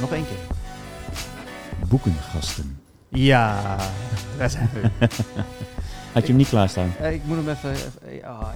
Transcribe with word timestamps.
Nog 0.00 0.12
één 0.12 0.26
keer. 0.26 0.56
Boekengasten. 1.88 2.80
Ja, 3.08 3.76
daar 4.38 4.50
zijn 4.50 4.70
we. 4.72 4.90
Had 6.12 6.22
je 6.22 6.28
hem 6.28 6.36
niet 6.36 6.48
klaarstaan? 6.48 6.92
Eh, 7.00 7.12
ik 7.12 7.24
moet 7.24 7.36
hem 7.36 7.48
even... 7.48 7.70
even 7.70 7.94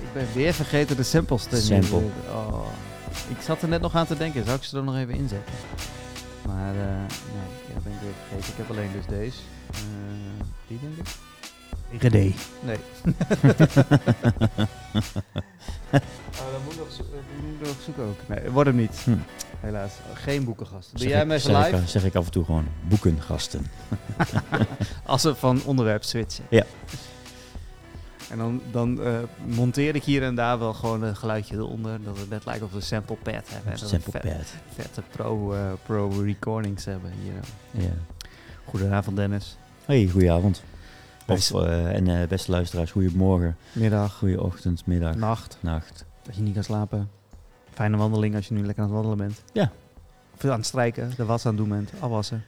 ik 0.01 0.13
ben 0.13 0.27
weer 0.35 0.53
vergeten 0.53 0.97
de 0.97 1.03
samples 1.03 1.45
te 1.45 1.57
Sample. 1.57 2.03
Oh. 2.29 2.67
Ik 3.29 3.41
zat 3.41 3.63
er 3.63 3.69
net 3.69 3.81
nog 3.81 3.95
aan 3.95 4.07
te 4.07 4.17
denken. 4.17 4.45
Zou 4.45 4.57
ik 4.57 4.63
ze 4.63 4.77
er 4.77 4.85
nog 4.85 4.97
even 4.97 5.15
inzetten? 5.15 5.55
Maar 6.47 6.74
eh 6.74 6.81
nee, 7.35 7.75
ja, 7.75 7.81
ben 7.83 7.93
ik 7.93 7.99
weer 8.01 8.13
vergeten. 8.29 8.53
Ik 8.53 8.57
heb 8.57 8.71
alleen 8.71 8.91
dus 8.93 9.07
deze. 9.07 9.38
Eh, 9.71 10.45
die 10.67 10.79
denk 10.81 10.97
ik. 10.97 11.29
IGD. 11.91 12.13
Nee. 12.13 12.35
oh, 15.93 16.51
dan 16.52 16.62
moet 16.65 16.73
ik 16.73 16.79
nog, 16.79 16.91
zo- 16.93 17.02
eh, 17.02 17.43
moet 17.45 17.61
ik 17.61 17.66
nog 17.66 17.77
zoeken 17.84 18.05
ook. 18.05 18.19
Nee, 18.29 18.51
wordt 18.51 18.69
hem 18.69 18.79
niet. 18.79 19.01
Hm. 19.05 19.16
Helaas. 19.61 19.92
Geen 20.15 20.45
boekengast. 20.45 20.91
Doe 20.91 20.98
Zeg 21.01 21.09
jij 21.09 21.20
ik- 21.23 21.29
hem 21.29 21.37
even 21.37 21.51
zeg 21.55 21.66
ik- 21.66 21.73
live? 21.74 21.88
zeg 21.88 22.05
ik 22.05 22.15
af 22.15 22.24
en 22.24 22.30
toe 22.30 22.45
gewoon 22.45 22.66
boekengasten. 22.88 23.66
Als 25.06 25.23
we 25.23 25.34
van 25.34 25.62
onderwerp 25.64 26.02
switchen. 26.05 26.45
Ja. 26.48 26.64
En 28.30 28.38
dan, 28.38 28.61
dan 28.70 29.02
eh, 29.02 29.12
monteer 29.47 29.95
ik 29.95 30.05
hier 30.05 30.22
en 30.22 30.34
daar 30.34 30.59
wel 30.59 30.72
gewoon 30.75 31.02
een 31.02 31.16
geluidje 31.16 31.55
eronder. 31.56 32.02
Dat 32.05 32.19
het 32.19 32.30
net 32.30 32.45
lijkt 32.45 32.62
of 32.62 32.70
we 32.70 32.77
een 32.77 32.83
sample 32.83 33.16
pad 33.22 33.33
hebben. 33.34 33.72
En 33.72 33.78
dat 33.78 33.80
we 33.80 33.86
Sample 33.86 34.12
vet- 34.12 34.22
pad. 34.22 34.55
vette 34.75 35.02
pro, 35.11 35.52
eh, 35.52 35.61
pro 35.86 36.09
recordings 36.25 36.84
hebben 36.84 37.12
hier. 37.22 37.83
Ja. 37.84 37.91
Goedenavond 38.64 39.16
Dennis. 39.16 39.56
Hey, 39.84 40.09
goedenavond. 40.12 40.62
Of, 41.30 41.51
eh, 41.55 41.95
en 41.95 42.20
eh, 42.20 42.29
beste 42.29 42.51
luisteraars, 42.51 42.91
goedemorgen, 42.91 43.57
Middag, 43.73 44.19
goeieochtend, 44.19 44.87
middag, 44.87 45.15
nacht. 45.16 45.56
nacht. 45.61 46.05
Dat 46.23 46.37
je 46.37 46.43
niet 46.43 46.55
kan 46.55 46.65
slapen. 46.65 47.11
Fijne 47.73 47.97
wandeling 47.97 48.34
als 48.34 48.48
je 48.48 48.55
nu 48.55 48.65
lekker 48.65 48.83
aan 48.84 48.89
het 48.91 48.98
wandelen 49.03 49.27
bent. 49.27 49.43
Ja. 49.53 49.73
Of 50.37 50.45
aan 50.45 50.51
het 50.59 50.66
strijken, 50.66 51.12
de 51.16 51.25
was 51.25 51.47
aan 51.47 51.53
het 51.56 51.61
doen 51.61 51.69
bent, 51.69 51.93
afwassen. 52.01 52.45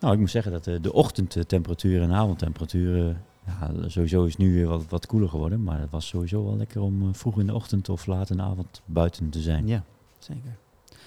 Nou, 0.00 0.14
ik 0.14 0.18
moet 0.20 0.30
zeggen 0.30 0.52
dat 0.52 0.66
eh, 0.66 0.74
de 0.82 0.92
ochtendtemperatuur 0.92 2.02
en 2.02 2.12
avondtemperatuur... 2.12 3.08
eh, 3.08 3.14
ja, 3.46 3.88
sowieso 3.88 4.24
is 4.24 4.36
nu 4.36 4.52
weer 4.54 4.66
wat, 4.66 4.84
wat 4.88 5.06
koeler 5.06 5.28
geworden. 5.28 5.62
Maar 5.62 5.80
het 5.80 5.90
was 5.90 6.06
sowieso 6.06 6.44
wel 6.44 6.56
lekker 6.56 6.80
om 6.80 7.14
vroeg 7.14 7.38
in 7.40 7.46
de 7.46 7.54
ochtend 7.54 7.88
of 7.88 8.06
laat 8.06 8.30
in 8.30 8.36
de 8.36 8.42
avond 8.42 8.82
buiten 8.84 9.30
te 9.30 9.40
zijn. 9.40 9.66
Ja, 9.66 9.82
zeker. 10.18 10.56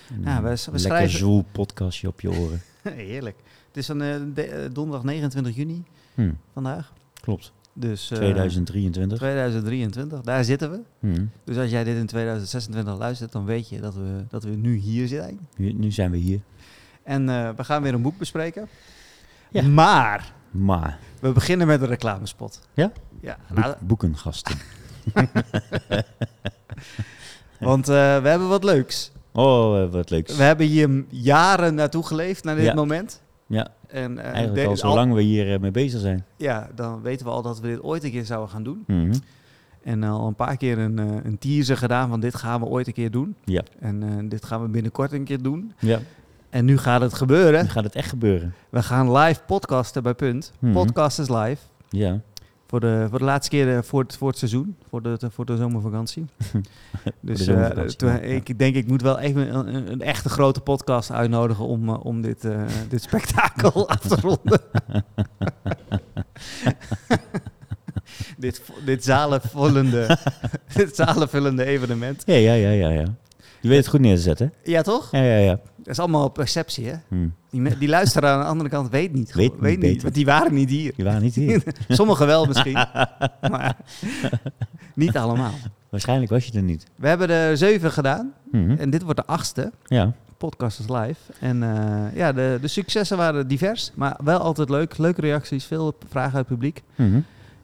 En, 0.09 0.21
Ja, 0.23 0.41
we- 0.41 0.47
we 0.49 0.49
een 0.49 0.57
lekker 0.71 0.79
schrijven- 0.79 1.17
zwoel 1.17 1.45
podcastje 1.51 2.07
op 2.07 2.21
je 2.21 2.29
oren. 2.39 2.61
Heerlijk. 2.83 3.37
Het 3.67 3.77
is 3.77 3.85
dan 3.85 3.97
de- 3.97 4.41
eh, 4.43 4.69
donderdag 4.73 5.03
29 5.03 5.55
juni 5.55 5.83
Hm, 6.27 6.31
vandaag. 6.53 6.93
klopt. 7.21 7.51
Dus, 7.73 8.11
eh, 8.11 8.17
2023. 8.17 9.17
2023, 9.17 10.21
daar 10.21 10.43
zitten 10.43 10.71
we. 10.71 10.79
Hm. 10.99 11.25
Dus 11.43 11.57
als 11.57 11.69
jij 11.69 11.83
dit 11.83 11.97
in 11.97 12.05
2026 12.05 12.97
luistert, 12.97 13.31
dan 13.31 13.45
weet 13.45 13.69
je 13.69 13.79
dat 13.79 13.93
we, 13.95 14.25
dat 14.29 14.43
we 14.43 14.49
nu 14.49 14.75
hier 14.75 15.07
zijn. 15.07 15.39
Nu, 15.55 15.71
nu 15.73 15.91
zijn 15.91 16.11
we 16.11 16.17
hier. 16.17 16.39
En 17.03 17.29
eh, 17.29 17.49
we 17.55 17.63
gaan 17.63 17.81
weer 17.81 17.93
een 17.93 18.01
boek 18.01 18.17
bespreken. 18.17 18.67
Ja. 19.51 19.61
Maar 19.63 20.33
Maar, 20.51 20.99
we 21.19 21.31
beginnen 21.31 21.67
met 21.67 21.81
een 21.81 21.87
reclamespot. 21.87 22.59
Ja? 22.73 22.91
Ja, 23.21 23.37
boek- 23.47 23.57
nou, 23.57 23.75
boekengasten. 23.81 24.55
want 27.59 27.89
eh, 27.89 28.21
we 28.21 28.27
hebben 28.27 28.47
wat 28.47 28.63
leuks. 28.63 29.11
Oh, 29.31 29.81
eh, 29.81 29.89
wat 29.91 30.09
leuks. 30.09 30.35
We 30.35 30.43
hebben 30.43 30.65
hier 30.67 31.05
jaren 31.09 31.75
naartoe 31.75 32.05
geleefd 32.05 32.43
naar 32.43 32.55
dit 32.55 32.63
Ja. 32.65 32.73
moment. 32.73 33.21
Ja, 33.49 33.67
En, 33.87 34.17
eh, 34.19 34.31
eigenlijk 34.31 34.67
al 34.67 34.77
zolang 34.77 35.13
we 35.13 35.21
hier 35.21 35.53
eh, 35.53 35.59
mee 35.59 35.71
bezig 35.71 35.99
zijn. 35.99 36.25
ja, 36.37 36.69
dan 36.75 37.01
weten 37.01 37.25
we 37.25 37.31
al 37.31 37.41
dat 37.41 37.59
we 37.59 37.67
dit 37.67 37.83
ooit 37.83 38.03
een 38.03 38.11
keer 38.11 38.25
zouden 38.25 38.49
gaan 38.49 38.63
doen. 38.63 38.83
Mhm. 38.87 39.13
En 39.83 40.03
al 40.03 40.27
een 40.27 40.35
paar 40.35 40.57
keer 40.57 40.77
een, 40.77 40.99
eh, 40.99 41.05
een 41.23 41.37
teaser 41.37 41.77
gedaan 41.77 42.09
van 42.09 42.19
dit 42.19 42.35
gaan 42.35 42.59
we 42.59 42.65
ooit 42.65 42.87
een 42.87 42.93
keer 42.93 43.11
doen. 43.11 43.35
Ja. 43.45 43.61
En 43.79 44.03
eh, 44.03 44.09
dit 44.29 44.45
gaan 44.45 44.61
we 44.61 44.67
binnenkort 44.67 45.11
een 45.11 45.23
keer 45.23 45.41
doen. 45.41 45.73
Ja, 45.79 45.99
En 46.49 46.65
nu 46.65 46.77
gaat 46.77 47.01
het 47.01 47.13
gebeuren. 47.13 47.63
nu 47.63 47.69
gaat 47.69 47.83
het 47.83 47.95
echt 47.95 48.09
gebeuren. 48.09 48.53
We 48.69 48.83
gaan 48.83 49.11
live 49.17 49.39
podcasten 49.47 50.03
bij 50.03 50.13
Punt. 50.13 50.51
Mhm. 50.59 50.73
Podcast 50.73 51.19
is 51.19 51.29
live. 51.29 51.61
Ja, 51.89 52.19
Voor 52.69 52.79
de, 52.79 53.05
voor 53.09 53.19
de 53.19 53.25
laatste 53.25 53.49
keer 53.49 53.75
eh, 53.75 53.81
voor 53.83 54.01
het, 54.01 54.17
voor 54.17 54.27
het 54.27 54.37
seizoen, 54.37 54.75
voor 54.89 55.01
de, 55.01 55.17
voor 55.29 55.45
de 55.45 55.57
zomervakantie. 55.57 56.25
dus 57.19 57.37
de 57.39 57.43
eh, 57.43 57.55
zomervakantie, 57.55 57.97
toen- 57.97 58.09
ja. 58.09 58.17
ik 58.19 58.59
denk, 58.59 58.75
ik 58.75 58.87
moet 58.87 59.01
wel 59.01 59.19
even 59.19 59.55
een, 59.55 59.75
een, 59.75 59.91
een 59.91 60.01
echte 60.01 60.29
grote 60.29 60.59
podcast 60.61 61.11
uitnodigen 61.11 61.65
om, 61.65 61.89
eh, 61.89 62.05
om 62.05 62.21
dit, 62.21 62.41
dit 62.89 63.01
spektakel 63.01 63.87
af 63.89 63.99
te 63.99 64.15
ronden. 64.21 64.61
dit, 68.37 68.61
dit, 68.85 69.03
zalenvullende, 69.03 70.17
dit 70.73 70.95
zalenvullende 70.95 71.65
evenement. 71.65 72.23
ja, 72.25 72.35
ja, 72.35 72.53
ja, 72.53 72.69
ja. 72.69 72.89
ja. 72.89 73.05
Je 73.61 73.67
weet 73.67 73.77
het 73.77 73.87
goed 73.87 73.99
neer 73.99 74.15
te 74.15 74.21
zetten. 74.21 74.53
Ja, 74.63 74.81
toch? 74.81 75.11
Ja, 75.11 75.23
ja, 75.23 75.37
ja. 75.37 75.59
Dat 75.89 75.97
is 75.97 76.03
allemaal 76.03 76.29
perceptie, 76.29 76.85
hè? 76.87 76.93
Hm. 77.07 77.27
Die, 77.49 77.77
die 77.77 77.87
luisteraar 77.87 78.33
aan 78.33 78.39
de 78.39 78.45
andere 78.45 78.69
kant 78.69 78.89
weet 78.89 79.13
niet. 79.13 79.33
Weet 79.33 79.51
weet 79.59 79.69
niet 79.71 79.79
beter. 79.79 80.01
want 80.01 80.13
die 80.13 80.25
waren 80.25 80.53
niet 80.53 80.69
hier. 80.69 80.93
Die 80.95 81.05
waren 81.05 81.21
niet 81.21 81.35
hier. 81.35 81.63
Sommigen 81.87 82.27
wel 82.27 82.45
misschien, 82.45 82.73
maar 83.51 83.77
niet 84.95 85.17
allemaal. 85.17 85.53
Waarschijnlijk 85.89 86.31
was 86.31 86.45
je 86.45 86.51
er 86.57 86.63
niet. 86.63 86.85
We 86.95 87.07
hebben 87.07 87.29
er 87.29 87.57
zeven 87.57 87.91
gedaan 87.91 88.33
Mhm. 88.51 88.71
en 88.71 88.89
dit 88.89 89.01
wordt 89.03 89.19
de 89.19 89.25
achtste. 89.25 89.71
Ja, 89.85 90.13
Podcast 90.37 90.79
is 90.79 90.87
live. 90.89 91.19
En 91.39 91.63
eh, 91.63 92.15
ja, 92.15 92.31
de, 92.33 92.57
de 92.61 92.67
successen 92.67 93.17
waren 93.17 93.47
divers, 93.47 93.91
maar 93.95 94.17
wel 94.23 94.39
altijd 94.39 94.69
leuk. 94.69 94.97
Leuke 94.97 95.21
reacties, 95.21 95.65
veel 95.65 95.95
vragen 96.09 96.37
uit 96.37 96.47
het 96.47 96.57
publiek. 96.57 96.83
Mhm. 96.95 97.19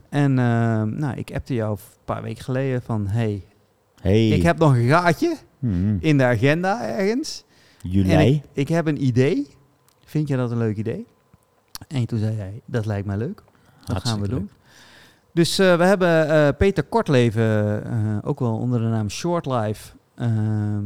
En 0.10 0.40
eh, 0.40 0.84
nou, 0.84 1.16
ik 1.16 1.32
appte 1.34 1.54
jou 1.54 1.72
een 1.72 1.78
paar 2.06 2.22
weken 2.22 2.44
geleden 2.44 2.82
van... 2.82 3.08
Hey, 3.08 3.44
Hey. 4.02 4.28
ik 4.28 4.44
heb 4.44 4.58
nog 4.58 4.76
een 4.76 4.88
gaatje 4.88 5.36
in 6.00 6.18
de 6.18 6.24
agenda 6.24 6.88
ergens. 6.98 7.44
Juli. 7.90 8.34
ik, 8.34 8.44
ik 8.54 8.68
heb 8.68 8.88
een 8.88 9.04
idee. 9.04 9.48
Vind 10.06 10.28
je 10.28 10.36
dat 10.36 10.52
een 10.52 10.58
leuk 10.58 10.78
idee? 10.78 11.06
En 11.88 12.06
toen 12.06 12.20
zei 12.20 12.36
jij, 12.36 12.62
dat 12.66 12.86
lijkt 12.86 13.08
mij 13.08 13.18
leuk. 13.18 13.44
Dat 13.86 14.08
gaan 14.08 14.22
we 14.22 14.28
doen. 14.28 14.40
leuk. 14.40 14.50
Dus 15.36 15.60
eh, 15.60 15.78
we 15.78 15.84
hebben 15.84 16.30
eh, 16.30 16.58
Peter 16.58 16.84
Kortleven, 16.84 17.84
eh, 17.86 18.18
ook 18.24 18.40
wel 18.40 18.58
onder 18.58 18.80
de 18.80 18.86
naam 18.86 19.10
Short 19.10 19.46
Life, 19.46 19.94
ehm, 20.16 20.84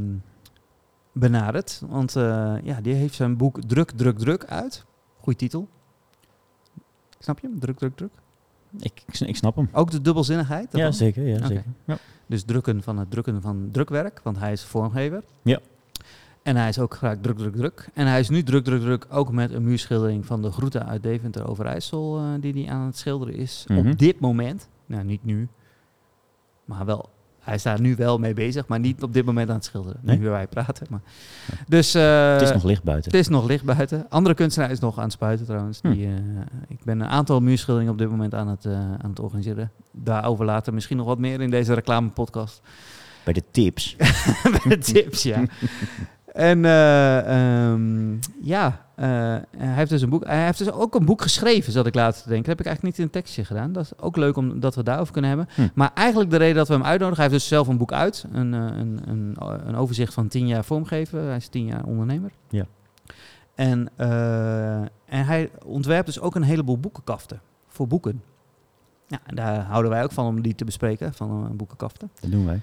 benaderd. 1.11 1.81
Want 1.89 2.13
ja, 2.63 2.81
die 2.81 2.93
heeft 2.93 3.13
zijn 3.13 3.37
boek 3.37 3.61
Druk, 3.61 3.91
Druk, 3.91 4.17
Druk 4.17 4.45
uit. 4.45 4.85
Goeie 5.19 5.39
titel. 5.39 5.67
Snap 7.19 7.39
je 7.39 7.47
hem? 7.47 7.59
Druk, 7.59 7.77
druk, 7.77 7.95
druk. 7.95 8.11
Ik, 8.79 9.03
ik, 9.07 9.19
ik 9.19 9.35
snap 9.35 9.55
hem. 9.55 9.69
Ook 9.71 9.91
de 9.91 10.01
dubbelzinnigheid. 10.01 10.67
Ja, 10.71 10.91
zeker. 10.91 11.27
Ja, 11.27 11.47
zeker. 11.47 11.63
Ja. 11.85 11.97
Dus 12.25 12.43
drukken 12.43 12.83
van 12.83 12.97
het 12.97 13.11
drukken 13.11 13.41
van 13.41 13.69
drukwerk, 13.71 14.19
want 14.23 14.39
hij 14.39 14.51
is 14.51 14.63
vormgever. 14.63 15.23
Ja. 15.41 15.59
En 16.49 16.55
hij 16.55 16.69
is 16.69 16.79
ook 16.79 16.93
graag 16.95 17.17
druk, 17.21 17.37
druk, 17.37 17.55
druk. 17.55 17.89
En 17.93 18.07
hij 18.07 18.19
is 18.19 18.29
nu 18.29 18.43
druk, 18.43 18.63
druk, 18.63 18.81
druk 18.81 19.05
ook 19.09 19.31
met 19.31 19.53
een 19.53 19.63
muurschildering 19.63 20.25
van 20.25 20.41
de 20.41 20.51
groeten 20.51 20.87
uit 20.87 21.03
Deventer 21.03 21.47
Overijssel, 21.49 22.17
eh 22.17 22.23
die 22.41 22.53
hij 22.63 22.73
aan 22.73 22.85
het 22.85 22.97
schilderen 22.97 23.35
is 23.35 23.65
Mhm. 23.67 23.89
op 23.89 23.99
dit 23.99 24.19
moment. 24.19 24.69
Nou, 24.85 25.03
niet 25.03 25.23
nu, 25.25 25.47
maar 26.65 26.85
wel. 26.85 27.09
Hij 27.39 27.55
is 27.55 27.63
daar 27.63 27.81
nu 27.81 27.95
wel 27.95 28.17
mee 28.17 28.33
bezig, 28.33 28.67
maar 28.67 28.79
niet 28.79 29.03
op 29.03 29.13
dit 29.13 29.25
moment 29.25 29.49
aan 29.49 29.55
het 29.55 29.65
schilderen. 29.65 29.99
Nee? 30.03 30.17
Nu 30.19 30.29
wij 30.29 30.47
praten. 30.47 30.87
Maar. 30.89 31.01
Dus 31.67 31.93
eh, 31.93 32.31
Het 32.31 32.41
is 32.41 32.51
nog 32.51 32.63
licht 32.63 32.83
buiten. 32.83 33.11
het 33.11 33.19
is 33.19 33.27
nog 33.27 33.47
licht 33.47 33.63
buiten. 33.63 34.05
Andere 34.09 34.35
kunstenaar 34.35 34.71
is 34.71 34.79
nog 34.79 34.97
aan 34.97 35.03
het 35.03 35.11
spuiten 35.11 35.45
trouwens. 35.45 35.79
Hm. 35.81 35.91
Die, 35.91 36.05
eh, 36.05 36.13
ik 36.67 36.83
ben 36.83 36.99
een 36.99 37.07
aantal 37.07 37.39
muurschilderingen 37.39 37.91
op 37.93 37.97
dit 37.99 38.09
moment 38.09 38.33
aan 38.35 38.47
het, 38.47 38.65
aan 39.01 39.09
het 39.09 39.19
organiseren. 39.19 39.71
Daarover 39.91 40.45
later 40.45 40.73
misschien 40.73 40.97
nog 40.97 41.05
wat 41.05 41.19
meer 41.19 41.41
in 41.41 41.49
deze 41.49 41.73
reclamepodcast. 41.73 42.61
Bij 43.23 43.33
de 43.33 43.43
tips. 43.51 43.95
Met 44.53 44.61
de 44.63 44.77
tips, 44.77 45.23
ja. 45.23 45.43
En 46.33 46.65
eh, 46.65 47.71
ehm, 47.71 48.17
ja, 48.41 48.85
eh, 48.95 49.07
hij 49.57 49.73
heeft 49.75 49.89
dus 49.89 50.01
een 50.01 50.09
boek. 50.09 50.25
Hij 50.25 50.45
heeft 50.45 50.57
dus 50.57 50.71
ook 50.71 50.95
een 50.95 51.05
boek 51.05 51.21
geschreven, 51.21 51.71
zat 51.71 51.85
ik 51.85 51.95
later 51.95 52.21
te 52.21 52.29
denken. 52.29 52.49
Dat 52.49 52.57
heb 52.57 52.59
ik 52.59 52.65
eigenlijk 52.65 52.95
niet 52.95 52.97
in 52.97 53.03
een 53.03 53.21
tekstje 53.21 53.45
gedaan. 53.45 53.71
Dat 53.71 53.83
is 53.83 53.99
ook 53.99 54.17
leuk 54.17 54.37
om 54.37 54.59
dat 54.59 54.71
we 54.71 54.77
het 54.77 54.85
daarover 54.85 55.13
kunnen 55.13 55.29
hebben. 55.29 55.49
Hm. 55.55 55.67
Maar 55.73 55.91
eigenlijk 55.93 56.29
de 56.29 56.37
reden 56.37 56.55
dat 56.55 56.67
we 56.67 56.73
hem 56.73 56.83
uitnodigen, 56.83 57.23
hij 57.23 57.31
heeft 57.31 57.41
dus 57.41 57.49
zelf 57.49 57.67
een 57.67 57.77
boek 57.77 57.93
uit. 57.93 58.25
Een, 58.31 58.53
eh, 58.53 58.59
een, 58.59 58.99
een, 59.05 59.35
een 59.67 59.75
overzicht 59.75 60.13
van 60.13 60.27
tien 60.27 60.47
jaar 60.47 60.63
vormgeven. 60.63 61.23
Hij 61.23 61.35
is 61.35 61.47
tien 61.47 61.65
jaar 61.65 61.83
ondernemer. 61.83 62.31
Ja. 62.49 62.65
En, 63.55 63.89
en 65.05 65.25
hij 65.25 65.49
ontwerpt 65.65 66.05
dus 66.05 66.19
ook 66.19 66.35
een 66.35 66.43
heleboel 66.43 66.77
boekenkaften 66.77 67.41
voor 67.67 67.87
boeken. 67.87 68.23
Ja, 69.07 69.19
en 69.25 69.35
daar 69.35 69.61
houden 69.61 69.91
wij 69.91 70.03
ook 70.03 70.11
van 70.11 70.25
om 70.25 70.41
die 70.41 70.55
te 70.55 70.65
bespreken, 70.65 71.13
van 71.13 71.55
boekenkaften. 71.55 72.09
Dat 72.19 72.31
doen 72.31 72.45
wij. 72.45 72.61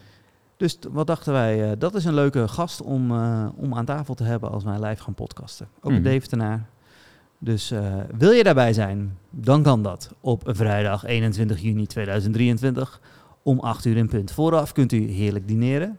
Dus 0.56 0.78
wat 0.90 1.06
dachten 1.06 1.32
wij, 1.32 1.64
eh, 1.70 1.78
dat 1.78 1.94
is 1.94 2.04
een 2.04 2.14
leuke 2.14 2.48
gast 2.48 2.82
om, 2.82 3.10
eh, 3.10 3.46
om 3.56 3.74
aan 3.74 3.84
tafel 3.84 4.14
te 4.14 4.24
hebben 4.24 4.50
als 4.50 4.64
wij 4.64 4.80
live 4.80 5.02
gaan 5.02 5.14
podcasten. 5.14 5.68
Ook 5.80 5.90
een 5.90 5.92
Mhm. 6.00 6.02
Deventenaar. 6.02 6.66
Dus 7.38 7.70
eh, 7.70 7.94
wil 8.16 8.30
je 8.30 8.42
daarbij 8.44 8.72
zijn, 8.72 9.18
dan 9.30 9.62
kan 9.62 9.82
dat 9.82 10.10
op 10.20 10.42
vrijdag 10.46 11.04
21 11.04 11.60
juni 11.60 11.86
2023 11.86 13.00
om 13.42 13.58
8 13.60 13.84
uur 13.84 13.96
in 13.96 14.08
punt. 14.08 14.30
Vooraf 14.32 14.72
kunt 14.72 14.92
u 14.92 15.10
heerlijk 15.10 15.48
dineren. 15.48 15.98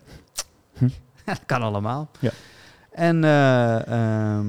Hm. 0.77 0.87
dat 1.25 1.39
kan 1.45 1.61
allemaal. 1.61 2.09
Ja. 2.19 2.31
En 2.91 3.23
eh, 3.23 3.87
ehm, 3.87 4.47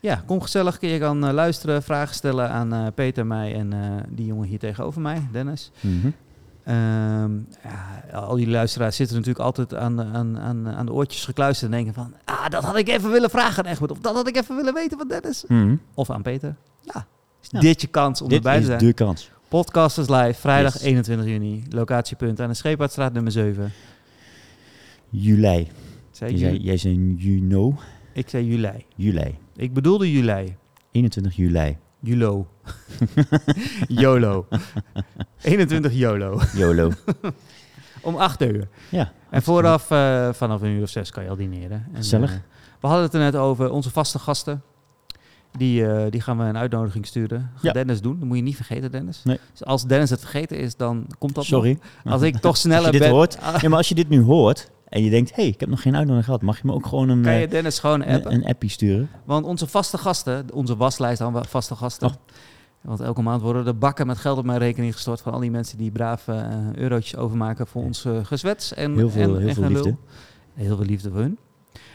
ja, 0.00 0.22
kom 0.26 0.40
gezellig. 0.40 0.80
Je 0.80 0.98
kan 0.98 1.32
luisteren, 1.32 1.82
vragen 1.82 2.14
stellen 2.14 2.50
aan 2.50 2.92
Peter, 2.94 3.26
mij 3.26 3.54
en 3.54 3.72
die 4.08 4.26
jongen 4.26 4.48
hier 4.48 4.58
tegenover 4.58 5.00
mij, 5.00 5.28
Dennis. 5.32 5.70
Mhm. 5.80 6.10
Ehm, 6.64 7.36
ja, 7.62 8.18
al 8.18 8.36
die 8.36 8.48
luisteraars 8.48 8.96
zitten 8.96 9.16
natuurlijk 9.16 9.44
altijd 9.44 9.74
aan 9.74 9.96
de, 9.96 10.04
aan, 10.04 10.38
aan, 10.38 10.68
aan 10.68 10.86
de 10.86 10.92
oortjes 10.92 11.24
gekluisterd 11.24 11.70
en 11.72 11.76
denken 11.76 11.94
van... 11.94 12.14
Ah, 12.24 12.48
dat 12.48 12.64
had 12.64 12.76
ik 12.76 12.88
even 12.88 13.10
willen 13.10 13.30
vragen 13.30 13.64
aan 13.64 13.70
Egbert. 13.72 13.90
Of 13.90 13.98
dat 13.98 14.14
had 14.14 14.28
ik 14.28 14.36
even 14.36 14.56
willen 14.56 14.74
weten 14.74 14.98
van 14.98 15.08
Dennis. 15.08 15.44
Mhm. 15.48 15.76
Of 15.94 16.10
aan 16.10 16.22
Peter. 16.22 16.56
Ja, 16.80 17.06
is 17.42 17.48
Ja. 17.50 17.60
dit 17.60 17.80
je 17.80 17.86
kans 17.86 18.22
om 18.22 18.28
Dit 18.28 18.36
erbij 18.36 18.54
te 18.54 18.60
is 18.60 18.66
zijn. 18.66 18.78
de 18.78 18.92
kans. 18.92 19.30
Podcasters 19.48 20.08
live, 20.08 20.34
vrijdag 20.40 20.72
Yes. 20.72 20.82
21 20.82 21.26
juni. 21.26 21.64
Locatiepunt 21.70 22.40
aan 22.40 22.48
de 22.48 22.54
Scheepvaartstraat 22.54 23.12
nummer 23.12 23.32
7. 23.32 23.72
Juli. 25.10 25.70
Zei 26.10 26.34
Jij 26.34 26.56
jij 26.56 26.76
zei 26.76 27.14
juno. 27.18 27.74
Ik 28.12 28.28
zei 28.28 28.46
juli. 28.46 28.84
Juli. 28.96 29.38
Ik 29.56 29.72
bedoelde 29.74 30.12
juli. 30.12 30.56
21 30.90 31.36
juli. 31.36 31.76
Julo. 32.02 32.46
YOLO. 34.02 34.46
21 35.42 35.92
YOLO. 35.92 36.40
YOLO. 36.54 36.90
Om 38.02 38.16
8 38.16 38.42
uur. 38.42 38.68
ja. 38.88 39.12
En 39.30 39.42
vooraf, 39.42 39.90
eh, 39.90 40.32
vanaf 40.32 40.60
een 40.62 40.68
uur 40.70 40.82
of 40.82 40.88
zes, 40.88 41.10
kan 41.10 41.22
je 41.24 41.28
al 41.30 41.36
dineren. 41.36 41.86
En, 41.92 41.96
Gezellig. 41.96 42.30
eh, 42.30 42.36
we 42.80 42.86
hadden 42.86 43.04
het 43.04 43.14
er 43.14 43.20
net 43.20 43.36
over 43.36 43.70
onze 43.70 43.90
vaste 43.90 44.18
gasten. 44.18 44.62
Die, 45.52 45.86
eh, 45.86 46.10
die 46.10 46.20
gaan 46.20 46.38
we 46.38 46.44
een 46.44 46.56
uitnodiging 46.56 47.06
sturen. 47.06 47.50
Gaat 47.54 47.62
Ja. 47.62 47.72
Dennis 47.72 48.00
doen. 48.00 48.18
Dat 48.18 48.28
moet 48.28 48.36
je 48.36 48.42
niet 48.42 48.56
vergeten, 48.56 48.90
Dennis. 48.90 49.20
Nee. 49.24 49.38
Dus 49.50 49.64
als 49.64 49.84
Dennis 49.86 50.10
het 50.10 50.20
vergeten 50.20 50.58
is, 50.58 50.76
dan 50.76 51.06
komt 51.18 51.34
dat 51.34 51.44
Sorry. 51.44 51.78
nog. 52.04 52.12
Als 52.12 52.22
ik 52.22 52.36
toch 52.36 52.56
sneller 52.56 52.84
Als 52.86 52.92
je 52.92 52.92
dit 52.92 53.00
ben... 53.00 53.10
hoort. 53.10 53.38
Ja, 53.60 53.68
maar 53.68 53.78
als 53.78 53.88
je 53.88 53.94
dit 53.94 54.08
nu 54.08 54.22
hoort 54.22 54.70
en 54.92 55.04
je 55.04 55.10
denkt, 55.10 55.28
hé, 55.30 55.42
hey, 55.42 55.46
ik 55.52 55.60
heb 55.60 55.68
nog 55.68 55.82
geen 55.82 55.96
uitnodiging 55.96 56.24
gehad, 56.24 56.42
mag 56.42 56.56
je 56.56 56.62
me 56.66 56.72
ook 56.72 56.86
gewoon 56.86 57.08
een, 57.08 57.22
kan 57.22 57.32
je 57.34 57.44
eh, 57.44 57.50
Dennis 57.50 57.78
gewoon 57.78 58.04
appen? 58.04 58.32
een, 58.32 58.38
een 58.38 58.44
appie 58.44 58.70
sturen? 58.70 59.08
Want 59.24 59.46
onze 59.46 59.66
vaste 59.66 59.98
gasten, 59.98 60.46
onze 60.52 60.76
waslijst 60.76 61.20
aan 61.20 61.44
vaste 61.46 61.74
gasten. 61.74 62.08
Oh. 62.08 62.14
Want 62.80 63.00
elke 63.00 63.22
maand 63.22 63.42
worden 63.42 63.66
er 63.66 63.78
bakken 63.78 64.06
met 64.06 64.18
geld 64.18 64.38
op 64.38 64.44
mijn 64.44 64.58
rekening 64.58 64.92
gestort 64.94 65.20
van 65.20 65.32
al 65.32 65.40
die 65.40 65.50
mensen 65.50 65.78
die 65.78 65.90
braaf 65.90 66.28
eh, 66.28 66.46
eurotjes 66.74 67.16
overmaken 67.16 67.66
voor 67.66 67.82
ons 67.82 68.04
eh, 68.04 68.12
gezwets. 68.22 68.74
En, 68.74 68.96
Heel 68.96 69.10
veel- 69.10 69.34
en, 69.34 69.38
heel 69.38 69.48
en 69.48 69.54
veel 69.54 69.68
liefde. 69.68 69.96
Heel 70.54 70.76
veel 70.76 70.86
liefde 70.86 71.10
voor 71.10 71.20
hun. 71.20 71.38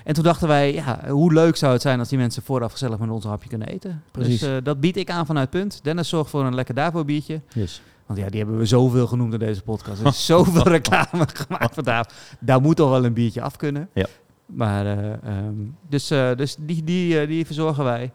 En 0.03 0.13
toen 0.13 0.23
dachten 0.23 0.47
wij, 0.47 0.73
ja, 0.73 1.09
hoe 1.09 1.33
leuk 1.33 1.55
zou 1.55 1.73
het 1.73 1.81
zijn 1.81 1.99
als 1.99 2.09
die 2.09 2.17
mensen 2.17 2.43
vooraf 2.43 2.71
gezellig 2.71 2.99
met 2.99 3.09
ons 3.09 3.23
een 3.23 3.29
hapje 3.29 3.49
kunnen 3.49 3.67
eten. 3.67 4.03
Precies. 4.11 4.39
Dus 4.39 4.63
dat 4.63 4.79
bied 4.79 4.97
ik 4.97 5.09
aan 5.09 5.25
vanuit 5.25 5.49
Punt. 5.49 5.79
Dennis 5.83 6.09
zorgt 6.09 6.29
voor 6.29 6.45
een 6.45 6.55
lekker 6.55 6.75
Davo 6.75 7.05
biertje. 7.05 7.41
Yes. 7.53 7.81
Want 8.07 8.19
ja, 8.19 8.29
die 8.29 8.39
hebben 8.39 8.57
we 8.57 8.65
zoveel 8.65 9.07
genoemd 9.07 9.33
in 9.33 9.39
deze 9.39 9.61
podcast. 9.61 10.01
Er 10.01 10.07
is 10.07 10.25
zoveel 10.25 10.63
reclame 10.77 11.27
gemaakt 11.33 11.73
vandaag. 11.73 12.07
Daar 12.39 12.61
moet 12.61 12.75
toch 12.75 12.89
wel 12.89 13.05
een 13.05 13.13
biertje 13.13 13.41
af 13.41 13.55
kunnen. 13.55 13.89
Ja. 13.93 14.05
Maar, 14.47 14.85
eh, 14.85 15.13
ehm, 15.13 15.53
dus, 15.89 16.09
eh, 16.09 16.35
dus 16.35 16.55
die, 16.59 16.83
die, 16.83 17.19
eh, 17.19 17.27
die 17.27 17.45
verzorgen 17.45 17.83
wij. 17.83 18.11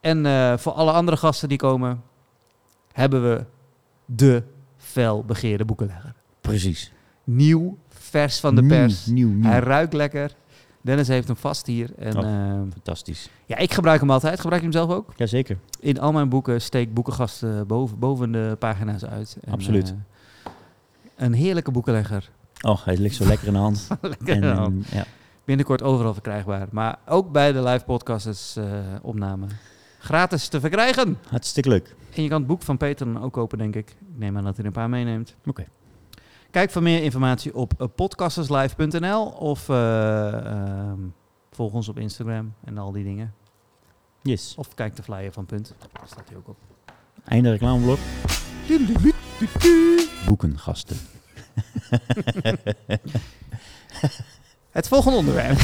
En 0.00 0.58
voor 0.58 0.72
alle 0.72 0.92
andere 0.92 1.16
gasten 1.16 1.48
die 1.48 1.58
komen, 1.58 2.02
hebben 2.92 3.22
we 3.22 3.44
de 4.04 4.42
felbegeerde 4.76 5.64
boekenlegger. 5.64 6.14
Precies. 6.40 6.92
Nieuw, 7.24 7.78
vers 7.88 8.40
van 8.40 8.54
de 8.54 8.60
Nieuw, 8.60 8.70
pers. 8.70 9.06
Nieuw, 9.06 9.28
nieuw. 9.28 9.50
Hij 9.50 9.58
ruikt 9.58 9.92
lekker. 9.92 10.34
Dennis 10.86 11.08
heeft 11.08 11.26
hem 11.26 11.36
vast 11.36 11.66
hier. 11.66 11.90
En, 11.98 12.16
Oh. 12.16 12.24
ehm, 12.24 12.70
Fantastisch. 12.70 13.28
ja, 13.46 13.56
ik 13.56 13.72
gebruik 13.72 14.00
hem 14.00 14.10
altijd. 14.10 14.40
Gebruik 14.40 14.62
je 14.62 14.68
hem 14.68 14.76
zelf 14.76 14.90
ook? 14.90 15.12
Jazeker. 15.16 15.58
In 15.80 16.00
al 16.00 16.12
mijn 16.12 16.28
boeken 16.28 16.60
steek 16.62 16.94
boekengasten 16.94 17.66
boven, 17.66 17.98
boven 17.98 18.32
de 18.32 18.56
pagina's 18.58 19.04
uit. 19.04 19.36
En, 19.44 19.52
Absoluut. 19.52 19.94
eh, 20.44 20.52
een 21.16 21.32
heerlijke 21.32 21.70
boekenlegger. 21.70 22.30
Oh, 22.66 22.84
hij 22.84 22.96
ligt 22.96 23.14
zo 23.14 23.26
lekker 23.26 23.46
in 23.46 23.52
de 23.52 23.58
hand. 23.58 23.88
Lekker 24.02 24.34
en, 24.34 24.40
dan. 24.40 24.56
ehm, 24.86 24.96
ja. 24.96 25.04
Binnenkort 25.44 25.82
overal 25.82 26.12
verkrijgbaar. 26.12 26.68
Maar 26.70 26.98
ook 27.06 27.32
bij 27.32 27.52
de 27.52 27.62
live 27.62 27.84
podcasters 27.84 28.56
eh 28.56 28.64
opname. 29.02 29.46
Gratis 29.98 30.48
te 30.48 30.60
verkrijgen. 30.60 31.18
Hartstikke 31.28 31.68
leuk. 31.68 31.94
En 32.14 32.22
je 32.22 32.28
kan 32.28 32.38
het 32.38 32.46
boek 32.46 32.62
van 32.62 32.76
Peter 32.76 33.12
dan 33.12 33.22
ook 33.22 33.32
kopen, 33.32 33.58
denk 33.58 33.74
ik. 33.76 33.90
Ik 33.90 33.96
neem 34.18 34.36
aan 34.36 34.44
dat 34.44 34.52
hij 34.56 34.60
er 34.60 34.66
een 34.66 34.72
paar 34.76 34.88
meeneemt. 34.88 35.34
Oké. 35.46 35.64
Kijk 36.56 36.70
voor 36.70 36.82
meer 36.82 37.02
informatie 37.02 37.54
op 37.54 37.72
eh, 37.78 37.86
podcasterslive.nl 37.94 39.26
of 39.26 39.68
ehm, 39.68 40.98
volg 41.50 41.72
ons 41.72 41.88
op 41.88 41.98
Instagram 41.98 42.54
en 42.64 42.78
al 42.78 42.92
die 42.92 43.04
dingen. 43.04 43.34
Yes. 44.22 44.54
Of 44.56 44.74
kijk 44.74 44.96
de 44.96 45.02
flyer 45.02 45.32
van 45.32 45.46
Punt. 45.46 45.74
Daar 45.78 46.06
staat 46.06 46.28
hij 46.28 46.36
ook 46.36 46.48
op. 46.48 46.56
Einde 47.24 47.50
reclameblok. 47.50 47.98
Boekengasten. 50.26 50.96
Het 54.70 54.88
volgende 54.88 55.18
onderwerp. 55.18 55.58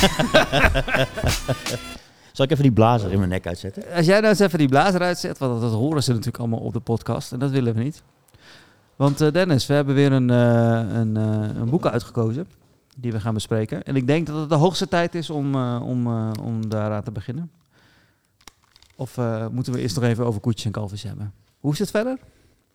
Zal 2.33 2.45
ik 2.45 2.51
even 2.51 2.63
die 2.63 2.73
blazer 2.73 3.13
in 3.13 3.19
mijn 3.19 3.31
nek 3.31 3.47
uitzetten? 3.47 3.85
Als 3.95 4.07
jij 4.07 4.17
nou 4.17 4.29
eens 4.29 4.39
even 4.39 4.59
die 4.59 4.69
blazer 4.69 5.01
uitzet, 5.01 5.39
want 5.39 5.61
dat 5.61 5.73
horen 5.73 6.03
ze 6.03 6.11
natuurlijk 6.11 6.39
allemaal 6.39 6.61
op 6.61 6.73
de 6.73 6.81
podcast. 6.81 7.33
En 7.33 7.39
dat 7.39 7.51
willen 7.51 7.75
we 7.75 7.83
niet. 7.83 8.03
Want 9.03 9.21
eh, 9.21 9.33
Dennis, 9.33 9.67
we 9.67 9.75
hebben 9.75 9.95
weer 9.95 10.13
een, 10.13 10.31
eh, 10.31 10.95
een, 10.99 11.17
eh, 11.17 11.57
een 11.61 11.71
boek 11.71 11.87
uitgekozen 11.87 12.47
die 12.97 13.13
we 13.13 13.21
gaan 13.21 13.35
bespreken. 13.35 13.83
En 13.85 13.97
ik 13.97 14.07
denk 14.07 14.27
dat 14.27 14.37
het 14.41 14.49
de 14.49 14.55
hoogste 14.55 14.89
tijd 14.89 15.15
is 15.15 15.31
om, 15.31 15.55
eh, 15.55 15.81
om, 15.85 16.07
om 16.43 16.69
daaraan 16.69 17.03
te 17.03 17.11
beginnen. 17.11 17.51
Of 18.97 19.17
moeten 19.51 19.73
we 19.73 19.81
eerst 19.81 19.95
nog 19.95 20.05
even 20.05 20.27
over 20.27 20.41
koetjes 20.41 20.65
en 20.65 20.71
kalfjes 20.73 21.03
hebben? 21.03 21.33
Hoe 21.61 21.73
is 21.73 21.79
het 21.79 21.91
verder? 21.91 22.19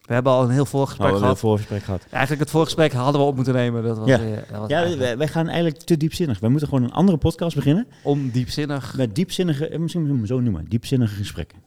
We 0.01 0.13
hebben 0.13 0.31
al 0.31 0.43
een 0.43 0.49
heel 0.49 0.65
voorgesprek 0.65 1.07
Oh, 1.07 1.13
we 1.13 1.19
hebben 1.19 1.29
een 1.29 1.37
gehad. 1.37 1.57
voorgesprek 1.57 1.83
gehad. 1.83 2.01
Eigenlijk 2.11 2.41
het 2.41 2.49
voorgesprek 2.51 2.93
hadden 2.93 3.21
we 3.21 3.27
op 3.27 3.35
moeten 3.35 3.53
nemen. 3.53 3.83
Dat 3.83 3.97
was, 3.97 4.07
Ja. 4.07 4.19
weer- 4.19 4.45
dat 4.51 4.59
was 4.59 4.69
Ja, 4.69 4.75
eigenlijk 4.77 5.07
wij, 5.07 5.17
wij 5.17 5.27
gaan 5.27 5.47
eigenlijk 5.47 5.77
te 5.77 5.97
diepzinnig. 5.97 6.39
Wij 6.39 6.49
moeten 6.49 6.67
gewoon 6.67 6.83
een 6.83 6.91
andere 6.93 7.17
podcast 7.17 7.55
beginnen. 7.55 7.87
ondiepzinnig. 8.03 8.95
Met 8.97 9.15
diepzinnige, 9.15 9.77
misschien 9.79 10.01
moeten 10.01 10.09
we 10.11 10.17
hem 10.17 10.25
zo 10.25 10.39
noemen, 10.39 10.65
diepzinnige 10.69 11.15
gesprekken. 11.15 11.57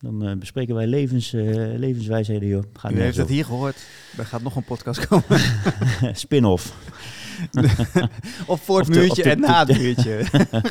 Dan 0.00 0.26
eh, 0.28 0.36
bespreken 0.36 0.74
wij 0.74 0.86
levens, 0.86 1.32
eh, 1.32 1.42
levenswijsheden, 1.76 2.48
joh. 2.48 2.62
Gaat 2.72 2.92
U 2.92 3.00
heeft 3.00 3.16
het 3.16 3.28
hier 3.28 3.44
gehoord. 3.44 3.76
Er 4.18 4.26
gaat 4.26 4.42
nog 4.42 4.56
een 4.56 4.64
podcast 4.64 5.06
komen. 5.06 5.40
Spin-off. 6.12 6.74
Of 8.46 8.62
voor 8.62 8.78
het 8.78 8.88
muurtje 8.88 9.22
en 9.22 9.40
na 9.40 9.66
het 9.66 9.78
muurtje. 9.78 10.24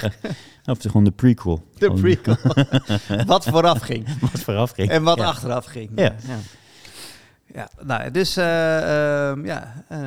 Of 0.65 0.77
gewoon 0.81 1.03
de 1.03 1.11
prequel. 1.11 1.63
De 1.77 1.91
prequel. 1.93 2.37
wat 3.25 3.45
vooraf 3.45 3.81
ging. 3.81 4.19
Wat 4.19 4.39
vooraf 4.41 4.71
ging. 4.71 4.89
En 4.89 5.03
wat 5.03 5.17
Ja. 5.17 5.25
achteraf 5.25 5.65
ging. 5.65 5.89
Ja. 5.95 6.15
ja. 6.27 6.37
Ja, 7.53 7.69
nou, 7.85 8.11
dus 8.11 8.37
eh, 8.37 9.29
ehm, 9.29 9.45
ja, 9.45 9.73
eh, 9.87 9.99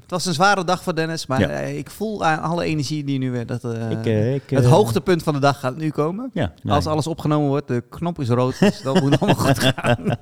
het 0.00 0.10
was 0.10 0.24
een 0.26 0.32
zware 0.34 0.64
dag 0.64 0.82
voor 0.82 0.94
Dennis, 0.94 1.26
maar 1.26 1.40
Ja. 1.40 1.48
eh, 1.48 1.78
ik 1.78 1.90
voel 1.90 2.24
aan 2.24 2.40
alle 2.42 2.64
energie 2.64 3.04
die 3.04 3.18
nu 3.18 3.30
weer 3.30 3.46
dat 3.46 3.64
Ik, 3.90 4.04
ik, 4.04 4.50
het 4.50 4.64
hoogtepunt 4.64 5.22
van 5.22 5.32
de 5.34 5.40
dag 5.40 5.60
gaat 5.60 5.76
nu 5.76 5.90
komen. 5.90 6.30
Ja, 6.32 6.52
nee. 6.62 6.74
Als 6.74 6.86
alles 6.86 7.06
opgenomen 7.06 7.48
wordt, 7.48 7.68
de 7.68 7.84
knop 7.88 8.20
is 8.20 8.28
rood, 8.28 8.58
dus 8.58 8.82
dat 8.82 9.00
moet 9.00 9.20
allemaal 9.20 9.44
goed 9.44 9.58
gaan. 9.68 10.16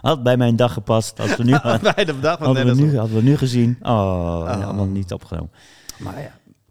Had 0.00 0.22
bij 0.22 0.36
mijn 0.36 0.56
dag 0.56 0.72
gepast. 0.72 1.20
Als 1.20 1.36
we 1.36 1.44
nu, 1.44 1.50
Bij 1.94 2.04
de 2.04 2.20
dag 2.20 2.36
van 2.38 2.46
hadden, 2.46 2.66
we 2.66 2.74
Dennis. 2.74 2.92
nu, 2.92 2.98
hadden 2.98 3.16
we 3.16 3.22
nu 3.22 3.36
gezien. 3.36 3.76
Oh, 3.82 3.90
Oh. 3.90 4.64
allemaal 4.64 4.86
niet 4.86 5.12
opgenomen. 5.12 5.50
Maar 5.98 6.20
ja, 6.20 6.30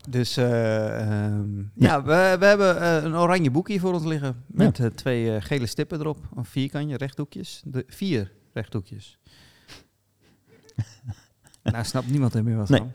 dus 0.10 0.38
eh, 0.38 1.00
ehm, 1.02 1.44
ja, 1.76 2.04
we, 2.04 2.36
we 2.40 2.46
hebben 2.46 3.06
een 3.06 3.16
oranje 3.18 3.52
boek 3.52 3.68
hier 3.68 3.80
voor 3.80 3.94
ons 3.94 4.04
liggen. 4.06 4.36
Met 4.48 4.90
twee 4.96 5.42
gele 5.42 5.66
stippen 5.66 6.00
erop. 6.00 6.18
Een 6.36 6.46
vierkantje, 6.46 6.98
rechthoekjes. 6.98 7.62
De, 7.66 7.84
vier 7.88 8.32
rechthoekjes. 8.56 9.18
nou 11.64 11.86
snapt 11.86 12.10
niemand 12.10 12.34
er 12.34 12.44
meer 12.44 12.58
wat 12.58 12.70
Nee. 12.70 12.80
van. 12.80 12.92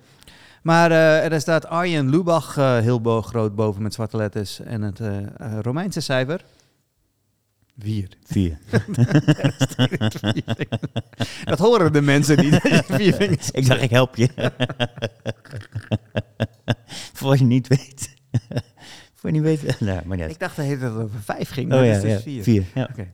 Maar 0.62 0.90
eh, 0.90 1.32
er 1.32 1.40
staat 1.40 1.66
Arjen 1.66 2.10
Lubach 2.10 2.56
eh, 2.56 2.78
heel 2.78 3.00
bo 3.00 3.22
groot 3.22 3.54
boven 3.54 3.82
met 3.82 3.94
zwarte 3.94 4.16
letters. 4.16 4.60
En 4.60 4.82
het 4.82 5.00
eh, 5.00 5.26
Romeinse 5.60 6.00
cijfer. 6.00 6.44
Vier. 7.78 8.08
Vier. 8.24 8.58
Dat 11.44 11.58
horen 11.58 11.92
de 11.92 12.00
mensen 12.00 12.38
niet. 12.44 12.60
vier 12.84 13.14
vingers 13.14 13.50
Ik 13.60 13.66
dacht, 13.66 13.82
ik 13.82 13.90
help 13.90 14.16
je. 14.16 14.52
Voor 17.12 17.36
je 17.36 17.44
niet 17.44 17.68
weet. 17.68 18.14
Voor 19.14 19.32
je 19.32 19.40
niet 19.40 19.42
weet. 19.42 19.80
Nou, 19.80 20.06
maar 20.06 20.16
net. 20.16 20.30
Ik 20.30 20.38
dacht 20.38 20.56
dat 20.56 20.66
het 20.66 20.82
over 20.82 21.20
vijf 21.20 21.50
ging. 21.50 21.72
Oh 21.72 21.78
maar 21.78 21.86
ja, 21.86 21.92
het 21.92 22.02
is 22.04 22.08
ja. 22.08 22.14
dus 22.14 22.22
vier. 22.24 22.42
Vier. 22.42 22.64
Ja. 22.74 22.88
Oké. 22.90 23.12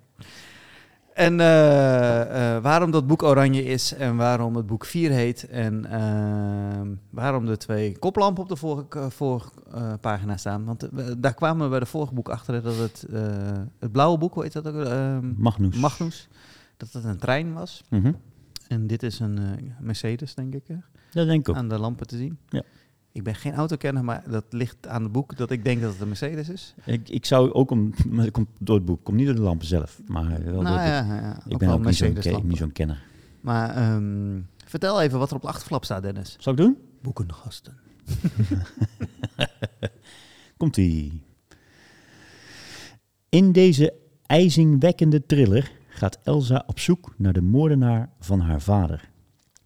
En 1.17 1.41
eh, 1.41 2.55
eh, 2.57 2.63
waarom 2.63 2.91
dat 2.91 3.07
boek 3.07 3.23
oranje 3.23 3.65
is 3.65 3.95
en 3.95 4.17
waarom 4.17 4.57
het 4.57 4.67
boek 4.67 4.85
4 4.85 5.11
heet 5.11 5.49
en 5.49 5.85
ehm, 5.91 6.89
waarom 7.11 7.47
de 7.47 7.57
twee 7.57 7.99
koplampen 7.99 8.43
op 8.43 8.49
de 8.49 8.57
vorige 8.57 9.11
voorpagina 9.11 10.37
staan. 10.37 10.65
Want 10.65 10.83
eh, 10.83 10.89
we- 10.93 11.21
daar 11.21 11.35
kwamen 11.35 11.65
we 11.65 11.71
bij 11.71 11.79
de 11.81 11.87
vorige 11.87 12.15
boek 12.15 12.29
achter 12.29 12.63
dat 12.63 12.77
het, 12.77 13.07
eh, 13.13 13.23
het 13.79 13.93
blauwe 13.93 14.19
boek, 14.19 14.35
hoe 14.35 14.43
heet 14.43 14.53
dat 14.53 14.67
ook? 14.67 14.85
Ehm, 14.85 15.33
Magnus. 15.37 15.77
Magnus. 15.77 16.29
Dat 16.77 16.93
het 16.93 17.05
een 17.05 17.19
trein 17.19 17.53
was. 17.53 17.85
Mhm. 17.91 18.13
En 18.69 18.87
dit 18.87 19.03
is 19.03 19.19
een 19.19 19.39
eh, 19.39 19.45
Mercedes, 19.81 20.35
denk 20.35 20.55
ik, 20.55 20.63
hè? 20.67 20.77
Dat 21.11 21.27
denk 21.27 21.41
ik 21.41 21.49
ook. 21.49 21.57
aan 21.57 21.69
de 21.69 21.79
lampen 21.79 22.07
te 22.07 22.17
zien. 22.17 22.39
Ja. 22.49 22.63
Ik 23.17 23.23
ben 23.23 23.35
geen 23.35 23.55
autokenner, 23.55 24.05
maar 24.05 24.23
dat 24.31 24.45
ligt 24.51 24.89
aan 24.89 25.03
het 25.03 25.13
boek 25.13 25.37
dat 25.37 25.51
ik 25.51 25.65
denk 25.65 25.81
dat 25.81 25.93
het 25.93 26.01
een 26.01 26.09
Mercedes 26.09 26.49
is. 26.49 26.75
Ik, 26.85 27.09
ik 27.09 27.25
zou 27.25 27.53
ook 27.53 27.71
om, 27.71 27.95
maar 28.09 28.25
het 28.25 28.33
komt 28.33 28.49
door 28.59 28.77
het 28.77 28.85
boek, 28.85 29.05
komt 29.05 29.17
niet 29.17 29.27
door 29.27 29.35
de 29.35 29.41
lampen 29.41 29.67
zelf, 29.67 30.01
maar 30.07 30.29
wel 30.29 30.53
door 30.53 30.63
nou 30.63 30.79
het 30.79 30.89
ja, 30.89 31.15
ja, 31.15 31.33
boek. 31.33 31.45
Ik 31.47 31.53
ook 31.53 31.59
ben 31.59 31.69
ook 31.69 31.85
niet 31.85 31.97
zo'n, 31.97 32.47
niet 32.47 32.57
zo'n 32.57 32.73
kenner. 32.73 33.03
Maar 33.41 33.77
ehm, 33.77 34.41
vertel 34.65 35.03
even 35.03 35.19
wat 35.19 35.31
er 35.31 35.37
op 35.37 35.43
de 35.43 35.49
achterflap 35.49 35.85
staat, 35.85 36.03
Dennis. 36.03 36.37
Zal 36.39 36.53
ik 36.53 36.59
doen? 36.59 36.77
Boekengasten. 37.03 37.77
Komt-ie. 40.57 41.23
In 43.29 43.53
deze 43.53 43.95
ijzingwekkende 44.27 45.27
thriller 45.27 45.73
gaat 45.89 46.19
Elsa 46.23 46.65
op 46.67 46.79
zoek 46.79 47.15
naar 47.17 47.33
de 47.33 47.43
moordenaar 47.43 48.11
van 48.21 48.41
haar 48.41 48.61
vader. 48.61 49.11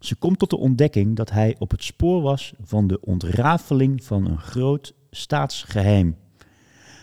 Ze 0.00 0.16
komt 0.16 0.38
tot 0.38 0.50
de 0.50 0.58
ontdekking 0.58 1.16
dat 1.16 1.30
hij 1.30 1.56
op 1.58 1.70
het 1.70 1.82
spoor 1.84 2.22
was 2.22 2.54
van 2.62 2.86
de 2.86 3.00
ontrafeling 3.00 4.04
van 4.04 4.26
een 4.26 4.38
groot 4.38 4.94
staatsgeheim. 5.10 6.16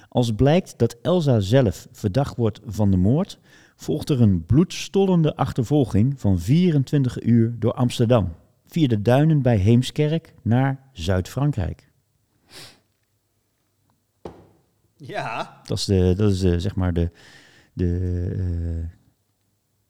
Als 0.10 0.32
blijkt 0.32 0.78
dat 0.78 0.98
Elsa 1.02 1.40
zelf 1.40 1.88
verdacht 1.92 2.38
wordt 2.38 2.60
van 2.66 2.92
de 2.92 2.98
moord, 2.98 3.40
volgt 3.76 4.10
er 4.10 4.22
een 4.22 4.46
bloedstollende 4.46 5.36
achtervolging 5.36 6.20
van 6.20 6.40
24 6.40 7.24
uur 7.24 7.56
door 7.60 7.74
Amsterdam, 7.74 8.34
via 8.66 8.88
de 8.88 9.02
duinen 9.02 9.42
bij 9.42 9.58
Heemskerk 9.58 10.34
naar 10.42 10.90
Zuid-Frankrijk. 10.92 11.92
Ja. 14.96 15.62
Dat 15.64 15.78
is, 15.78 15.86
de, 15.86 16.14
dat 16.18 16.32
is 16.32 16.40
de, 16.40 16.60
zeg 16.60 16.76
maar 16.76 16.94
de, 16.94 17.12
de, 17.74 18.00
eh, 18.38 18.97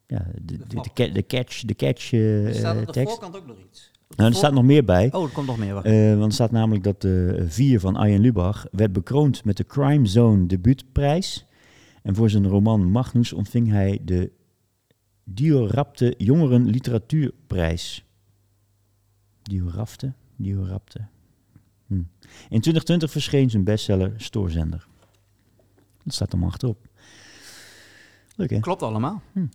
ja, 0.08 0.26
de, 0.42 0.58
de, 0.58 0.90
de, 0.94 1.12
de 1.12 1.26
catch, 1.26 1.62
de 1.62 1.76
catch 1.76 2.14
eh, 2.14 2.46
Er 2.46 2.56
staat 2.56 2.80
op 2.80 2.86
de 2.86 2.92
tekst. 2.92 3.10
voorkant 3.10 3.36
ook 3.36 3.48
nog 3.48 3.58
iets. 3.70 3.92
Nou, 4.16 4.30
er 4.30 4.36
staat 4.36 4.54
nog 4.54 4.64
meer 4.64 4.84
bij. 4.84 5.12
Oh, 5.14 5.24
er 5.24 5.30
komt 5.30 5.48
nog 5.48 5.58
meer. 5.58 5.74
Wacht. 5.74 5.86
Eh, 5.86 6.10
want 6.10 6.26
er 6.26 6.32
staat 6.32 6.52
namelijk 6.52 6.84
dat 6.84 7.02
de 7.02 7.46
vier 7.48 7.80
van 7.80 7.96
Arjen 7.96 8.22
Lubach 8.22 8.66
werd 8.72 8.94
bekroond 8.94 9.46
met 9.46 9.58
de 9.58 9.66
Crime 9.66 10.06
Zone 10.06 10.46
debuutprijs. 10.46 11.46
En 12.04 12.16
voor 12.16 12.30
zijn 12.30 12.48
roman 12.48 12.92
Magnus 12.92 13.34
ontving 13.34 13.70
hij 13.70 14.00
de 14.02 14.32
Diorapte 15.24 16.14
Jongeren 16.18 16.66
Literatuurprijs. 16.66 18.06
Diorapte? 19.44 20.14
Diorapte. 20.36 21.00
Hm. 21.88 21.94
In 22.50 22.62
2020 22.62 23.12
verscheen 23.12 23.50
zijn 23.50 23.64
bestseller 23.64 24.14
Stoorzender. 24.18 24.88
Dat 26.04 26.14
staat 26.14 26.34
er 26.34 26.40
maar 26.40 26.50
achterop. 26.50 26.88
Leuk 28.36 28.50
hè? 28.50 28.60
Klopt 28.60 28.82
allemaal. 28.84 29.22
Hm. 29.32 29.46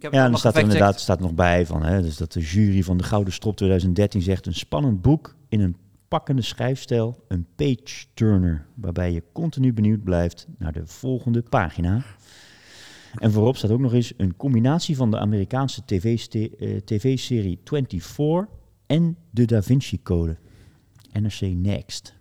Ik 0.00 0.06
heb 0.06 0.14
Ja, 0.14 0.24
en 0.24 0.32
er 0.32 0.38
staat 0.38 0.56
er 0.56 0.62
inderdaad 0.62 1.00
staat 1.00 1.20
nog 1.20 1.34
bij 1.34 1.66
van, 1.66 1.82
hè, 1.82 2.02
dus 2.02 2.16
dat 2.16 2.32
de 2.32 2.40
jury 2.40 2.82
van 2.82 2.96
de 2.96 3.04
Gouden 3.04 3.32
Strop 3.32 3.56
2013 3.56 4.22
zegt 4.22 4.46
een 4.46 4.54
spannend 4.54 5.02
boek 5.02 5.36
in 5.48 5.60
een 5.60 5.76
pakkende 6.08 6.42
schrijfstijl, 6.42 7.24
een 7.28 7.46
page 7.56 8.06
turner, 8.14 8.66
waarbij 8.74 9.12
je 9.12 9.22
continu 9.32 9.72
benieuwd 9.72 10.04
blijft 10.04 10.46
naar 10.58 10.72
de 10.72 10.86
volgende 10.86 11.42
pagina. 11.42 12.02
En 13.14 13.32
voorop 13.32 13.56
staat 13.56 13.70
ook 13.70 13.80
nog 13.80 13.92
eens 13.92 14.12
een 14.16 14.36
combinatie 14.36 14.96
van 14.96 15.10
de 15.10 15.18
Amerikaanse 15.18 15.82
tv-ste- 15.84 16.50
eh, 16.58 16.76
tv-serie 16.76 17.60
24 17.64 18.46
en 18.86 19.16
de 19.30 19.44
Da 19.44 19.62
Vinci 19.62 20.02
Code. 20.02 20.36
NRC 21.12 21.40
Next, 21.40 22.14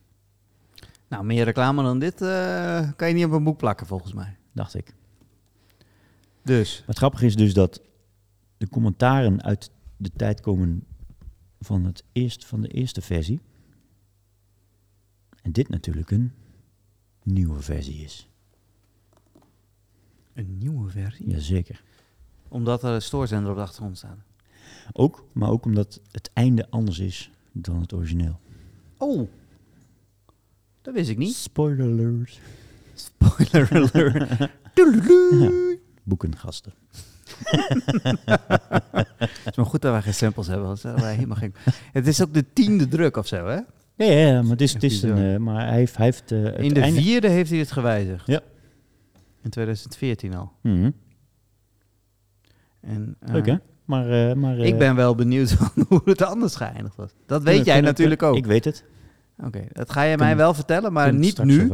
Nou, 1.08 1.24
meer 1.24 1.44
reclame 1.44 1.84
dan 1.84 2.00
dit 2.00 2.22
eh, 2.22 2.90
kan 2.96 3.08
je 3.08 3.14
niet 3.14 3.26
op 3.26 3.32
een 3.32 3.44
boek 3.44 3.58
plakken, 3.58 3.88
volgens 3.88 4.14
mij. 4.14 4.38
dacht 4.54 4.76
ik. 4.76 4.98
Dus. 6.50 6.78
Maar 6.78 6.88
het 6.88 6.98
grappige 6.98 7.26
is 7.26 7.36
dus 7.36 7.54
dat 7.54 7.82
de 8.58 8.70
commentaren 8.70 9.44
uit 9.44 9.72
de 9.98 10.12
tijd 10.16 10.42
komen 10.42 10.84
van, 11.60 11.86
het 11.86 12.04
eerst, 12.12 12.46
van 12.46 12.62
de 12.62 12.68
eerste 12.68 13.02
versie. 13.02 13.40
En 15.42 15.52
dit 15.52 15.70
natuurlijk 15.70 16.12
een 16.12 16.32
nieuwe 17.24 17.62
versie 17.62 18.04
is. 18.04 18.30
Een 20.34 20.58
nieuwe 20.58 20.90
versie? 20.90 21.30
Jazeker. 21.30 21.84
Omdat 22.48 22.84
er 22.84 22.94
een 22.94 23.02
stoorzender 23.02 23.50
op 23.50 23.56
de 23.56 23.64
achtergrond 23.64 23.98
staat. 23.98 24.20
Ook, 24.94 25.26
maar 25.32 25.50
ook 25.50 25.66
omdat 25.66 26.02
het 26.12 26.30
einde 26.34 26.70
anders 26.70 27.00
is 27.00 27.32
dan 27.52 27.82
het 27.82 27.94
origineel. 27.94 28.40
Oh. 28.98 29.30
Dat 30.82 30.94
wist 30.94 31.10
ik 31.10 31.18
niet. 31.18 31.36
Spoiler 31.36 31.86
alert. 31.86 32.40
Spoiler 32.94 33.70
alert. 33.72 34.50
Boekengasten. 36.10 36.74
Het 39.20 39.46
is 39.46 39.56
maar 39.56 39.66
goed 39.66 39.82
dat 39.82 39.92
wij 39.92 40.02
geen 40.02 40.14
samples 40.14 40.48
hebben. 40.48 40.68
want 40.68 40.82
wij 40.82 41.14
helemaal 41.14 41.38
geen... 41.38 41.54
Het 41.92 42.08
is 42.08 42.22
ook 42.22 42.34
de 42.34 42.46
tiende 42.54 42.88
druk 42.88 43.18
of 43.18 43.28
zo, 43.28 43.48
hè? 43.48 43.60
Ja, 44.06 44.42
maar 44.42 44.52
het 44.52 44.62
is, 44.62 44.74
het 44.74 44.84
is 44.84 45.02
een, 45.02 45.34
eh, 45.34 45.38
maar 45.38 45.68
hij 45.68 45.76
heeft, 45.78 45.96
hij 45.98 46.06
heeft 46.06 46.32
eh, 46.32 46.44
het 46.44 46.56
In 46.60 46.74
de 46.74 46.82
einde... 46.82 47.02
vierde 47.02 47.28
heeft 47.28 47.50
hij 47.50 47.60
het 47.60 47.72
gewijzigd. 47.72 48.28
Ja. 48.28 48.42
In 49.42 49.50
2014 49.50 50.36
al. 50.36 50.52
Mhm. 50.62 50.92
En, 52.82 53.16
eh, 53.20 53.34
Leuk 53.34 53.46
hè? 53.46 53.56
Maar, 53.86 54.30
eh, 54.30 54.36
maar 54.36 54.58
eh, 54.58 54.66
Ik 54.66 54.78
ben 54.78 54.96
wel 54.96 55.16
benieuwd 55.16 55.52
hoe 55.88 56.02
het 56.06 56.22
anders 56.22 56.56
geëindigd 56.56 56.96
was. 56.96 57.12
Dat 57.26 57.44
weet 57.44 57.66
jij 57.66 57.82
natuurlijk 57.82 58.24
ook. 58.24 58.36
Ik 58.36 58.46
weet 58.46 58.66
het. 58.66 58.84
Oké, 59.46 59.66
dat 59.72 59.92
ga 59.92 60.02
je 60.04 60.18
mij 60.18 60.36
wel 60.36 60.54
vertellen, 60.54 60.94
maar 60.94 61.14
niet 61.14 61.44
nu. 61.44 61.70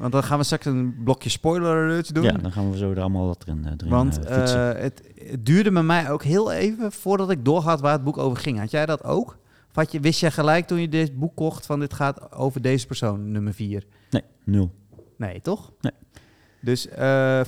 Want 0.00 0.12
dan 0.12 0.22
gaan 0.22 0.38
we 0.38 0.44
straks 0.44 0.64
een 0.64 1.02
blokje 1.04 1.28
spoiler 1.28 1.84
alerts 1.84 2.08
doen. 2.08 2.24
Ja, 2.24 2.32
dan 2.32 2.52
gaan 2.52 2.70
we 2.70 2.76
zo 2.76 2.90
er 2.90 3.00
allemaal 3.00 3.26
wat 3.26 3.42
erin, 3.46 3.64
eh, 3.64 3.72
erin 3.76 3.88
Want 3.88 4.24
eh, 4.24 4.70
eh, 4.70 4.78
het, 4.78 5.02
het 5.14 5.46
duurde 5.46 5.70
met 5.70 5.84
mij 5.84 6.10
ook 6.10 6.22
heel 6.22 6.52
even 6.52 6.92
voordat 6.92 7.30
ik 7.30 7.44
doorhad 7.44 7.80
waar 7.80 7.92
het 7.92 8.04
boek 8.04 8.18
over 8.18 8.38
ging. 8.38 8.58
Had 8.58 8.70
jij 8.70 8.86
dat 8.86 9.04
ook? 9.04 9.38
Of 9.68 9.74
had 9.74 9.92
je, 9.92 10.00
wist 10.00 10.20
jij 10.20 10.30
gelijk 10.30 10.66
toen 10.66 10.80
je 10.80 10.88
dit 10.88 11.18
boek 11.18 11.36
kocht 11.36 11.66
van 11.66 11.80
dit 11.80 11.94
gaat 11.94 12.32
over 12.32 12.62
deze 12.62 12.86
persoon, 12.86 13.30
nummer 13.30 13.54
4? 13.54 13.86
nee, 14.10 14.22
nul. 14.44 14.70
Nee, 15.16 15.40
toch? 15.40 15.72
Nee. 15.80 15.92
Dus 16.60 16.86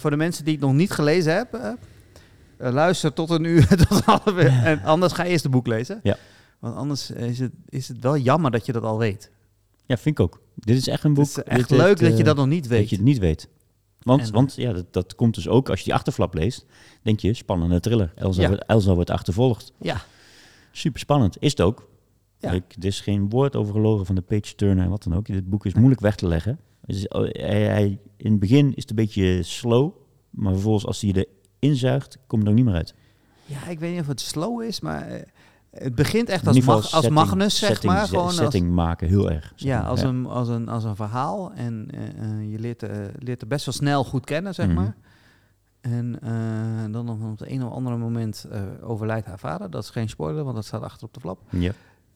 voor 0.00 0.11
de 0.11 0.16
mensen 0.16 0.44
die 0.44 0.54
het 0.54 0.62
nog 0.62 0.73
niet 0.73 0.90
gelezen 0.90 1.35
hebben, 1.35 1.78
luister 2.59 3.12
tot 3.12 3.30
een 3.30 3.44
uur. 3.44 3.66
tot 3.88 4.04
half 4.04 4.32
uur. 4.32 4.62
En 4.64 4.82
anders 4.82 5.12
ga 5.12 5.23
je 5.23 5.30
eerst 5.30 5.42
het 5.42 5.52
boek 5.52 5.66
lezen. 5.66 6.00
Ja. 6.02 6.16
Want 6.59 6.76
anders 6.76 7.11
is 7.11 7.38
het, 7.38 7.52
is 7.68 7.88
het 7.88 7.99
wel 8.00 8.16
jammer 8.16 8.50
dat 8.50 8.66
je 8.66 8.73
dat 8.73 8.82
al 8.82 8.99
weet. 8.99 9.30
Ja, 9.92 9.99
vind 9.99 10.18
ik 10.18 10.25
ook. 10.25 10.40
Dit 10.54 10.76
is 10.76 10.88
echt 10.88 11.04
een 11.04 11.14
boek. 11.14 11.25
Het 11.25 11.37
is 11.37 11.42
echt 11.42 11.68
dit 11.68 11.78
leuk 11.78 11.87
heeft, 11.87 12.00
dat 12.00 12.11
je 12.12 12.18
eh, 12.18 12.25
dat 12.25 12.37
nog 12.37 12.46
niet 12.46 12.62
Dat 12.62 12.72
weet. 12.72 12.88
je 12.90 12.96
het 12.96 13.04
niet 13.04 13.18
weet. 13.18 13.49
Want, 14.02 14.20
En- 14.22 14.32
want 14.32 14.54
ja, 14.54 14.72
dat, 14.72 14.92
dat 14.92 15.14
komt 15.14 15.34
dus 15.34 15.49
ook 15.49 15.68
als 15.70 15.78
je 15.78 15.84
die 15.84 15.94
achterflap 15.94 16.34
leest. 16.34 16.66
Denk 17.02 17.20
je, 17.20 17.34
spannende 17.34 17.80
thriller. 17.80 18.12
Elsa, 18.14 18.42
Ja. 18.42 18.49
wordt, 18.49 18.64
Elsa 18.66 18.94
wordt 18.94 19.11
achtervolgd. 19.11 19.72
Ja. 19.80 20.02
Super 20.72 21.00
spannend. 21.00 21.37
Is 21.40 21.50
het 21.50 21.61
ook. 21.61 21.88
Ja. 22.38 22.50
Ik, 22.50 22.62
er 22.78 22.84
is 22.84 23.00
geen 23.00 23.28
woord 23.28 23.56
over 23.56 23.72
gelogen 23.72 24.06
van 24.06 24.14
de 24.14 24.20
page 24.20 24.54
turner 24.54 24.84
en 24.84 24.90
wat 24.90 25.02
dan 25.02 25.14
ook. 25.16 25.26
Dit 25.26 25.49
boek 25.50 25.66
is 25.66 25.75
moeilijk 25.75 26.00
weg 26.00 26.14
te 26.16 26.26
leggen. 26.26 26.58
Oh, 27.08 27.20
hij, 27.32 27.62
hij- 27.62 27.99
in 28.16 28.30
het 28.30 28.40
begin 28.40 28.66
is 28.75 28.82
het 28.82 28.90
een 28.90 28.96
beetje 28.96 29.42
slow. 29.42 29.90
Maar 30.30 30.52
vervolgens 30.52 30.87
als 30.87 31.00
hij 31.00 31.11
je 31.14 31.28
erin 31.61 31.76
zuigt, 31.76 32.18
komt 32.26 32.42
er 32.42 32.49
ook 32.49 32.54
niet 32.54 32.64
meer 32.64 32.75
uit. 32.75 32.94
Ja, 33.46 33.66
ik 33.68 33.78
weet 33.78 33.90
niet 33.92 34.00
of 34.00 34.06
het 34.06 34.20
slow 34.20 34.62
is, 34.62 34.80
maar 34.80 35.06
eh, 35.08 35.22
het 35.73 35.95
begint 35.95 36.29
echt 36.29 36.47
als, 36.47 36.61
mag, 36.61 36.75
als 36.76 36.91
setting- 36.91 37.12
Magnus, 37.14 37.59
zeg 37.59 37.69
setting, 37.71 37.93
maar. 37.93 38.07
Gewoon 38.09 38.25
als, 38.25 38.37
setting 38.37 38.71
maken, 38.71 39.09
heel 39.09 39.31
erg. 39.31 39.52
ja, 39.57 39.81
als, 39.81 40.02
Een, 40.02 40.26
als, 40.26 40.49
een, 40.49 40.69
als 40.69 40.85
een 40.85 40.97
verhaal. 40.97 41.52
En 41.52 41.88
eh, 41.91 42.09
eh, 42.09 42.50
je 42.50 42.59
leert, 42.59 42.83
eh, 42.83 42.97
leert 43.19 43.41
het 43.41 43.49
best 43.49 43.64
wel 43.64 43.75
snel 43.75 44.05
goed 44.05 44.25
kennen, 44.25 44.55
zeg 44.55 44.67
Mhm. 44.67 44.75
maar. 44.75 44.95
En 45.81 46.19
dan 46.93 47.09
op 47.09 47.38
het 47.38 47.49
een 47.50 47.64
of 47.64 47.73
andere 47.73 47.97
moment 47.97 48.47
overlijdt 48.81 49.26
haar 49.26 49.38
vader. 49.38 49.71
Dat 49.71 49.83
is 49.83 49.91
geen 49.91 50.09
spoiler, 50.09 50.43
want 50.45 50.55
dat 50.57 50.64
staat 50.64 50.83
achter 50.83 51.07
op 51.07 51.14
de 51.14 51.21
flap. 51.21 51.41
Ja. 51.50 51.73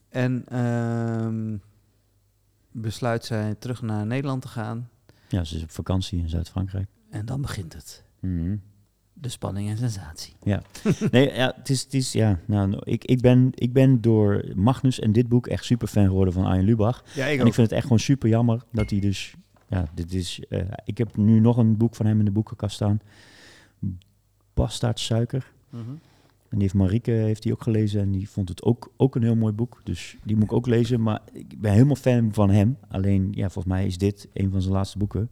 En 0.09 0.45
ehm, 0.49 1.57
besluit 2.71 3.25
zij 3.25 3.55
terug 3.59 3.83
naar 3.83 4.07
Nederland 4.07 4.43
te 4.43 4.49
gaan. 4.49 4.89
ja, 5.29 5.45
ze 5.45 5.57
is 5.57 5.63
op 5.63 5.71
vakantie 5.71 6.19
in 6.19 6.29
Zuid-Frankrijk. 6.29 6.89
En 7.11 7.27
dan 7.27 7.41
begint 7.41 7.73
het. 7.73 8.05
Mhm. 8.21 8.57
De 9.21 9.29
spanning 9.29 9.69
en 9.69 9.77
sensatie. 9.77 10.35
Nee, 11.11 11.35
ja, 11.35 11.53
het 11.57 11.71
is, 11.71 11.83
het 11.83 11.95
is 11.95 12.13
ja, 12.13 12.39
nou, 12.47 12.79
ik, 12.83 13.05
ik, 13.05 13.21
ben, 13.21 13.51
ik 13.55 13.73
ben 13.73 14.01
door 14.01 14.45
Magnus 14.55 15.01
en 15.01 15.13
dit 15.13 15.29
boek 15.29 15.47
echt 15.47 15.65
super 15.65 15.89
fan 15.89 16.07
geworden 16.07 16.35
van 16.35 16.45
Arjen 16.45 16.65
Lubach. 16.65 17.05
Ja, 17.15 17.27
en 17.27 17.47
ik 17.47 17.55
vind 17.55 17.57
het 17.57 17.73
echt 17.73 17.83
gewoon 17.83 17.99
super 17.99 18.29
jammer 18.29 18.63
dat 18.73 18.91
hij 18.91 19.01
dus, 19.01 19.35
ja, 19.69 19.89
dit 19.95 20.15
is, 20.15 20.41
eh, 20.49 20.61
ik 20.85 20.99
heb 20.99 21.17
nu 21.17 21.41
nog 21.41 21.57
een 21.57 21.77
boek 21.77 21.95
van 21.95 22.07
hem 22.07 22.19
in 22.19 22.25
de 22.25 22.31
boekenkast 22.31 22.75
staan. 22.75 23.01
Bastaard 24.55 25.01
Suiker. 25.01 25.53
Mhm. 25.71 25.91
En 26.49 26.59
die 26.59 26.61
heeft 26.61 26.75
Marieke 26.75 27.11
heeft 27.11 27.43
die 27.43 27.53
ook 27.53 27.63
gelezen 27.63 28.01
en 28.01 28.13
die 28.13 28.29
vond 28.29 28.49
het 28.49 28.63
ook, 28.63 28.93
ook 28.97 29.15
een 29.15 29.23
heel 29.23 29.37
mooi 29.37 29.53
boek. 29.53 29.81
Dus 29.85 30.17
die 30.23 30.37
moet 30.37 30.45
ik 30.45 30.53
ook 30.53 30.67
lezen, 30.67 31.03
maar 31.03 31.21
ik 31.33 31.61
ben 31.61 31.73
helemaal 31.73 31.97
fan 31.97 32.33
van 32.33 32.51
hem. 32.51 32.79
Alleen, 32.89 33.29
ja, 33.33 33.51
volgens 33.51 33.75
mij 33.75 33.87
is 33.87 33.99
dit 33.99 34.29
een 34.33 34.51
van 34.51 34.63
zijn 34.63 34.75
laatste 34.75 34.99
boeken. 34.99 35.31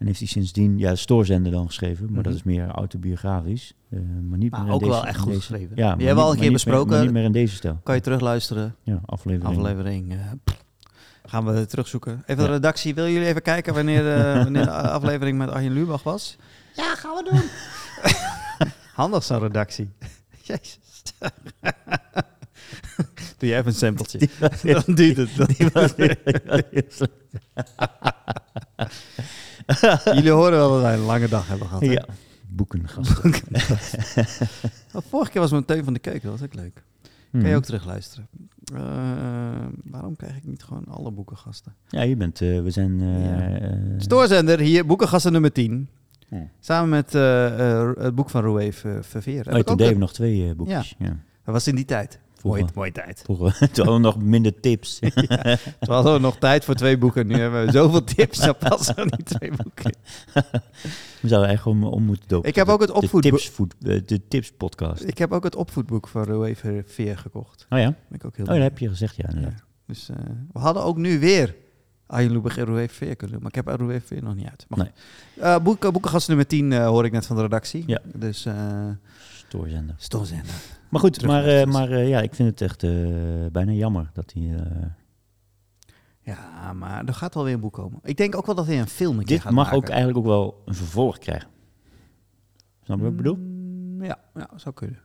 En 0.00 0.06
heeft 0.06 0.18
hij 0.18 0.28
sindsdien, 0.28 0.78
ja, 0.78 0.94
Stoorzender 0.94 1.52
dan 1.52 1.66
geschreven, 1.66 2.04
maar 2.12 2.22
dat 2.22 2.32
Mhm. 2.32 2.34
is 2.34 2.42
meer 2.42 2.66
autobiografisch. 2.68 3.74
Eh, 3.90 3.98
maar 4.28 4.38
niet 4.38 4.50
Maar 4.50 4.60
meer 4.60 4.68
in 4.68 4.74
ook 4.74 4.80
deze, 4.80 4.92
wel 4.92 5.06
echt 5.06 5.18
goed 5.18 5.26
deze- 5.26 5.38
geschreven. 5.40 5.76
Ja, 5.76 5.96
Die 5.96 6.06
hebben 6.06 6.24
al 6.24 6.30
een 6.32 6.38
keer 6.38 6.50
niet 6.50 6.64
meer- 6.64 6.74
maar 6.74 6.76
besproken. 6.84 7.04
niet 7.04 7.12
meer 7.12 7.24
in 7.24 7.32
deze 7.32 7.54
stijl. 7.54 7.80
Kan 7.82 7.94
je 7.94 8.00
terugluisteren. 8.00 8.74
Ja, 8.82 9.00
aflevering. 9.06 9.58
Aflevering. 9.58 10.12
eh, 10.12 10.18
gaan 11.24 11.44
we 11.44 11.66
terugzoeken. 11.66 12.22
Even 12.26 12.44
de 12.44 12.50
redactie. 12.50 12.94
Willen 12.94 13.12
jullie 13.12 13.26
even 13.28 13.42
kijken 13.42 13.74
wanneer, 13.74 14.16
eh, 14.16 14.34
wanneer 14.44 14.64
de 14.64 14.70
aflevering 14.70 15.38
met 15.38 15.48
Arjen 15.50 15.72
Lubach 15.72 16.02
was? 16.02 16.36
Ja, 16.76 16.94
gaan 16.94 17.14
we 17.24 17.30
doen. 17.30 17.42
Handig 18.94 19.24
zo'n 19.24 19.38
redactie. 19.38 19.88
Jezus. 20.42 20.78
Doe 23.38 23.48
jij 23.48 23.58
even 23.58 23.66
een 23.70 23.74
sampletje. 23.78 24.28
Dan 24.62 24.94
duurt 24.94 25.16
het. 25.16 25.30
Jullie 30.14 30.30
horen 30.30 30.50
wel 30.58 30.70
dat 30.72 30.80
wij 30.82 30.94
een 30.94 31.00
lange 31.04 31.28
dag 31.28 31.48
hebben 31.48 31.66
gehad. 31.66 31.82
hè? 31.82 31.90
ja, 31.92 32.04
boekengasten. 32.48 33.32
Oh, 34.94 35.02
vorige 35.08 35.30
keer 35.30 35.40
was 35.40 35.50
mijn 35.50 35.64
Teun 35.64 35.84
van 35.84 35.92
de 35.92 35.98
Keuken. 35.98 36.22
Dat 36.30 36.38
was 36.38 36.48
ook 36.48 36.54
leuk. 36.54 36.82
Kan 37.30 37.40
Mhm. 37.40 37.46
je 37.50 37.56
ook 37.56 37.64
terugluisteren. 37.64 38.28
Eh, 38.74 38.80
waarom 39.84 40.16
krijg 40.16 40.36
ik 40.36 40.44
niet 40.46 40.62
gewoon 40.62 40.84
alle 40.88 41.10
boekengasten? 41.10 41.74
Ja, 41.88 42.02
je 42.02 42.16
bent, 42.16 42.40
eh, 42.40 42.60
we 42.62 42.70
zijn... 42.70 43.00
eh, 43.00 43.60
Ja. 43.60 43.68
Stoorzender, 43.98 44.58
hier, 44.58 44.86
boekengasten 44.86 45.32
nummer 45.32 45.52
10. 45.52 45.88
Ja. 46.28 46.46
Samen 46.60 46.88
met 46.88 47.12
het 48.02 48.14
boek 48.14 48.30
van 48.30 48.42
Roué 48.42 48.72
Ver- 48.72 49.04
Verveer. 49.04 49.34
Oh, 49.52 49.58
ik 49.58 49.64
toen 49.64 49.72
ook 49.72 49.78
deden 49.78 49.86
we 49.86 49.92
de- 49.92 49.98
nog 49.98 50.12
twee 50.12 50.54
boekjes. 50.54 50.94
Ja. 50.98 51.06
Dat 51.44 51.54
was 51.54 51.66
in 51.66 51.74
die 51.74 51.84
tijd. 51.84 52.18
Mooie, 52.42 52.64
mooie 52.74 52.92
tijd. 52.92 53.20
Vroeger 53.24 53.58
toen 53.58 53.68
hadden 53.86 53.94
we 53.94 53.98
nog 54.00 54.22
minder 54.22 54.60
tips. 54.60 54.98
Toen 55.80 55.94
hadden 55.94 56.12
we 56.12 56.18
nog 56.18 56.36
tijd 56.38 56.64
voor 56.64 56.74
twee 56.74 56.98
boeken. 56.98 57.26
Nu 57.26 57.34
hebben 57.34 57.66
we 57.66 57.72
zoveel 57.72 58.04
tips, 58.04 58.38
dan 58.38 58.56
passen 58.58 58.96
er 58.96 59.04
niet 59.04 59.24
twee 59.26 59.50
boeken. 59.62 59.94
We 61.20 61.28
zouden 61.28 61.50
echt 61.50 61.66
om, 61.66 61.84
om 61.84 62.02
moeten 62.04 62.28
dopen. 62.28 62.48
Ik 62.48 62.54
heb 62.54 62.68
ook 62.68 62.80
het 62.80 62.88
de 62.88 62.94
opvoedboek. 62.94 63.40
voed- 63.40 63.74
eh, 63.82 64.00
de 64.06 64.28
tips 64.28 64.52
podcast. 64.52 65.02
Ik 65.02 65.18
heb 65.18 65.32
ook 65.32 65.44
het 65.44 65.54
opvoedboek 65.56 66.08
van 66.08 66.24
Roué 66.24 66.54
Veer 66.86 67.18
gekocht. 67.18 67.66
Oh 67.70 67.78
ja? 67.78 67.84
Ben 68.08 68.18
ik 68.18 68.24
ook 68.24 68.36
heel 68.36 68.44
Oh, 68.46 68.52
dat 68.52 68.62
heb 68.62 68.78
je 68.78 68.88
gezegd, 68.88 69.16
ja. 69.16 69.28
inderdaad. 69.28 69.52
Ja. 69.58 69.64
Dus 69.86 70.08
eh, 70.08 70.16
we 70.52 70.58
hadden 70.58 70.84
ook 70.84 70.96
nu 70.96 71.18
weer 71.20 71.54
Arjen 72.06 72.32
Lubach 72.32 72.56
en 72.58 72.64
Roué 72.64 72.88
Veer 72.88 73.16
kunnen 73.16 73.40
doen. 73.40 73.42
Maar 73.52 73.64
ik 73.64 73.66
heb 73.66 73.80
Roué 73.80 74.00
Veer 74.00 74.22
nog 74.22 74.34
niet 74.34 74.48
uit. 74.48 74.64
Maar 74.68 74.78
Nee. 74.78 74.90
Eh, 75.44 75.58
boek, 75.62 75.92
boekengast 75.92 76.28
nummer 76.28 76.46
10 76.46 76.72
eh, 76.72 76.86
hoor 76.86 77.04
ik 77.04 77.12
net 77.12 77.26
van 77.26 77.36
de 77.36 77.42
redactie. 77.42 77.84
Ja. 77.86 78.00
Dus 78.14 78.46
uh, 78.46 78.54
Stoorzender. 79.96 80.54
Maar 80.90 81.00
goed, 81.00 81.22
maar, 81.26 81.44
eh, 81.46 81.66
maar 81.66 81.90
eh, 81.90 82.08
ja, 82.08 82.20
ik 82.20 82.34
vind 82.34 82.48
het 82.48 82.60
echt 82.60 82.82
eh, 82.82 82.90
bijna 83.52 83.72
jammer 83.72 84.10
dat 84.12 84.32
hij... 84.32 84.54
eh, 84.56 84.86
Ja, 86.20 86.72
maar 86.72 87.04
er 87.06 87.14
gaat 87.14 87.34
wel 87.34 87.44
weer 87.44 87.54
een 87.54 87.60
boek 87.60 87.72
komen. 87.72 87.98
Ik 88.02 88.16
denk 88.16 88.36
ook 88.36 88.46
wel 88.46 88.54
dat 88.54 88.66
hij 88.66 88.80
een 88.80 88.88
film 88.88 89.18
een 89.18 89.24
dit 89.24 89.40
gaat 89.40 89.52
mag 89.52 89.64
maken. 89.64 89.78
ook 89.78 89.88
eigenlijk 89.88 90.18
ook 90.18 90.24
wel 90.24 90.62
een 90.64 90.74
vervolg 90.74 91.18
krijgen. 91.18 91.48
Snap 92.82 92.96
je 92.96 93.02
wat 93.02 93.10
ik 93.12 93.16
bedoel? 93.16 93.36
Mm, 93.36 94.04
Ja, 94.04 94.18
ja, 94.34 94.50
zou 94.56 94.74
kunnen. 94.74 94.98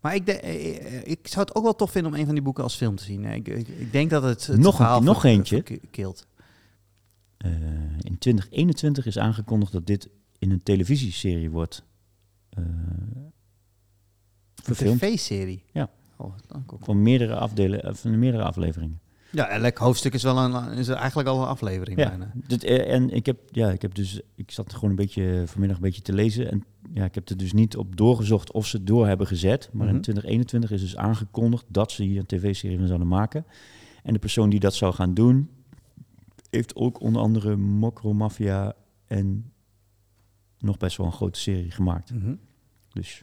Maar 0.00 0.14
ik, 0.14 0.26
de, 0.26 0.32
ik 1.04 1.28
zou 1.28 1.46
het 1.46 1.54
ook 1.54 1.62
wel 1.62 1.74
tof 1.74 1.90
vinden 1.90 2.12
om 2.12 2.18
een 2.18 2.24
van 2.24 2.34
die 2.34 2.42
boeken 2.44 2.62
als 2.62 2.74
film 2.76 2.96
te 2.96 3.02
zien. 3.04 3.24
Ik, 3.24 3.48
ik, 3.48 3.68
ik 3.68 3.92
denk 3.92 4.10
dat 4.10 4.22
het, 4.22 4.46
het 4.46 4.58
Nog 4.60 4.78
een- 4.78 5.04
nog 5.04 5.24
eentje. 5.24 5.62
verkeelt. 5.64 6.26
Eh, 7.36 7.50
in 8.00 8.18
2021 8.18 9.06
is 9.06 9.18
aangekondigd 9.18 9.72
dat 9.72 9.86
dit 9.86 10.08
in 10.38 10.50
een 10.50 10.62
televisieserie 10.62 11.50
wordt 11.50 11.84
eh, 14.68 14.80
Een 14.90 14.96
tv-serie. 14.96 15.62
Ja. 15.72 15.90
Oh. 16.16 16.32
Van 16.80 17.02
meerdere, 17.02 17.34
afdelen, 17.34 17.82
eh, 17.82 17.94
van 17.94 18.18
meerdere 18.18 18.42
afleveringen. 18.42 19.00
Ja, 19.30 19.48
elk 19.48 19.78
hoofdstuk 19.78 20.14
is 20.14 20.22
wel 20.22 20.38
een, 20.38 20.72
is 20.72 20.88
eigenlijk 20.88 21.28
al 21.28 21.40
een 21.42 21.48
aflevering 21.48 21.98
Ja, 21.98 22.08
bijna. 22.08 22.32
dit, 22.34 22.64
eh, 22.64 22.92
en 22.94 23.10
ik 23.10 23.26
heb, 23.26 23.38
ja, 23.50 23.70
ik 23.70 23.82
heb 23.82 23.94
dus, 23.94 24.20
ik 24.34 24.50
zat 24.50 24.72
gewoon 24.74 24.90
een 24.90 24.96
beetje 24.96 25.42
vanmiddag 25.46 25.76
een 25.76 25.82
beetje 25.82 26.02
te 26.02 26.12
lezen 26.12 26.50
en 26.50 26.64
ja, 26.92 27.04
ik 27.04 27.14
heb 27.14 27.28
er 27.28 27.36
dus 27.36 27.52
niet 27.52 27.76
op 27.76 27.96
doorgezocht 27.96 28.52
of 28.52 28.66
ze 28.66 28.76
het 28.76 28.86
door 28.86 29.06
hebben 29.06 29.26
gezet. 29.26 29.68
Maar 29.72 29.86
Mhm. 29.86 29.94
in 29.94 30.00
2021 30.02 30.70
is 30.70 30.80
dus 30.80 30.96
aangekondigd 30.96 31.64
dat 31.68 31.92
ze 31.92 32.02
hier 32.02 32.18
een 32.18 32.26
tv-serie 32.26 32.76
van 32.78 32.86
zouden 32.86 33.08
maken. 33.08 33.44
En 34.02 34.12
de 34.12 34.18
persoon 34.18 34.50
die 34.50 34.60
dat 34.60 34.74
zou 34.74 34.94
gaan 34.94 35.14
doen, 35.14 35.50
heeft 36.50 36.76
ook 36.76 37.00
onder 37.00 37.22
andere 37.22 37.56
Mokro 37.56 38.12
Mafia 38.12 38.74
en 39.06 39.52
nog 40.58 40.76
best 40.76 40.96
wel 40.96 41.06
een 41.06 41.12
grote 41.12 41.40
serie 41.40 41.70
gemaakt. 41.70 42.12
Mhm. 42.14 42.34
Dus 42.92 43.22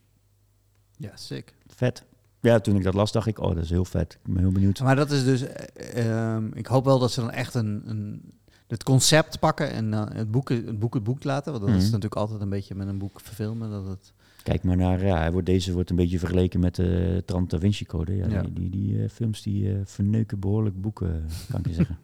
Ja, 1.03 1.15
sick. 1.15 1.53
vet. 1.67 2.03
Ja, 2.39 2.59
toen 2.59 2.75
ik 2.75 2.83
dat 2.83 2.93
las, 2.93 3.11
dacht 3.11 3.27
ik, 3.27 3.39
oh, 3.39 3.55
dat 3.55 3.63
is 3.63 3.69
heel 3.69 3.85
vet. 3.85 4.13
Ik 4.25 4.33
ben 4.33 4.37
heel 4.43 4.51
benieuwd. 4.51 4.79
Maar 4.79 4.95
dat 4.95 5.11
is 5.11 5.23
dus... 5.23 5.41
eh, 5.41 6.33
ehm, 6.35 6.47
ik 6.53 6.65
hoop 6.67 6.85
wel 6.85 6.99
dat 6.99 7.11
ze 7.11 7.19
dan 7.19 7.31
echt 7.31 7.53
een... 7.53 7.81
een 7.85 8.21
het 8.67 8.83
concept 8.83 9.39
pakken 9.39 9.71
en 9.71 9.91
dan 9.91 10.13
het, 10.13 10.31
boek, 10.31 10.49
het 10.49 10.79
boek 10.79 10.93
het 10.93 11.03
boek 11.03 11.23
laten. 11.23 11.51
Want 11.51 11.63
dat 11.65 11.73
is 11.75 11.81
Mhm. 11.81 11.91
natuurlijk 11.91 12.15
altijd 12.15 12.41
een 12.41 12.49
beetje 12.49 12.75
met 12.75 12.87
een 12.87 12.97
boek 12.97 13.19
verfilmen. 13.21 13.69
Dat 13.69 13.87
het, 13.87 14.13
Kijk 14.43 14.63
maar 14.63 14.77
naar, 14.77 15.05
ja, 15.05 15.31
wordt, 15.31 15.45
deze 15.45 15.73
wordt 15.73 15.89
een 15.89 15.95
beetje 15.95 16.19
vergeleken 16.19 16.59
met 16.59 16.75
de 16.75 17.23
Trant 17.25 17.49
Da 17.49 17.59
Vinci 17.59 17.85
Code. 17.85 18.15
Ja, 18.15 18.27
Ja. 18.27 18.41
Die, 18.41 18.53
die, 18.53 18.69
die 18.69 19.03
eh, 19.03 19.09
films 19.09 19.41
die 19.41 19.71
eh, 19.73 19.79
verneuken 19.83 20.39
behoorlijk 20.39 20.81
boeken, 20.81 21.25
kan 21.49 21.59
ik 21.59 21.67
je 21.67 21.73
zeggen. 21.73 21.97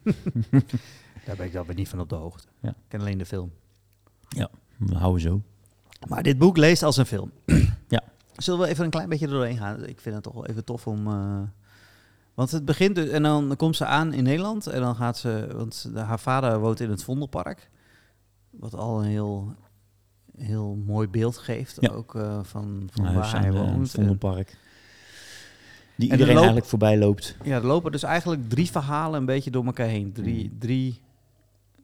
daar 1.26 1.36
ben 1.36 1.46
ik 1.46 1.52
dan 1.52 1.66
weer 1.66 1.74
niet 1.76 1.88
van 1.88 2.00
op 2.00 2.08
de 2.08 2.14
hoogte. 2.14 2.48
Ja. 2.60 2.68
Ik 2.68 2.74
ken 2.88 3.00
alleen 3.00 3.18
de 3.18 3.26
film. 3.26 3.50
We 4.76 4.94
houden 4.94 5.20
zo. 5.22 5.42
Maar 6.08 6.22
dit 6.22 6.38
boek 6.38 6.56
leest 6.56 6.82
als 6.82 6.96
een 6.96 7.06
film. 7.06 7.30
Ja. 7.88 8.02
Zullen 8.42 8.60
we 8.60 8.66
even 8.66 8.84
een 8.84 8.90
klein 8.90 9.08
beetje 9.08 9.26
er 9.26 9.32
doorheen 9.32 9.56
gaan? 9.56 9.86
Ik 9.86 10.00
vind 10.00 10.14
het 10.14 10.24
toch 10.24 10.34
wel 10.34 10.46
even 10.46 10.64
tof 10.64 10.86
om... 10.86 11.06
eh, 11.06 11.40
want 12.34 12.50
het 12.50 12.64
begint 12.64 12.94
dus... 12.94 13.08
En 13.08 13.22
dan 13.22 13.56
komt 13.56 13.76
ze 13.76 13.84
aan 13.84 14.12
in 14.12 14.24
Nederland. 14.24 14.66
En 14.66 14.80
dan 14.80 14.94
gaat 14.96 15.18
ze... 15.18 15.48
Want 15.52 15.90
haar 15.94 16.20
vader 16.20 16.58
woont 16.58 16.80
in 16.80 16.90
het 16.90 17.04
Vondelpark. 17.04 17.70
Wat 18.50 18.74
al 18.74 18.98
een 19.02 19.08
heel, 19.10 19.54
heel 20.36 20.74
mooi 20.86 21.08
beeld 21.08 21.38
geeft. 21.38 21.76
Ja. 21.80 21.90
Ook 21.90 22.14
eh, 22.14 22.38
van, 22.42 22.88
van 22.92 23.06
Een 23.06 23.14
waar 23.14 23.30
hij 23.30 23.44
het 23.46 23.54
woont. 23.54 23.76
En- 23.82 23.88
Vondelpark. 23.88 24.56
Die 25.96 26.08
er 26.08 26.14
iedereen 26.14 26.36
eigenlijk 26.36 26.66
voorbij 26.66 26.98
loopt. 26.98 27.36
Ja, 27.42 27.56
er 27.56 27.66
lopen 27.66 27.92
dus 27.92 28.02
eigenlijk 28.02 28.48
drie 28.48 28.70
verhalen 28.70 29.20
een 29.20 29.26
beetje 29.26 29.50
door 29.50 29.64
elkaar 29.64 29.86
heen. 29.86 30.12
Drie, 30.12 30.50
Mm. 30.52 30.58
drie 30.58 31.00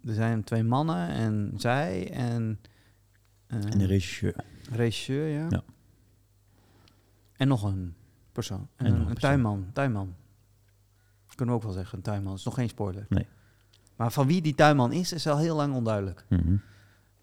er 0.06 0.14
zijn 0.14 0.44
twee 0.44 0.62
mannen 0.62 1.08
en 1.08 1.52
zij 1.56 2.10
en... 2.12 2.58
eh, 3.46 3.58
En 3.70 3.78
de 3.78 3.86
regisseur. 3.86 4.34
regisseur, 4.72 5.28
ja. 5.28 5.46
Ja. 5.48 5.62
En 7.36 7.48
nog 7.48 7.62
een 7.62 7.94
persoon. 8.32 8.68
En 8.76 8.86
En 8.86 8.92
een, 8.92 8.98
persoon. 8.98 9.14
tuinman. 9.14 9.66
Tuinman. 9.72 10.14
Kunnen 11.34 11.54
we 11.54 11.60
ook 11.60 11.66
wel 11.66 11.76
zeggen, 11.76 11.96
een 11.98 12.04
tuinman. 12.04 12.34
Is 12.34 12.44
nog 12.44 12.54
geen 12.54 12.68
spoiler. 12.68 13.06
Nee. 13.08 13.26
Maar 13.96 14.12
van 14.12 14.26
wie 14.26 14.42
die 14.42 14.54
tuinman 14.54 14.92
is, 14.92 15.12
is 15.12 15.26
al 15.26 15.38
heel 15.38 15.56
lang 15.56 15.74
onduidelijk. 15.74 16.24
Mhm. 16.28 16.56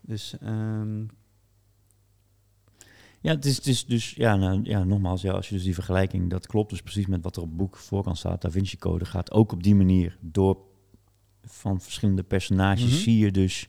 Dus 0.02 0.38
ehm, 0.40 1.04
Ja, 3.20 3.32
het 3.32 3.46
is, 3.46 3.56
het 3.56 3.68
is 3.68 3.86
dus, 3.86 4.12
ja, 4.12 4.36
nou, 4.36 4.60
ja, 4.64 4.84
nogmaals, 4.84 5.22
ja, 5.22 5.32
als 5.32 5.50
je 5.50 5.56
dus 5.56 5.64
die 5.64 5.74
vergelijking, 5.74 6.30
dat 6.30 6.48
klopt 6.48 6.70
dus 6.70 6.82
precies 6.82 7.06
met 7.08 7.24
wat 7.24 7.36
er 7.36 7.42
op 7.42 7.58
boek 7.58 7.78
voorkant 7.78 8.18
staat. 8.18 8.42
Da 8.42 8.52
Vinci 8.52 8.78
Code 8.78 9.06
gaat 9.06 9.32
ook 9.32 9.52
op 9.52 9.64
die 9.64 9.76
manier 9.76 10.18
door 10.22 10.58
van 11.42 11.82
verschillende 11.82 12.24
personages 12.24 12.84
Mhm. 12.92 12.94
zie 12.94 13.18
je 13.18 13.32
dus, 13.32 13.68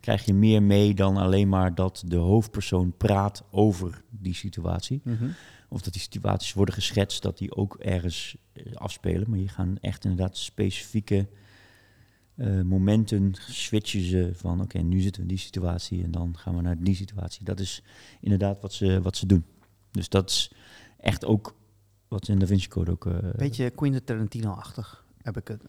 krijg 0.00 0.24
je 0.24 0.34
meer 0.34 0.62
mee 0.62 0.94
dan 0.94 1.16
alleen 1.16 1.48
maar 1.48 1.74
dat 1.74 2.02
de 2.06 2.16
hoofdpersoon 2.16 2.96
praat 2.96 3.44
over 3.50 4.02
die 4.10 4.34
situatie. 4.34 5.02
Of 5.74 5.82
dat 5.82 5.92
die 5.92 6.02
situaties 6.02 6.52
worden 6.52 6.74
geschetst, 6.74 7.22
dat 7.22 7.38
die 7.38 7.56
ook 7.56 7.76
ergens 7.76 8.36
eh, 8.52 8.74
afspelen. 8.74 9.30
Maar 9.30 9.38
je 9.38 9.48
gaan 9.48 9.78
echt 9.80 10.04
inderdaad 10.04 10.36
specifieke 10.36 11.28
eh, 12.34 12.60
momenten 12.60 13.34
switchen 13.48 14.00
ze 14.00 14.30
van 14.34 14.60
oké, 14.60 14.78
nu 14.78 15.00
zitten 15.00 15.22
we 15.22 15.28
in 15.28 15.34
die 15.34 15.44
situatie 15.44 16.02
en 16.02 16.10
dan 16.10 16.36
gaan 16.38 16.56
we 16.56 16.62
naar 16.62 16.78
die 16.78 16.94
situatie. 16.94 17.44
Dat 17.44 17.60
is 17.60 17.82
inderdaad 18.20 18.60
wat 18.60 18.72
ze, 18.72 19.02
wat 19.02 19.16
ze 19.16 19.26
doen. 19.26 19.44
Dus 19.90 20.08
dat 20.08 20.30
is 20.30 20.52
echt 20.98 21.24
ook 21.24 21.54
wat 22.08 22.28
in 22.28 22.38
Da 22.38 22.46
Vinci 22.46 22.68
Code 22.68 22.90
ook... 22.90 23.06
eh, 23.06 23.30
beetje 23.36 23.70
Quentin 23.70 24.04
Tarantino-achtig 24.04 25.04
heb 25.22 25.36
ik 25.36 25.48
het. 25.48 25.62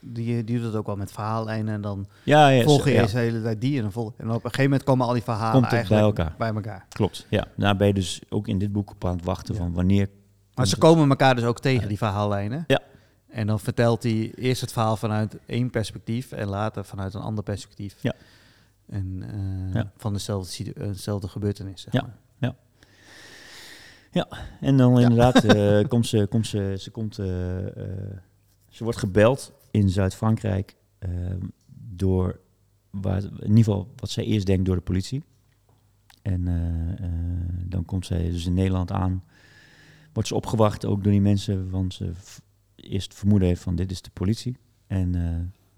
Die, 0.00 0.44
die 0.44 0.56
doet 0.56 0.66
het 0.66 0.74
ook 0.74 0.86
wel 0.86 0.96
met 0.96 1.12
verhaallijnen 1.12 1.74
en 1.74 1.80
dan 1.80 2.06
ja, 2.22 2.48
ja, 2.48 2.62
volg 2.62 2.84
je 2.84 2.90
ja, 2.92 3.00
eerst 3.00 3.12
de 3.12 3.18
hele 3.18 3.42
tijd 3.42 3.60
die 3.60 3.76
en 3.76 3.82
dan 3.82 3.92
volg 3.92 4.12
en 4.16 4.28
op 4.28 4.34
een 4.34 4.40
gegeven 4.40 4.62
moment 4.64 4.82
komen 4.82 5.06
al 5.06 5.12
die 5.12 5.22
verhalen 5.22 5.68
Komt 5.68 5.88
bij 5.88 5.98
elkaar. 5.98 6.34
bij 6.38 6.54
elkaar. 6.54 6.86
klopt. 6.88 7.26
Ja, 7.30 7.46
daar 7.56 7.76
ben 7.76 7.86
je 7.86 7.94
dus 7.94 8.20
ook 8.28 8.48
in 8.48 8.58
dit 8.58 8.72
boek 8.72 8.90
op 8.90 9.04
aan 9.04 9.16
het 9.16 9.24
wachten 9.24 9.54
Ja. 9.54 9.60
van 9.60 9.72
wanneer... 9.72 10.08
Maar 10.54 10.66
ze 10.66 10.78
komen 10.78 11.08
elkaar 11.10 11.34
dus 11.34 11.44
ook 11.44 11.60
tegen, 11.60 11.88
die 11.88 11.98
verhaallijnen. 11.98 12.64
Ja. 12.66 12.80
En 13.28 13.46
dan 13.46 13.60
vertelt 13.60 14.02
hij 14.02 14.32
eerst 14.34 14.60
het 14.60 14.72
verhaal 14.72 14.96
vanuit 14.96 15.36
één 15.46 15.70
perspectief 15.70 16.32
en 16.32 16.48
later 16.48 16.84
vanuit 16.84 17.14
een 17.14 17.20
ander 17.20 17.44
perspectief. 17.44 17.96
Ja. 18.00 18.12
En 18.88 19.22
eh, 19.32 19.74
Ja. 19.74 19.90
van 19.96 20.12
dezelfde, 20.12 20.72
eh, 20.72 20.86
dezelfde 20.86 21.28
gebeurtenis. 21.28 21.80
Zeg 21.82 21.92
Ja. 21.92 22.02
maar. 22.02 22.18
En 24.60 24.76
dan 24.76 24.94
Ja. 24.94 25.00
inderdaad 25.00 25.44
eh, 25.54 25.88
komt 25.88 26.06
ze, 26.06 26.26
komt 26.30 26.46
ze, 26.46 26.74
ze 26.78 26.90
komt, 26.90 27.14
ze 28.68 28.84
wordt 28.84 28.98
gebeld 28.98 29.52
in 29.70 29.88
Zuid-Frankrijk 29.88 30.76
eh, 30.98 31.10
door, 31.74 32.40
waar, 32.90 33.22
in 33.22 33.32
ieder 33.40 33.56
geval 33.56 33.92
wat 33.96 34.10
zij 34.10 34.24
eerst 34.24 34.46
denkt 34.46 34.64
door 34.66 34.76
de 34.76 34.82
politie. 34.82 35.22
En 36.22 36.48
eh, 36.48 37.04
eh, 37.04 37.10
dan 37.64 37.84
komt 37.84 38.06
zij 38.06 38.30
dus 38.30 38.46
in 38.46 38.54
Nederland 38.54 38.92
aan, 38.92 39.22
wordt 40.12 40.28
ze 40.28 40.34
opgewacht 40.34 40.84
ook 40.84 41.02
door 41.02 41.12
die 41.12 41.20
mensen, 41.20 41.70
want 41.70 41.94
ze 41.94 42.12
eerst 42.74 43.14
vermoeden 43.14 43.48
heeft 43.48 43.62
van 43.62 43.76
dit 43.76 43.90
is 43.90 44.02
de 44.02 44.10
politie. 44.10 44.56
En 44.86 45.14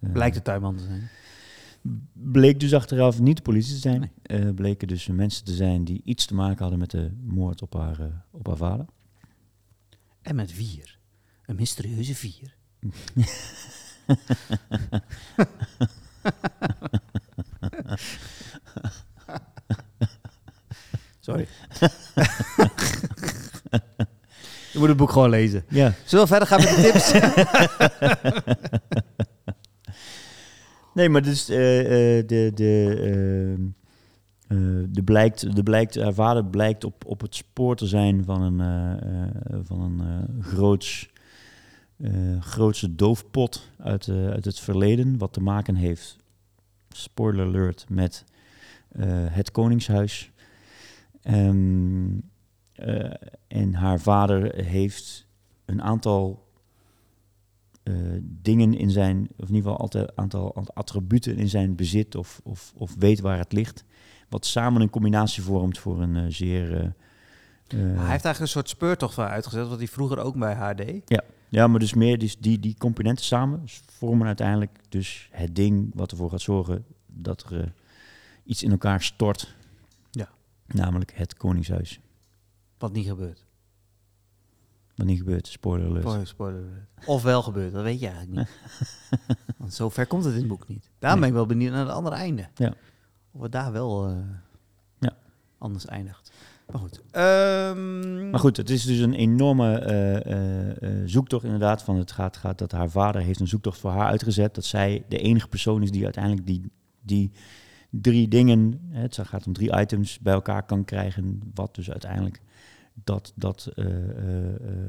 eh, 0.00 0.12
Blijkt 0.12 0.34
de 0.34 0.42
tuinman 0.42 0.76
te 0.76 0.84
zijn. 0.84 1.08
Bleek 2.12 2.60
dus 2.60 2.74
achteraf 2.74 3.20
niet 3.20 3.36
de 3.36 3.42
politie 3.42 3.74
te 3.74 3.80
zijn. 3.80 4.10
Nee. 4.22 4.54
Bleken 4.54 4.88
dus 4.88 5.06
mensen 5.06 5.44
te 5.44 5.54
zijn 5.54 5.84
die 5.84 6.00
iets 6.04 6.26
te 6.26 6.34
maken 6.34 6.60
hadden 6.60 6.78
met 6.78 6.90
de 6.90 7.10
moord 7.22 7.62
op 7.62 7.74
haar, 7.74 8.24
op 8.30 8.46
haar 8.46 8.56
vader. 8.56 8.86
En 10.22 10.34
met 10.34 10.52
vier. 10.52 10.98
Een 11.46 11.56
mysterieuze 11.56 12.14
vier. 12.14 12.56
Sorry. 21.20 21.46
Je 24.72 24.78
moet 24.78 24.88
het 24.88 24.96
boek 24.96 25.10
gewoon 25.10 25.30
lezen. 25.30 25.64
Ja. 25.68 25.92
Zullen 26.04 26.24
we 26.24 26.30
verder 26.30 26.48
gaan 26.48 26.60
met 26.60 26.68
de 26.68 26.82
tips? 26.82 27.12
Nee, 30.94 31.08
maar 31.08 31.22
dus 31.22 31.48
eh, 31.48 32.18
eh, 32.18 32.26
de, 32.26 32.50
de, 32.54 32.96
eh, 34.48 34.56
de 34.88 35.02
blijkt, 35.02 35.56
de 35.56 35.62
blijkt, 35.62 35.94
haar 35.94 36.14
vader 36.14 36.44
blijkt 36.44 36.84
op, 36.84 37.04
op 37.06 37.20
het 37.20 37.34
spoor 37.34 37.76
te 37.76 37.86
zijn 37.86 38.24
van 38.24 38.42
een, 38.42 38.60
van 39.64 39.80
een 39.80 40.02
groots, 40.42 41.10
eh, 42.02 42.40
grootse 42.40 42.94
doofpot 42.94 43.70
uit, 43.78 44.08
eh, 44.08 44.28
uit 44.28 44.44
het 44.44 44.60
verleden, 44.60 45.18
wat 45.18 45.32
te 45.32 45.40
maken 45.40 45.74
heeft, 45.74 46.16
spoiler 46.88 47.46
alert, 47.46 47.86
met 47.88 48.24
eh, 48.88 49.06
het 49.08 49.50
Koningshuis. 49.50 50.30
Ehm, 51.22 52.18
eh, 52.72 53.10
en 53.48 53.74
haar 53.74 54.00
vader 54.00 54.64
heeft 54.64 55.26
een 55.64 55.82
aantal 55.82 56.50
dingen 58.22 58.74
in 58.74 58.90
zijn, 58.90 59.28
of 59.36 59.48
in 59.48 59.54
ieder 59.54 59.70
geval 59.70 59.76
altijd 59.76 60.16
aantal 60.16 60.54
attributen 60.74 61.36
in 61.36 61.48
zijn 61.48 61.76
bezit 61.76 62.14
of, 62.14 62.40
of, 62.44 62.72
of 62.76 62.94
weet 62.98 63.20
waar 63.20 63.38
het 63.38 63.52
ligt. 63.52 63.84
Wat 64.28 64.46
samen 64.46 64.82
een 64.82 64.90
combinatie 64.90 65.42
vormt 65.42 65.78
voor 65.78 66.02
een 66.02 66.32
zeer... 66.32 66.94
hij 67.76 68.10
heeft 68.10 68.24
eigenlijk 68.24 68.38
een 68.40 68.48
soort 68.48 68.68
speurtocht 68.68 69.14
van 69.14 69.26
uitgezet, 69.26 69.68
wat 69.68 69.78
hij 69.78 69.86
vroeger 69.88 70.18
ook 70.18 70.36
bij 70.38 70.74
deed. 70.74 71.02
Ja, 71.08 71.22
ja 71.48 71.66
maar 71.66 71.80
dus 71.80 71.94
meer 71.94 72.18
dus 72.18 72.38
die, 72.38 72.60
die 72.60 72.74
componenten 72.78 73.24
samen 73.24 73.62
vormen 73.86 74.26
uiteindelijk 74.26 74.78
dus 74.88 75.28
het 75.30 75.54
ding 75.54 75.90
wat 75.94 76.10
ervoor 76.10 76.30
gaat 76.30 76.40
zorgen 76.40 76.84
dat 77.06 77.42
er 77.50 77.60
eh, 77.60 77.66
iets 78.44 78.62
in 78.62 78.70
elkaar 78.70 79.02
stort. 79.02 79.54
Ja. 80.10 80.28
Namelijk 80.66 81.12
het 81.14 81.36
Koningshuis. 81.36 82.00
Wat 82.78 82.92
niet 82.92 83.06
gebeurt. 83.06 83.46
Wat 84.94 85.06
niet 85.06 85.18
gebeurt, 85.18 85.46
spoiler 85.46 85.86
alert. 85.88 86.02
Spoiler, 86.02 86.26
spoiler 86.26 86.60
alert. 86.62 87.06
Of 87.06 87.22
wel 87.22 87.42
gebeurt, 87.42 87.72
dat 87.72 87.82
weet 87.82 88.00
je 88.00 88.08
eigenlijk 88.08 88.36
niet. 88.38 88.48
Want 89.58 89.74
zover 89.74 90.06
komt 90.06 90.24
het 90.24 90.32
in 90.32 90.38
het 90.38 90.48
boek 90.48 90.68
niet. 90.68 90.90
Daarom 90.98 91.20
Nee. 91.20 91.30
ben 91.30 91.40
ik 91.40 91.46
wel 91.46 91.56
benieuwd 91.56 91.72
naar 91.72 91.84
het 91.86 91.94
andere 91.94 92.16
einde. 92.16 92.48
Ja. 92.54 92.74
Of 93.30 93.42
het 93.42 93.52
daar 93.52 93.72
wel 93.72 94.06
eh, 94.08 94.16
Ja. 94.98 95.16
anders 95.58 95.86
eindigt. 95.86 96.32
Maar 96.70 96.80
goed. 96.80 97.02
Ehm, 97.10 98.30
Maar 98.30 98.40
goed, 98.40 98.56
het 98.56 98.70
is 98.70 98.84
dus 98.84 98.98
een 98.98 99.14
enorme 99.14 99.78
eh, 99.78 100.26
eh, 100.26 100.82
eh, 100.82 101.02
zoektocht 101.04 101.44
inderdaad. 101.44 101.82
Van 101.82 101.96
het 101.96 102.12
gaat, 102.12 102.36
gaat 102.36 102.58
dat 102.58 102.72
haar 102.72 102.90
vader 102.90 103.22
heeft 103.22 103.40
een 103.40 103.48
zoektocht 103.48 103.78
voor 103.78 103.90
haar 103.90 104.06
uitgezet. 104.06 104.54
Dat 104.54 104.64
zij 104.64 105.04
de 105.08 105.18
enige 105.18 105.48
persoon 105.48 105.82
is 105.82 105.90
die 105.90 106.04
uiteindelijk 106.04 106.46
die, 106.46 106.70
die 107.00 107.30
drie 107.90 108.28
dingen, 108.28 108.80
het 108.88 109.18
gaat 109.22 109.46
om 109.46 109.52
drie 109.52 109.80
items, 109.80 110.18
bij 110.18 110.32
elkaar 110.32 110.62
kan 110.62 110.84
krijgen. 110.84 111.40
Wat 111.54 111.74
dus 111.74 111.90
uiteindelijk 111.90 112.40
dat, 113.04 113.32
dat 113.36 113.72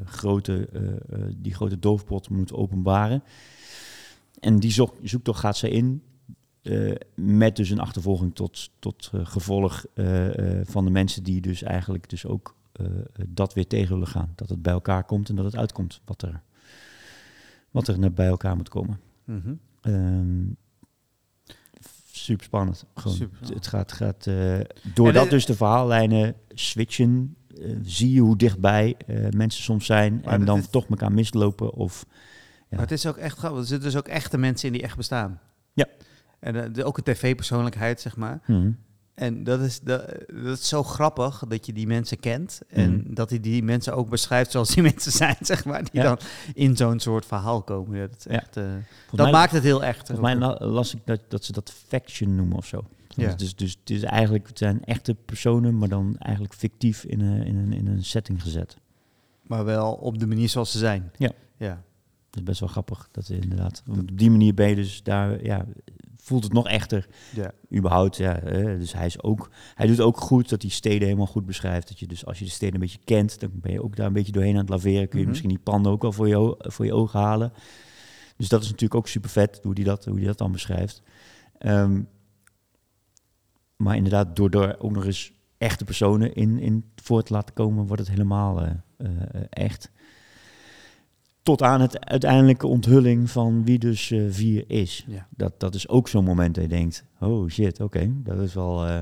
grote, 0.06 0.70
die 1.38 1.54
grote 1.54 1.80
doofpot 1.80 2.30
moet 2.30 2.54
openbaren. 2.54 3.24
En 4.40 4.60
die 4.60 4.72
zoek, 4.72 4.94
zoektocht 5.04 5.40
gaat 5.40 5.58
zij 5.58 5.70
in. 5.70 6.02
Eh, 6.64 6.96
met 7.16 7.56
dus 7.56 7.70
een 7.70 7.80
achtervolging 7.80 8.36
tot, 8.36 8.70
tot 8.80 9.10
eh, 9.14 9.26
gevolg 9.26 9.86
eh, 9.94 10.30
van 10.64 10.86
de 10.86 10.92
mensen 10.92 11.24
die 11.24 11.42
dus 11.42 11.64
eigenlijk 11.64 12.10
dus 12.10 12.26
ook 12.26 12.56
dat 13.28 13.54
weer 13.54 13.68
tegen 13.68 13.94
willen 13.94 14.08
gaan. 14.08 14.32
Dat 14.36 14.50
het 14.50 14.62
bij 14.62 14.74
elkaar 14.74 15.04
komt 15.04 15.30
en 15.30 15.36
dat 15.36 15.46
het 15.46 15.56
uitkomt 15.58 16.02
wat 16.06 16.22
er, 16.22 16.42
wat 17.72 17.88
er 17.88 18.00
naar 18.00 18.14
bij 18.14 18.28
elkaar 18.28 18.56
moet 18.56 18.70
komen. 18.70 19.00
mhm. 19.24 19.54
Ehm, 19.82 20.46
super 22.12 22.46
spannend. 22.46 22.86
Gewoon, 22.96 23.18
Superspannend. 23.18 23.56
Het 23.64 23.68
gaat, 23.68 23.92
gaat 23.92 24.28
doordat 24.94 25.30
dus 25.30 25.46
de 25.46 25.56
verhaallijnen 25.56 26.36
switchen, 26.50 27.36
zie 27.82 28.12
je 28.12 28.20
hoe 28.22 28.38
dichtbij 28.38 28.98
mensen 29.30 29.64
soms 29.64 29.86
zijn 29.86 30.22
Maar 30.24 30.34
en 30.34 30.46
dan 30.46 30.60
is- 30.60 30.70
toch 30.70 30.86
elkaar 30.88 31.12
mislopen 31.12 31.74
of 31.74 32.06
Ja. 32.10 32.80
Maar 32.80 32.80
het 32.90 32.92
is 32.98 33.06
ook 33.06 33.18
echt 33.18 33.38
grappig. 33.38 33.60
Er 33.60 33.66
zitten 33.68 33.90
dus 33.92 34.00
ook 34.00 34.08
echte 34.08 34.38
mensen 34.38 34.68
in 34.68 34.74
die 34.74 34.82
echt 34.82 34.98
bestaan. 34.98 35.40
Ja. 35.74 35.88
En 36.44 36.64
eh, 36.64 36.74
de- 36.74 36.84
ook 36.84 36.98
een 36.98 37.04
tv-persoonlijkheid, 37.04 38.02
zeg 38.02 38.16
maar. 38.18 38.40
Mhm. 38.48 38.72
En 39.14 39.44
dat 39.44 39.60
is, 39.60 39.80
dat, 39.82 40.06
dat 40.44 40.58
is 40.58 40.68
zo 40.68 40.84
grappig 40.84 41.44
dat 41.48 41.66
je 41.66 41.74
die 41.74 41.88
mensen 41.88 42.20
kent. 42.20 42.62
En 42.70 42.96
Mhm. 42.98 43.14
dat 43.14 43.30
hij 43.30 43.40
die 43.40 43.64
mensen 43.64 43.96
ook 43.96 44.10
beschrijft 44.10 44.52
zoals 44.52 44.70
die 44.74 44.84
mensen 44.92 45.12
zijn, 45.12 45.36
zeg 45.40 45.66
maar. 45.66 45.84
Die 45.84 45.90
Ja. 46.02 46.04
dan 46.04 46.18
in 46.54 46.78
zo'n 46.78 47.00
soort 47.00 47.26
verhaal 47.26 47.62
komen. 47.62 47.98
Ja, 47.98 48.08
dat 48.08 48.18
is 48.18 48.24
Ja. 48.24 48.30
echt, 48.32 48.58
eh, 48.58 48.64
dat 49.12 49.32
maakt 49.32 49.52
het 49.52 49.64
heel 49.64 49.84
echt. 49.84 49.98
Volgens 50.08 50.20
mij 50.20 50.36
la- 50.36 50.58
las 50.60 50.94
ik 50.94 51.02
dat, 51.06 51.20
dat 51.28 51.44
ze 51.46 51.52
dat 51.52 51.74
faction 51.88 52.36
noemen 52.36 52.58
of 52.58 52.66
zo. 52.66 52.84
Ja. 53.08 53.34
Dus, 53.34 53.56
dus 53.56 53.78
het, 53.80 53.90
is 53.90 54.04
eigenlijk, 54.04 54.48
het 54.48 54.58
zijn 54.58 54.84
echte 54.86 55.16
personen, 55.16 55.78
maar 55.78 55.90
dan 55.90 56.16
eigenlijk 56.20 56.54
fictief 56.54 57.04
in 57.04 57.20
een, 57.22 57.46
in 57.46 57.56
een, 57.58 57.74
in 57.74 57.88
een 57.88 58.04
setting 58.04 58.42
gezet. 58.42 58.78
Maar 59.48 59.66
wel 59.66 59.94
op 59.94 60.20
de 60.20 60.28
manier 60.28 60.50
zoals 60.50 60.72
ze 60.72 60.78
zijn. 60.78 61.12
Ja. 61.18 61.32
Ja. 61.58 61.82
Dat 62.30 62.42
is 62.42 62.44
best 62.44 62.60
wel 62.60 62.70
grappig. 62.70 63.08
Dat 63.12 63.30
is 63.30 63.38
inderdaad. 63.40 63.84
Op 63.90 64.18
die 64.18 64.32
manier 64.32 64.54
ben 64.54 64.70
je 64.70 64.76
dus 64.76 65.04
daar, 65.04 65.44
ja, 65.44 65.66
voelt 66.24 66.44
het 66.44 66.54
nog 66.54 66.68
echter. 66.68 67.08
ja. 67.36 67.52
Überhaupt, 67.76 68.18
ja. 68.18 68.34
dus 68.78 68.94
hij 68.94 69.06
is 69.06 69.24
ook, 69.24 69.50
hij 69.74 69.88
doet 69.88 70.00
ook 70.00 70.18
goed 70.18 70.50
dat 70.50 70.62
hij 70.62 70.72
steden 70.72 71.04
helemaal 71.04 71.26
goed 71.26 71.46
beschrijft. 71.46 71.88
Dat 71.88 72.00
je 72.00 72.08
dus 72.08 72.26
als 72.26 72.40
je 72.40 72.46
de 72.46 72.52
steden 72.52 72.74
een 72.76 72.80
beetje 72.82 73.00
kent, 73.04 73.40
dan 73.40 73.50
ben 73.54 73.72
je 73.72 73.84
ook 73.84 73.96
daar 73.96 74.08
een 74.08 74.14
beetje 74.14 74.32
doorheen 74.32 74.54
aan 74.54 74.60
het 74.60 74.70
laveren. 74.70 75.08
Kun 75.08 75.10
je 75.12 75.20
Mhm. 75.20 75.28
misschien 75.30 75.50
die 75.50 75.60
panden 75.60 75.92
ook 75.92 76.02
wel 76.02 76.12
voor 76.12 76.28
je, 76.28 76.56
voor 76.60 76.86
je 76.86 76.94
ogen 76.94 77.20
halen. 77.20 77.54
Dus 78.38 78.48
dat 78.48 78.62
is 78.62 78.66
natuurlijk 78.68 78.96
ook 78.96 79.08
super 79.08 79.30
vet 79.30 79.60
hoe 79.64 79.74
hij 79.74 79.84
dat, 79.84 80.06
hoe 80.06 80.16
die 80.16 80.26
dat 80.26 80.38
dan 80.38 80.52
beschrijft. 80.52 81.02
Ehm, 81.58 82.02
maar 83.76 83.96
inderdaad, 83.96 84.36
door 84.36 84.50
er 84.50 84.80
ook 84.80 84.92
nog 84.92 85.06
eens 85.06 85.34
echte 85.58 85.86
personen 85.86 86.34
in, 86.34 86.60
in 86.60 86.92
voor 86.96 87.24
te 87.24 87.34
laten 87.34 87.54
komen, 87.54 87.86
wordt 87.86 88.02
het 88.02 88.12
helemaal 88.12 88.62
eh, 88.62 88.72
eh, 88.98 89.08
eh, 89.32 89.42
echt. 89.50 89.92
Tot 91.44 91.62
aan 91.62 91.82
het 91.82 92.06
uiteindelijke 92.06 92.68
onthulling 92.68 93.30
van 93.30 93.66
wie 93.66 93.80
dus 93.80 94.12
eh, 94.12 94.22
vier 94.30 94.64
is. 94.68 95.06
ja. 95.08 95.28
Dat, 95.30 95.60
dat 95.60 95.76
is 95.76 95.88
ook 95.88 96.08
zo'n 96.08 96.24
moment 96.24 96.56
dat 96.56 96.64
je 96.64 96.70
denkt, 96.70 97.06
oh 97.20 97.50
shit, 97.50 97.80
oké, 97.80 98.12
dat 98.16 98.40
is 98.40 98.54
wel... 98.54 98.86
eh, 98.86 99.00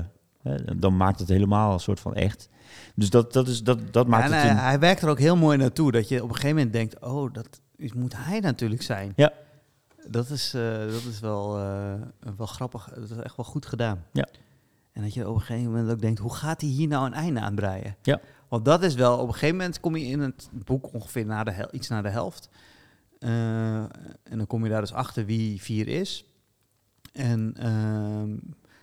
dan 0.76 0.96
maakt 0.96 1.18
het 1.18 1.28
helemaal 1.28 1.72
een 1.72 1.80
soort 1.80 2.00
van 2.00 2.14
echt. 2.14 2.48
Dus 2.94 3.10
dat, 3.10 3.32
dat, 3.32 3.48
is, 3.48 3.62
dat, 3.62 3.92
dat 3.92 4.06
maakt 4.06 4.24
het... 4.24 4.32
hij, 4.32 4.54
hij 4.54 4.78
werkt 4.78 5.02
er 5.02 5.08
ook 5.08 5.18
heel 5.18 5.36
mooi 5.36 5.56
naartoe. 5.56 5.92
Dat 5.92 6.08
je 6.08 6.22
op 6.22 6.28
een 6.28 6.34
gegeven 6.34 6.56
moment 6.56 6.72
denkt, 6.72 7.00
oh, 7.00 7.32
dat 7.32 7.60
is, 7.76 7.92
moet 7.92 8.14
hij 8.16 8.40
natuurlijk 8.40 8.82
zijn. 8.82 9.12
Ja. 9.16 9.32
Dat 10.08 10.30
is, 10.30 10.54
eh, 10.54 10.78
dat 10.78 11.04
is 11.10 11.20
wel, 11.20 11.56
wel 12.36 12.46
grappig. 12.46 12.90
Dat 12.94 13.10
is 13.10 13.16
echt 13.16 13.36
wel 13.36 13.46
goed 13.46 13.66
gedaan. 13.66 14.04
Ja. 14.12 14.26
En 14.92 15.02
dat 15.02 15.14
je 15.14 15.28
op 15.28 15.34
een 15.34 15.40
gegeven 15.40 15.70
moment 15.70 15.90
ook 15.90 16.00
denkt, 16.00 16.18
hoe 16.18 16.34
gaat 16.34 16.60
hij 16.60 16.70
hier 16.70 16.88
nou 16.88 17.06
een 17.06 17.14
einde 17.14 17.40
aan 17.40 17.54
breien? 17.54 17.96
Ja. 18.02 18.20
Want 18.52 18.64
dat 18.64 18.82
is 18.82 18.94
wel, 18.94 19.18
op 19.18 19.26
een 19.26 19.32
gegeven 19.32 19.56
moment 19.56 19.80
kom 19.80 19.96
je 19.96 20.04
in 20.04 20.20
het 20.20 20.48
boek 20.52 20.92
ongeveer 20.92 21.26
naar 21.26 21.44
de 21.44 21.50
hel, 21.50 21.68
iets 21.70 21.88
naar 21.88 22.02
de 22.02 22.08
helft. 22.08 22.48
Eh, 23.18 23.78
en 24.22 24.36
dan 24.36 24.46
kom 24.46 24.64
je 24.64 24.70
daar 24.70 24.80
dus 24.80 24.92
achter 24.92 25.26
wie 25.26 25.62
vier 25.62 25.88
is. 25.88 26.24
En, 27.12 27.54
ehm, 27.56 28.36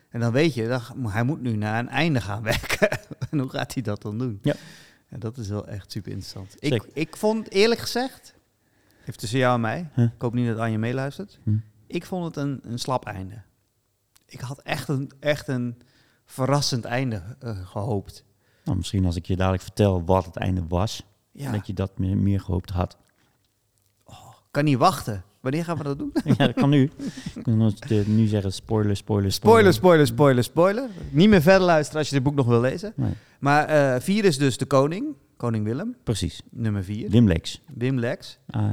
en 0.10 0.20
dan 0.20 0.32
weet 0.32 0.54
je, 0.54 0.68
dat, 0.68 0.94
hij 1.04 1.24
moet 1.24 1.42
nu 1.42 1.56
naar 1.56 1.80
een 1.80 1.90
einde 1.90 2.22
gaan 2.22 2.44
werken. 2.54 2.90
en 3.30 3.40
hoe 3.40 3.50
gaat 3.50 3.74
hij 3.74 3.84
dat 3.84 4.02
dan 4.02 4.18
doen? 4.18 4.40
Ja. 4.42 4.56
Ja, 5.10 5.18
dat 5.18 5.38
is 5.38 5.48
wel 5.48 5.68
echt 5.68 5.92
super 5.92 6.12
interessant. 6.12 6.56
Ik, 6.60 6.72
Zeker. 6.72 6.90
ik 6.94 7.16
vond, 7.16 7.52
eerlijk 7.52 7.80
gezegd, 7.82 8.34
even 9.02 9.18
tussen 9.20 9.40
jou 9.40 9.56
en 9.56 9.62
mij, 9.62 9.90
Huh? 9.94 10.06
ik 10.06 10.22
hoop 10.22 10.34
niet 10.34 10.48
dat 10.48 10.58
Anje 10.58 10.78
meeluistert. 10.78 11.40
Hm. 11.44 11.58
Ik 11.88 12.06
vond 12.06 12.26
het 12.26 12.36
een, 12.36 12.60
een 12.64 12.80
slap 12.80 13.06
einde. 13.06 13.42
Ik 14.26 14.40
had 14.40 14.62
echt 14.62 14.88
een, 14.88 15.12
echt 15.20 15.48
een 15.48 15.82
verrassend 16.26 16.86
einde 16.86 17.36
eh, 17.40 17.68
gehoopt. 17.68 18.28
Nou, 18.70 18.82
misschien 18.82 19.06
als 19.06 19.16
ik 19.16 19.26
je 19.26 19.36
dadelijk 19.36 19.64
vertel 19.64 20.04
wat 20.06 20.26
het 20.26 20.36
einde 20.36 20.64
was, 20.68 21.04
Ja, 21.32 21.52
dat 21.52 21.68
je 21.68 21.74
dat 21.74 21.98
meer, 21.98 22.18
meer 22.18 22.40
gehoopt 22.40 22.70
had. 22.70 22.98
kan 24.52 24.64
niet 24.64 24.78
wachten. 24.78 25.24
Wanneer 25.40 25.64
gaan 25.64 25.78
we 25.78 25.84
dat 25.84 25.98
doen? 25.98 26.12
ja, 26.38 26.46
dat 26.46 26.54
kan 26.54 26.70
nu. 26.70 26.92
Ik 27.36 27.44
kan 27.44 27.74
eh, 27.90 28.06
nu 28.06 28.28
zeggen 28.28 28.54
spoiler, 28.54 28.96
spoiler, 28.96 29.32
Spoiler, 29.32 29.74
spoiler, 29.74 30.08
spoiler, 30.08 30.44
spoiler. 30.44 30.90
Niet 31.10 31.30
meer 31.30 31.42
verder 31.42 31.66
luisteren 31.68 32.00
als 32.00 32.10
je 32.10 32.16
dit 32.16 32.24
boek 32.24 32.36
nog 32.36 32.46
wil 32.46 32.62
lezen. 32.62 32.94
Nee, 32.96 33.14
Maar 33.40 33.66
eh, 33.66 34.02
vier 34.02 34.26
is 34.26 34.38
dus 34.38 34.58
de 34.58 34.66
koning, 34.66 35.06
koning 35.38 35.64
Willem, 35.66 35.96
precies. 36.04 36.42
nummer 36.52 36.84
vier. 36.84 37.10
Wim 37.10 37.28
Lex. 37.28 37.62
Wim 37.74 38.00
Lex. 38.00 38.40
Ah, 38.52 38.64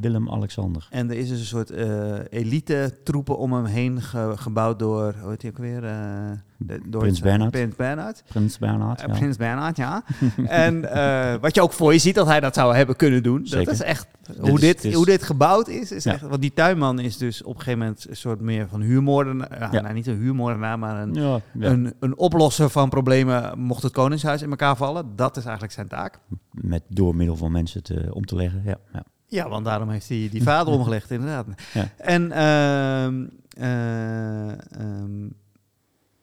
Willem-Alexander. 0.00 0.86
En 0.90 1.10
er 1.10 1.16
is 1.16 1.28
dus 1.28 1.40
een 1.40 1.46
soort 1.46 1.70
eh, 1.70 2.14
elite 2.30 2.98
troepen 3.04 3.38
om 3.38 3.52
hem 3.52 3.64
heen 3.64 4.00
ge- 4.02 4.32
gebouwd 4.36 4.78
door, 4.78 5.14
hoe 5.20 5.30
heet 5.30 5.42
hij 5.42 5.50
ook 5.50 5.58
weer? 5.58 5.84
Eh, 5.84 6.30
de- 6.56 6.80
door 6.86 7.00
Prins 7.00 7.20
Bernhard. 7.20 7.50
Prins 7.52 7.76
Bernhard. 7.76 8.22
Prins 8.28 8.58
Bernhard. 8.58 9.00
Eh, 9.00 9.06
ja. 9.06 9.12
Prins 9.18 9.36
Bernhard, 9.36 9.76
ja. 9.76 10.02
en 10.46 10.92
eh, 10.92 11.40
wat 11.40 11.54
je 11.54 11.62
ook 11.62 11.72
voor 11.72 11.92
je 11.92 11.98
ziet 11.98 12.14
dat 12.14 12.26
hij 12.26 12.40
dat 12.40 12.54
zou 12.54 12.74
hebben 12.74 12.96
kunnen 12.96 13.22
doen. 13.22 13.46
Zeker. 13.46 13.64
Dat 13.64 13.74
is 13.74 13.82
echt, 13.82 14.06
hoe, 14.40 14.50
dit, 14.50 14.60
dit 14.60 14.84
is- 14.84 14.94
hoe 14.94 15.04
dit 15.04 15.22
gebouwd 15.22 15.68
is, 15.68 15.92
is 15.92 16.04
Ja. 16.04 16.12
echt... 16.12 16.20
Want 16.22 16.40
die 16.40 16.52
tuinman 16.54 16.98
is 16.98 17.16
dus 17.16 17.42
op 17.42 17.54
een 17.54 17.58
gegeven 17.60 17.78
moment 17.78 18.06
een 18.08 18.16
soort 18.16 18.40
meer 18.40 18.68
van 18.68 18.80
huurmoordenaar. 18.80 19.68
Ja, 19.72 19.80
nou, 19.80 19.94
niet 19.94 20.06
een 20.06 20.16
huurmoordenaar, 20.18 20.78
maar 20.78 21.02
een, 21.02 21.14
Ja, 21.14 21.40
ja. 21.58 21.70
een, 21.70 21.94
een 22.00 22.16
oplosser 22.18 22.70
van 22.70 22.88
problemen 22.88 23.58
mocht 23.58 23.82
het 23.82 23.92
koningshuis 23.92 24.42
in 24.42 24.50
elkaar 24.50 24.76
vallen. 24.76 25.06
Dat 25.16 25.36
is 25.36 25.42
eigenlijk 25.42 25.72
zijn 25.72 25.88
taak. 25.88 26.18
Met 26.50 26.82
door 26.88 27.16
middel 27.16 27.36
van 27.36 27.52
mensen 27.52 27.82
te, 27.82 28.08
om 28.12 28.24
te 28.24 28.36
leggen. 28.36 28.62
Ja, 28.64 28.78
ja. 29.30 29.48
Want 29.48 29.64
daarom 29.64 29.88
heeft 29.88 30.08
hij 30.08 30.28
die 30.30 30.42
vader 30.42 30.72
omgelegd, 30.72 31.10
inderdaad. 31.20 31.46
Ja. 31.72 31.88
En, 31.96 32.32
ehm, 32.32 33.24
eh, 33.56 34.50
ehm, 34.50 35.28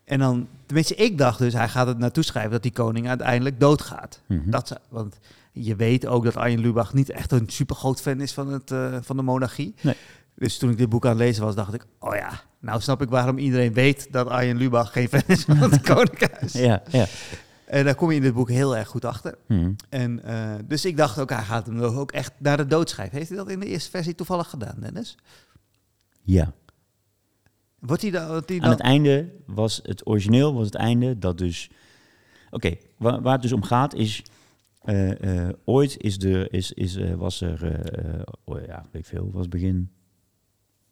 en 0.03 0.19
dan, 0.19 0.47
tenminste, 0.65 0.95
ik 0.95 1.17
dacht 1.17 1.39
dus, 1.39 1.53
hij 1.53 1.69
gaat 1.69 1.87
het 1.87 1.97
naartoe 1.97 2.23
schrijven 2.23 2.51
dat 2.51 2.63
die 2.63 2.71
koning 2.71 3.07
uiteindelijk 3.07 3.59
doodgaat. 3.59 4.21
Mhm. 4.25 4.49
Dat, 4.49 4.79
want 4.89 5.19
je 5.51 5.75
weet 5.75 6.05
ook 6.05 6.23
dat 6.23 6.35
Arjen 6.35 6.59
Lubach 6.59 6.93
niet 6.93 7.09
echt 7.09 7.31
een 7.31 7.49
super 7.49 7.75
groot 7.75 8.01
fan 8.01 8.21
is 8.21 8.33
van, 8.33 8.51
het, 8.51 8.71
eh, 8.71 8.97
van 9.01 9.17
de 9.17 9.23
monarchie. 9.23 9.75
Nee. 9.81 9.95
Dus 10.35 10.57
toen 10.57 10.69
ik 10.69 10.77
dit 10.77 10.89
boek 10.89 11.05
aan 11.05 11.11
het 11.11 11.19
lezen 11.19 11.43
was, 11.43 11.55
dacht 11.55 11.73
ik, 11.73 11.85
oh 11.99 12.15
ja, 12.15 12.41
nou 12.59 12.81
snap 12.81 13.01
ik 13.01 13.09
waarom 13.09 13.37
iedereen 13.37 13.73
weet 13.73 14.07
dat 14.11 14.27
Arjen 14.27 14.57
Lubach 14.57 14.91
geen 14.91 15.07
fan 15.07 15.21
is 15.27 15.43
van 15.43 15.57
het 15.57 15.81
koningshuis. 15.93 16.53
ja, 16.53 16.81
ja. 16.89 17.05
En 17.67 17.85
daar 17.85 17.95
kom 17.95 18.09
je 18.09 18.15
in 18.15 18.21
dit 18.21 18.33
boek 18.33 18.49
heel 18.49 18.77
erg 18.77 18.87
goed 18.87 19.05
achter. 19.05 19.37
Mhm. 19.47 19.73
En, 19.89 20.23
eh, 20.23 20.55
dus 20.65 20.85
ik 20.85 20.97
dacht 20.97 21.19
ook, 21.19 21.29
hij 21.29 21.43
gaat 21.43 21.65
hem 21.65 21.81
ook 21.81 22.11
echt 22.11 22.33
naar 22.37 22.57
de 22.57 22.65
dood 22.65 22.89
schrijven. 22.89 23.17
Heeft 23.17 23.29
hij 23.29 23.37
dat 23.37 23.49
in 23.49 23.59
de 23.59 23.65
eerste 23.65 23.89
versie 23.89 24.15
toevallig 24.15 24.49
gedaan, 24.49 24.75
Dennis? 24.79 25.17
ja. 26.23 26.53
Wordt 27.79 28.01
hij 28.01 28.11
dan... 28.11 28.27
Wordt 28.27 28.49
hij 28.49 28.59
Aan 28.59 28.69
het 28.69 28.79
einde 28.79 29.33
was 29.45 29.79
het 29.83 30.07
origineel, 30.07 30.53
was 30.53 30.65
het 30.65 30.75
einde 30.75 31.17
dat 31.17 31.37
dus... 31.37 31.69
Oké, 32.49 32.75
waar, 32.97 33.21
waar 33.21 33.33
het 33.33 33.41
dus 33.41 33.53
om 33.53 33.63
gaat 33.63 33.93
is... 33.93 34.23
Eh, 34.81 35.47
eh, 35.47 35.53
ooit 35.65 35.97
is 35.97 36.17
er, 36.17 36.53
is, 36.53 36.71
is, 36.71 36.95
eh, 36.95 37.13
was 37.13 37.41
er, 37.41 37.63
eh, 37.63 38.15
eh, 38.15 38.21
oh 38.43 38.65
ja, 38.65 38.85
weet 38.91 39.01
ik 39.01 39.07
veel, 39.07 39.29
was 39.31 39.47
begin 39.47 39.91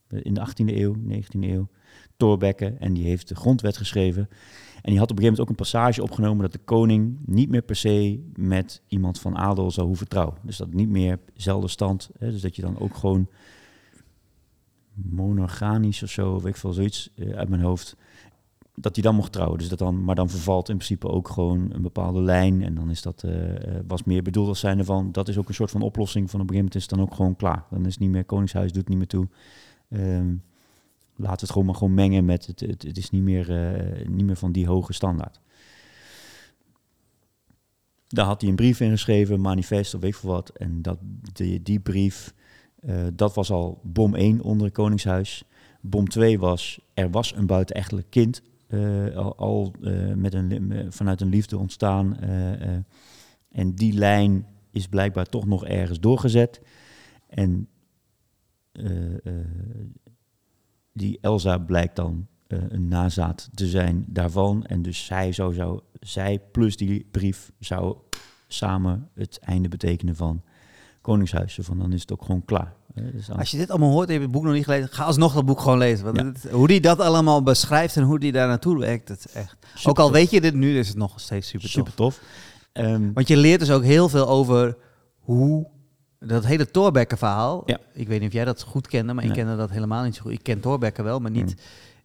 eh, 0.08 0.20
in 0.24 0.34
de 0.34 0.48
18e 0.48 0.76
eeuw, 0.76 0.96
19e 0.96 1.40
eeuw, 1.40 1.68
Thorbecke. 2.18 2.76
En 2.80 2.94
die 2.94 3.04
heeft 3.04 3.28
de 3.28 3.36
grondwet 3.36 3.78
geschreven. 3.78 4.30
En 4.86 4.92
die 4.92 5.00
had 5.00 5.12
op 5.12 5.18
een 5.18 5.24
gegeven 5.24 5.44
moment 5.44 5.64
ook 5.64 5.68
een 5.68 5.80
passage 5.82 6.04
opgenomen 6.04 6.42
dat 6.42 6.52
de 6.52 6.66
koning 6.66 7.18
niet 7.26 7.50
meer 7.50 7.62
per 7.62 7.76
se 7.76 8.24
met 8.36 8.82
iemand 8.88 9.20
van 9.20 9.38
adel 9.38 9.72
zou 9.72 9.88
hoeven 9.88 10.08
trouwen. 10.08 10.36
Dus 10.42 10.58
dat 10.58 10.74
niet 10.74 10.90
meer 10.90 11.20
zelfde 11.34 11.68
stand. 11.68 12.10
Hè, 12.20 12.32
dus 12.32 12.42
dat 12.42 12.56
je 12.56 12.62
dan 12.62 12.80
ook 12.80 12.96
gewoon 12.96 13.28
monogamisch 14.94 16.04
of 16.04 16.10
zo, 16.10 16.36
weet 16.36 16.46
ik 16.46 16.56
veel, 16.56 16.74
zoiets 16.74 17.10
eh, 17.16 17.30
uit 17.30 17.50
mijn 17.50 17.62
hoofd. 17.62 17.96
Dat 18.76 18.96
hij 18.96 19.04
dan 19.04 19.16
mocht 19.16 19.32
trouwen. 19.32 19.58
Dus 19.58 19.70
dat 19.70 19.80
dan, 19.80 20.04
maar 20.04 20.16
dan 20.16 20.30
vervalt 20.30 20.70
in 20.70 20.76
principe 20.76 21.08
ook 21.08 21.30
gewoon 21.30 21.70
een 21.72 21.82
bepaalde 21.82 22.22
lijn. 22.22 22.64
En 22.64 22.76
dan 22.76 22.90
is 22.90 23.02
dat, 23.02 23.24
eh, 23.24 23.56
eh, 23.56 23.84
was 23.88 24.04
meer 24.04 24.24
bedoeld 24.24 24.48
als 24.48 24.60
zijnde 24.60 24.84
van, 24.84 25.12
dat 25.12 25.28
is 25.28 25.38
ook 25.38 25.48
een 25.48 25.54
soort 25.54 25.72
van 25.72 25.82
oplossing. 25.82 26.30
Van 26.30 26.42
op 26.42 26.50
een 26.50 26.56
gegeven 26.56 26.72
moment 26.74 26.76
is 26.76 26.82
het 26.82 27.00
dan 27.00 27.02
ook 27.02 27.16
gewoon 27.16 27.36
klaar. 27.36 27.66
Dan 27.70 27.86
is 27.86 27.98
niet 27.98 28.10
meer, 28.10 28.26
Koningshuis 28.26 28.72
doet 28.72 28.90
niet 28.90 28.98
meer 28.98 29.08
toe. 29.08 29.28
Ehm 29.90 30.34
we 31.16 31.28
het 31.28 31.50
gewoon 31.50 31.66
maar 31.66 31.76
gewoon 31.76 31.94
mengen 31.94 32.26
met, 32.26 32.46
het, 32.46 32.60
het, 32.60 32.84
het 32.84 32.98
is 32.98 33.10
niet 33.10 33.22
meer, 33.22 33.74
eh, 33.76 34.08
niet 34.08 34.26
meer 34.26 34.36
van 34.36 34.52
die 34.52 34.68
hoge 34.68 34.94
standaard. 34.94 35.40
Daar 38.08 38.26
had 38.26 38.42
hij 38.42 38.50
een 38.50 38.56
brief 38.56 38.80
in 38.80 38.90
geschreven, 38.90 39.42
manifest 39.42 39.94
of 39.94 40.02
weet 40.02 40.14
ik 40.14 40.20
veel 40.20 40.30
wat. 40.30 40.50
En 40.50 40.82
dat, 40.82 40.98
die, 41.34 41.62
die 41.62 41.80
brief, 41.80 42.34
eh, 42.80 43.04
dat 43.14 43.36
was 43.36 43.52
al 43.52 43.80
bom 43.84 44.16
1 44.16 44.42
onder 44.42 44.66
het 44.66 44.76
Koningshuis. 44.76 45.44
Bom 45.82 46.10
2 46.10 46.40
was, 46.40 46.80
er 46.94 47.10
was 47.10 47.36
een 47.36 47.46
buitenechtelijk 47.46 48.10
kind 48.10 48.42
eh, 48.68 49.16
al, 49.16 49.74
met 50.16 50.34
een, 50.34 50.88
vanuit 50.90 51.22
een 51.22 51.30
liefde 51.30 51.58
ontstaan. 51.58 52.18
en 53.52 53.76
die 53.76 53.94
lijn 53.94 54.46
is 54.72 54.88
blijkbaar 54.88 55.26
toch 55.26 55.46
nog 55.46 55.66
ergens 55.66 56.00
doorgezet. 56.00 56.62
En 57.28 57.68
die 60.96 61.18
Elsa 61.22 61.58
blijkt 61.58 61.96
dan 61.96 62.28
eh, 62.48 62.60
een 62.70 62.88
nazaat 62.88 63.50
te 63.54 63.68
zijn 63.68 64.06
daarvan. 64.08 64.66
En 64.66 64.82
dus 64.82 65.06
zij, 65.06 65.32
zou, 65.32 65.54
zou, 65.54 65.80
zij 66.00 66.40
plus 66.52 66.78
die 66.78 67.08
brief 67.12 67.52
zou 67.60 67.96
samen 68.48 69.10
het 69.16 69.40
einde 69.42 69.68
betekenen 69.68 70.16
van 70.16 70.42
Koningshuis. 71.02 71.54
Zo 71.54 71.64
Van 71.64 71.80
dan 71.80 71.94
is 71.94 72.02
het 72.02 72.12
ook 72.12 72.22
gewoon 72.26 72.46
klaar. 72.46 72.74
Eh, 72.96 73.04
dus 73.12 73.32
Als 73.32 73.52
je 73.52 73.58
dit 73.58 73.70
allemaal 73.70 73.92
hoort 73.92 74.08
en 74.08 74.14
je 74.14 74.20
het 74.22 74.32
boek 74.32 74.44
nog 74.44 74.54
niet 74.54 74.64
gelezen, 74.64 74.90
ga 74.90 75.04
alsnog 75.04 75.34
dat 75.34 75.46
boek 75.46 75.60
gewoon 75.60 75.78
lezen. 75.78 76.06
Want 76.06 76.18
Ja. 76.18 76.24
het- 76.26 76.52
hoe 76.52 76.68
die 76.68 76.82
dat 76.82 77.00
allemaal 77.00 77.44
beschrijft 77.44 77.96
en 77.98 78.04
hoe 78.04 78.20
die 78.20 78.32
daar 78.32 78.48
naartoe 78.48 78.80
werkt, 78.80 79.08
het 79.10 79.26
is 79.28 79.34
echt. 79.34 79.56
Super 79.74 79.90
ook 79.90 80.00
al 80.00 80.06
tof. 80.06 80.16
weet 80.16 80.30
je 80.32 80.42
dit 80.42 80.54
nu, 80.54 80.78
is 80.78 80.88
het 80.88 80.98
nog 80.98 81.20
steeds 81.20 81.48
super, 81.48 81.70
super 81.70 81.94
tof. 81.94 82.16
tof. 82.16 82.28
Ehm, 82.72 83.14
Want 83.14 83.28
je 83.28 83.38
leert 83.38 83.60
dus 83.60 83.72
ook 83.72 83.84
heel 83.84 84.10
veel 84.10 84.28
over 84.28 84.78
hoe 85.20 85.68
dat 86.28 86.46
hele 86.46 86.72
Thorbecke 86.72 87.18
verhaal. 87.18 87.64
Ja. 87.66 87.80
Ik 87.94 88.08
weet 88.08 88.20
niet 88.20 88.28
of 88.28 88.34
jij 88.36 88.46
dat 88.46 88.62
goed 88.62 88.88
kende, 88.88 89.14
maar 89.14 89.24
ik 89.24 89.32
kende 89.34 89.56
dat 89.56 89.70
helemaal 89.70 90.04
niet 90.04 90.16
zo 90.16 90.22
goed. 90.22 90.32
Ik 90.32 90.44
ken 90.44 90.60
Thorbecke 90.60 91.04
wel, 91.04 91.20
maar 91.20 91.32
niet 91.32 91.56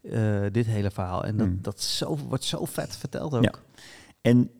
eh, 0.02 0.40
dit 0.52 0.66
hele 0.66 0.90
verhaal. 0.90 1.24
En 1.24 1.36
dat, 1.36 1.46
Mm. 1.46 1.58
dat 1.62 1.80
zo, 1.80 2.16
wordt 2.16 2.44
zo 2.44 2.64
vet 2.64 2.96
verteld 2.96 3.34
ook. 3.34 3.42
Ja. 3.44 3.54
En 4.20 4.50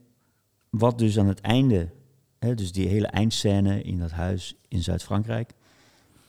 wat 0.71 0.99
dus 0.99 1.19
aan 1.19 1.27
het 1.29 1.41
einde, 1.41 1.89
hè, 2.39 2.55
dus 2.55 2.73
die 2.73 2.89
hele 2.89 3.07
eindscène 3.07 3.83
in 3.83 3.99
dat 3.99 4.11
huis 4.11 4.55
in 4.69 4.83
Zuid-Frankrijk, 4.83 5.53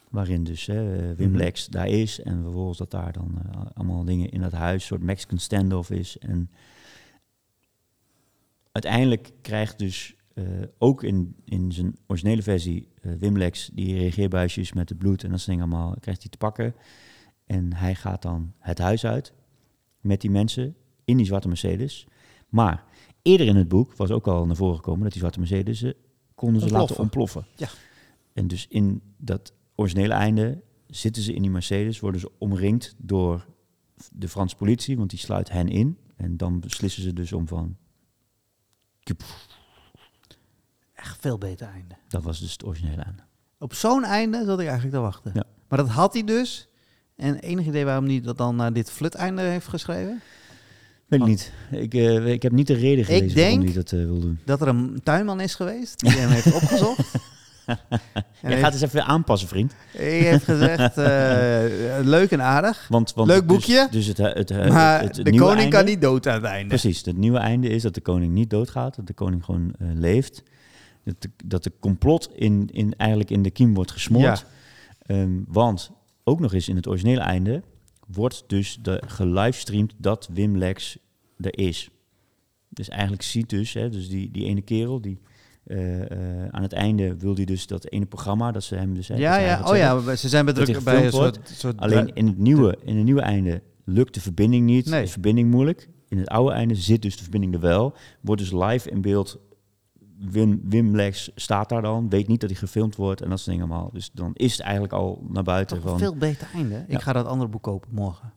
waarin 0.09 0.43
dus 0.43 0.65
hè, 0.65 1.15
Wim 1.15 1.29
Mhm. 1.29 1.37
Lex 1.37 1.67
daar 1.67 1.87
is 1.87 2.21
en 2.21 2.41
vervolgens 2.43 2.77
dat 2.77 2.91
daar 2.91 3.11
dan 3.11 3.41
eh, 3.51 3.61
allemaal 3.73 4.03
dingen 4.03 4.29
in 4.29 4.41
dat 4.41 4.51
huis, 4.51 4.81
een 4.81 4.87
soort 4.87 5.01
Mexican 5.03 5.37
standoff 5.37 5.89
is. 5.89 6.17
En 6.17 6.49
uiteindelijk 8.71 9.31
krijgt 9.41 9.79
dus 9.79 10.15
eh, 10.33 10.43
ook 10.77 11.03
in, 11.03 11.35
in 11.45 11.71
zijn 11.71 11.97
originele 12.07 12.41
versie 12.41 12.87
eh, 13.01 13.11
Wim 13.13 13.37
Lex 13.37 13.69
die 13.73 13.97
reageerbuisjes 13.97 14.73
met 14.73 14.89
het 14.89 14.97
bloed 14.97 15.23
en 15.23 15.29
dat 15.29 15.39
soort 15.39 15.51
dingen 15.57 15.73
allemaal, 15.73 15.95
krijgt 15.99 16.21
hij 16.21 16.31
te 16.31 16.37
pakken. 16.37 16.75
En 17.45 17.73
hij 17.73 17.95
gaat 17.95 18.21
dan 18.21 18.53
het 18.57 18.77
huis 18.77 19.05
uit 19.05 19.33
met 19.99 20.21
die 20.21 20.29
mensen 20.29 20.75
in 21.05 21.17
die 21.17 21.25
zwarte 21.25 21.47
Mercedes. 21.47 22.07
Maar 22.49 22.83
eerder 23.21 23.47
in 23.47 23.55
het 23.55 23.67
boek 23.67 23.93
was 23.93 24.11
ook 24.11 24.27
al 24.27 24.45
naar 24.45 24.55
voren 24.55 24.75
gekomen 24.75 25.01
dat 25.01 25.11
die 25.11 25.19
zwarte 25.19 25.39
Mercedes 25.39 25.81
eh, 25.81 25.91
konden 26.35 26.61
ze 26.61 26.69
laten 26.69 26.97
Ontploffen. 26.97 27.41
ontploffen. 27.41 27.45
Ja. 27.55 27.69
En 28.33 28.47
dus 28.47 28.67
in 28.67 29.01
dat 29.17 29.53
originele 29.75 30.13
einde 30.13 30.63
zitten 30.87 31.21
ze 31.21 31.33
in 31.33 31.41
die 31.41 31.51
Mercedes, 31.51 31.99
worden 31.99 32.21
ze 32.21 32.31
omringd 32.37 32.95
door 32.97 33.47
de 34.11 34.27
Franse 34.27 34.55
politie, 34.55 34.97
want 34.97 35.09
die 35.09 35.19
sluit 35.19 35.51
hen 35.51 35.67
in. 35.67 35.97
En 36.15 36.37
dan 36.37 36.59
beslissen 36.59 37.03
ze 37.03 37.13
dus 37.13 37.33
om 37.33 37.47
van, 37.47 37.77
Echt 41.01 41.17
veel 41.19 41.37
beter 41.37 41.67
einde. 41.73 41.95
dat 42.07 42.23
was 42.23 42.39
dus 42.39 42.51
het 42.51 42.65
originele 42.65 43.01
einde. 43.01 43.21
Op 43.59 43.73
zo'n 43.73 44.03
einde 44.03 44.43
zat 44.45 44.59
ik 44.59 44.65
eigenlijk 44.65 44.95
te 44.95 45.01
wachten. 45.01 45.31
Ja. 45.33 45.43
Maar 45.69 45.77
dat 45.79 45.87
had 45.89 46.13
hij 46.13 46.23
dus. 46.23 46.67
En 47.15 47.35
enig 47.39 47.65
idee 47.65 47.85
waarom 47.85 48.05
hij 48.05 48.21
dat 48.21 48.37
dan 48.37 48.55
naar 48.55 48.73
dit 48.73 48.91
flut-einde 48.91 49.41
heeft 49.41 49.67
geschreven? 49.67 50.21
Weet 51.07 51.19
ik 51.21 51.25
niet. 51.27 51.51
Ik, 51.71 51.93
eh, 51.93 52.25
ik 52.27 52.41
heb 52.41 52.51
niet 52.51 52.67
de 52.67 52.73
reden 52.73 53.05
gelezen 53.05 53.35
waarom 53.35 53.53
denk- 53.59 53.73
hij 53.73 53.83
dat 53.83 53.91
eh, 53.91 53.99
wil 53.99 54.19
doen. 54.19 54.39
Dat 54.45 54.61
er 54.61 54.67
een 54.67 54.99
tuinman 55.03 55.39
is 55.39 55.55
geweest 55.55 55.99
die 55.99 56.11
hem 56.11 56.29
heeft 56.29 56.53
opgezocht. 56.53 57.11
En 58.41 58.49
Jij 58.49 58.59
gaat 58.59 58.73
eens 58.73 58.81
even 58.81 59.05
aanpassen, 59.05 59.47
vriend. 59.47 59.73
hij 59.91 60.09
heeft 60.19 60.43
gezegd, 60.43 60.97
eh, 60.97 62.05
leuk 62.05 62.31
en 62.31 62.41
aardig. 62.41 62.85
Want, 62.89 63.13
want 63.13 63.27
Leuk 63.27 63.37
dus- 63.37 63.47
boekje. 63.47 63.87
Dus, 63.91 64.05
het, 64.05 64.17
het, 64.17 64.49
het, 64.49 64.69
maar 64.69 65.01
het, 65.01 65.15
het 65.15 65.25
de 65.25 65.31
koning 65.37 65.59
einde- 65.59 65.75
kan 65.75 65.85
niet 65.85 66.01
dood 66.01 66.27
aan 66.27 66.33
het 66.33 66.43
einde. 66.43 66.67
Precies, 66.67 67.05
het 67.05 67.17
nieuwe 67.17 67.37
einde 67.37 67.67
is 67.69 67.81
dat 67.81 67.93
de 67.93 68.01
koning 68.01 68.33
niet 68.33 68.49
doodgaat, 68.49 68.95
dat 68.95 69.07
de 69.07 69.13
koning 69.13 69.45
gewoon 69.45 69.73
leeft. 69.79 70.43
Dat 71.03 71.21
de, 71.21 71.29
dat 71.45 71.63
de 71.63 71.71
complot 71.79 72.29
in, 72.35 72.69
in, 72.71 72.93
eigenlijk 72.97 73.29
in 73.29 73.41
de 73.41 73.51
kiem 73.51 73.73
wordt 73.73 73.91
gesmoord. 73.91 74.45
Ehm, 75.01 75.39
want 75.47 75.91
ook 76.23 76.39
nog 76.39 76.53
eens 76.53 76.69
in 76.69 76.75
het 76.75 76.87
originele 76.87 77.21
einde 77.21 77.63
wordt 78.07 78.43
dus 78.47 78.77
de 78.81 79.01
gelivestreamd 79.05 79.93
dat 79.97 80.29
Wim 80.33 80.57
Lex 80.57 80.97
er 81.37 81.57
is. 81.57 81.89
Dus 82.69 82.89
eigenlijk 82.89 83.21
ziet 83.21 83.49
dus, 83.49 83.73
hè, 83.73 83.89
dus 83.89 84.09
die, 84.09 84.31
die 84.31 84.45
ene 84.45 84.61
kerel, 84.61 85.01
die 85.01 85.21
eh, 85.63 86.11
eh, 86.11 86.47
aan 86.51 86.61
het 86.61 86.73
einde 86.73 87.15
wil 87.17 87.35
hij 87.35 87.45
dus 87.45 87.67
dat 87.67 87.87
ene 87.87 88.05
programma, 88.05 88.51
dat 88.51 88.63
ze 88.63 88.75
hem 88.75 88.93
dus... 88.93 89.07
hè, 89.07 89.15
Ja, 89.15 89.37
ja. 89.37 89.59
Oh 89.59 89.67
zeggen. 89.67 90.05
ja, 90.05 90.15
ze 90.15 90.29
zijn 90.29 90.45
hij 90.45 90.81
bij 90.83 91.05
een 91.05 91.11
soort... 91.11 91.39
soort 91.53 91.77
Alleen 91.77 92.13
in 92.13 92.27
het 92.27 92.37
nieuwe, 92.37 92.77
in 92.83 92.95
het 92.95 93.05
nieuwe 93.05 93.21
einde 93.21 93.61
lukt 93.85 94.13
de 94.13 94.21
verbinding 94.21 94.65
niet. 94.65 94.85
Nee. 94.85 95.03
De 95.03 95.09
verbinding 95.09 95.51
moeilijk. 95.51 95.89
In 96.09 96.17
het 96.17 96.27
oude 96.27 96.53
einde 96.53 96.75
zit 96.75 97.01
dus 97.01 97.15
de 97.15 97.21
verbinding 97.21 97.53
er 97.53 97.59
wel. 97.59 97.93
Wordt 98.21 98.41
dus 98.41 98.51
live 98.51 98.89
in 98.89 99.01
beeld. 99.01 99.39
Wim, 100.29 100.61
Wim 100.63 100.95
Lex 100.95 101.31
staat 101.35 101.69
daar 101.69 101.81
dan. 101.81 102.09
Weet 102.09 102.27
niet 102.27 102.41
dat 102.41 102.49
hij 102.49 102.59
gefilmd 102.59 102.95
wordt. 102.95 103.21
En 103.21 103.29
dat 103.29 103.39
soort 103.39 103.51
dingen 103.57 103.71
allemaal. 103.71 103.89
Dus 103.93 104.09
dan 104.13 104.31
is 104.33 104.51
het 104.51 104.61
eigenlijk 104.61 104.93
al 104.93 105.25
naar 105.29 105.43
buiten 105.43 105.81
van... 105.81 105.99
veel 105.99 106.15
beter 106.15 106.47
einde. 106.53 106.75
Ik 106.87 106.91
Ja. 106.91 106.99
ga 106.99 107.13
dat 107.13 107.25
andere 107.25 107.49
boek 107.49 107.63
kopen 107.63 107.89
morgen. 107.93 108.33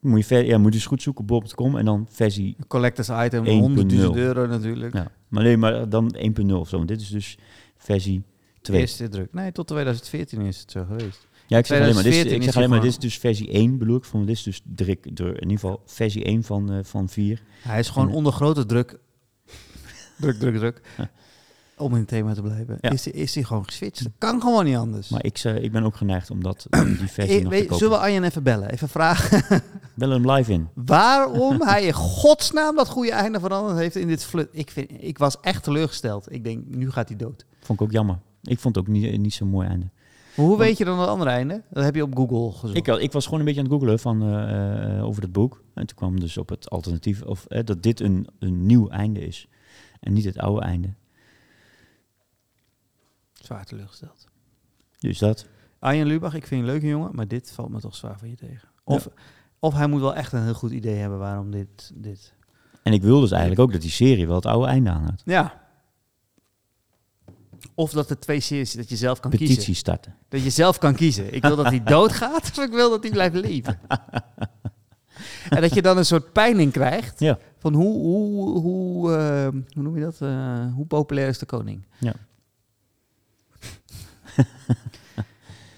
Moet 0.00 0.18
je, 0.18 0.24
ver, 0.24 0.44
ja, 0.44 0.58
moet 0.58 0.72
je 0.72 0.78
eens 0.78 0.86
goed 0.86 1.02
zoeken 1.02 1.22
op 1.22 1.28
bol.com. 1.28 1.76
En 1.76 1.84
dan 1.84 2.06
versie... 2.10 2.56
Collectors 2.68 3.08
item, 3.26 3.44
1.0. 3.44 3.80
100.000 3.92 3.98
euro 4.14 4.46
natuurlijk. 4.46 4.94
Ja. 4.94 5.10
Maar 5.28 5.42
nee, 5.42 5.56
maar 5.56 5.88
dan 5.88 6.16
1.0 6.16 6.52
of 6.52 6.68
zo. 6.68 6.76
Want 6.76 6.88
dit 6.88 7.00
is 7.00 7.08
dus 7.08 7.38
versie 7.76 8.22
2. 8.60 8.80
Eerste 8.80 9.08
druk. 9.08 9.32
Nee, 9.32 9.52
tot 9.52 9.66
2014 9.66 10.40
is 10.40 10.60
het 10.60 10.70
zo 10.70 10.84
geweest. 10.84 11.26
Ja, 11.46 11.58
ik 11.58 11.66
zeg 11.66 11.80
alleen 11.80 11.94
maar, 11.94 12.02
dit 12.02 12.12
is, 12.12 12.18
2014 12.20 12.36
ik 12.36 12.42
zeg 12.42 12.56
alleen 12.56 12.70
maar, 12.70 12.80
dit 12.80 12.90
is 12.90 12.98
dus 12.98 13.18
versie 13.18 13.50
1 13.50 13.78
bedoel 13.78 13.96
ik. 13.96 14.04
Van, 14.04 14.26
dit 14.26 14.36
is 14.36 14.42
dus 14.42 14.60
druk, 14.64 15.06
druk, 15.14 15.34
in 15.34 15.42
ieder 15.48 15.58
geval 15.58 15.80
versie 15.84 16.24
1 16.24 16.42
van, 16.42 16.72
eh, 16.72 16.78
van 16.82 17.08
4. 17.08 17.42
Hij 17.62 17.78
is 17.78 17.88
gewoon 17.88 18.08
En- 18.08 18.14
onder 18.14 18.32
grote 18.32 18.66
druk. 18.66 18.98
Druk, 20.20 20.38
druk, 20.38 20.56
druk. 20.56 20.80
Om 21.78 21.92
in 21.92 21.98
het 21.98 22.08
thema 22.08 22.34
te 22.34 22.42
blijven. 22.42 22.78
Ja. 22.80 22.90
Is, 22.90 23.04
hij- 23.04 23.14
is 23.14 23.32
gewoon 23.40 23.64
geswitcht? 23.64 24.02
Dat 24.02 24.12
kan 24.18 24.40
gewoon 24.40 24.64
niet 24.64 24.76
anders. 24.76 25.08
Maar 25.08 25.24
ik, 25.24 25.38
eh, 25.38 25.62
ik 25.62 25.72
ben 25.72 25.82
ook 25.82 25.96
geneigd 25.96 26.30
om 26.30 26.42
dat, 26.42 26.66
die 26.70 26.96
versie 27.10 27.36
Eh, 27.38 27.42
nog 27.44 27.52
te 27.52 27.60
kopen. 27.60 27.76
zullen 27.76 27.92
we 27.92 27.98
Arjen 27.98 28.24
even 28.24 28.42
bellen? 28.42 28.70
Even 28.70 28.88
vragen 28.88 29.62
Bel 29.94 30.10
hem 30.10 30.30
live 30.30 30.52
in. 30.52 30.68
waarom 30.74 31.62
hij 31.68 31.84
in 31.84 31.92
godsnaam 31.92 32.76
dat 32.76 32.88
goede 32.88 33.12
einde 33.12 33.40
veranderd 33.40 33.78
heeft 33.78 33.96
in 33.96 34.08
dit 34.08 34.24
flut. 34.24 34.48
Ik, 34.52 34.70
vind, 34.70 34.90
ik 35.00 35.18
was 35.18 35.40
echt 35.40 35.62
teleurgesteld. 35.62 36.32
Ik 36.32 36.44
denk, 36.44 36.64
nu 36.66 36.90
gaat 36.90 37.08
hij 37.08 37.16
dood. 37.16 37.44
Vond 37.60 37.80
ik 37.80 37.86
ook 37.86 37.92
jammer. 37.92 38.18
Ik 38.42 38.58
vond 38.58 38.76
het 38.76 38.86
ook 38.86 38.92
niet, 38.92 39.18
niet 39.20 39.34
zo'n 39.34 39.48
mooi 39.48 39.68
einde. 39.68 39.86
Maar 40.36 40.46
hoe 40.46 40.58
weet 40.58 40.78
je 40.78 40.84
dan 40.84 40.98
het 41.00 41.08
andere 41.08 41.30
einde? 41.30 41.62
Dat 41.70 41.84
heb 41.84 41.94
je 41.94 42.02
op 42.02 42.16
Google 42.16 42.52
gezocht. 42.52 42.76
Ik, 42.76 42.86
ik 42.86 43.12
was 43.12 43.24
gewoon 43.24 43.38
een 43.38 43.44
beetje 43.44 43.60
aan 43.60 43.66
het 43.66 43.74
googelen 43.74 43.98
van, 43.98 44.22
eh, 44.22 44.96
eh, 44.98 45.04
over 45.04 45.22
het 45.22 45.32
boek. 45.32 45.62
En 45.74 45.86
toen 45.86 45.96
kwam 45.96 46.20
dus 46.20 46.36
op 46.36 46.48
het 46.48 46.70
alternatief 46.70 47.22
of, 47.22 47.44
eh, 47.46 47.64
dat 47.64 47.82
dit 47.82 48.00
een, 48.00 48.26
een 48.38 48.66
nieuw 48.66 48.88
einde 48.88 49.20
is. 49.26 49.48
En 50.06 50.12
niet 50.12 50.24
het 50.24 50.38
oude 50.38 50.66
einde. 50.66 50.94
Zwaar 53.32 53.64
teleurgesteld. 53.64 54.26
Dus 54.98 55.18
dat. 55.18 55.46
Arjen 55.78 56.06
Lubach, 56.06 56.34
ik 56.34 56.46
vind 56.46 56.60
je 56.60 56.66
een 56.66 56.72
leuke 56.72 56.86
jongen, 56.86 57.14
maar 57.14 57.28
dit 57.28 57.52
valt 57.52 57.70
me 57.70 57.80
toch 57.80 57.96
zwaar 57.96 58.18
van 58.18 58.28
je 58.28 58.36
tegen. 58.36 58.68
Of, 58.84 59.08
of 59.58 59.74
hij 59.74 59.86
moet 59.86 60.00
wel 60.00 60.14
echt 60.14 60.32
een 60.32 60.42
heel 60.42 60.54
goed 60.54 60.70
idee 60.70 60.94
hebben 60.94 61.18
waarom 61.18 61.50
dit... 61.50 61.92
dit. 61.94 62.34
En 62.82 62.92
ik 62.92 63.02
wil 63.02 63.20
dus 63.20 63.30
eigenlijk 63.30 63.60
ook 63.60 63.72
dat 63.72 63.80
die 63.80 63.90
serie 63.90 64.26
wel 64.26 64.36
het 64.36 64.46
oude 64.46 64.66
einde 64.66 64.90
aanhoudt. 64.90 65.22
Ja. 65.24 65.62
Of 67.74 67.90
dat 67.90 68.10
er 68.10 68.18
twee 68.18 68.40
series 68.40 68.72
dat 68.72 68.88
je 68.88 68.96
zelf 68.96 69.20
kan 69.20 69.30
Petitie 69.30 69.54
kiezen. 69.56 69.74
starten. 69.74 70.14
Dat 70.28 70.42
je 70.42 70.50
zelf 70.50 70.78
kan 70.78 70.94
kiezen. 70.94 71.34
Ik 71.34 71.42
wil 71.42 71.56
dat 71.56 71.66
hij 71.66 71.82
doodgaat 71.94 72.42
of 72.42 72.58
ik 72.64 72.70
wil 72.70 72.90
dat 72.90 73.02
hij 73.02 73.12
blijft 73.12 73.34
leven. 73.34 73.80
en 75.56 75.60
dat 75.60 75.74
je 75.74 75.82
dan 75.82 75.96
een 75.96 76.06
soort 76.06 76.32
pijning 76.32 76.72
krijgt 76.72 77.20
Ja. 77.20 77.38
Van 77.58 77.74
hoe, 77.74 77.98
hoe, 77.98 78.58
hoe, 78.60 79.12
eh, 79.16 79.48
hoe 79.48 79.82
noem 79.82 79.94
je 79.96 80.02
dat? 80.02 80.20
Eh, 80.20 80.72
hoe 80.74 80.86
populair 80.86 81.28
is 81.28 81.38
de 81.38 81.46
koning? 81.46 81.86
Ja. 81.98 82.12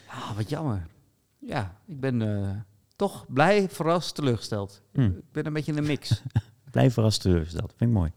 ah, 0.06 0.36
wat 0.36 0.48
jammer. 0.48 0.86
Ja, 1.38 1.76
ik 1.86 2.00
ben 2.00 2.22
eh, 2.22 2.50
toch 2.96 3.24
blij, 3.28 3.68
verrast, 3.68 4.14
teleurgesteld. 4.14 4.82
Hm. 4.92 5.00
Ik 5.02 5.32
ben 5.32 5.46
een 5.46 5.52
beetje 5.52 5.72
in 5.72 5.78
een 5.78 5.86
mix. 5.86 6.22
Blijf 6.70 6.92
verrast 6.92 7.20
teleurgesteld. 7.20 7.72
Vind 7.76 7.90
ik 7.90 7.96
mooi. 7.96 8.12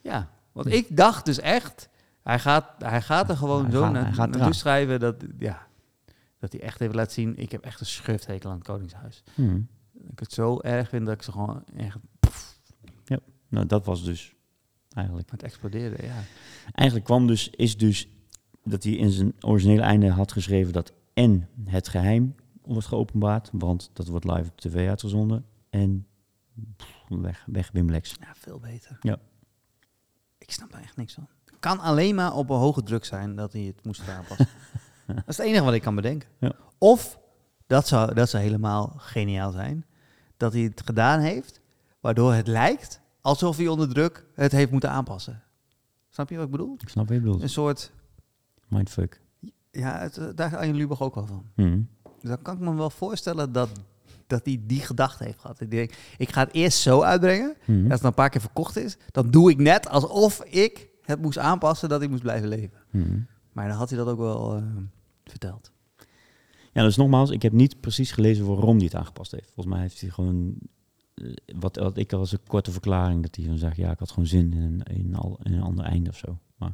ja, 0.00 0.28
want 0.52 0.66
ik 0.66 0.96
dacht 0.96 1.24
dus 1.24 1.38
echt, 1.40 1.88
hij 2.22 2.38
gaat, 2.38 2.64
hij 2.78 3.02
gaat 3.02 3.28
er 3.30 3.36
gewoon 3.36 3.70
zo 3.70 3.82
gaat- 3.82 3.92
naar, 3.92 4.14
naartoe 4.16 4.52
schrijven 4.54 5.00
dat, 5.00 5.14
ja, 5.38 5.66
dat 6.38 6.52
hij 6.52 6.60
echt 6.60 6.80
even 6.80 6.94
laat 6.94 7.12
zien, 7.12 7.36
ik 7.36 7.52
heb 7.52 7.64
echt 7.64 7.80
een 7.80 7.86
schurfthekel 7.86 8.50
aan 8.50 8.56
het 8.56 8.66
Koningshuis. 8.66 9.22
Hm. 9.34 9.60
Dat 9.92 10.12
ik 10.12 10.18
het 10.18 10.32
zo 10.32 10.60
erg 10.60 10.88
vind 10.88 11.06
dat 11.06 11.14
ik 11.14 11.22
ze 11.22 11.32
gewoon 11.32 11.64
echt 11.76 11.98
Nou, 13.56 13.68
dat 13.68 13.84
was 13.84 14.04
dus 14.04 14.34
eigenlijk. 14.92 15.30
het 15.30 15.42
exploderen, 15.42 16.04
ja. 16.04 16.22
Eigenlijk 16.72 17.06
kwam 17.06 17.26
dus, 17.26 17.50
is 17.50 17.76
dus 17.76 18.08
dat 18.64 18.82
hij 18.82 18.92
in 18.92 19.10
zijn 19.10 19.34
originele 19.40 19.82
einde 19.82 20.10
had 20.10 20.32
geschreven 20.32 20.72
dat 20.72 20.92
en 21.14 21.48
het 21.64 21.88
geheim 21.88 22.34
wordt 22.62 22.86
geopenbaard, 22.86 23.50
want 23.52 23.90
dat 23.92 24.08
wordt 24.08 24.24
live 24.24 24.48
op 24.50 24.60
tv 24.60 24.88
uitgezonden. 24.88 25.44
En 25.70 26.06
pff, 26.76 27.04
weg, 27.08 27.44
weg 27.46 27.70
Wim 27.72 27.90
Lex. 27.90 28.16
Ja, 28.20 28.32
veel 28.34 28.58
beter. 28.58 28.98
Ja. 29.00 29.18
Ik 30.38 30.50
snap 30.50 30.72
daar 30.72 30.82
echt 30.82 30.96
niks 30.96 31.14
van. 31.14 31.28
Kan 31.58 31.80
alleen 31.80 32.14
maar 32.14 32.34
op 32.34 32.50
een 32.50 32.56
hoge 32.56 32.82
druk 32.82 33.04
zijn 33.04 33.36
dat 33.36 33.52
hij 33.52 33.62
het 33.62 33.84
moest 33.84 34.08
aanpassen. 34.08 34.48
dat 35.06 35.16
is 35.26 35.36
het 35.36 35.46
enige 35.46 35.64
wat 35.64 35.74
ik 35.74 35.82
kan 35.82 35.94
bedenken. 35.94 36.28
Ja. 36.38 36.52
Of, 36.78 37.18
dat 37.66 37.88
zou, 37.88 38.14
dat 38.14 38.28
zou 38.28 38.42
helemaal 38.42 38.92
geniaal 38.96 39.50
zijn, 39.50 39.84
dat 40.36 40.52
hij 40.52 40.62
het 40.62 40.82
gedaan 40.84 41.20
heeft, 41.20 41.60
waardoor 42.00 42.32
het 42.32 42.46
lijkt 42.46 43.04
alsof 43.26 43.56
hij 43.56 43.68
onder 43.68 43.88
druk 43.88 44.24
het 44.34 44.52
heeft 44.52 44.70
moeten 44.70 44.90
aanpassen. 44.90 45.42
Snap 46.08 46.28
je 46.30 46.36
wat 46.36 46.44
ik 46.44 46.50
bedoel? 46.50 46.76
Ik 46.80 46.88
snap 46.88 47.06
wat 47.08 47.16
je 47.16 47.22
bedoelt. 47.22 47.42
Een 47.42 47.48
soort, 47.48 47.92
Mindfuck. 48.68 49.20
ja, 49.70 49.98
het, 49.98 50.32
daar 50.36 50.52
is 50.52 50.58
Arjen 50.58 50.76
Lubach 50.76 51.00
ook 51.02 51.14
wel 51.14 51.26
van. 51.26 51.44
Hm. 51.54 51.80
Dus 52.20 52.28
dan 52.30 52.42
kan 52.42 52.54
ik 52.54 52.60
me 52.60 52.74
wel 52.74 52.90
voorstellen 52.90 53.52
dat, 53.52 53.68
dat 54.26 54.44
hij 54.44 54.60
die 54.66 54.80
gedachte 54.80 55.24
heeft 55.24 55.40
gehad. 55.40 55.60
Ik 55.60 55.70
denk, 55.70 55.92
ik 56.18 56.30
ga 56.32 56.40
het 56.44 56.52
eerst 56.52 56.78
zo 56.78 57.02
uitbrengen, 57.02 57.54
Hm. 57.64 57.82
als 57.84 57.92
het 57.92 58.02
een 58.04 58.14
paar 58.14 58.30
keer 58.30 58.40
verkocht 58.40 58.76
is, 58.76 58.96
dan 59.10 59.30
doe 59.30 59.50
ik 59.50 59.58
net 59.58 59.88
alsof 59.88 60.44
ik 60.44 60.88
het 61.02 61.20
moest 61.22 61.38
aanpassen 61.38 61.88
dat 61.88 62.02
ik 62.02 62.10
moest 62.10 62.22
blijven 62.22 62.48
leven. 62.48 62.78
Hm. 62.90 63.18
Maar 63.52 63.68
dan 63.68 63.76
had 63.76 63.88
hij 63.88 63.98
dat 63.98 64.08
ook 64.08 64.18
wel 64.18 64.56
eh, 64.56 64.62
verteld. 65.24 65.70
Ja, 66.72 66.82
dus 66.82 66.96
nogmaals, 66.96 67.30
ik 67.30 67.42
heb 67.42 67.52
niet 67.52 67.80
precies 67.80 68.12
gelezen 68.12 68.46
waarom 68.46 68.76
hij 68.76 68.84
het 68.84 68.94
aangepast 68.94 69.30
heeft. 69.32 69.50
Volgens 69.54 69.74
mij 69.74 69.80
heeft 69.84 70.00
hij 70.00 70.10
gewoon, 70.10 70.54
wat, 71.56 71.76
wat 71.76 71.96
ik 71.96 72.12
als 72.12 72.32
een 72.32 72.38
korte 72.46 72.70
verklaring, 72.72 73.22
dat 73.22 73.36
hij 73.36 73.44
dan 73.46 73.58
zegt, 73.58 73.76
ja, 73.76 73.90
ik 73.90 73.98
had 73.98 74.10
gewoon 74.10 74.26
zin 74.26 74.52
in, 74.52 74.62
een- 74.62 74.82
in, 74.96 75.14
al, 75.14 75.38
in 75.42 75.52
een 75.52 75.62
ander 75.62 75.84
einde 75.84 76.10
of 76.10 76.16
zo. 76.16 76.38
Maar 76.56 76.72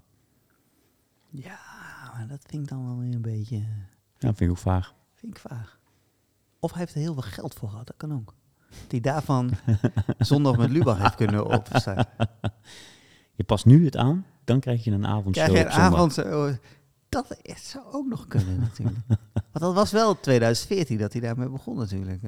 Ja, 1.31 1.59
maar 2.14 2.26
dat 2.28 2.44
vind 2.46 2.62
ik 2.62 2.68
dan 2.68 2.85
wel 2.87 2.98
weer 2.98 3.14
een 3.14 3.22
beetje 3.22 3.57
ja, 4.18 4.28
vind 4.35 4.40
ik 4.40 4.50
ook 4.50 4.59
vaag. 4.59 4.94
vind 5.14 5.37
ik 5.37 5.40
vaag. 5.50 5.81
Of 6.61 6.70
hij 6.70 6.81
heeft 6.81 6.94
er 6.94 7.00
heel 7.00 7.12
veel 7.12 7.22
geld 7.22 7.55
voor 7.55 7.68
gehad, 7.70 7.87
dat 7.87 7.96
kan 7.96 8.12
ook. 8.14 8.35
Die 8.88 9.00
daarvan 9.00 9.50
zondag 10.18 10.57
met 10.57 10.70
Lubach 10.70 10.98
heeft 10.98 11.14
kunnen 11.14 11.46
opstaan. 11.46 12.05
Je 13.35 13.44
past 13.44 13.64
nu 13.66 13.85
het 13.85 13.96
aan, 13.96 14.26
dan 14.44 14.61
krijg 14.61 14.85
je 14.85 14.90
een 14.90 15.07
avondshow 15.07 15.44
Krijg 15.46 15.59
je 15.59 15.64
een 15.64 15.72
zondag. 15.83 16.00
Dat 17.12 17.38
is, 17.42 17.70
zou 17.70 17.85
ook 17.92 18.07
nog 18.07 18.27
kunnen 18.27 18.61
natuurlijk. 18.61 18.98
Want 19.53 19.64
dat 19.64 19.75
was 19.75 19.92
wel 19.92 20.20
2014 20.20 20.98
dat 20.98 21.12
hij 21.12 21.20
daarmee 21.20 21.48
begon 21.48 21.77
natuurlijk. 21.77 22.20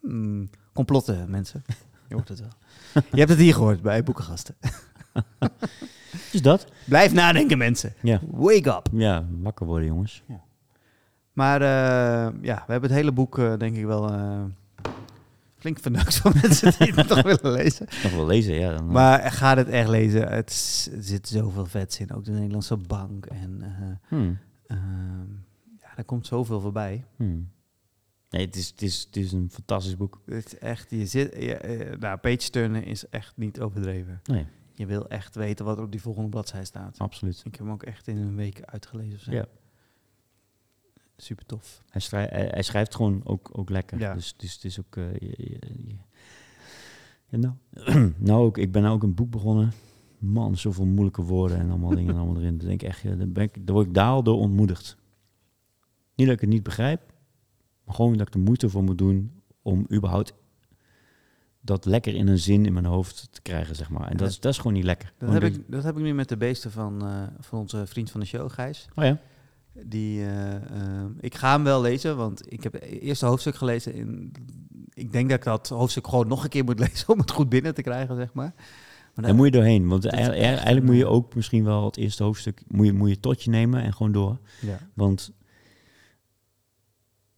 Hmm, 0.00 0.50
complotten, 0.72 1.30
mensen. 1.30 1.64
Je 2.08 2.14
hoort 2.14 2.28
het 2.28 2.40
wel. 2.40 2.52
Je 2.94 3.18
hebt 3.18 3.30
het 3.30 3.38
hier 3.38 3.54
gehoord 3.54 3.82
bij 3.82 4.02
Boekengasten. 4.02 4.54
Dus 6.32 6.42
dat? 6.42 6.66
Blijf 6.84 7.12
nadenken, 7.12 7.58
mensen. 7.58 7.94
Ja. 8.02 8.20
Wake 8.30 8.70
up. 8.70 8.88
Ja, 8.92 9.26
wakker 9.40 9.66
worden 9.66 9.88
jongens. 9.88 10.22
Maar 11.32 11.60
eh, 11.62 12.42
ja, 12.42 12.62
we 12.66 12.72
hebben 12.72 12.90
het 12.90 12.98
hele 12.98 13.12
boek 13.12 13.38
eh, 13.38 13.56
denk 13.58 13.76
ik 13.76 13.84
wel 13.84 14.10
flink 15.62 15.78
verneukt 15.80 16.14
van 16.14 16.32
mensen 16.42 16.72
die 16.78 16.92
het 16.94 17.08
nog 17.08 17.22
willen 17.22 17.52
lezen. 17.52 17.86
Nog 18.02 18.12
wel 18.14 18.26
lezen, 18.26 18.54
ja. 18.54 18.74
Dan, 18.74 18.86
eh, 18.86 18.92
Maar 18.92 19.32
ga 19.32 19.56
het 19.56 19.68
echt 19.68 19.88
lezen. 19.88 20.28
Het, 20.28 20.50
er 20.94 21.02
zit 21.02 21.28
zoveel 21.28 21.66
vets 21.66 21.98
in. 22.00 22.12
Ook 22.12 22.24
de 22.24 22.30
Nederlandse 22.30 22.76
bank. 22.76 23.26
En 23.26 23.62
eh, 23.62 24.08
hm, 24.08 24.32
ehm, 24.66 25.30
ja, 25.80 25.96
er 25.96 26.04
komt 26.04 26.26
zoveel 26.26 26.60
voorbij. 26.60 27.04
hm. 27.16 27.40
Nee, 28.30 28.46
het 28.46 28.56
is, 28.56 28.68
het, 28.68 28.82
is, 28.82 29.02
het 29.06 29.16
is 29.16 29.32
een 29.32 29.50
fantastisch 29.52 29.96
boek. 29.96 30.20
Het 30.26 30.46
is 30.46 30.58
echt, 30.58 30.90
je 30.90 31.06
zit, 31.06 31.34
je, 31.34 31.54
eh, 31.56 31.98
nou, 31.98 32.18
page 32.18 32.50
turnen 32.50 32.84
is 32.84 33.08
echt 33.08 33.36
niet 33.36 33.60
overdreven. 33.60 34.20
Nee, 34.24 34.46
Je 34.74 34.86
wil 34.86 35.08
echt 35.08 35.34
weten 35.34 35.64
wat 35.64 35.76
er 35.78 35.84
op 35.84 35.90
die 35.90 36.00
volgende 36.00 36.28
bladzij 36.28 36.64
staat. 36.64 36.98
absoluut. 36.98 37.42
Ik 37.44 37.54
heb 37.54 37.64
hem 37.64 37.70
ook 37.70 37.82
echt 37.82 38.06
in 38.08 38.16
een 38.16 38.36
week 38.36 38.60
uitgelezen. 38.64 39.14
Of 39.14 39.20
zo. 39.20 39.32
Ja. 39.32 39.46
Super 41.16 41.46
tof. 41.46 41.82
Hij, 41.88 42.02
hij, 42.30 42.48
hij 42.52 42.62
schrijft 42.62 42.94
gewoon 42.94 43.20
ook, 43.24 43.50
ook 43.52 43.70
lekker. 43.70 43.98
Ja. 43.98 44.14
Dus, 44.14 44.34
dus 44.36 44.54
het 44.54 44.64
is 44.64 44.78
ook... 44.80 44.94
je- 44.94 45.16
je- 45.20 45.58
je- 45.86 45.96
Ja, 47.28 47.38
nou, 47.38 47.54
nou 48.18 48.44
ook, 48.44 48.58
ik 48.58 48.72
ben 48.72 48.82
nou 48.82 48.94
ook 48.94 49.02
een 49.02 49.14
boek 49.14 49.30
begonnen. 49.30 49.72
Man, 50.18 50.56
zoveel 50.56 50.86
moeilijke 50.86 51.22
woorden 51.22 51.58
en 51.58 51.68
allemaal 51.70 51.94
dingen 51.94 52.16
allemaal 52.16 52.36
erin. 52.36 52.58
Dan 52.58 52.66
denk 52.68 52.82
ik 52.82 52.88
echt, 52.88 53.02
dan, 53.18 53.32
ben 53.32 53.42
ik, 53.42 53.66
dan 53.66 53.74
word 53.74 53.86
ik 53.86 53.94
daar 53.94 54.08
al 54.10 54.22
door 54.22 54.38
ontmoedigd. 54.38 54.96
Niet 56.14 56.26
dat 56.26 56.34
ik 56.36 56.40
het 56.40 56.50
niet 56.50 56.62
begrijp, 56.62 57.00
maar 57.84 57.94
gewoon 57.94 58.16
dat 58.16 58.26
ik 58.26 58.32
de 58.32 58.38
moeite 58.38 58.68
voor 58.68 58.82
moet 58.82 58.98
doen 58.98 59.42
om 59.62 59.86
überhaupt 59.92 60.32
dat 61.60 61.84
lekker 61.84 62.14
in 62.14 62.28
een 62.28 62.38
zin 62.38 62.66
in 62.66 62.72
mijn 62.72 62.84
hoofd 62.84 63.28
te 63.32 63.42
krijgen, 63.42 63.76
zeg 63.76 63.90
maar. 63.90 64.08
En 64.08 64.16
dat, 64.16 64.28
is, 64.28 64.40
dat 64.40 64.52
is 64.52 64.58
gewoon 64.58 64.72
niet 64.72 64.84
lekker. 64.84 65.12
Dat 65.18 65.32
heb, 65.32 65.42
ik, 65.42 65.64
dat 65.68 65.84
heb 65.84 65.96
ik 65.96 66.02
nu 66.02 66.14
met 66.14 66.28
de 66.28 66.36
beesten 66.36 66.70
van, 66.70 67.06
eh, 67.06 67.22
van 67.38 67.58
onze 67.58 67.86
vriend 67.86 68.10
van 68.10 68.20
de 68.20 68.26
show, 68.26 68.50
Gijs. 68.50 68.88
Oh 68.94 69.04
ja? 69.04 69.18
Die, 69.86 70.20
eh, 70.24 70.54
eh, 70.54 71.04
ik 71.20 71.34
ga 71.34 71.52
hem 71.52 71.64
wel 71.64 71.80
lezen, 71.80 72.16
want 72.16 72.52
ik 72.52 72.62
heb 72.62 72.72
het 72.72 72.82
eerste 72.82 73.26
hoofdstuk 73.26 73.54
gelezen. 73.54 73.94
In, 73.94 74.32
ik 74.94 75.12
denk 75.12 75.28
dat 75.28 75.38
ik 75.38 75.44
dat 75.44 75.68
hoofdstuk 75.68 76.06
gewoon 76.06 76.28
nog 76.28 76.42
een 76.44 76.50
keer 76.50 76.64
moet 76.64 76.78
lezen 76.88 77.08
om 77.08 77.18
het 77.18 77.30
goed 77.30 77.48
binnen 77.48 77.74
te 77.74 77.82
krijgen, 77.82 78.16
zeg 78.16 78.32
maar. 78.32 78.52
maar 79.14 79.24
Daar 79.24 79.34
moet 79.34 79.46
je 79.46 79.52
doorheen. 79.52 79.88
Want 79.88 80.04
is 80.04 80.10
eigenlijk, 80.10 80.42
echt 80.42 80.54
eigenlijk 80.54 80.86
moet 80.86 80.96
je 80.96 81.06
ook 81.06 81.34
misschien 81.34 81.64
wel 81.64 81.84
het 81.84 81.96
eerste 81.96 82.22
hoofdstuk... 82.22 82.62
moet 82.68 82.86
je, 82.86 82.92
moet 82.92 83.08
je 83.08 83.20
tot 83.20 83.42
je 83.42 83.50
nemen 83.50 83.82
en 83.82 83.92
gewoon 83.92 84.12
door. 84.12 84.38
ja. 84.60 84.78
Want 84.94 85.32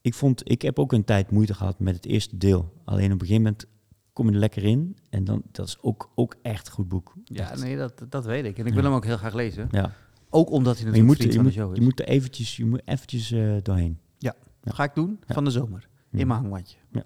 ik 0.01 0.15
vond, 0.15 0.51
ik 0.51 0.63
heb 0.63 0.79
ook 0.79 0.93
een 0.93 1.05
tijd 1.05 1.31
moeite 1.31 1.55
gehad 1.55 1.79
met 1.81 1.95
het 1.95 2.07
eerste 2.07 2.37
deel. 2.37 2.73
Alleen 2.85 3.13
op 3.13 3.21
een 3.21 3.27
gegeven 3.27 3.43
moment 3.43 3.67
kom 4.13 4.27
je 4.29 4.33
er 4.33 4.39
lekker 4.39 4.65
in. 4.65 4.97
En 5.11 5.25
dan, 5.25 5.43
dat 5.53 5.67
is 5.67 5.79
ook, 5.81 6.11
ook 6.15 6.37
echt 6.43 6.67
een 6.67 6.73
goed 6.73 6.89
boek. 6.89 7.15
ja, 7.25 7.55
nee, 7.57 7.77
dat, 7.77 8.05
dat 8.09 8.25
weet 8.25 8.45
ik. 8.45 8.59
En 8.59 8.63
ik 8.67 8.69
Ja. 8.69 8.75
wil 8.75 8.85
hem 8.85 8.93
ook 8.93 9.05
heel 9.05 9.17
graag 9.17 9.35
lezen. 9.35 9.69
Ja. 9.71 9.93
Ook 10.35 10.51
omdat 10.51 10.79
hij 10.79 10.87
Maar 10.87 10.95
je 10.97 11.03
natuurlijk 11.03 11.07
moet, 11.07 11.17
vriend 11.17 11.33
je, 11.33 11.35
van 11.35 11.45
moet, 11.45 11.55
de 11.55 11.61
show 11.61 11.71
is. 11.73 11.79
je 11.79 11.85
moet 11.85 12.01
er 12.01 12.07
eventjes, 12.07 12.57
je 12.57 12.65
moet 12.65 12.83
eventjes 12.85 13.31
eh, 13.31 13.53
doorheen. 13.63 13.99
Ja. 14.19 14.35
Ga 14.65 14.85
ik 14.85 14.95
doen 14.95 15.19
Ja. 15.27 15.35
van 15.35 15.45
de 15.45 15.51
zomer. 15.51 15.89
Ja. 16.11 16.19
In 16.19 16.27
mijn 16.27 16.41
hangmatje. 16.41 16.77
Ja. 16.91 17.03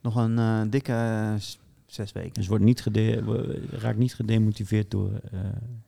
Nog 0.00 0.16
een 0.16 0.38
eh, 0.38 0.60
dikke 0.70 0.92
eh, 0.92 1.34
zes 1.86 2.12
weken. 2.12 2.32
Dus 2.32 2.46
word 2.46 2.60
niet 2.62 2.82
gede, 2.82 3.22
raak 3.70 3.96
niet 3.96 4.14
gedemotiveerd 4.14 4.90
door... 4.90 5.12
eh, 5.32 5.40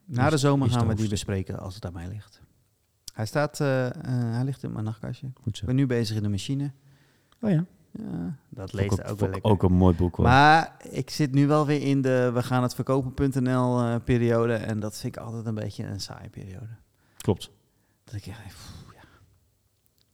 Na 0.05 0.29
de 0.29 0.37
zomer 0.37 0.69
gaan 0.69 0.87
we 0.87 0.95
die 0.95 1.09
bespreken 1.09 1.59
als 1.59 1.75
het 1.75 1.85
aan 1.85 1.93
mij 1.93 2.07
ligt. 2.07 2.41
Hij 3.13 3.25
staat, 3.25 3.57
hij 3.57 4.43
ligt 4.43 4.63
in 4.63 4.71
mijn 4.71 4.85
nachtkastje. 4.85 5.27
Ik 5.27 5.33
Goed 5.41 5.57
zo. 5.57 5.65
ben 5.65 5.75
nu 5.75 5.85
bezig 5.85 6.15
in 6.17 6.23
de 6.23 6.29
machine. 6.29 6.71
Oh 7.41 7.49
ja. 7.49 7.65
Ja, 7.99 8.37
dat 8.49 8.67
ik 8.67 8.73
leest 8.73 8.91
ook, 9.01 9.07
vond 9.07 9.19
wel 9.19 9.27
ik 9.27 9.33
lekker. 9.33 9.51
ook 9.51 9.63
een 9.63 9.73
mooi 9.73 9.95
boek 9.95 10.15
hoor. 10.15 10.25
Maar 10.25 10.75
ik 10.91 11.09
zit 11.09 11.31
nu 11.33 11.47
wel 11.47 11.65
weer 11.65 11.81
in 11.81 12.01
de 12.01 12.31
we 12.33 12.43
gaan 12.43 12.63
het 12.63 12.75
verkopen.nl 12.75 13.79
eh, 13.81 13.95
periode. 14.03 14.53
En 14.53 14.79
dat 14.79 14.97
vind 14.97 15.15
ik 15.15 15.21
altijd 15.21 15.45
een 15.45 15.55
beetje 15.55 15.83
een 15.85 15.99
saaie 15.99 16.29
periode. 16.29 16.67
Klopt. 17.21 17.51
Dat 18.03 18.15
ik 18.15 18.25
echt, 18.25 18.47
pff, 18.47 18.93
ja. 18.93 19.03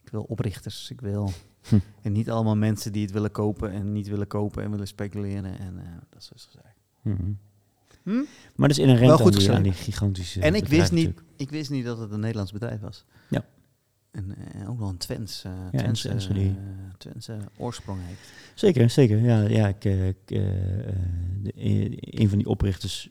Ik 0.04 0.10
wil 0.10 0.24
oprichters. 0.24 0.92
Ik 0.92 1.02
wil. 1.02 1.32
Hm. 1.68 1.80
En 2.02 2.12
niet 2.12 2.30
allemaal 2.30 2.56
mensen 2.56 2.92
die 2.92 3.02
het 3.02 3.12
willen 3.12 3.32
kopen 3.32 3.72
en 3.72 3.92
niet 3.92 4.08
willen 4.08 4.28
kopen 4.28 4.64
en 4.64 4.72
willen 4.72 4.88
speculeren. 4.88 5.60
En 5.60 5.80
eh, 5.80 5.86
dat 6.10 6.24
soort 6.24 6.48
zaken. 6.52 6.74
Mhm. 7.02 7.32
Hm? 8.04 8.24
Maar 8.56 8.68
dat 8.68 8.78
is 8.78 8.84
inherent 8.84 9.08
Wel 9.08 9.18
goed 9.18 9.34
aan, 9.34 9.40
die, 9.40 9.52
aan 9.52 9.64
die 9.64 9.72
gigantische 9.72 10.42
En 10.42 10.56
ik 10.56 10.68
wist, 10.68 10.92
niet, 10.92 11.08
natuurlijk. 11.08 11.40
ik 11.42 11.50
wist 11.50 11.70
niet 11.70 11.86
dat 11.86 11.98
het 11.98 12.12
een 12.12 12.20
Nederlands 12.20 12.52
bedrijf 12.52 12.80
was. 12.80 13.06
Ja. 13.30 13.46
En 14.12 14.36
eh, 14.54 14.70
ook 14.70 14.80
wel 14.80 14.90
een 14.90 14.98
Twents, 14.98 15.44
eh 15.44 15.52
Ja, 15.72 15.80
Twentse, 15.80 16.10
Enschede. 16.10 16.56
Twentse 16.98 17.38
oorsprong 17.58 18.00
heeft. 18.04 18.32
Zeker, 18.56 18.90
zeker. 18.90 19.20
Ja, 19.20 19.42
ja 19.42 19.68
ik, 19.68 19.84
ik, 19.84 20.18
de, 20.26 20.64
een 22.00 22.30
van 22.30 22.38
die 22.38 22.48
oprichters 22.48 23.10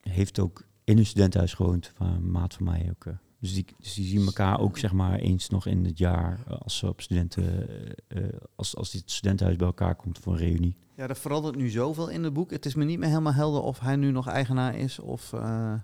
heeft 0.00 0.38
ook 0.38 0.66
in 0.84 0.98
een 0.98 1.06
studentenhuis 1.06 1.54
gewoond, 1.54 1.92
van 1.94 2.06
een 2.06 2.30
maat 2.30 2.54
van 2.54 2.64
mij 2.64 2.90
ook. 2.90 3.06
Dus 3.44 3.54
die, 3.54 3.64
dus 3.78 3.94
die 3.94 4.04
zien 4.06 4.24
elkaar 4.26 4.60
ook 4.60 4.78
zeg 4.78 4.92
maar 4.92 5.18
eens 5.18 5.48
nog 5.48 5.66
in 5.66 5.84
het 5.84 5.98
jaar 5.98 6.38
eh, 6.48 6.56
als 6.60 6.76
ze 6.76 6.88
op 6.88 7.00
studenten, 7.00 7.68
eh, 7.68 8.24
eh, 8.24 8.32
als, 8.56 8.76
als 8.76 8.90
dit 8.90 9.02
studentenhuis 9.10 9.58
bij 9.58 9.66
elkaar 9.66 9.94
komt 9.94 10.18
voor 10.18 10.32
een 10.32 10.38
reunie. 10.38 10.76
Ja, 10.96 11.08
er 11.08 11.16
verandert 11.16 11.56
nu 11.56 11.68
zoveel 11.68 12.08
in 12.08 12.24
het 12.24 12.32
boek. 12.32 12.50
Het 12.50 12.66
is 12.66 12.74
me 12.74 12.84
niet 12.84 12.98
meer 12.98 13.08
helemaal 13.08 13.32
helder 13.34 13.62
of 13.62 13.80
hij 13.80 13.96
nu 13.96 14.10
nog 14.10 14.26
eigenaar 14.28 14.76
is 14.76 14.98
of... 14.98 15.32
eh, 15.32 15.40
Er 15.72 15.80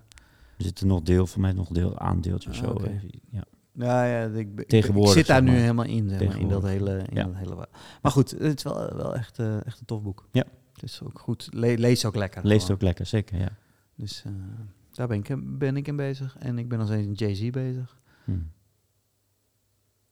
zitten 0.57 0.87
nog 0.87 1.01
deel, 1.01 1.27
voor 1.27 1.41
mij 1.41 1.51
nog 1.51 1.67
deel, 1.67 1.99
aandeeltje 1.99 2.49
of 2.49 2.55
Ah, 2.61 2.63
zo. 2.63 2.81
Ja. 3.31 3.43
Ja, 3.73 4.05
ja, 4.05 4.25
ik, 4.25 4.35
ik- 4.35 4.59
ik, 4.59 4.67
Tegenwoordig, 4.67 5.13
zit 5.13 5.27
daar 5.27 5.43
zeg 5.43 5.51
nu 5.53 5.59
helemaal 5.59 5.85
in, 5.85 6.09
zeg 6.09 6.27
maar, 6.27 6.39
in 6.39 6.47
dat 6.47 6.63
hele, 6.63 6.97
in 7.09 7.15
Ja. 7.15 7.23
dat 7.23 7.35
hele... 7.35 7.67
Maar 8.01 8.11
goed, 8.11 8.31
het 8.31 8.57
is 8.57 8.63
wel, 8.63 8.95
wel 8.95 9.15
echt, 9.15 9.39
echt 9.39 9.79
een 9.79 9.85
tof 9.85 10.01
boek. 10.01 10.27
Dus 10.79 11.01
ook 11.03 11.19
goed. 11.19 11.47
Le 11.51 11.77
lees 11.77 12.05
ook 12.05 12.15
lekker. 12.15 12.45
Leest 12.45 12.61
gewoon. 12.61 12.75
ook 12.77 12.81
lekker, 12.83 13.05
zeker, 13.05 13.37
ja. 13.39 13.49
Dus 13.95 14.23
daar 14.91 15.07
ben 15.07 15.17
ik, 15.17 15.57
ben 15.57 15.77
ik 15.77 15.87
in 15.87 15.95
bezig. 15.95 16.37
En 16.37 16.57
ik 16.57 16.69
ben 16.69 16.77
nog 16.77 16.87
steeds 16.87 17.07
in 17.07 17.13
Jay-Z 17.13 17.49
bezig. 17.49 18.01
Hm. 18.23 18.39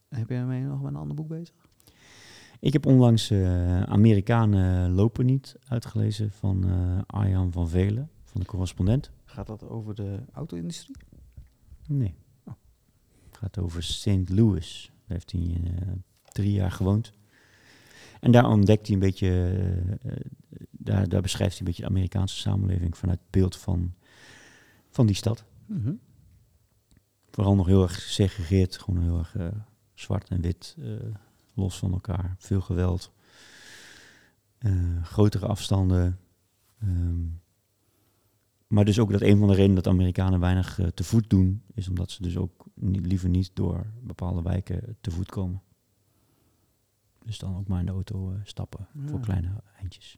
Heb 0.09 0.29
jij 0.29 0.45
mee 0.45 0.63
nog 0.63 0.81
met 0.81 0.91
een 0.91 0.99
ander 0.99 1.15
boek 1.15 1.27
bezig? 1.27 1.55
Ik 2.59 2.73
heb 2.73 2.85
onlangs 2.85 3.29
eh, 3.29 3.81
Amerikanen 3.81 4.91
lopen 4.91 5.25
niet 5.25 5.55
uitgelezen 5.67 6.31
van 6.31 6.69
eh 6.69 6.99
Arjan 7.05 7.51
van 7.51 7.69
Velen, 7.69 8.09
van 8.23 8.41
de 8.41 8.47
correspondent. 8.47 9.11
Gaat 9.25 9.47
dat 9.47 9.67
over 9.67 9.95
de 9.95 10.19
auto-industrie? 10.33 10.95
Nee. 11.87 12.15
Oh. 12.43 12.53
Het 13.27 13.37
gaat 13.37 13.57
over 13.57 13.83
St. 13.83 14.29
Louis. 14.29 14.91
Daar 15.07 15.17
heeft 15.17 15.31
hij 15.31 15.61
eh, 15.63 15.87
drie 16.23 16.51
jaar 16.51 16.71
gewoond. 16.71 17.13
En 18.19 18.31
daar 18.31 18.45
ontdekt 18.45 18.85
hij 18.85 18.95
een 18.95 19.01
beetje, 19.01 19.59
daar, 20.69 21.09
daar 21.09 21.21
beschrijft 21.21 21.51
hij 21.51 21.59
een 21.59 21.65
beetje 21.65 21.81
de 21.81 21.89
Amerikaanse 21.89 22.35
samenleving 22.35 22.97
vanuit 22.97 23.19
het 23.19 23.31
beeld 23.31 23.57
van, 23.57 23.93
van 24.99 25.07
die 25.07 25.15
stad. 25.15 25.45
Mhm. 25.65 25.93
Vooral 27.29 27.55
nog 27.55 27.65
heel 27.65 27.81
erg 27.81 28.03
gesegregeerd, 28.03 28.77
gewoon 28.77 29.01
heel 29.01 29.17
erg 29.17 29.35
eh, 29.35 29.47
zwart 29.93 30.29
en 30.29 30.41
wit, 30.41 30.75
eh, 30.79 30.93
los 31.53 31.77
van 31.77 31.91
elkaar. 31.91 32.35
Veel 32.37 32.61
geweld, 32.61 33.11
eh, 34.57 35.03
grotere 35.03 35.45
afstanden. 35.47 36.19
ehm. 36.79 37.27
maar 38.67 38.85
dus 38.85 38.99
ook 38.99 39.11
dat 39.11 39.21
een 39.21 39.37
van 39.37 39.47
de 39.47 39.53
redenen 39.53 39.75
dat 39.75 39.87
Amerikanen 39.87 40.39
weinig 40.39 40.79
te 40.93 41.03
voet 41.03 41.29
doen, 41.29 41.63
is 41.73 41.89
omdat 41.89 42.11
ze 42.11 42.21
dus 42.21 42.37
ook 42.37 42.65
niet, 42.73 43.05
liever 43.05 43.29
niet 43.29 43.51
door 43.53 43.85
bepaalde 44.01 44.41
wijken 44.41 44.97
te 45.01 45.11
voet 45.11 45.29
komen. 45.29 45.61
Dus 47.25 47.37
dan 47.37 47.57
ook 47.57 47.67
maar 47.67 47.79
in 47.79 47.85
de 47.85 47.91
auto 47.91 48.33
stappen 48.43 48.87
voor 49.05 49.19
kleine 49.19 49.63
eindjes. 49.77 50.17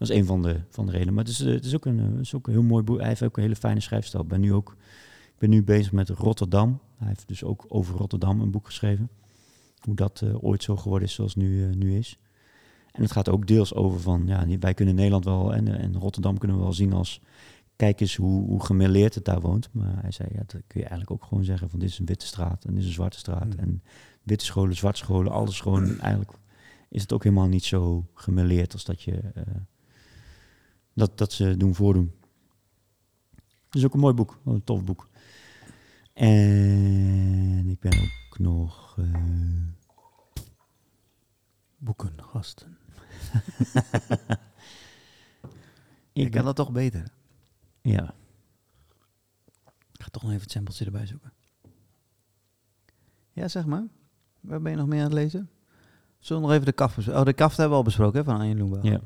Dat 0.00 0.10
is 0.10 0.16
een 0.16 0.26
van 0.26 0.42
de, 0.42 0.60
van 0.68 0.86
de 0.86 0.92
redenen. 0.92 1.14
Maar 1.14 1.24
het 1.24 1.32
is, 1.32 1.40
eh, 1.40 1.52
het 1.52 1.64
is, 1.64 1.74
ook 1.74 1.84
een, 1.84 1.98
eh, 1.98 2.04
het 2.04 2.20
is 2.20 2.34
ook 2.34 2.46
een 2.46 2.52
heel 2.52 2.62
mooi 2.62 2.84
boek. 2.84 2.98
Hij 2.98 3.08
heeft 3.08 3.22
ook 3.22 3.36
een 3.36 3.42
hele 3.42 3.56
fijne 3.56 3.80
schrijfstijl. 3.80 4.22
Ik 4.22 4.28
ben 4.28 4.40
nu 4.40 4.52
ook 4.52 4.76
ik 5.26 5.38
ben 5.38 5.50
nu 5.50 5.62
bezig 5.62 5.92
met 5.92 6.08
Rotterdam. 6.08 6.80
Hij 6.96 7.08
heeft 7.08 7.28
dus 7.28 7.44
ook 7.44 7.64
over 7.68 7.96
Rotterdam 7.96 8.40
een 8.40 8.50
boek 8.50 8.66
geschreven. 8.66 9.10
Hoe 9.78 9.94
dat 9.94 10.20
eh, 10.22 10.44
ooit 10.44 10.62
zo 10.62 10.76
geworden 10.76 11.08
is 11.08 11.14
zoals 11.14 11.34
nu, 11.34 11.74
nu 11.74 11.96
is. 11.96 12.18
En 12.92 13.02
het 13.02 13.12
gaat 13.12 13.28
ook 13.28 13.46
deels 13.46 13.74
over 13.74 14.00
van, 14.00 14.26
ja, 14.26 14.46
wij 14.58 14.74
kunnen 14.74 14.94
Nederland 14.94 15.24
wel 15.24 15.54
en, 15.54 15.78
en 15.78 15.96
Rotterdam 15.96 16.38
kunnen 16.38 16.56
we 16.56 16.62
wel 16.62 16.72
zien 16.72 16.92
als, 16.92 17.20
kijk 17.76 18.00
eens 18.00 18.16
hoe, 18.16 18.46
hoe 18.46 18.64
gemêleerd 18.64 19.14
het 19.14 19.24
daar 19.24 19.40
woont. 19.40 19.68
Maar 19.72 20.02
hij 20.02 20.10
zei, 20.10 20.28
ja, 20.32 20.38
dat 20.38 20.62
kun 20.66 20.80
je 20.80 20.86
eigenlijk 20.86 21.10
ook 21.10 21.24
gewoon 21.24 21.44
zeggen 21.44 21.70
van, 21.70 21.78
dit 21.78 21.88
is 21.88 21.98
een 21.98 22.06
witte 22.06 22.26
straat 22.26 22.64
en 22.64 22.70
dit 22.70 22.80
is 22.80 22.86
een 22.86 22.94
zwarte 22.94 23.18
straat. 23.18 23.52
Hmm. 23.54 23.58
En 23.58 23.82
witte 24.22 24.44
scholen, 24.44 24.76
zwarte 24.76 24.98
scholen, 24.98 25.32
alles 25.32 25.60
gewoon, 25.60 26.00
eigenlijk 26.00 26.32
is 26.88 27.02
het 27.02 27.12
ook 27.12 27.24
helemaal 27.24 27.48
niet 27.48 27.64
zo 27.64 28.06
gemêleerd 28.14 28.72
als 28.72 28.84
dat 28.84 29.02
je, 29.02 29.20
dat, 31.00 31.18
dat 31.18 31.32
ze 31.32 31.56
doen 31.56 31.74
voordoen. 31.74 32.12
Het 33.64 33.74
is 33.74 33.84
ook 33.84 33.94
een 33.94 34.00
mooi 34.00 34.14
boek, 34.14 34.38
een 34.44 34.64
tof 34.64 34.84
boek. 34.84 35.08
En 36.12 37.68
ik 37.68 37.80
ben 37.80 37.92
ook 38.02 38.38
nog. 38.38 38.96
eh, 38.98 39.14
Boeken, 41.78 42.12
gasten. 42.22 42.78
ik 46.12 46.30
kan 46.30 46.44
dat 46.44 46.56
toch 46.56 46.72
beter. 46.72 47.12
Ja, 47.82 48.14
Ik 49.92 50.02
ga 50.02 50.08
toch 50.10 50.22
nog 50.22 50.30
even 50.30 50.42
het 50.42 50.52
sampletje 50.52 50.84
erbij 50.84 51.06
zoeken. 51.06 51.32
Ja, 53.32 53.48
zeg 53.48 53.66
maar. 53.66 53.84
Waar 54.40 54.60
ben 54.62 54.72
je 54.72 54.78
nog 54.78 54.86
meer 54.86 54.98
aan 54.98 55.04
het 55.04 55.12
lezen? 55.14 55.50
Zullen 56.18 56.42
we 56.42 56.48
nog 56.48 56.56
even 56.56 56.66
de 56.66 56.72
kaft 56.72 56.94
bespreken? 56.94 57.20
Oh, 57.20 57.26
de 57.26 57.32
kaft 57.34 57.56
hebben 57.56 57.72
we 57.72 57.78
al 57.78 57.84
besproken 57.88 58.18
hè, 58.18 58.24
van 58.24 58.36
Arjen 58.40 58.58
Loenbach. 58.58 58.82
ja. 58.82 59.00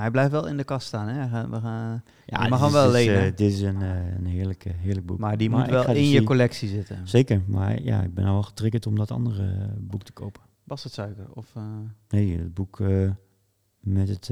Hij 0.00 0.10
blijft 0.10 0.30
wel 0.30 0.46
in 0.46 0.56
de 0.56 0.64
kast 0.64 0.86
staan. 0.86 1.08
Hè? 1.08 1.48
We 1.48 1.60
gaan, 1.60 2.02
ja 2.26 2.42
Je 2.42 2.48
mag 2.48 2.60
hem 2.60 2.72
wel 2.72 2.96
is, 2.96 3.06
eh, 3.06 3.12
lenen. 3.14 3.36
dit 3.36 3.52
is 3.52 3.60
een, 3.60 3.82
eh, 3.82 4.14
een 4.16 4.26
heerlijk, 4.26 4.64
eh, 4.64 4.72
heerlijk 4.76 5.06
boek. 5.06 5.18
maar 5.18 5.36
die 5.36 5.50
moet 5.50 5.66
wel 5.66 5.84
in 5.94 6.08
je 6.08 6.22
collectie 6.22 6.68
zitten. 6.68 7.08
Zeker, 7.08 7.42
maar 7.46 7.82
ja, 7.82 8.02
ik 8.02 8.14
ben 8.14 8.24
al 8.24 8.32
wel 8.32 8.42
getriggerd 8.42 8.86
om 8.86 8.96
dat 8.96 9.10
andere 9.10 9.46
eh, 9.52 9.66
boek 9.78 10.02
te 10.02 10.12
kopen. 10.12 10.42
Bastardsuiker. 10.64 11.26
Of, 11.34 11.46
eh, 11.56 11.62
Nee, 12.08 12.38
het 12.38 12.54
boek 12.54 12.78
met 13.80 14.08
het 14.08 14.30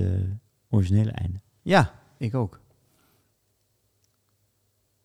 originele 0.70 1.10
einde. 1.10 1.40
Ja, 1.62 1.92
ik 2.18 2.34
ook. 2.34 2.60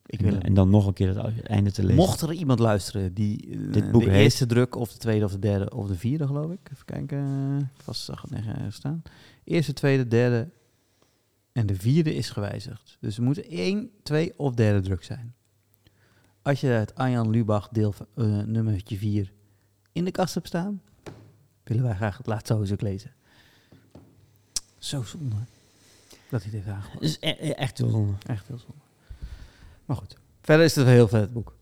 Ik 0.05 0.21
wil 0.21 0.37
en, 0.37 0.53
dan 0.53 0.69
nog 0.69 0.87
een 0.87 0.93
keer 0.93 1.23
het 1.23 1.41
einde 1.41 1.71
te 1.71 1.81
lezen. 1.81 1.95
Mocht 1.95 2.21
er 2.21 2.33
iemand 2.33 2.59
luisteren 2.59 3.13
die 3.13 3.57
Dit 3.71 3.91
boek 3.91 4.03
de 4.03 4.09
heet- 4.09 4.23
eerste 4.23 4.45
druk 4.45 4.75
of 4.75 4.91
de 4.91 4.97
tweede 4.97 5.25
of 5.25 5.31
de 5.31 5.39
derde 5.39 5.69
of 5.75 5.87
de 5.87 5.95
vierde 5.95 6.27
geloof 6.27 6.51
ik. 6.51 6.69
Even 6.71 6.85
kijken. 6.85 7.71
Vast 7.77 8.03
zag 8.03 8.21
het 8.21 8.31
nergens 8.31 8.75
staan. 8.75 9.01
Eerste, 9.43 9.73
tweede, 9.73 10.07
derde 10.07 10.49
en 11.51 11.65
de 11.65 11.75
vierde 11.75 12.15
is 12.15 12.29
gewijzigd. 12.29 12.97
Dus 12.99 13.17
er 13.17 13.23
moet 13.23 13.47
één, 13.47 13.89
twee 14.03 14.33
of 14.39 14.53
derde 14.53 14.81
druk 14.81 15.03
zijn. 15.03 15.33
Als 16.41 16.61
je 16.61 16.67
het 16.67 16.95
Arjan 16.95 17.29
Lubach 17.29 17.69
deel 17.69 17.93
eh 18.15 18.25
nummertje 18.25 18.97
4 18.97 19.31
in 19.91 20.05
de 20.05 20.11
kast 20.11 20.33
hebt 20.33 20.47
staan, 20.47 20.81
willen 21.63 21.83
wij 21.83 21.95
graag 21.95 22.17
het 22.17 22.27
laatste 22.27 22.53
hoofdstuk 22.53 22.81
lezen. 22.81 23.11
Zo 24.77 25.01
zonde 25.03 25.35
dat 26.29 26.43
hij 26.43 26.51
dit 26.51 26.67
aangepakt. 26.67 27.01
Is 27.03 27.17
e- 27.19 27.29
e- 27.39 27.49
echt 27.49 27.79
wel... 27.79 28.15
Echt 28.25 28.47
heel 28.47 28.57
zonde. 28.57 28.81
Maar 29.85 29.97
goed. 29.97 30.17
Verder 30.41 30.65
is 30.65 30.75
het 30.75 30.85
een 30.85 30.91
heel 30.91 31.07
vet 31.07 31.33
boek. 31.33 31.55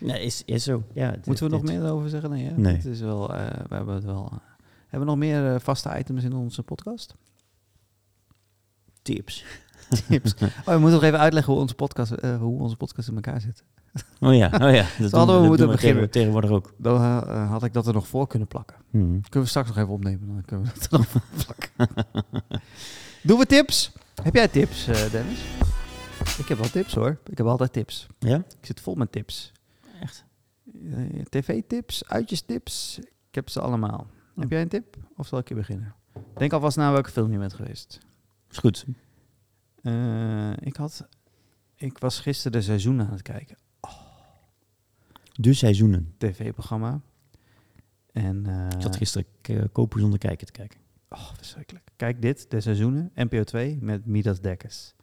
Nee, 0.00 0.24
is, 0.24 0.42
is 0.44 0.64
zo. 0.64 0.82
Ja, 0.92 1.10
dit- 1.10 1.26
Moeten 1.26 1.44
we 1.44 1.50
nog 1.50 1.60
dit- 1.62 1.70
meer 1.70 1.90
over 1.90 2.08
zeggen? 2.08 2.30
Nee, 2.30 2.44
hè? 2.44 2.56
Nee. 2.56 2.74
Het 2.76 2.84
is 2.84 3.00
wel, 3.00 3.34
eh, 3.34 3.64
we 3.68 3.74
hebben 3.74 3.94
het 3.94 4.04
wel. 4.04 4.40
Hebben 4.90 5.00
we 5.00 5.04
nog 5.04 5.16
meer 5.16 5.54
eh, 5.54 5.60
vaste 5.60 5.98
items 5.98 6.24
in 6.24 6.32
onze 6.32 6.62
podcast? 6.62 7.14
Tips. 9.02 9.44
Tips. 10.08 10.34
Oh, 10.42 10.64
we 10.64 10.72
moeten 10.78 10.92
nog 10.92 11.02
even 11.02 11.18
uitleggen 11.18 11.52
hoe 11.52 11.62
onze 11.62 11.74
podcast, 11.74 12.12
eh, 12.12 12.36
hoe 12.38 12.60
onze 12.60 12.76
podcast 12.76 13.08
in 13.08 13.14
elkaar 13.14 13.40
zit. 13.40 13.64
Oh 14.20 14.34
ja, 14.34 14.46
oh 14.62 14.74
ja. 14.74 14.86
Dat 14.98 15.10
hadden 15.10 15.34
we 15.34 15.40
dat 15.40 15.46
moeten 15.48 15.66
doen 15.66 15.74
beginnen. 15.74 15.96
tegen- 15.96 16.10
Tegenwoordig 16.10 16.50
ook. 16.50 16.74
Dan 16.78 16.96
eh, 17.00 17.50
had 17.50 17.62
ik 17.64 17.72
dat 17.72 17.86
er 17.86 17.92
nog 17.92 18.06
voor 18.08 18.26
kunnen 18.26 18.48
plakken. 18.48 18.76
Mhm. 18.90 19.04
Kunnen 19.20 19.42
we 19.42 19.46
straks 19.46 19.68
nog 19.68 19.76
even 19.76 19.88
opnemen, 19.88 20.26
dan 20.28 20.44
kunnen 20.44 20.66
we 20.66 20.72
dat 20.78 20.92
er 20.92 20.98
nog 20.98 21.06
voor 21.08 21.22
plakken. 21.44 22.04
Doen 23.22 23.38
we 23.38 23.46
tips? 23.46 23.92
Heb 24.22 24.34
jij 24.34 24.48
tips, 24.48 24.86
eh, 24.86 25.10
Dennis? 25.10 25.40
Ik 26.38 26.48
heb 26.48 26.58
wel 26.58 26.68
tips 26.70 26.94
hoor. 26.94 27.18
Ik 27.24 27.38
heb 27.38 27.46
altijd 27.46 27.72
tips. 27.72 28.06
Ja? 28.18 28.36
Ik 28.36 28.66
zit 28.66 28.80
vol 28.80 28.94
met 28.94 29.12
tips. 29.12 29.52
Echt? 30.00 30.24
Eh, 30.92 31.22
TV-tips, 31.28 32.08
uitjestips. 32.08 32.98
Ik 33.28 33.34
heb 33.34 33.48
ze 33.48 33.60
allemaal. 33.60 34.06
Oh. 34.40 34.46
Heb 34.46 34.50
jij 34.50 34.60
een 34.62 34.68
tip? 34.68 34.96
Of 35.16 35.26
zal 35.26 35.38
ik 35.38 35.48
je 35.48 35.54
beginnen? 35.54 35.94
Denk 36.36 36.52
alvast 36.52 36.76
na 36.76 36.92
welke 36.92 37.10
film 37.10 37.32
je 37.32 37.38
bent 37.38 37.52
geweest. 37.52 37.98
Is 38.50 38.58
goed. 38.58 38.84
Eh, 39.82 40.52
ik, 40.60 40.76
had, 40.76 41.06
ik 41.74 41.98
was 41.98 42.20
gisteren 42.20 42.52
de 42.52 42.62
seizoen 42.64 43.00
aan 43.00 43.10
het 43.10 43.22
kijken. 43.22 43.56
De 45.32 45.52
seizoenen. 45.52 46.14
TV-programma. 46.18 47.00
En, 48.12 48.46
eh, 48.46 48.66
Ik 48.76 48.80
zat 48.82 48.96
gisteren 48.96 49.26
k- 49.40 49.72
kopen 49.72 50.00
zonder 50.00 50.18
kijken 50.18 50.46
te 50.46 50.52
kijken. 50.52 50.80
oh, 51.08 51.34
verschrikkelijk. 51.36 51.90
Kijk 51.96 52.22
dit, 52.22 52.50
de 52.50 52.60
seizoenen. 52.60 53.10
NPO 53.14 53.44
2 53.44 53.78
met 53.80 54.06
Midas 54.06 54.40
Dekkers. 54.40 54.94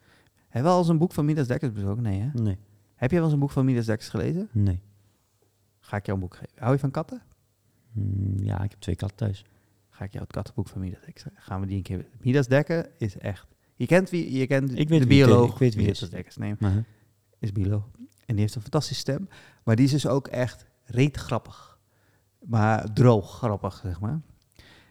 Heb 0.47 0.63
je 0.63 0.69
al 0.69 0.77
eens 0.79 0.87
een 0.87 0.97
boek 0.97 1.13
van 1.13 1.25
Midas 1.25 1.47
Dekkers 1.47 1.71
besproken? 1.71 2.03
Nee, 2.03 2.19
hè? 2.21 2.29
Nee, 2.41 2.57
Heb 2.95 3.09
je 3.09 3.15
wel 3.15 3.25
eens 3.25 3.33
een 3.33 3.39
boek 3.39 3.51
van 3.51 3.65
Midas 3.65 3.85
Dekkers 3.85 4.09
gelezen? 4.09 4.49
nee. 4.51 4.81
Ga 5.79 5.97
ik 5.97 6.05
jou 6.05 6.17
een 6.17 6.23
boek 6.23 6.35
geven. 6.35 6.53
Hou 6.59 6.73
je 6.73 6.79
van 6.79 6.91
katten? 6.91 7.21
Mm, 7.97 8.43
ja, 8.43 8.63
ik 8.63 8.71
heb 8.71 8.79
twee 8.79 8.95
katten 8.95 9.17
thuis. 9.17 9.45
Ga 9.89 10.03
ik 10.03 10.11
jou 10.11 10.23
het 10.23 10.33
kattenboek 10.33 10.67
van 10.67 10.81
Midas 10.81 11.01
Dekkers 11.01 11.25
Gaan 11.35 11.61
we 11.61 11.67
die 11.67 11.77
een 11.77 11.83
keer... 11.83 12.05
Midas 12.21 12.47
Dekker 12.47 12.89
is 12.97 13.17
echt... 13.17 13.47
Je 13.75 13.85
kent, 13.85 14.09
wie, 14.09 14.31
je 14.31 14.47
kent 14.47 14.77
Ik 14.77 14.89
weet 14.89 15.01
de 15.01 15.07
wie 15.07 15.25
bioloog. 15.25 15.51
Ik 15.51 15.57
weet 15.57 15.75
wie 15.75 15.87
het 15.87 15.93
Midas 15.93 16.01
is. 16.01 16.09
Dekkers. 16.09 16.37
Nee, 16.37 16.55
is 17.39 17.51
bioloog. 17.51 17.89
En 18.25 18.33
die 18.33 18.39
heeft 18.39 18.55
een 18.55 18.61
fantastische 18.61 19.01
stem. 19.01 19.29
Maar 19.63 19.75
die 19.75 19.85
is 19.85 19.91
dus 19.91 20.07
ook 20.07 20.27
echt 20.27 20.65
reet 20.83 21.17
grappig. 21.17 21.79
Maar 22.39 22.93
droog 22.93 23.37
grappig, 23.37 23.79
zeg 23.83 23.99
maar. 23.99 24.21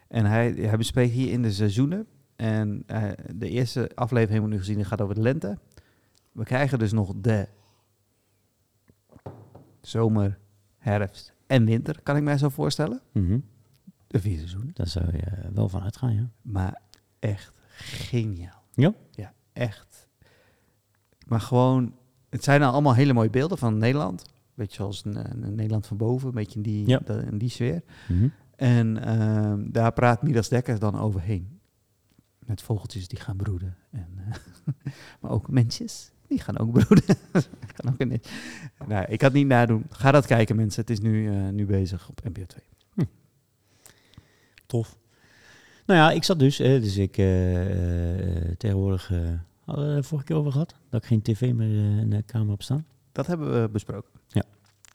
En 0.07 0.25
hij, 0.25 0.51
hij 0.51 0.77
bespreekt 0.77 1.13
hier 1.13 1.31
in 1.31 1.41
de 1.41 1.51
seizoenen. 1.51 2.07
En 2.35 2.83
eh, 2.87 3.09
de 3.35 3.49
eerste 3.49 3.91
aflevering 3.95 4.31
hebben 4.31 4.49
we 4.49 4.55
nu 4.55 4.61
gezien, 4.61 4.75
die 4.75 4.85
gaat 4.85 5.01
over 5.01 5.15
de 5.15 5.21
lente. 5.21 5.57
We 6.31 6.43
krijgen 6.43 6.79
dus 6.79 6.91
nog 6.91 7.13
de 7.15 7.47
zomer, 9.81 10.39
herfst 10.77 11.36
en 11.47 11.65
winter, 11.65 11.99
kan 12.03 12.15
ik 12.15 12.23
mij 12.23 12.37
zo 12.37 12.49
voorstellen. 12.49 13.01
Mhm. 13.13 13.39
De 14.07 14.19
vier 14.19 14.37
seizoenen. 14.37 14.71
Daar 14.73 14.87
zou 14.87 15.05
je 15.11 15.17
eh, 15.21 15.49
wel 15.53 15.69
van 15.69 15.81
uitgaan, 15.81 16.13
ja. 16.13 16.29
Maar 16.41 16.81
echt 17.19 17.53
geniaal. 17.77 18.63
Ja? 18.73 18.93
Ja, 19.11 19.33
echt. 19.53 20.07
Maar 21.27 21.41
gewoon, 21.41 21.95
het 22.29 22.43
zijn 22.43 22.59
nou 22.59 22.73
allemaal 22.73 22.93
hele 22.95 23.13
mooie 23.13 23.29
beelden 23.29 23.57
van 23.57 23.77
Nederland. 23.77 24.23
Beetje 24.53 24.75
zoals 24.75 25.05
een, 25.05 25.43
een 25.43 25.55
Nederland 25.55 25.87
van 25.87 25.97
boven, 25.97 26.27
een 26.27 26.33
beetje 26.33 26.55
in 26.55 26.61
die, 26.61 26.87
Ja. 26.87 26.99
dat- 27.03 27.23
in 27.23 27.37
die 27.37 27.49
sfeer. 27.49 27.83
Mhm. 28.09 28.27
En 28.55 29.03
ehm, 29.03 29.71
daar 29.71 29.91
praat 29.93 30.21
Midas 30.23 30.49
Dekker 30.49 30.79
dan 30.79 30.99
overheen. 30.99 31.59
Met 32.45 32.61
vogeltjes 32.61 33.07
die 33.07 33.19
gaan 33.19 33.37
broeden. 33.37 33.77
En, 33.91 34.07
eh, 34.17 34.33
maar 35.21 35.31
ook 35.31 35.49
mensjes, 35.49 36.11
die 36.27 36.39
gaan 36.39 36.57
ook 36.57 36.71
broeden. 36.79 37.03
kan 37.75 37.91
ook 37.91 38.05
niet. 38.05 38.29
Nou, 38.87 39.05
ik 39.09 39.17
kan 39.17 39.27
het 39.27 39.37
niet 39.37 39.47
nadoen. 39.47 39.85
Ga 39.89 40.11
dat 40.11 40.25
kijken 40.25 40.55
mensen. 40.55 40.81
Het 40.81 40.89
is 40.89 40.99
nu, 40.99 41.27
eh, 41.29 41.49
nu 41.49 41.65
bezig 41.65 42.09
op 42.09 42.21
NPO 42.23 42.45
2. 42.45 43.07
Tof. 44.65 44.97
Nou 45.85 45.99
ja, 45.99 46.11
ik 46.11 46.23
zat 46.23 46.39
dus, 46.39 46.59
eh, 46.59 46.81
dus 46.81 46.97
ik 46.97 47.17
eh, 47.17 48.45
eh, 48.47 48.55
tegenwoordig, 48.57 49.07
hadden 49.65 49.89
we 49.89 49.95
het 49.95 50.05
vorige 50.05 50.27
keer 50.27 50.35
over 50.35 50.51
gehad, 50.51 50.75
dat 50.89 51.01
ik 51.01 51.07
geen 51.07 51.21
tv 51.21 51.53
meer 51.53 51.99
in 51.99 52.09
de 52.09 52.21
kamer 52.23 52.49
heb 52.49 52.61
staan. 52.61 52.85
Dat 53.11 53.27
hebben 53.27 53.61
we 53.61 53.69
besproken. 53.69 54.09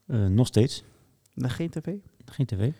Eh, 0.06 0.26
nog 0.26 0.46
steeds, 0.46 0.84
Nou, 1.34 1.52
geen 1.52 1.70
tv? 1.70 1.92
geen 2.24 2.46
tv. 2.46 2.70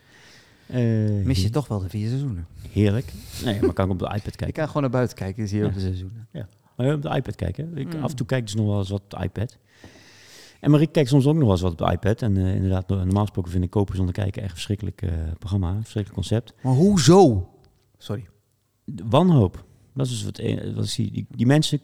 Eh, 0.67 1.25
Mis 1.27 1.43
je 1.43 1.51
toch 1.51 1.69
wel 1.69 1.79
de 1.79 1.89
vier 1.89 2.09
seizoenen? 2.09 2.47
Heerlijk. 2.71 3.13
Nee, 3.45 3.61
maar 3.61 3.73
kan 3.73 3.85
ik 3.87 3.91
op 3.93 3.99
de 3.99 4.05
iPad 4.05 4.27
Ik 4.27 4.37
kijken. 4.37 4.53
kan 4.53 4.67
gewoon 4.67 4.83
naar 4.83 4.91
buiten 4.91 5.17
kijken, 5.17 5.49
zie 5.49 5.57
je 5.57 5.63
Ja. 5.63 5.69
op 5.69 5.75
de 5.75 5.81
seizoenen. 5.81 6.29
Maar 6.33 6.47
op 6.95 7.03
de 7.03 7.09
iPad 7.15 7.35
kijken. 7.35 7.77
Ik, 7.77 7.95
Mm. 7.95 8.03
Af 8.03 8.11
en 8.11 8.17
toe 8.17 8.27
kijk 8.27 8.41
ik 8.41 8.47
dus 8.47 8.57
nog 8.57 8.67
wel 8.67 8.79
eens 8.79 8.89
wat 8.91 9.01
op 9.03 9.11
de 9.11 9.23
iPad. 9.25 9.59
En 10.61 10.71
Marie 10.71 10.87
kijkt 10.87 11.09
soms 11.09 11.27
ook 11.27 11.35
nog 11.35 11.43
wel 11.43 11.53
eens 11.53 11.61
wat 11.61 11.73
op 11.73 11.79
de 11.79 11.93
iPad. 11.93 12.23
En 12.23 12.37
eh, 12.37 12.55
inderdaad, 12.55 12.89
normaal 12.89 13.23
gesproken 13.23 13.51
vind 13.51 13.65
ik 13.65 13.71
Kopen 13.71 13.97
zonder 13.97 14.15
kijken 14.15 14.41
echt 14.43 14.51
een 14.51 14.57
verschrikkelijk 14.57 15.03
eh, 15.03 15.11
programma, 15.39 15.73
verschrikkelijk 15.81 16.15
concept. 16.15 16.55
Maar 16.63 16.73
hoezo? 16.75 17.49
Sorry. 17.99 18.29
De 18.85 19.03
wanhoop. 19.07 19.65
Dat 19.95 20.07
is 20.07 20.25
wat, 20.25 20.39
eh, 20.39 20.75
wat 20.75 20.85
ik 20.85 20.91
zie. 20.91 21.11
Die, 21.13 21.27
die 21.31 21.47
mensen 21.47 21.81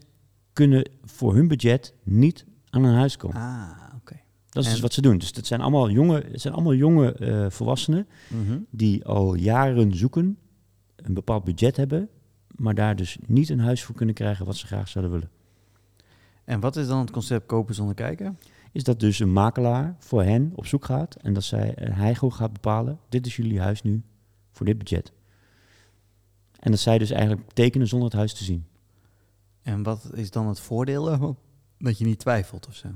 kunnen 0.52 0.90
voor 1.04 1.34
hun 1.34 1.48
budget 1.48 1.94
niet 2.02 2.44
aan 2.70 2.84
een 2.84 2.94
huis 2.94 3.16
komen. 3.16 3.36
Ah, 3.36 3.70
oké. 3.96 4.16
Dat 4.48 4.62
is 4.62 4.68
En- 4.68 4.72
dus 4.72 4.80
wat 4.82 4.92
ze 4.92 5.00
doen. 5.00 5.18
Dus 5.18 5.30
het 5.34 5.46
zijn 5.46 5.60
allemaal 5.60 5.90
jonge, 5.90 6.24
het 6.32 6.40
zijn 6.40 6.54
allemaal 6.54 6.74
jonge 6.74 7.12
eh, 7.12 7.46
volwassenen 7.50 8.06
Mhm. 8.28 8.58
die 8.70 9.04
al 9.04 9.34
jaren 9.34 9.96
zoeken, 9.96 10.38
een 10.96 11.14
bepaald 11.14 11.44
budget 11.44 11.76
hebben, 11.76 12.08
maar 12.58 12.74
daar 12.74 12.96
dus 12.96 13.18
niet 13.26 13.48
een 13.48 13.60
huis 13.60 13.84
voor 13.84 13.94
kunnen 13.94 14.14
krijgen 14.14 14.46
wat 14.46 14.56
ze 14.56 14.66
graag 14.66 14.88
zouden 14.88 15.12
willen. 15.12 15.30
En 16.44 16.60
wat 16.60 16.76
is 16.76 16.86
dan 16.86 16.98
het 16.98 17.10
concept 17.10 17.46
kopen 17.46 17.74
zonder 17.74 17.94
kijken? 17.94 18.38
Is 18.72 18.82
dat 18.82 19.00
dus 19.00 19.18
een 19.18 19.32
makelaar 19.32 19.96
voor 19.98 20.22
hen 20.22 20.52
op 20.54 20.66
zoek 20.66 20.84
gaat 20.84 21.14
en 21.14 21.32
dat 21.32 21.44
zij, 21.44 21.72
hij 21.76 22.14
gewoon 22.14 22.34
gaat 22.34 22.52
bepalen, 22.52 22.98
dit 23.08 23.26
is 23.26 23.36
jullie 23.36 23.60
huis 23.60 23.82
nu 23.82 24.02
voor 24.52 24.66
dit 24.66 24.78
budget. 24.78 25.12
En 26.58 26.70
dat 26.70 26.80
zij 26.80 26.98
dus 26.98 27.10
eigenlijk 27.10 27.50
tekenen 27.52 27.88
zonder 27.88 28.08
het 28.08 28.16
huis 28.16 28.34
te 28.34 28.44
zien. 28.44 28.66
En 29.62 29.82
wat 29.82 30.10
is 30.14 30.30
dan 30.30 30.48
het 30.48 30.60
voordeel? 30.60 31.36
Dat 31.78 31.98
je 31.98 32.04
niet 32.04 32.18
twijfelt 32.18 32.66
of 32.66 32.74
zo. 32.74 32.88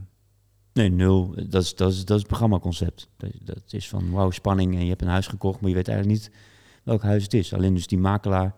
Nee, 0.73 0.91
nul. 0.91 1.35
Dat 1.49 1.63
is, 1.63 1.75
dat 1.75 1.93
is, 1.93 2.05
dat 2.05 2.17
is 2.17 2.23
het 2.23 2.27
programmaconcept. 2.27 3.09
Dat, 3.17 3.31
dat 3.45 3.63
is 3.69 3.89
van 3.89 4.11
wauw, 4.11 4.31
spanning 4.31 4.75
en 4.75 4.83
je 4.83 4.89
hebt 4.89 5.03
een 5.03 5.09
huis 5.09 5.27
gekocht, 5.27 5.61
maar 5.61 5.71
je 5.71 5.77
weet 5.77 5.89
eigenlijk 5.89 6.19
niet 6.21 6.31
welk 6.83 7.03
huis 7.03 7.23
het 7.23 7.35
is. 7.35 7.55
Alleen 7.55 7.75
dus 7.75 7.87
die 7.87 7.99
makelaar, 7.99 8.55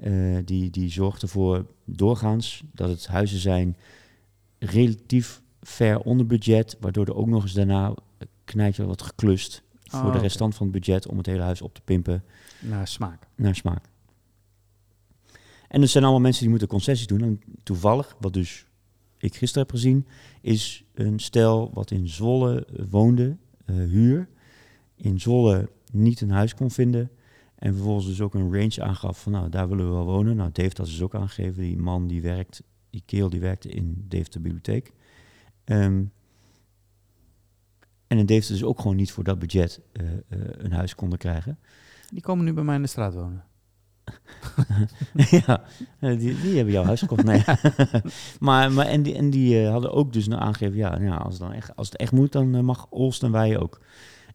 eh, 0.00 0.12
die, 0.44 0.70
die 0.70 0.90
zorgt 0.90 1.22
ervoor 1.22 1.66
doorgaans 1.84 2.62
dat 2.72 2.88
het 2.88 3.06
huizen 3.06 3.38
zijn 3.38 3.76
relatief 4.58 5.42
ver 5.62 6.00
onder 6.00 6.26
budget, 6.26 6.76
waardoor 6.80 7.06
er 7.06 7.14
ook 7.14 7.26
nog 7.26 7.42
eens 7.42 7.52
daarna 7.52 7.94
knijtje 8.44 8.84
wordt 8.84 9.02
geklust 9.02 9.62
voor 9.84 10.00
Oh, 10.06 10.12
de 10.12 10.18
restant 10.18 10.54
van 10.54 10.66
het 10.66 10.74
budget 10.74 11.06
om 11.08 11.16
het 11.16 11.26
hele 11.26 11.42
huis 11.42 11.62
op 11.62 11.74
te 11.74 11.80
pimpen 11.80 12.24
Naar 12.60 12.88
smaak. 12.88 13.26
naar 13.34 13.54
smaak. 13.54 13.84
En 15.68 15.82
er 15.82 15.88
zijn 15.88 16.04
allemaal 16.04 16.22
mensen 16.22 16.40
die 16.40 16.50
moeten 16.50 16.68
concessies 16.68 17.06
doen. 17.06 17.22
En 17.22 17.40
toevallig, 17.62 18.16
wat 18.20 18.32
dus 18.32 18.66
ik 19.18 19.34
gisteren 19.36 19.62
heb 19.62 19.76
gezien, 19.76 20.06
is 20.40 20.84
een 20.94 21.18
stel 21.18 21.70
wat 21.74 21.90
in 21.90 22.08
Zwolle 22.08 22.66
woonde, 22.90 23.36
eh, 23.64 23.74
huur. 23.74 24.28
In 24.96 25.20
Zwolle 25.20 25.68
niet 25.92 26.20
een 26.20 26.30
huis 26.30 26.54
kon 26.54 26.70
vinden. 26.70 27.10
En 27.60 27.74
vervolgens 27.74 28.06
dus 28.06 28.20
ook 28.20 28.34
een 28.34 28.54
range 28.54 28.82
aangaf 28.82 29.22
van, 29.22 29.32
nou, 29.32 29.48
daar 29.48 29.68
willen 29.68 29.84
we 29.84 29.92
wel 29.92 30.04
wonen. 30.04 30.36
Nou, 30.36 30.50
Dave 30.52 30.70
had 30.76 30.86
dus 30.86 31.02
ook 31.02 31.14
aangegeven, 31.14 31.62
die 31.62 31.78
man 31.78 32.06
die 32.06 32.22
werkt, 32.22 32.62
die 32.90 33.02
kerel 33.06 33.30
die 33.30 33.40
werkte 33.40 33.68
in 33.68 34.04
Deventer 34.08 34.40
Bibliotheek. 34.40 34.92
Ehm, 35.64 36.04
en 38.06 38.18
in 38.18 38.26
Deventer 38.26 38.54
dus 38.54 38.64
ook 38.64 38.80
gewoon 38.80 38.96
niet 38.96 39.12
voor 39.12 39.24
dat 39.24 39.38
budget 39.38 39.80
eh, 39.92 40.12
eh, 40.12 40.18
een 40.28 40.72
huis 40.72 40.94
konden 40.94 41.18
krijgen. 41.18 41.58
Die 42.10 42.22
komen 42.22 42.44
nu 42.44 42.52
bij 42.52 42.64
mij 42.64 42.76
in 42.76 42.82
de 42.82 42.88
straat 42.88 43.14
wonen. 43.14 43.44
ja, 45.46 45.62
eh, 45.98 46.18
die, 46.18 46.40
die 46.40 46.56
hebben 46.56 46.72
jouw 46.72 46.84
huis 46.84 47.00
gekocht. 47.00 47.24
Nee. 47.24 47.44
maar, 48.40 48.72
maar 48.72 48.86
en 48.86 49.02
die, 49.02 49.14
en 49.14 49.30
die 49.30 49.66
hadden 49.66 49.92
ook 49.92 50.12
dus 50.12 50.28
nou 50.28 50.42
aangegeven, 50.42 50.76
ja, 50.76 50.90
nou 50.90 51.04
ja 51.04 51.16
als, 51.16 51.32
het 51.32 51.42
dan 51.42 51.52
echt, 51.52 51.76
als 51.76 51.88
het 51.88 51.96
echt 51.96 52.12
moet, 52.12 52.32
dan 52.32 52.64
mag 52.64 52.86
Olst 52.90 53.22
en 53.22 53.32
wij 53.32 53.58
ook. 53.58 53.80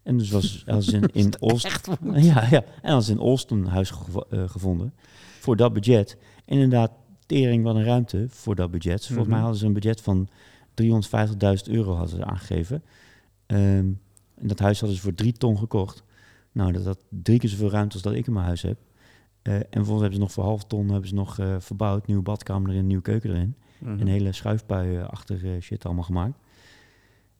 En 0.05 0.17
dus 0.17 0.29
was 0.29 0.63
als 0.67 0.87
in, 0.87 1.03
in 1.13 1.33
Olst... 1.39 1.89
Ja, 2.13 2.47
ja, 2.49 2.63
en 2.81 2.93
als 2.93 3.09
in 3.09 3.19
Olst 3.19 3.51
een 3.51 3.65
huis 3.65 3.89
gevo- 3.89 4.25
eh, 4.29 4.49
gevonden 4.49 4.93
voor 5.39 5.55
dat 5.55 5.73
budget. 5.73 6.17
En 6.45 6.53
inderdaad, 6.53 6.91
tering 7.25 7.63
wat 7.63 7.75
een 7.75 7.83
ruimte 7.83 8.25
voor 8.29 8.55
dat 8.55 8.71
budget. 8.71 9.05
Volgens 9.05 9.17
mij 9.27 9.35
Mhm. 9.35 9.39
hadden 9.43 9.59
ze 9.59 9.65
een 9.65 9.73
budget 9.73 10.01
van 10.01 10.27
350.000 10.73 11.67
euro 11.69 11.91
hadden 11.95 12.17
ze 12.17 12.25
aangegeven. 12.25 12.83
Ehm, 13.45 13.59
en 14.35 14.47
dat 14.47 14.59
huis 14.59 14.79
hadden 14.79 14.97
ze 14.97 15.03
voor 15.03 15.13
drie 15.13 15.33
ton 15.33 15.57
gekocht. 15.57 16.03
Nou, 16.51 16.71
dat 16.71 16.85
had 16.85 16.97
drie 17.09 17.39
keer 17.39 17.49
zoveel 17.49 17.69
ruimte 17.69 17.93
als 17.93 18.01
dat 18.03 18.13
ik 18.13 18.27
in 18.27 18.33
mijn 18.33 18.45
huis 18.45 18.61
heb. 18.61 18.77
Eh, 19.41 19.53
en 19.55 19.61
vervolgens 19.69 20.01
hebben 20.01 20.13
ze 20.13 20.19
nog 20.23 20.31
voor 20.31 20.43
half 20.43 20.63
ton 20.63 20.89
hebben 20.89 21.09
ze 21.09 21.15
nog 21.15 21.39
eh, 21.39 21.55
verbouwd. 21.59 22.07
Nieuwe 22.07 22.21
badkamer 22.23 22.69
erin, 22.71 22.87
nieuwe 22.87 23.01
keuken 23.03 23.29
erin. 23.29 23.55
Mhm. 23.79 23.99
Een 23.99 24.07
hele 24.07 24.31
schuifpui-achtige 24.31 25.57
shit 25.61 25.85
allemaal 25.85 26.03
gemaakt. 26.03 26.37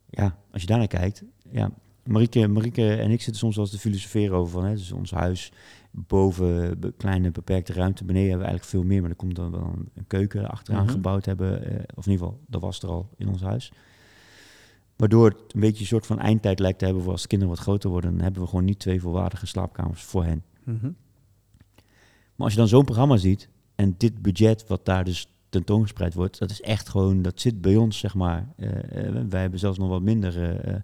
Ja, 0.10 0.38
als 0.52 0.62
je 0.62 0.68
daarnaar 0.68 0.88
kijkt. 0.88 1.24
Ja, 1.52 1.70
Marieke, 2.06 2.48
Marieke 2.48 2.94
en 2.96 3.12
ik 3.12 3.22
zitten 3.22 3.36
soms 3.36 3.56
wel 3.56 3.66
eens 3.66 3.74
te 3.74 3.80
filosoferen 3.80 4.38
over 4.38 4.52
van... 4.52 4.66
Hè, 4.66 4.74
dus 4.76 4.92
ons 4.92 5.12
huis 5.12 5.52
boven, 5.92 6.80
kleine 6.98 7.32
beperkte 7.32 7.74
ruimte. 7.74 8.04
Beneden 8.06 8.30
hebben 8.30 8.46
we 8.48 8.52
eigenlijk 8.52 8.76
veel 8.78 8.90
meer. 8.92 9.02
Maar 9.02 9.10
er 9.10 9.16
komt 9.16 9.36
dan 9.36 9.52
wel 9.52 9.74
een, 9.94 10.08
keuken 10.08 10.50
achteraan 10.50 10.84
Mhm. 10.84 10.92
gebouwd 10.92 11.26
hebben. 11.26 11.64
eh, 11.64 11.84
of 11.96 12.06
in 12.06 12.12
ieder 12.12 12.26
geval, 12.28 12.40
dat 12.48 12.62
was 12.62 12.82
er 12.82 12.90
al 12.90 13.10
in 13.18 13.28
ons 13.28 13.42
huis. 13.42 13.72
Waardoor 14.96 15.30
het 15.30 15.54
een 15.54 15.60
beetje 15.60 15.80
een 15.82 15.86
soort 15.88 16.06
van 16.06 16.20
eindtijd 16.20 16.60
lijkt 16.60 16.80
te 16.80 16.86
hebben... 16.86 17.04
voor 17.04 17.12
als 17.12 17.22
de 17.22 17.28
kinderen 17.28 17.54
wat 17.56 17.64
groter 17.64 17.90
worden... 17.90 18.12
dan 18.12 18.22
hebben 18.22 18.42
we 18.42 18.48
gewoon 18.48 18.66
niet 18.66 18.80
twee 18.80 19.02
volwaardige 19.02 19.46
slaapkamers 19.46 20.04
voor 20.04 20.24
hen. 20.24 20.44
Mhm. 20.64 20.86
Maar 22.36 22.46
als 22.46 22.52
je 22.54 22.60
dan 22.60 22.68
zo'n 22.68 22.86
programma 22.86 23.18
ziet 23.18 23.50
en 23.76 23.96
dit 23.98 24.22
budget 24.22 24.68
wat 24.68 24.86
daar 24.86 25.04
dus 25.04 25.28
tentoongespreid 25.50 26.14
wordt, 26.14 26.40
dat 26.40 26.50
is 26.52 26.62
echt 26.62 26.90
gewoon, 26.90 27.22
dat 27.22 27.42
zit 27.42 27.62
bij 27.62 27.76
ons, 27.76 27.98
zeg 27.98 28.16
maar. 28.16 28.48
Eh, 28.56 29.08
eh, 29.08 29.26
wij 29.30 29.42
hebben 29.42 29.60
zelfs 29.60 29.78
nog 29.78 29.90
wat 29.90 30.02
minder 30.02 30.52
eh, 30.60 30.76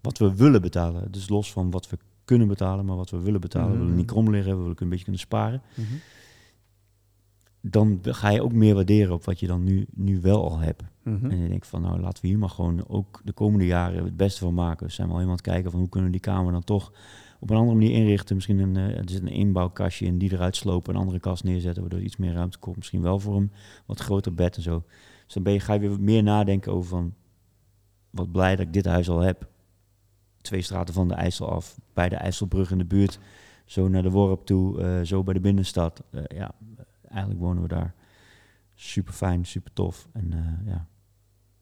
wat 0.00 0.18
we 0.18 0.34
willen 0.36 0.60
betalen. 0.62 1.12
Dus 1.12 1.28
los 1.28 1.52
van 1.52 1.70
wat 1.70 1.90
we 1.90 1.98
kunnen 2.24 2.48
betalen, 2.48 2.84
maar 2.84 2.96
wat 2.96 3.10
we 3.10 3.20
willen 3.20 3.40
betalen. 3.40 3.66
We 3.68 3.72
Mhm. 3.74 3.80
willen 3.82 3.96
niet 3.96 4.06
krom 4.06 4.30
liggen, 4.30 4.52
we 4.56 4.60
willen 4.62 4.76
een 4.78 4.88
beetje 4.88 5.02
kunnen 5.04 5.20
sparen. 5.22 5.62
Mhm. 5.74 5.86
Dan 7.62 7.98
ga 8.02 8.28
je 8.28 8.42
ook 8.42 8.52
meer 8.52 8.74
waarderen 8.74 9.12
op 9.14 9.24
wat 9.24 9.40
je 9.40 9.46
dan 9.46 9.64
nu, 9.64 9.86
nu 9.94 10.20
wel 10.20 10.50
al 10.50 10.58
hebt. 10.58 10.82
Mhm. 11.02 11.30
En 11.30 11.38
je 11.42 11.48
denkt 11.48 11.66
van, 11.66 11.82
nou 11.82 12.00
laten 12.00 12.22
we 12.22 12.28
hier 12.28 12.38
maar 12.38 12.48
gewoon 12.48 12.88
ook 12.88 13.20
de 13.24 13.32
komende 13.32 13.66
jaren 13.66 14.04
het 14.04 14.16
beste 14.16 14.40
van 14.44 14.54
maken. 14.54 14.86
We 14.86 14.92
zijn 14.92 15.06
wel 15.08 15.16
helemaal 15.16 15.38
aan 15.38 15.42
het 15.44 15.52
kijken 15.54 15.70
van 15.70 15.80
hoe 15.80 15.88
kunnen 15.88 16.10
we 16.10 16.16
die 16.16 16.32
kamer 16.32 16.52
dan 16.52 16.64
toch 16.64 16.92
op 17.40 17.50
een 17.50 17.56
andere 17.56 17.78
manier 17.78 17.92
inrichten. 17.92 18.34
Misschien 18.34 18.58
een, 18.58 18.76
eh, 18.76 18.96
er 18.96 19.02
zit 19.10 19.20
een 19.22 19.28
inbouwkastje 19.28 20.06
in 20.06 20.18
die 20.18 20.32
eruit 20.32 20.56
slopen, 20.56 20.94
een 20.94 21.00
andere 21.00 21.18
kast 21.20 21.44
neerzetten, 21.44 21.80
waardoor 21.82 21.98
er 21.98 22.04
iets 22.04 22.16
meer 22.16 22.32
ruimte 22.32 22.58
komt. 22.58 22.76
Misschien 22.76 23.02
wel 23.02 23.18
voor 23.20 23.36
een 23.36 23.52
wat 23.86 24.00
groter 24.00 24.34
bed 24.34 24.56
en 24.56 24.62
zo. 24.62 24.84
Dus 25.24 25.34
dan 25.34 25.42
ben 25.42 25.52
je, 25.52 25.60
ga 25.60 25.72
je 25.72 25.80
weer 25.80 26.00
meer 26.00 26.22
nadenken 26.22 26.72
over 26.72 26.88
van, 26.88 27.14
wat 28.10 28.32
blij 28.32 28.56
dat 28.56 28.66
ik 28.66 28.72
dit 28.72 28.84
huis 28.84 29.08
al 29.10 29.18
heb. 29.20 29.48
Twee 30.40 30.62
straten 30.62 30.94
van 30.94 31.08
de 31.08 31.14
IJssel 31.14 31.50
af, 31.50 31.78
bij 31.92 32.08
de 32.08 32.16
IJsselbrug 32.16 32.70
in 32.70 32.78
de 32.78 32.84
buurt. 32.84 33.18
Zo 33.64 33.88
naar 33.88 34.02
de 34.02 34.10
Worp 34.10 34.46
toe, 34.46 34.82
eh, 34.82 35.00
zo 35.02 35.22
bij 35.22 35.34
de 35.34 35.40
binnenstad. 35.40 36.02
Eh, 36.10 36.22
ja, 36.28 36.52
eigenlijk 37.08 37.40
wonen 37.40 37.62
we 37.62 37.68
daar. 37.68 37.94
Super 38.74 39.12
fijn, 39.14 39.46
super 39.46 39.72
tof. 39.72 40.08
En 40.12 40.32
eh, 40.32 40.66
ja, 40.72 40.86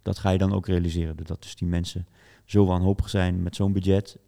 dat 0.02 0.18
ga 0.18 0.30
je 0.30 0.38
dan 0.38 0.52
ook 0.52 0.66
realiseren. 0.66 1.16
Dat 1.24 1.42
dus 1.42 1.54
die 1.56 1.68
mensen 1.68 2.06
zo 2.44 2.66
wanhopig 2.66 3.08
zijn 3.08 3.42
met 3.42 3.56
zo'n 3.56 3.72
budget, 3.72 4.18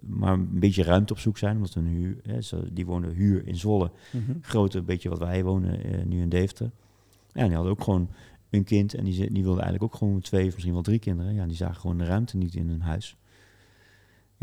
maar 0.00 0.32
een 0.32 0.58
beetje 0.58 0.82
ruimte 0.82 1.12
op 1.12 1.18
zoek 1.18 1.38
zijn. 1.38 1.56
Omdat 1.56 1.76
hè, 2.22 2.40
zo- 2.40 2.64
die 2.72 2.86
wonen 2.86 3.10
huur 3.10 3.46
in 3.46 3.56
Zwolle, 3.56 3.90
Mhm. 4.12 4.32
grote 4.40 4.82
beetje 4.82 5.08
wat 5.08 5.18
wij 5.18 5.44
wonen 5.44 6.08
nu 6.08 6.20
in 6.20 6.28
Deventer. 6.28 6.70
Ja, 7.32 7.44
die 7.46 7.54
hadden 7.54 7.72
ook 7.72 7.82
gewoon 7.82 8.08
een 8.50 8.64
kind 8.64 8.94
en 8.94 9.04
die, 9.04 9.14
die 9.32 9.42
wilden 9.42 9.62
eigenlijk 9.62 9.92
ook 9.92 9.98
gewoon 9.98 10.20
twee 10.20 10.46
of 10.46 10.52
misschien 10.52 10.72
wel 10.72 10.82
drie 10.82 10.98
kinderen. 10.98 11.34
Ja, 11.34 11.46
die 11.46 11.56
zagen 11.56 11.80
gewoon 11.80 11.98
de 11.98 12.04
ruimte 12.04 12.36
niet 12.36 12.54
in 12.54 12.68
hun 12.68 12.82
huis. 12.82 13.16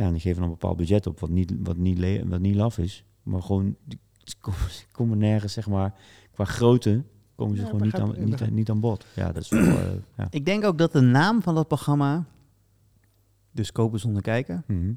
Ja, 0.02 0.08
en 0.08 0.14
die 0.14 0.22
geven 0.22 0.42
dan 0.42 0.50
een 0.52 0.58
bepaald 0.60 0.78
budget 0.78 1.08
op 1.08 1.20
wat 1.20 1.30
niet, 1.30 1.54
wat 1.64 1.78
niet, 1.78 2.24
wat 2.26 2.40
niet 2.40 2.56
laf 2.56 2.78
is. 2.78 3.04
Maar 3.24 3.42
gewoon, 3.42 3.76
ze 4.24 4.36
komen, 4.92 5.18
nergens, 5.18 5.54
zeg 5.54 5.68
maar, 5.68 5.94
qua 6.32 6.46
grootte 6.46 7.04
komen 7.36 7.56
ze 7.56 7.62
Ja, 7.62 7.68
gewoon 7.70 7.84
niet 7.84 7.96
aan, 7.96 8.16
niet, 8.18 8.52
niet 8.52 8.70
aan 8.70 8.80
bod. 8.80 9.06
Ja, 9.16 9.32
dat 9.32 9.44
is 9.44 9.50
wel, 9.56 9.62
eh, 9.62 9.84
ja. 10.18 10.28
Ik 10.30 10.46
denk 10.46 10.64
ook 10.66 10.78
dat 10.78 10.92
de 10.92 11.02
naam 11.02 11.42
van 11.42 11.56
dat 11.56 11.68
programma, 11.68 12.26
dus 13.52 13.72
kopen 13.72 14.00
zonder 14.00 14.22
kijken, 14.22 14.64
Mhm. 14.68 14.94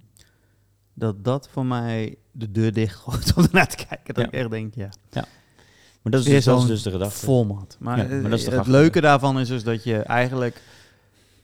dat 0.94 1.24
dat 1.24 1.48
voor 1.48 1.66
mij 1.66 2.16
de 2.32 2.50
deur 2.50 2.72
dicht 2.72 2.94
gooit 2.96 3.34
om 3.36 3.42
ernaar 3.44 3.68
te 3.68 3.86
kijken. 3.86 4.14
Dat 4.14 4.24
Ja. 4.24 4.30
ik 4.30 4.32
echt 4.38 4.50
denk, 4.50 4.74
ja, 4.74 4.88
Maar 5.12 6.12
dat 6.12 6.20
is, 6.20 6.26
Weer 6.26 6.34
dus, 6.36 6.44
dat 6.44 6.60
is 6.62 6.66
dus 6.68 6.82
de 6.82 6.90
gedachte. 6.90 7.18
format. 7.18 7.76
Maar, 7.80 7.98
Ja, 7.98 8.20
maar 8.20 8.30
dat 8.30 8.38
is 8.38 8.44
de 8.44 8.50
het 8.50 8.66
leuke 8.66 9.00
daarvan 9.00 9.38
is 9.40 9.48
dus 9.48 9.62
dat 9.64 9.84
je 9.84 9.96
eigenlijk 9.98 10.62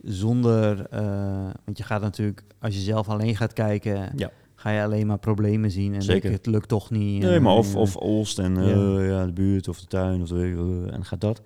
zonder, 0.03 0.87
eh, 0.91 1.51
want 1.65 1.79
je 1.79 1.85
gaat 1.85 2.01
natuurlijk, 2.01 2.43
als 2.59 2.75
je 2.75 2.81
zelf 2.81 3.09
alleen 3.09 3.37
gaat 3.37 3.53
kijken, 3.53 4.13
Ja. 4.17 4.31
ga 4.55 4.71
je 4.71 4.83
alleen 4.83 5.07
maar 5.07 5.19
problemen 5.19 5.71
zien 5.71 5.95
en 5.95 6.03
Zeker. 6.03 6.31
het 6.33 6.47
lukt 6.47 6.69
toch 6.69 6.91
niet. 6.91 7.23
Nee, 7.23 7.41
maar 7.41 7.55
of, 7.55 7.75
eh, 7.75 7.81
of 7.81 7.97
Olst 7.97 8.39
en 8.39 8.55
Ja. 8.55 8.61
eh, 8.99 9.09
ja, 9.09 9.27
de 9.27 9.33
buurt 9.33 9.69
of 9.69 9.81
de 9.81 9.87
tuin 9.87 10.23
of 10.23 10.29
de, 10.29 10.87
en 10.91 11.05
gaat 11.05 11.21
dat. 11.21 11.43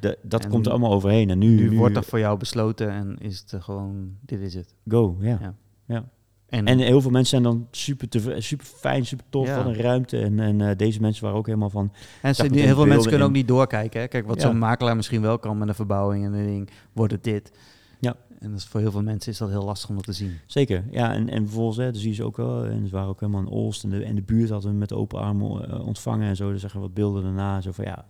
De- 0.00 0.18
dat 0.22 0.44
En 0.44 0.50
komt 0.50 0.66
er 0.66 0.72
allemaal 0.72 0.92
overheen. 0.92 1.30
En 1.30 1.38
nu, 1.38 1.48
nu, 1.54 1.68
nu 1.68 1.76
wordt 1.78 1.96
er 1.96 2.04
voor 2.04 2.18
jou 2.18 2.38
besloten 2.38 2.90
en 2.90 3.16
is 3.18 3.44
het 3.50 3.62
gewoon, 3.62 4.16
dit 4.20 4.40
is 4.40 4.54
het. 4.54 4.74
go, 4.88 5.16
ja. 5.20 5.38
Ja. 5.40 5.54
ja. 5.86 6.08
En, 6.48 6.66
En 6.66 6.78
heel 6.78 7.00
veel 7.00 7.10
mensen 7.10 7.30
zijn 7.30 7.42
dan 7.42 7.66
super, 7.70 8.08
tevre- 8.08 8.40
super 8.40 8.66
fijn, 8.66 9.06
super 9.06 9.24
tof, 9.28 9.46
Ja. 9.46 9.62
van 9.62 9.66
een 9.72 9.80
ruimte. 9.80 10.18
En, 10.20 10.40
en 10.40 10.60
eh, 10.60 10.76
deze 10.76 11.00
mensen 11.00 11.22
waren 11.24 11.38
ook 11.38 11.46
helemaal 11.46 11.70
van... 11.70 11.92
en 12.22 12.34
ze, 12.34 12.48
heel 12.52 12.74
veel 12.74 12.86
mensen 12.86 13.08
kunnen 13.08 13.26
ook 13.26 13.32
niet 13.34 13.48
doorkijken. 13.48 14.00
Hè? 14.00 14.06
Kijk, 14.08 14.26
wat 14.26 14.40
Ja. 14.40 14.46
zo'n 14.48 14.58
makelaar 14.58 14.96
misschien 14.96 15.20
wel 15.20 15.38
kan 15.38 15.58
met 15.58 15.68
een 15.68 15.74
verbouwing 15.74 16.24
en 16.24 16.32
een 16.32 16.46
ding, 16.46 16.70
wordt 16.92 17.12
het 17.12 17.24
dit. 17.24 17.52
Ja. 18.00 18.16
En 18.38 18.50
dat 18.50 18.58
is 18.58 18.64
voor 18.64 18.80
heel 18.80 18.90
veel 18.90 19.02
mensen 19.02 19.32
is 19.32 19.38
dat 19.38 19.48
heel 19.48 19.64
lastig 19.64 19.88
om 19.88 19.94
dat 19.96 20.04
te 20.04 20.12
zien. 20.12 20.38
Zeker, 20.46 20.84
ja. 20.90 21.12
En, 21.12 21.28
en 21.28 21.42
vervolgens, 21.44 21.76
hè, 21.76 21.84
dat 21.84 21.96
zie 22.00 22.08
je 22.08 22.14
ze 22.14 22.24
ook 22.24 22.36
wel. 22.36 22.64
En 22.64 22.86
ze 22.86 22.92
waren 22.92 23.08
ook 23.08 23.20
helemaal 23.20 23.40
in 23.40 23.48
Olst. 23.48 23.84
En 23.84 23.90
de, 23.90 24.04
en 24.04 24.14
de 24.14 24.22
buurt 24.22 24.50
hadden 24.50 24.70
we 24.70 24.76
met 24.76 24.92
open 24.92 25.18
armen 25.20 25.70
eh, 25.70 25.86
ontvangen 25.86 26.28
en 26.28 26.36
zo. 26.36 26.50
Er 26.50 26.58
zeggen 26.58 26.80
wat 26.80 26.94
beelden 26.94 27.22
daarna. 27.22 27.60
Zo 27.60 27.72
van, 27.72 27.84
ja, 27.84 28.06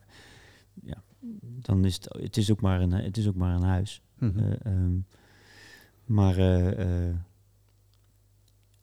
ja 0.82 0.97
dan 1.61 1.84
is 1.84 1.95
het, 1.95 2.16
het, 2.22 2.36
is 2.36 2.51
ook 2.51 2.61
maar 2.61 2.80
een, 2.80 2.93
het 2.93 3.16
is 3.16 3.28
ook 3.28 3.36
maar 3.36 3.55
een 3.55 3.62
huis. 3.62 4.03
Mhm. 4.18 4.39
Eh, 4.39 4.72
ehm, 4.72 4.93
maar 6.05 6.36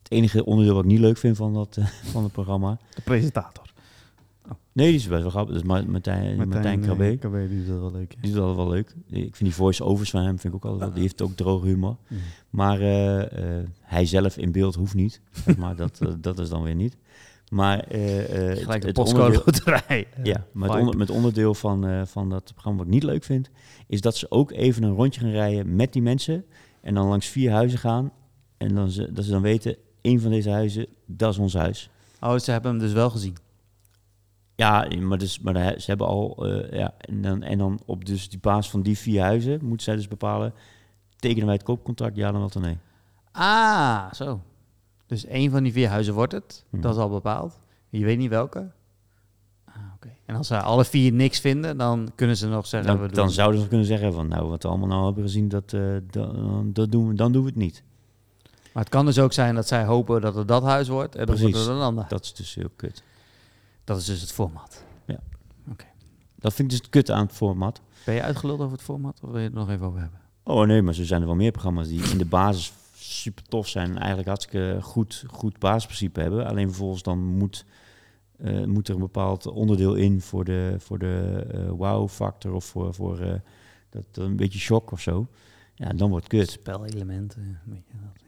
het 0.08 0.12
enige 0.18 0.44
onderdeel 0.44 0.74
wat 0.74 0.84
ik 0.84 0.90
niet 0.90 1.00
leuk 1.00 1.16
vind 1.18 1.36
van, 1.36 1.54
dat, 1.54 1.76
eh, 1.76 1.86
van 2.12 2.22
het 2.22 2.32
programma... 2.32 2.78
de 2.94 3.00
presentator. 3.02 3.64
Nee, 4.72 4.86
die 4.86 4.96
is 4.96 5.08
best 5.08 5.20
wel 5.22 5.30
grappig. 5.30 5.54
Dat 5.54 5.62
is 5.62 5.68
Ma- 5.68 5.82
Martijn, 5.86 6.36
Martijn, 6.48 6.80
Krabbe. 6.80 7.16
Krabbe, 7.16 7.48
die 7.48 7.62
is 7.62 7.68
wel 7.68 7.90
leuk. 7.92 8.14
Die 8.20 8.30
is 8.30 8.36
wel, 8.36 8.56
wel 8.56 8.68
leuk. 8.68 8.94
Ik 9.08 9.36
vind 9.36 9.38
die 9.38 9.54
voice-overs 9.54 10.10
van 10.10 10.20
hem 10.22 10.38
vind 10.38 10.54
ik 10.54 10.54
ook 10.54 10.64
altijd 10.64 10.82
wel... 10.82 10.92
Die 10.92 11.02
heeft 11.02 11.22
ook 11.22 11.32
droge 11.36 11.66
humor. 11.66 11.96
Mhm. 12.08 12.20
Maar 12.50 12.80
eh, 12.80 13.58
eh, 13.58 13.66
hij 13.80 14.06
zelf 14.06 14.36
in 14.36 14.52
beeld 14.52 14.74
hoeft 14.74 14.94
niet. 14.94 15.20
Zeg 15.44 15.56
maar 15.56 15.76
dat, 15.76 15.98
eh, 16.00 16.08
dat 16.20 16.38
is 16.38 16.48
dan 16.48 16.62
weer 16.62 16.74
niet. 16.74 16.96
Maar 17.48 17.78
eh, 17.80 18.50
eh, 18.50 18.58
Gelijk 18.58 18.80
de 18.80 18.86
het 18.86 18.96
postcode 18.96 19.24
onderdeel- 19.24 19.42
loterij. 19.46 20.06
Ja, 20.22 20.46
maar 20.52 20.68
het, 20.70 20.78
onder, 20.80 20.96
met 20.96 21.10
onderdeel 21.10 21.54
van, 21.54 21.86
eh, 21.86 22.02
van 22.04 22.30
dat 22.30 22.50
programma 22.52 22.78
wat 22.78 22.86
ik 22.86 22.92
niet 22.92 23.02
leuk 23.02 23.24
vind, 23.24 23.50
is 23.86 24.00
dat 24.00 24.16
ze 24.16 24.30
ook 24.30 24.50
even 24.50 24.82
een 24.82 24.94
rondje 24.94 25.20
gaan 25.20 25.30
rijden 25.30 25.76
met 25.76 25.92
die 25.92 26.02
mensen. 26.02 26.44
En 26.80 26.94
dan 26.94 27.06
langs 27.08 27.26
vier 27.26 27.50
huizen 27.50 27.78
gaan. 27.78 28.12
En 28.56 28.74
dan 28.74 28.90
ze, 28.90 29.12
dat 29.12 29.24
ze 29.24 29.30
dan 29.30 29.42
weten, 29.42 29.76
één 30.06 30.20
van 30.20 30.30
deze 30.30 30.50
huizen, 30.50 30.86
dat 31.06 31.32
is 31.32 31.38
ons 31.38 31.54
huis. 31.54 31.90
Oh, 32.20 32.38
ze 32.38 32.50
hebben 32.50 32.70
hem 32.70 32.80
dus 32.80 32.92
wel 32.92 33.10
gezien. 33.10 33.36
Ja, 34.54 34.88
maar, 35.00 35.18
dus, 35.18 35.40
maar 35.40 35.54
ze 35.80 35.84
hebben 35.86 36.06
al, 36.06 36.46
eh, 36.46 36.78
ja, 36.78 36.94
en 36.98 37.22
dan, 37.22 37.42
en 37.42 37.58
dan 37.58 37.80
op 37.84 38.04
dus 38.04 38.28
die 38.28 38.38
basis 38.38 38.70
van 38.70 38.82
die 38.82 38.98
vier 38.98 39.22
huizen 39.22 39.58
moeten 39.64 39.84
zij 39.84 39.96
dus 39.96 40.08
bepalen, 40.08 40.52
tekenen 41.16 41.44
wij 41.46 41.54
het 41.54 41.64
koopcontract, 41.64 42.16
ja 42.16 42.30
dan 42.30 42.40
wel 42.40 42.44
of 42.54 42.60
nee. 42.60 42.78
Ah, 43.32 44.12
zo. 44.12 44.40
Dus 45.06 45.24
één 45.26 45.50
van 45.50 45.62
die 45.62 45.72
vier 45.72 45.88
huizen 45.88 46.14
wordt 46.14 46.32
het. 46.32 46.64
Mhm. 46.70 46.82
Dat 46.82 46.94
is 46.94 47.00
al 47.00 47.08
bepaald. 47.08 47.58
Je 47.88 48.04
weet 48.04 48.18
niet 48.18 48.30
welke. 48.30 48.70
Ah, 49.64 49.74
oké. 49.94 50.10
En 50.26 50.36
als 50.36 50.46
ze 50.46 50.60
alle 50.60 50.84
vier 50.84 51.12
niks 51.12 51.40
vinden, 51.40 51.76
dan 51.76 52.12
kunnen 52.14 52.36
ze 52.36 52.48
nog 52.48 52.66
zeggen... 52.66 52.92
we 52.92 52.98
Dan, 52.98 53.06
doen- 53.06 53.16
dan 53.16 53.30
zouden 53.30 53.60
ze 53.60 53.68
kunnen 53.68 53.86
zeggen 53.86 54.12
van, 54.12 54.28
nou, 54.28 54.48
wat 54.48 54.62
we 54.62 54.68
allemaal 54.68 54.88
nou 54.88 55.04
hebben 55.04 55.22
gezien, 55.22 55.48
dat, 55.48 55.72
eh, 55.72 55.96
dan, 56.10 56.70
dat 56.72 56.92
doen 56.92 57.08
we, 57.08 57.14
dan 57.14 57.32
doen 57.32 57.42
we 57.42 57.48
het 57.48 57.58
niet. 57.58 57.82
Maar 58.76 58.84
het 58.84 58.94
kan 58.94 59.06
dus 59.06 59.18
ook 59.18 59.32
zijn 59.32 59.54
dat 59.54 59.68
zij 59.68 59.84
hopen 59.84 60.20
dat 60.20 60.34
het 60.34 60.48
dat 60.48 60.62
huis 60.62 60.88
wordt. 60.88 61.14
En 61.14 61.26
dan 61.26 61.38
wordt 61.38 61.56
het 61.56 61.66
een 61.66 61.80
ander. 61.80 62.04
Dat 62.08 62.24
is 62.24 62.34
dus 62.34 62.54
heel 62.54 62.70
kut. 62.76 63.02
Dat 63.84 63.98
is 63.98 64.04
dus 64.04 64.20
het 64.20 64.32
format. 64.32 64.84
Dat 66.34 66.54
vind 66.54 66.58
ik 66.58 66.68
dus 66.68 66.78
het 66.78 66.88
kut 66.88 67.10
aan 67.10 67.26
het 67.26 67.34
format. 67.34 67.80
Ben 68.04 68.14
je 68.14 68.22
uitgeluld 68.22 68.60
over 68.60 68.72
het 68.72 68.82
format? 68.82 69.20
Of 69.22 69.30
wil 69.30 69.38
je 69.38 69.44
het 69.44 69.54
nog 69.54 69.70
even 69.70 69.86
over 69.86 70.00
hebben? 70.00 70.20
Oh 70.42 70.66
nee, 70.66 70.82
maar 70.82 70.94
zo 70.94 71.04
zijn 71.04 71.20
er 71.20 71.26
wel 71.26 71.36
meer 71.36 71.50
programma's 71.50 71.88
die 71.88 72.10
in 72.10 72.18
de 72.18 72.24
basis 72.24 72.72
super 72.94 73.44
tof 73.44 73.68
zijn 73.68 73.90
en 73.90 73.96
eigenlijk 73.96 74.28
hartstikke 74.28 74.78
goed, 74.82 75.24
goed 75.26 75.58
basisprincipe 75.58 76.20
hebben. 76.20 76.46
Alleen 76.46 76.66
vervolgens 76.66 77.02
dan 77.02 77.18
moet, 77.18 77.64
eh, 78.38 78.64
moet 78.64 78.88
er 78.88 78.94
een 78.94 79.00
bepaald 79.00 79.46
onderdeel 79.46 79.94
in 79.94 80.20
voor 80.20 80.44
de, 80.44 80.74
voor 80.78 80.98
de 80.98 81.46
eh, 81.52 81.70
wow-factor 81.70 82.52
of 82.52 82.64
voor, 82.64 82.94
voor 82.94 83.20
eh, 83.20 83.34
dat, 83.90 84.04
een 84.12 84.36
beetje 84.36 84.58
shock 84.58 84.90
of 84.92 85.00
zo. 85.00 85.26
Ja, 85.74 85.88
dan 85.88 86.10
wordt 86.10 86.32
het 86.32 86.40
kut. 86.40 86.50
Spelelementen. 86.50 87.60
dat. 87.64 88.25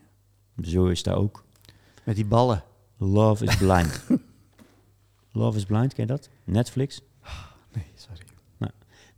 Zo 0.62 0.86
is 0.86 1.02
daar 1.02 1.16
ook. 1.16 1.44
Met 2.04 2.16
die 2.16 2.26
ballen. 2.26 2.64
Love 2.96 3.44
is 3.44 3.56
Blind. 3.56 4.04
Love 5.32 5.56
is 5.56 5.64
Blind, 5.64 5.94
ken 5.94 6.06
je 6.06 6.12
dat? 6.12 6.28
Netflix? 6.44 7.02
Nee, 7.72 7.84
sorry. 7.94 8.26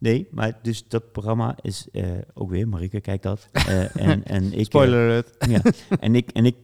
Nee, 0.00 0.28
maar 0.30 0.58
dus 0.62 0.88
dat 0.88 1.12
programma 1.12 1.56
is 1.60 1.86
eh, 1.92 2.04
ook 2.34 2.50
weer, 2.50 2.68
Marike 2.68 3.00
kijkt 3.00 3.22
dat. 3.22 3.48
Eh, 3.52 3.96
en, 3.96 4.24
en 4.24 4.44
ik, 4.44 4.58
eh, 4.58 4.64
Spoiler 4.64 5.04
alert. 5.04 5.36
Ja, 5.48 5.62
en 6.00 6.14
ik, 6.14 6.30
en 6.30 6.44
ik 6.44 6.56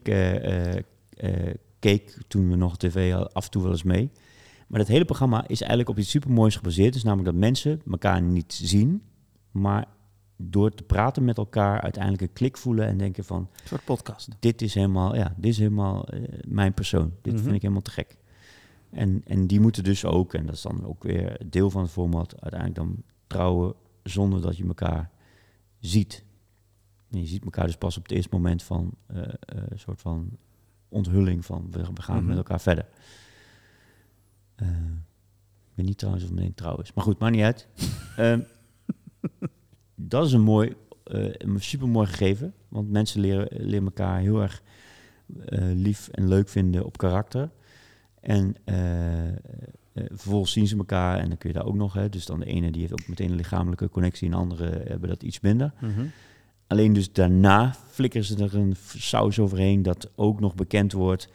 keek 1.78 2.18
toen 2.28 2.50
we 2.50 2.56
nog 2.56 2.76
tv 2.76 3.14
af 3.32 3.44
en 3.44 3.50
toe 3.50 3.62
wel 3.62 3.70
eens 3.70 3.82
mee. 3.82 4.10
Maar 4.66 4.78
dat 4.78 4.88
hele 4.88 5.04
programma 5.04 5.48
is 5.48 5.60
eigenlijk 5.60 5.90
op 5.90 5.98
iets 5.98 6.10
supermoois 6.10 6.56
gebaseerd. 6.56 6.92
Dus 6.92 7.02
namelijk 7.02 7.28
dat 7.28 7.40
mensen 7.40 7.82
elkaar 7.90 8.22
niet 8.22 8.52
zien, 8.62 9.02
maar 9.50 9.86
door 10.36 10.70
te 10.74 10.82
praten 10.82 11.24
met 11.24 11.36
elkaar 11.36 11.80
uiteindelijk 11.80 12.22
een 12.22 12.32
klik 12.32 12.56
voelen 12.56 12.86
en 12.86 12.98
denken 12.98 13.24
van, 13.24 13.38
Een 13.62 13.68
soort 13.68 13.84
podcast. 13.84 14.28
dit 14.38 14.62
is 14.62 14.74
helemaal, 14.74 15.14
ja, 15.16 15.34
dit 15.36 15.50
is 15.50 15.58
helemaal 15.58 16.08
eh, 16.08 16.22
mijn 16.48 16.74
persoon. 16.74 17.12
Dit 17.22 17.32
Mhm. 17.32 17.42
vind 17.42 17.54
ik 17.54 17.60
helemaal 17.62 17.82
te 17.82 17.90
gek. 17.90 18.16
En, 18.90 19.22
en 19.26 19.46
die 19.46 19.60
moeten 19.60 19.84
dus 19.84 20.04
ook, 20.04 20.34
en 20.34 20.46
dat 20.46 20.54
is 20.54 20.62
dan 20.62 20.84
ook 20.84 21.02
weer 21.02 21.40
deel 21.46 21.70
van 21.70 21.82
het 21.82 21.90
format, 21.90 22.40
uiteindelijk 22.40 22.74
dan 22.80 23.02
trouwen 23.26 23.74
zonder 24.02 24.40
dat 24.40 24.56
je 24.56 24.66
elkaar 24.66 25.10
ziet. 25.80 26.24
En 27.10 27.20
je 27.20 27.26
ziet 27.26 27.44
elkaar 27.44 27.66
dus 27.66 27.76
pas 27.76 27.96
op 27.96 28.02
het 28.02 28.12
eerste 28.12 28.34
moment 28.34 28.62
van 28.62 28.90
eh, 29.06 29.22
eh, 29.22 29.28
een 29.68 29.78
soort 29.78 30.00
van 30.00 30.30
onthulling 30.88 31.44
van 31.44 31.66
we, 31.70 31.78
we 31.94 32.02
gaan 32.02 32.16
Mhm. 32.16 32.26
met 32.26 32.36
elkaar 32.36 32.60
verder. 32.60 32.86
Ik 34.56 35.82
weet 35.82 35.86
niet 35.86 35.98
trouwens 35.98 36.24
of 36.24 36.30
meteen 36.32 36.54
trouw 36.54 36.76
is. 36.76 36.92
Maar 36.92 37.04
goed, 37.04 37.18
maakt 37.18 37.34
niet 37.34 37.42
uit. 37.44 37.68
Ehm, 38.16 38.40
dat 39.96 40.26
is 40.26 40.32
een 40.32 40.40
mooi, 40.40 40.74
eh 41.04 41.28
een 41.32 41.60
supermooi 41.60 42.06
gegeven. 42.06 42.54
Want 42.68 42.90
mensen 42.90 43.20
leren, 43.20 43.48
leren 43.50 43.84
elkaar 43.84 44.20
heel 44.20 44.42
erg 44.42 44.62
eh, 45.44 45.58
lief 45.74 46.08
en 46.08 46.28
leuk 46.28 46.48
vinden 46.48 46.84
op 46.84 46.98
karakter. 46.98 47.50
En 48.20 48.54
eh, 48.64 48.74
vervolgens 49.92 50.52
zien 50.52 50.66
ze 50.66 50.76
elkaar 50.76 51.18
en 51.18 51.28
dan 51.28 51.38
kun 51.38 51.48
je 51.48 51.56
daar 51.56 51.66
ook 51.66 51.74
nog. 51.74 51.92
Hè, 51.92 52.08
dus 52.08 52.26
dan 52.26 52.38
de 52.38 52.46
ene 52.46 52.70
die 52.70 52.80
heeft 52.80 52.92
ook 52.92 53.08
meteen 53.08 53.30
een 53.30 53.36
lichamelijke 53.36 53.88
connectie 53.88 54.26
en 54.26 54.32
de 54.32 54.38
andere 54.38 54.82
hebben 54.86 55.08
dat 55.08 55.22
iets 55.22 55.40
minder. 55.40 55.72
Mhm. 55.80 56.04
Alleen 56.66 56.92
dus 56.92 57.12
daarna 57.12 57.74
flikkeren 57.90 58.26
ze 58.26 58.44
er 58.44 58.54
een 58.54 58.76
saus 58.96 59.38
overheen 59.38 59.82
dat 59.82 60.10
ook 60.14 60.40
nog 60.40 60.54
bekend 60.54 60.92
wordt 60.92 61.28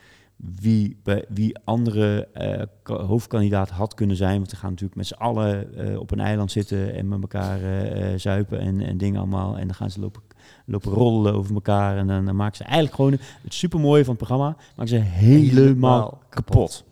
wie, 0.61 0.99
bij, 1.03 1.25
wie 1.29 1.59
andere 1.63 2.27
eh, 2.33 2.61
ka- 2.83 3.03
hoofdkandidaat 3.03 3.69
had 3.69 3.93
kunnen 3.93 4.15
zijn. 4.15 4.37
Want 4.37 4.49
ze 4.49 4.55
gaan 4.55 4.69
natuurlijk 4.69 4.97
met 4.97 5.07
z'n 5.07 5.13
allen 5.13 5.75
eh, 5.75 5.99
op 5.99 6.11
een 6.11 6.19
eiland 6.19 6.51
zitten 6.51 6.93
en 6.93 7.07
met 7.07 7.21
elkaar 7.21 7.63
eh, 7.63 8.19
zuipen 8.19 8.59
en, 8.59 8.81
en 8.81 8.97
dingen 8.97 9.19
allemaal. 9.19 9.57
En 9.57 9.67
dan 9.67 9.75
gaan 9.75 9.91
ze 9.91 9.99
lopen, 9.99 10.21
lopen 10.65 10.91
rollen 10.91 11.33
over 11.33 11.53
elkaar. 11.53 11.97
En 11.97 12.07
dan, 12.07 12.25
dan 12.25 12.35
maken 12.35 12.57
ze 12.57 12.63
eigenlijk 12.63 12.95
gewoon 12.95 13.11
het 13.41 13.53
supermooie 13.53 14.03
van 14.05 14.15
het 14.15 14.23
programma 14.25 14.55
maken 14.75 14.87
ze 14.87 14.95
helemaal, 14.95 15.63
Helemaal 15.63 16.09
kapot. 16.29 16.29
kapot. 16.29 16.83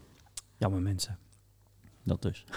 Jammer 0.57 0.81
mensen. 0.81 1.17
Dat 2.03 2.21
dus. 2.21 2.45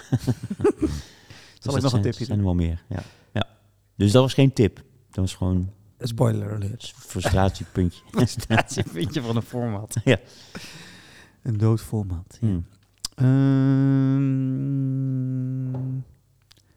Zal 1.59 1.73
Dus 1.73 1.75
ik 1.75 1.81
nog 1.81 1.81
dat 1.81 1.93
een 1.93 2.01
tipje 2.11 2.33
er 2.33 2.43
wel 2.43 2.53
meer. 2.55 2.83
Ja. 2.89 3.03
ja. 3.33 3.47
Dus 3.95 4.11
dat 4.11 4.21
was 4.21 4.33
geen 4.33 4.53
tip. 4.53 4.75
Dat 5.09 5.15
was 5.23 5.35
gewoon 5.35 5.69
Spoiler 6.07 6.53
alert. 6.53 6.93
frustratiepuntje. 6.97 8.01
vind 8.91 9.13
je 9.13 9.21
van 9.21 9.35
een 9.35 9.41
format. 9.41 9.95
Ja. 10.03 10.17
Een 11.41 11.57
dood 11.57 11.81
format. 11.81 12.37
ja. 12.41 12.47
Hmm. 12.47 12.65
Ehm, 15.73 15.99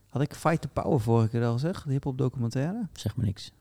had 0.08 0.22
ik 0.22 0.34
Fight 0.34 0.60
the 0.60 0.68
Power 0.68 1.00
vorige 1.00 1.28
keer 1.28 1.44
al 1.44 1.52
gezegd? 1.52 1.84
De 1.84 1.92
hip-hop 1.92 2.18
documentaire? 2.18 2.88
Zeg 2.92 3.16
maar 3.16 3.26
niks. 3.26 3.52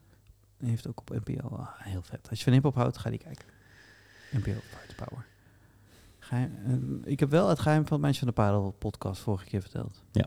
Die 0.57 0.70
heeft 0.70 0.88
ook 0.88 0.99
op 0.99 1.09
NPO. 1.26 1.47
Ah, 1.55 1.68
heel 1.78 2.01
vet. 2.01 2.30
Als 2.30 2.38
je 2.38 2.43
van 2.43 2.53
hip-hop 2.53 2.76
houdt, 2.76 2.97
ga 2.97 3.09
die 3.09 3.20
kijken. 3.20 3.45
NPO 4.32 4.51
Fight 4.51 4.88
the 4.89 4.95
Power. 4.95 5.26
Geheim, 6.20 6.51
eh, 6.66 7.11
ik 7.11 7.20
heb 7.20 7.30
wel 7.30 7.49
het 7.49 7.59
geheim 7.59 7.84
van 7.84 7.91
het 7.93 8.01
Meisje 8.01 8.20
van 8.20 8.28
de 8.28 8.34
Parel 8.34 8.72
podcast 8.80 9.22
vorige 9.22 9.45
keer 9.45 9.61
verteld. 9.61 10.03
Ja. 10.11 10.26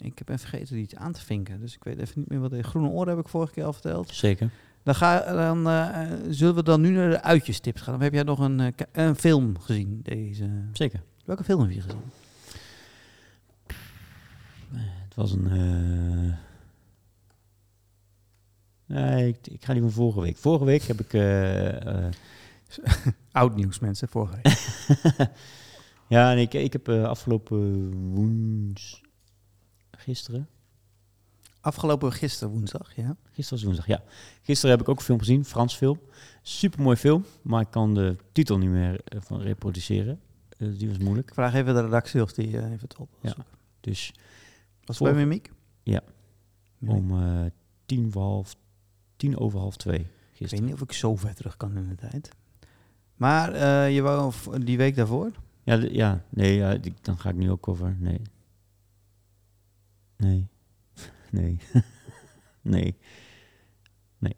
Ik 0.00 0.18
heb 0.18 0.28
even 0.28 0.40
vergeten 0.48 0.74
die 0.74 0.84
iets 0.84 0.94
aan 0.94 1.12
te 1.12 1.20
vinken. 1.24 1.60
Dus 1.60 1.74
ik 1.74 1.84
weet 1.84 1.98
even 1.98 2.18
niet 2.20 2.28
meer 2.28 2.40
wat 2.40 2.50
de 2.50 2.62
groene 2.62 2.88
oren 2.88 3.08
heb 3.08 3.18
ik 3.24 3.28
vorige 3.28 3.52
keer 3.52 3.64
al 3.64 3.72
verteld. 3.72 4.08
Zeker. 4.08 4.50
Dan, 4.82 4.94
ga, 4.94 5.32
dan 5.32 5.68
eh, 5.68 6.10
zullen 6.30 6.54
we 6.54 6.62
dan 6.62 6.80
nu 6.80 6.90
naar 6.90 7.10
de 7.10 7.22
uitjestips 7.22 7.80
gaan. 7.80 7.94
Of 7.94 8.00
heb 8.00 8.12
jij 8.12 8.22
nog 8.22 8.38
een, 8.38 8.60
eh, 8.60 8.72
een 8.92 9.14
film 9.16 9.58
gezien? 9.58 10.00
Deze? 10.02 10.50
Zeker. 10.72 11.02
Welke 11.24 11.44
film 11.44 11.60
heb 11.60 11.70
je 11.70 11.80
gezien? 11.80 12.00
Het 15.04 15.14
was 15.14 15.32
een... 15.32 15.46
eh, 15.50 16.34
Nee, 18.86 19.28
ik, 19.28 19.46
ik 19.46 19.64
ga 19.64 19.72
die 19.72 19.82
van 19.82 19.90
vorige 19.90 20.20
week. 20.20 20.36
Vorige 20.36 20.64
week 20.64 20.82
heb 20.82 21.00
ik... 21.00 21.12
eh, 21.14 22.06
eh, 22.06 22.12
Oud 23.32 23.54
nieuws, 23.56 23.78
mensen, 23.78 24.08
vorige 24.08 24.34
week. 24.42 24.58
ja, 26.08 26.34
nee, 26.34 26.44
ik, 26.44 26.54
ik 26.54 26.72
heb 26.72 26.88
eh, 26.88 27.02
afgelopen 27.04 27.90
woens... 28.14 29.02
Gisteren? 30.00 30.48
Afgelopen 31.60 32.12
gisteren 32.12 32.52
woensdag, 32.52 32.96
ja. 32.96 33.16
Gisteren 33.30 33.50
was 33.50 33.62
woensdag, 33.62 33.86
ja. 33.86 34.02
Gisteren 34.42 34.70
heb 34.70 34.80
ik 34.80 34.88
ook 34.88 34.98
een 34.98 35.04
film 35.04 35.18
gezien, 35.18 35.44
Frans 35.44 35.76
film. 35.76 35.98
Supermooi 36.42 36.96
film, 36.96 37.24
maar 37.42 37.60
ik 37.60 37.70
kan 37.70 37.94
de 37.94 38.16
titel 38.32 38.58
niet 38.58 38.68
meer 38.70 39.00
eh, 39.04 39.20
van 39.22 39.40
reproduceren. 39.40 40.20
Eh, 40.58 40.68
die 40.78 40.88
was 40.88 40.98
moeilijk. 40.98 41.28
Ik 41.28 41.34
vraag 41.34 41.54
even 41.54 41.74
de 41.74 41.80
redactie 41.82 42.22
of 42.22 42.32
die 42.32 42.46
eh, 42.58 42.64
even 42.64 42.78
het 42.80 42.96
op 42.96 43.08
Ja. 43.20 43.34
Dus 43.80 44.12
Was 44.14 44.20
het 44.86 44.96
Voor- 44.96 45.06
bij 45.06 45.16
Mimiek? 45.26 45.50
Ja. 45.82 46.00
Mimiek. 46.78 47.00
om 47.12 47.50
tien, 47.86 48.12
voor 48.12 48.22
half, 48.22 48.56
tien 49.16 49.38
over 49.38 49.58
half 49.58 49.76
twee 49.76 49.98
Ik 49.98 50.04
weet 50.06 50.32
gisteren. 50.32 50.64
niet 50.64 50.74
of 50.74 50.80
ik 50.80 50.92
zo 50.92 51.16
ver 51.16 51.34
terug 51.34 51.56
kan 51.56 51.76
in 51.76 51.88
de 51.88 51.94
tijd. 51.94 52.30
Maar 53.16 53.58
je 53.90 54.00
wou 54.02 54.32
die 54.64 54.76
week 54.76 54.96
daarvoor? 54.96 55.30
Ja, 55.62 55.74
ja 55.74 56.24
nee, 56.28 56.54
ja, 56.56 56.74
die- 56.74 56.94
dan 57.00 57.18
ga 57.18 57.28
ik 57.28 57.36
nu 57.36 57.50
ook 57.50 57.68
over. 57.68 57.96
Nee. 57.98 58.20
Nee. 60.20 60.48
Nee. 61.30 61.58
nee. 62.62 62.96
Nee. 64.18 64.34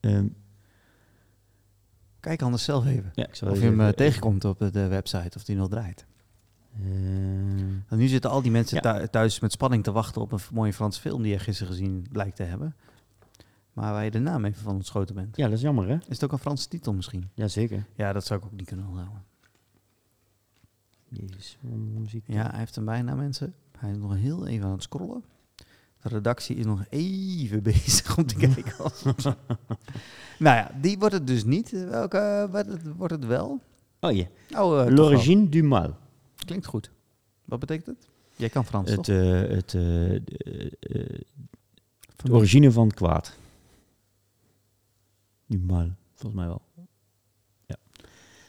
Ehm, 0.00 0.28
Kijk 2.20 2.42
anders 2.42 2.64
zelf 2.64 2.86
even. 2.86 3.10
ja, 3.14 3.26
Of 3.30 3.38
je 3.40 3.46
even- 3.50 3.62
hem 3.62 3.80
eh, 3.80 3.84
even- 3.84 3.96
tegenkomt 3.96 4.44
op 4.44 4.58
de 4.72 4.86
website, 4.86 5.36
of 5.36 5.44
die 5.44 5.56
nog 5.56 5.68
draait. 5.68 6.06
Want 7.88 8.00
nu 8.00 8.06
zitten 8.06 8.30
al 8.30 8.42
die 8.42 8.50
mensen 8.50 8.80
Ja. 8.82 9.06
thuis 9.06 9.40
met 9.40 9.52
spanning 9.52 9.84
te 9.84 9.92
wachten 9.92 10.20
op 10.22 10.32
een 10.32 10.38
mooie 10.52 10.72
Franse 10.72 11.00
film 11.00 11.22
die 11.22 11.32
je 11.32 11.38
gisteren 11.38 11.72
gezien 11.72 12.06
blijkt 12.12 12.36
te 12.36 12.42
hebben. 12.42 12.76
Maar 13.72 13.92
waar 13.92 14.04
je 14.04 14.10
de 14.10 14.18
naam 14.18 14.44
even 14.44 14.62
van 14.62 14.74
ontschoten 14.74 15.14
bent. 15.14 15.36
ja, 15.36 15.44
dat 15.44 15.56
is 15.56 15.60
jammer, 15.60 15.88
hè? 15.88 15.94
Is 15.94 16.02
het 16.08 16.24
ook 16.24 16.32
een 16.32 16.38
Franse 16.38 16.68
titel 16.68 16.92
misschien? 16.94 17.30
Jazeker. 17.34 17.84
Ja, 17.94 18.12
dat 18.12 18.26
zou 18.26 18.40
ik 18.40 18.46
ook 18.46 18.52
niet 18.52 18.66
kunnen 18.66 18.86
onthouden. 18.86 19.24
Jezus, 21.08 21.58
ziet 22.06 22.24
Ja, 22.26 22.50
hij 22.50 22.58
heeft 22.58 22.76
een 22.76 22.84
bijna 22.84 23.14
mensen. 23.14 23.54
Hij 23.78 23.90
is 23.90 23.96
nog 23.96 24.14
heel 24.16 24.46
even 24.46 24.66
aan 24.66 24.72
het 24.72 24.82
scrollen. 24.82 25.24
De 26.02 26.08
redactie 26.08 26.56
is 26.56 26.64
nog 26.64 26.84
even 26.88 27.62
bezig 27.72 28.18
om 28.18 28.26
te 28.26 28.34
kijken. 28.34 28.74
nou 30.38 30.56
ja, 30.56 30.70
die 30.80 30.98
wordt 30.98 31.14
het 31.14 31.26
dus 31.26 31.44
niet. 31.44 31.70
Welke 31.70 32.48
wordt 32.50 32.68
het, 32.68 32.82
wordt 32.96 33.12
het 33.12 33.24
wel? 33.26 33.60
Oh 34.00 34.12
ja. 34.12 34.26
Oh, 34.56 34.80
eh. 34.80 34.94
L'origine 34.94 35.48
du 35.48 35.62
mal. 35.62 35.96
Klinkt 36.44 36.66
goed. 36.66 36.90
Wat 37.44 37.58
betekent 37.58 37.86
het? 37.86 38.08
Jij 38.36 38.48
kan 38.48 38.64
Frans, 38.64 38.90
Het, 38.90 39.04
toch? 39.04 39.14
eh, 39.14 39.40
het, 39.40 39.74
eh, 39.74 40.20
de, 42.16 42.32
origine 42.32 42.72
van 42.72 42.90
kwaad. 42.90 43.36
Du 45.46 45.58
mal, 45.58 45.90
volgens 46.14 46.40
mij 46.40 46.46
wel. 46.46 46.62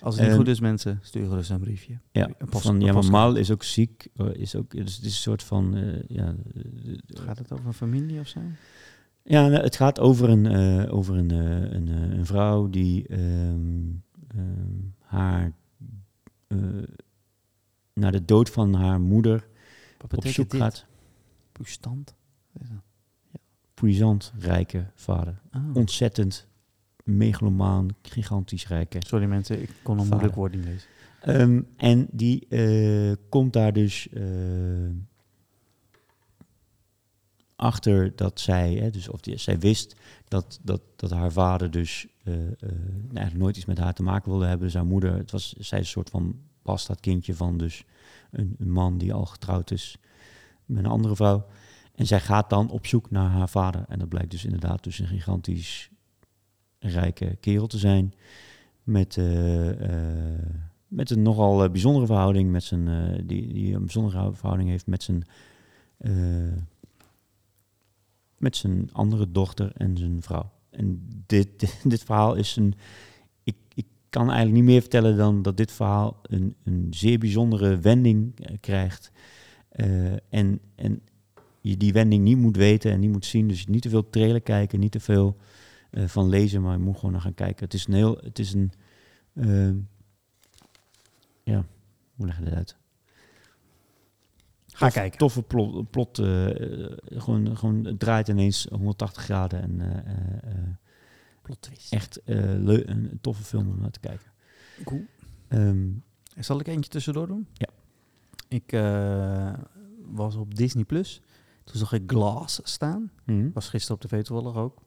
Als 0.01 0.13
het 0.15 0.23
niet 0.23 0.31
en- 0.31 0.37
goed 0.39 0.47
is, 0.47 0.59
mensen, 0.59 0.99
stuur 1.01 1.27
gerust 1.27 1.49
een 1.49 1.59
briefje. 1.59 1.99
Ja, 2.11 2.27
Een 2.37 2.49
post- 2.49 2.65
van, 2.65 2.81
ja 2.81 2.93
maar 2.93 3.09
mal 3.09 3.35
is 3.35 3.51
ook 3.51 3.63
ziek. 3.63 4.07
eh, 4.15 4.33
Is 4.33 4.55
ook, 4.55 4.71
dus 4.71 4.95
het 4.95 5.05
is 5.05 5.11
een 5.11 5.21
soort 5.21 5.43
van... 5.43 5.75
eh, 5.75 6.03
ja, 6.07 6.35
eh, 6.55 6.97
Gaat 7.07 7.37
het 7.37 7.51
over 7.51 7.65
een 7.65 7.73
familie 7.73 8.19
of 8.19 8.27
zo? 8.27 8.39
ja, 9.23 9.47
nou, 9.47 9.63
het 9.63 9.75
gaat 9.75 9.99
over 9.99 10.29
een, 10.29 10.45
eh, 10.45 10.93
over 10.93 11.15
een, 11.17 11.31
eh, 11.31 11.71
een, 11.71 11.87
eh, 11.87 12.17
een 12.17 12.25
vrouw 12.25 12.69
die 12.69 13.07
ehm, 13.07 13.87
ehm, 14.27 14.77
haar... 14.99 15.51
eh, 16.47 16.57
naar 17.93 18.11
de 18.11 18.25
dood 18.25 18.49
van 18.49 18.73
haar 18.73 19.01
moeder 19.01 19.47
Wat 19.97 20.15
op 20.17 20.27
zoek 20.27 20.49
dit? 20.49 20.61
gaat. 20.61 20.85
Puissant? 21.51 22.15
Dat? 22.53 22.67
Puissant, 23.73 24.33
rijke 24.39 24.85
vader. 24.95 25.41
Ah. 25.51 25.61
Ontzettend 25.73 26.47
megalomaan, 27.03 27.87
gigantisch 28.01 28.67
rijke. 28.67 28.97
Sorry 29.07 29.25
mensen, 29.25 29.61
ik 29.61 29.69
kon 29.83 29.97
een 29.97 30.05
Vader. 30.05 30.09
moeilijk 30.09 30.35
woord 30.35 30.55
niet 30.55 30.65
lezen. 30.65 30.89
Ehm, 31.21 31.61
en 31.77 32.07
die 32.11 32.47
eh, 32.47 33.15
komt 33.29 33.53
daar 33.53 33.73
dus 33.73 34.09
eh, 34.09 34.23
achter 37.59 38.15
dat 38.15 38.39
zij, 38.39 38.73
hè, 38.73 38.89
dus 38.89 39.09
of 39.09 39.21
die, 39.21 39.37
zij 39.37 39.59
wist 39.59 39.95
dat, 40.27 40.59
dat, 40.63 40.81
dat 40.95 41.11
haar 41.11 41.31
vader 41.31 41.71
dus 41.71 42.07
eh, 42.23 42.33
eh, 42.33 42.51
eigenlijk 43.13 43.37
nooit 43.37 43.57
iets 43.57 43.65
met 43.65 43.77
haar 43.77 43.93
te 43.93 44.03
maken 44.03 44.29
wilde 44.29 44.45
hebben. 44.45 44.65
Dus 44.65 44.75
haar 44.75 44.85
moeder, 44.85 45.13
het 45.13 45.31
was, 45.31 45.53
zij 45.57 45.79
is 45.79 45.85
een 45.85 45.91
soort 45.91 46.09
van 46.09 46.39
bastard 46.61 46.99
kindje 46.99 47.33
van 47.33 47.57
dus 47.57 47.85
een, 48.31 48.55
een 48.59 48.71
man 48.71 48.97
die 48.97 49.13
al 49.13 49.25
getrouwd 49.25 49.71
is 49.71 49.97
met 50.65 50.83
een 50.83 50.89
andere 50.89 51.15
vrouw. 51.15 51.45
En 51.95 52.07
zij 52.07 52.19
gaat 52.19 52.49
dan 52.49 52.69
op 52.69 52.85
zoek 52.85 53.11
naar 53.11 53.29
haar 53.29 53.49
vader. 53.49 53.85
En 53.87 53.99
dat 53.99 54.09
blijkt 54.09 54.31
dus 54.31 54.45
inderdaad 54.45 54.83
dus 54.83 54.99
een 54.99 55.07
gigantisch 55.07 55.89
rijke 56.80 57.38
kerel 57.39 57.67
te 57.67 57.77
zijn. 57.77 58.13
Met, 58.84 59.17
eh, 59.17 59.69
eh, 59.69 60.45
met 60.88 61.09
een 61.09 61.21
nogal 61.21 61.63
eh, 61.63 61.71
bijzondere 61.71 62.05
verhouding. 62.05 62.51
Met 62.51 62.63
zijn, 62.63 62.88
die, 63.27 63.53
die 63.53 63.73
een 63.73 63.82
bijzondere 63.82 64.34
verhouding 64.34 64.69
heeft 64.69 64.88
met 64.88 65.03
zijn, 65.03 65.23
met 68.38 68.55
zijn 68.55 68.89
andere 68.91 69.32
dochter 69.32 69.71
en 69.75 69.97
zijn 69.97 70.21
vrouw. 70.21 70.51
En 70.69 71.07
dit, 71.25 71.59
dit, 71.59 71.80
dit 71.91 72.03
verhaal 72.03 72.36
is 72.36 72.55
een. 72.55 72.73
Ik, 73.43 73.55
ik 73.73 73.86
kan 74.09 74.27
eigenlijk 74.27 74.55
niet 74.55 74.69
meer 74.69 74.82
vertellen 74.82 75.17
dan 75.17 75.41
dat 75.41 75.57
dit 75.57 75.71
verhaal 75.71 76.19
een, 76.21 76.55
een 76.63 76.88
zeer 76.89 77.19
bijzondere 77.19 77.77
wending 77.77 78.34
krijgt. 78.59 79.11
En, 80.30 80.59
en 80.75 81.01
je 81.61 81.77
die 81.77 81.93
wending 81.93 82.23
niet 82.23 82.38
moet 82.38 82.57
weten 82.57 82.91
en 82.91 82.99
niet 82.99 83.11
moet 83.11 83.25
zien. 83.25 83.47
Dus 83.47 83.67
niet 83.67 83.82
te 83.82 83.89
veel 83.89 84.09
trailer 84.09 84.41
kijken, 84.41 84.80
niet 84.80 84.91
te 84.91 84.99
veel 84.99 85.38
eh, 85.89 86.07
van 86.07 86.29
lezen, 86.29 86.61
maar 86.61 86.71
je 86.77 86.83
moet 86.83 86.95
gewoon 86.95 87.11
naar 87.11 87.21
gaan 87.21 87.33
kijken. 87.33 87.63
Het 87.65 87.73
is 87.73 87.87
een 87.87 87.93
heel, 87.93 88.17
het 88.17 88.39
is 88.39 88.53
een, 88.53 88.71
ehm, 89.35 89.77
ja, 91.43 91.65
hoe 92.15 92.25
leg 92.25 92.37
je 92.37 92.43
dat 92.43 92.53
uit? 92.53 92.77
Ga 94.67 94.85
Tof- 94.85 94.93
kijken. 94.93 95.17
Toffe 95.19 95.41
plot, 95.43 95.89
plot 95.89 96.19
eh, 96.19 96.83
eh, 96.83 96.97
gewoon, 97.09 97.57
gewoon 97.57 97.85
het 97.85 97.99
draait 97.99 98.27
ineens 98.27 98.67
180 98.71 99.23
graden 99.23 99.61
en 99.61 100.79
Plot 101.41 101.61
twist. 101.61 101.93
echt 101.93 102.21
een 102.25 103.17
toffe 103.21 103.43
film 103.43 103.69
om 103.69 103.79
naar 103.79 103.91
te 103.91 103.99
kijken. 103.99 104.31
Cool. 104.83 105.05
Ehm, 105.47 105.87
Zal 106.39 106.59
ik 106.59 106.67
eentje 106.67 106.89
tussendoor 106.91 107.27
doen? 107.27 107.47
Ja. 107.53 107.67
Ik 108.47 108.71
was 110.11 110.35
op 110.35 110.55
Disney 110.55 110.83
Plus. 110.83 111.21
Toen 111.63 111.77
zag 111.77 111.91
ik 111.93 112.03
Glass 112.11 112.59
staan. 112.63 113.11
mhm. 113.25 113.49
Was 113.53 113.69
gisteren 113.69 114.01
op 114.03 114.09
tv 114.09 114.21
toevallig 114.23 114.55
ook. 114.55 114.81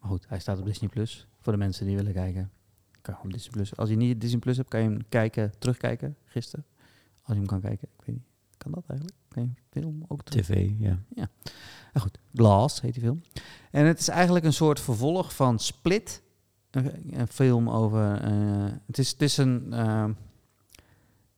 Maar 0.00 0.10
goed, 0.10 0.28
hij 0.28 0.38
staat 0.38 0.58
op 0.58 0.64
Disney 0.66 0.88
Plus. 0.90 1.26
Voor 1.40 1.52
de 1.52 1.58
mensen 1.58 1.86
die 1.86 1.96
willen 1.96 2.12
kijken. 2.12 2.50
Kan 3.00 3.14
je 3.18 3.24
op 3.26 3.32
Disney 3.32 3.50
Plus. 3.52 3.76
Als 3.76 3.88
je 3.88 3.96
niet 3.96 4.20
Disney 4.20 4.38
Plus 4.40 4.56
hebt, 4.56 4.68
kan 4.68 4.80
je 4.82 4.88
hem 4.88 5.08
kijken, 5.08 5.52
terugkijken 5.58 6.16
gisteren. 6.24 6.64
Als 7.22 7.32
je 7.32 7.34
hem 7.34 7.46
kan 7.46 7.60
kijken. 7.60 7.88
Ik 7.98 8.04
weet 8.04 8.14
niet. 8.16 8.24
Kan 8.56 8.72
dat 8.72 8.84
eigenlijk? 8.86 9.18
Kan 9.28 9.42
je 9.42 9.48
film 9.70 10.04
ook 10.08 10.22
terug? 10.22 10.46
TV, 10.46 10.70
ja. 10.78 10.98
Nou 11.14 11.28
goed, 12.00 12.18
Glass 12.34 12.80
heet 12.80 12.92
die 12.94 13.02
film. 13.02 13.20
En 13.70 13.84
het 13.86 13.98
is 13.98 14.08
eigenlijk 14.08 14.44
een 14.44 14.52
soort 14.52 14.80
vervolg 14.80 15.34
van 15.34 15.58
Split. 15.58 16.22
Een, 16.70 17.18
een 17.20 17.28
film 17.28 17.70
over... 17.70 18.20
eh, 18.20 18.66
het, 18.86 18.98
is, 18.98 19.10
het 19.10 19.22
is 19.22 19.36
een... 19.36 19.72
eh, 19.72 20.04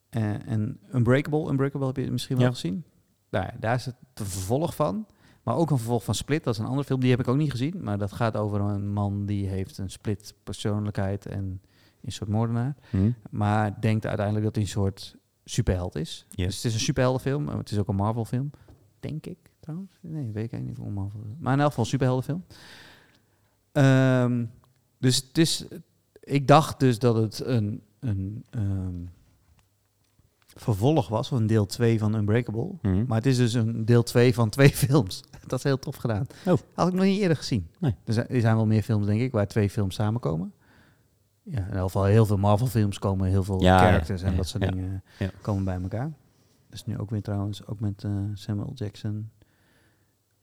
eh, 0.09 0.35
een 0.47 0.81
Unbreakable. 0.95 1.49
Unbreakable 1.51 1.87
heb 1.87 1.97
je 1.97 2.11
misschien 2.11 2.37
wel 2.37 2.47
Ja. 2.47 2.53
gezien. 2.53 2.85
Daar, 3.29 3.57
daar 3.61 3.75
is 3.75 3.85
het 3.85 3.95
de 4.13 4.25
vervolg 4.25 4.75
van. 4.75 5.07
Maar 5.43 5.57
ook 5.57 5.71
een 5.71 5.77
vervolg 5.77 6.05
van 6.05 6.15
Split. 6.15 6.45
Dat 6.45 6.55
is 6.55 6.61
een 6.61 6.67
andere 6.67 6.85
film. 6.85 7.01
Die 7.01 7.11
heb 7.11 7.21
ik 7.21 7.29
ook 7.29 7.37
niet 7.37 7.51
gezien. 7.51 7.83
Maar 7.83 7.99
dat 7.99 8.13
gaat 8.13 8.37
over 8.37 8.61
een 8.61 8.93
man 8.93 9.27
die 9.27 9.47
heeft 9.47 9.79
een 9.79 9.91
split 9.91 10.35
persoonlijkheid 10.45 11.27
en 11.27 11.61
is 12.01 12.07
een 12.07 12.13
soort 12.13 12.31
moordenaar. 12.31 12.77
Mhm. 12.91 13.11
Maar 13.31 13.81
denkt 13.81 14.07
uiteindelijk 14.07 14.45
dat 14.45 14.55
hij 14.55 14.65
een 14.65 14.71
soort 14.71 15.17
superheld 15.45 15.97
is. 15.97 16.27
Dus 16.29 16.57
het 16.57 16.65
is 16.65 16.75
een 16.75 16.81
superheldenfilm. 16.81 17.45
maar 17.45 17.57
Het 17.57 17.71
is 17.71 17.79
ook 17.79 17.89
een 17.89 17.97
Marvel 17.97 18.25
film. 18.25 18.51
Denk 19.01 19.27
ik 19.27 19.39
trouwens. 19.61 19.99
Nee, 20.01 20.33
weet 20.33 20.45
ik 20.45 20.53
eigenlijk 20.53 20.79
niet 20.79 20.79
of 20.79 20.93
Marvel 20.93 21.21
is. 21.27 21.35
Maar 21.39 21.53
in 21.53 21.59
elk 21.61 21.69
geval 21.69 21.85
een 21.85 21.91
superheldenfilm. 21.91 22.45
Ehm, 23.73 24.45
dus 24.99 25.17
het 25.17 25.39
is... 25.39 25.67
Ik 26.21 26.49
dacht 26.49 26.81
dus 26.81 26.99
dat 26.99 27.15
het 27.15 27.45
een, 27.45 27.83
een 27.99 28.45
ehm, 28.51 28.95
vervolg 30.61 31.09
was 31.09 31.29
van 31.29 31.47
deel 31.47 31.67
2 31.67 31.99
van 31.99 32.15
Unbreakable. 32.15 32.71
Mhm. 32.83 33.05
Maar 33.07 33.17
het 33.17 33.27
is 33.27 33.37
dus 33.37 33.53
een 33.53 33.85
deel 33.85 34.03
2 34.03 34.35
van 34.35 34.49
twee 34.49 34.69
films. 34.87 35.23
Dat 35.47 35.59
is 35.59 35.65
heel 35.65 35.79
tof 35.79 35.97
gedaan. 35.97 36.27
Oh. 36.47 36.59
Had 36.75 36.89
ik 36.89 36.95
nog 36.95 37.05
niet 37.05 37.21
eerder 37.21 37.37
gezien. 37.37 37.69
Nee. 37.79 37.95
Er, 38.05 38.13
zijn, 38.13 38.29
er 38.29 38.41
zijn 38.41 38.57
wel 38.57 38.67
meer 38.67 38.83
films, 38.83 39.07
denk 39.07 39.21
ik, 39.21 39.33
waar 39.33 39.47
twee 39.47 39.71
films 39.71 39.95
samenkomen. 39.95 40.53
Ja, 41.43 41.67
in 41.67 41.73
elk 41.73 41.85
geval 41.85 42.05
heel 42.05 42.27
veel 42.27 42.37
Marvel-films 42.39 42.99
komen, 42.99 43.29
heel 43.29 43.43
veel 43.43 43.61
Ja, 43.61 43.75
ja, 43.75 43.89
characters 43.89 44.23
en 44.23 44.31
ja, 44.31 44.37
dat 44.37 44.49
soort 44.49 44.63
dingen 44.63 45.03
ja. 45.19 45.31
komen 45.41 45.65
bij 45.65 45.81
elkaar. 45.83 46.13
Dus 46.69 46.87
nu 46.87 46.99
ook 46.99 47.11
weer 47.11 47.23
trouwens, 47.23 47.67
ook 47.67 47.81
met 47.81 48.05
eh, 48.05 48.11
Samuel 48.35 48.73
Jackson. 48.75 49.31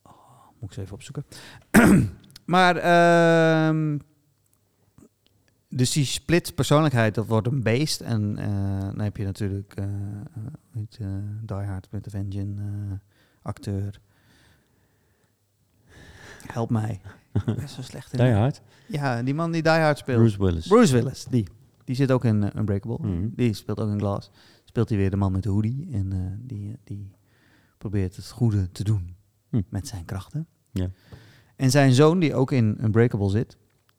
Oh, 0.03 0.11
moet 0.59 0.70
ik 0.70 0.74
ze 0.74 0.82
even 0.82 0.93
opzoeken. 0.93 1.26
maar, 2.55 2.76
ehm, 2.76 3.97
dus 5.78 5.91
die 5.91 6.05
split 6.05 6.55
persoonlijkheid, 6.55 7.15
dat 7.15 7.25
wordt 7.28 7.47
een 7.47 7.63
beest. 7.63 8.01
En 8.01 8.38
eh, 8.38 8.47
dan 8.80 8.99
heb 8.99 9.17
je 9.17 9.23
natuurlijk, 9.23 9.73
eh 9.75 9.84
eh, 9.86 9.91
eh, 10.99 11.07
Die 11.45 11.55
Hard 11.57 11.88
met 11.91 12.03
de 12.03 12.09
Vengeance 12.09 12.61
eh, 12.61 12.97
acteur. 13.41 13.99
Help 16.47 16.69
mij. 16.69 17.01
Ben 17.45 17.69
zo 17.69 17.82
slecht 17.82 18.13
in. 18.13 18.19
Die 18.19 18.34
Hard, 18.34 18.61
Ja, 18.88 19.23
die 19.23 19.34
man 19.34 19.51
die 19.51 19.61
Die 19.61 19.71
Hard 19.71 19.97
speelt. 19.97 20.17
Bruce 20.17 20.38
Willis. 20.38 20.67
Bruce 20.67 20.93
Willis, 20.93 21.25
die. 21.30 21.47
Die 21.84 21.95
zit 21.95 22.11
ook 22.11 22.25
in 22.25 22.57
Unbreakable. 22.57 22.97
Mhm. 23.07 23.28
Die 23.36 23.53
speelt 23.53 23.80
ook 23.80 23.89
in 23.89 23.99
Glass. 23.99 24.32
Speelt 24.63 24.89
hij 24.89 24.97
weer 24.97 25.09
de 25.09 25.17
man 25.17 25.32
met 25.32 25.43
de 25.43 25.49
hoodie. 25.49 25.88
En 25.91 26.11
eh, 26.11 26.19
die, 26.39 26.78
die 26.84 27.11
probeert 27.78 28.15
het 28.15 28.30
goede 28.32 28.71
te 28.71 28.84
doen 28.84 29.15
Hm. 29.49 29.61
met 29.69 29.88
zijn 29.88 30.05
krachten. 30.05 30.47
Ja. 30.71 30.89
En 31.55 31.71
zijn 31.71 31.93
zoon, 31.93 32.19
die 32.19 32.36
ook 32.36 32.51
in 32.51 32.78
Unbreakable 32.84 33.30
zit, 33.30 33.57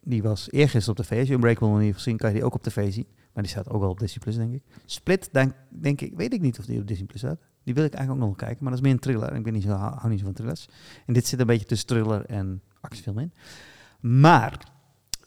die 0.08 0.22
was 0.22 0.50
eergisteren 0.50 0.98
op 0.98 1.04
tv. 1.04 1.18
Als 1.18 1.28
je 1.28 1.34
Unbreakable 1.34 1.68
nog 1.68 1.76
niet 1.78 1.86
hebt 1.86 1.96
gezien, 2.02 2.16
kan 2.16 2.28
je 2.28 2.34
die 2.34 2.44
ook 2.44 2.54
op 2.54 2.62
tv 2.62 2.92
zien. 2.92 3.06
Maar 3.32 3.42
die 3.42 3.52
staat 3.52 3.68
ook 3.68 3.80
wel 3.80 3.90
op 3.90 3.98
Disney 3.98 4.18
Plus, 4.18 4.36
denk 4.36 4.54
ik. 4.54 4.62
Split, 4.84 5.28
denk, 5.32 5.52
denk 5.68 6.00
ik, 6.00 6.16
weet 6.16 6.32
ik 6.32 6.40
niet 6.40 6.58
of 6.58 6.64
die 6.66 6.80
op 6.80 6.86
Disney 6.86 7.06
Plus 7.06 7.20
staat. 7.20 7.40
Die 7.64 7.74
wil 7.74 7.84
ik 7.84 7.92
eigenlijk 7.94 8.10
ook 8.24 8.28
nog 8.28 8.38
wel 8.38 8.46
kijken, 8.48 8.64
maar 8.64 8.72
dat 8.72 8.80
is 8.82 8.86
meer 8.86 8.94
een 8.96 9.02
thriller. 9.02 9.28
En 9.30 9.36
ik 9.36 9.42
ben 9.44 9.52
niet 9.52 9.62
zo, 9.62 9.70
hou, 9.70 10.08
niet 10.08 10.18
zo 10.18 10.24
van 10.24 10.34
thrillers. 10.34 10.68
En 11.06 11.12
dit 11.14 11.26
zit 11.26 11.40
een 11.40 11.46
beetje 11.46 11.66
tussen 11.66 11.86
thriller 11.88 12.24
en 12.26 12.62
actiefilm 12.80 13.18
in. 13.18 13.32
Maar, 14.00 14.72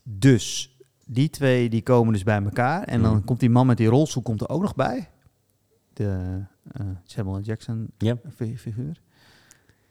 dus, 0.03 0.75
die 1.05 1.29
twee 1.29 1.69
die 1.69 1.81
komen 1.81 2.13
dus 2.13 2.23
bij 2.23 2.43
elkaar. 2.43 2.83
En 2.83 3.01
dan 3.01 3.15
Mhm. 3.15 3.25
komt 3.25 3.39
die 3.39 3.49
man 3.49 3.67
met 3.67 3.77
die 3.77 3.87
rolstoel 3.87 4.23
komt 4.23 4.41
er 4.41 4.49
ook 4.49 4.61
nog 4.61 4.75
bij. 4.75 5.09
De 5.93 6.41
eh, 6.71 6.85
Samuel. 7.03 7.39
Jackson 7.39 7.87
Ja. 7.97 8.17
fi- 8.35 8.57
figuur. 8.57 9.01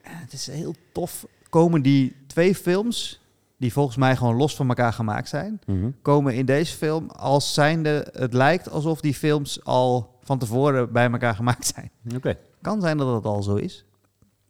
En 0.02 0.16
het 0.16 0.32
is 0.32 0.46
heel 0.46 0.74
tof. 0.92 1.26
Komen 1.48 1.82
die 1.82 2.16
twee 2.26 2.54
films, 2.54 3.19
die 3.60 3.72
volgens 3.72 3.96
mij 3.96 4.16
gewoon 4.16 4.36
los 4.36 4.56
van 4.56 4.68
elkaar 4.68 4.92
gemaakt 4.92 5.28
zijn, 5.28 5.60
Mhm. 5.66 5.90
komen 6.02 6.34
in 6.34 6.46
deze 6.46 6.76
film 6.76 7.08
als 7.10 7.54
zijnde... 7.54 8.08
Het 8.12 8.32
lijkt 8.32 8.70
alsof 8.70 9.00
die 9.00 9.14
films 9.14 9.64
al 9.64 10.18
van 10.22 10.38
tevoren 10.38 10.92
bij 10.92 11.10
elkaar 11.10 11.34
gemaakt 11.34 11.66
zijn. 11.74 11.90
Oké. 12.16 12.38
Kan 12.60 12.80
zijn 12.80 12.96
dat 12.96 13.06
dat 13.06 13.32
al 13.32 13.42
zo 13.42 13.54
is. 13.54 13.84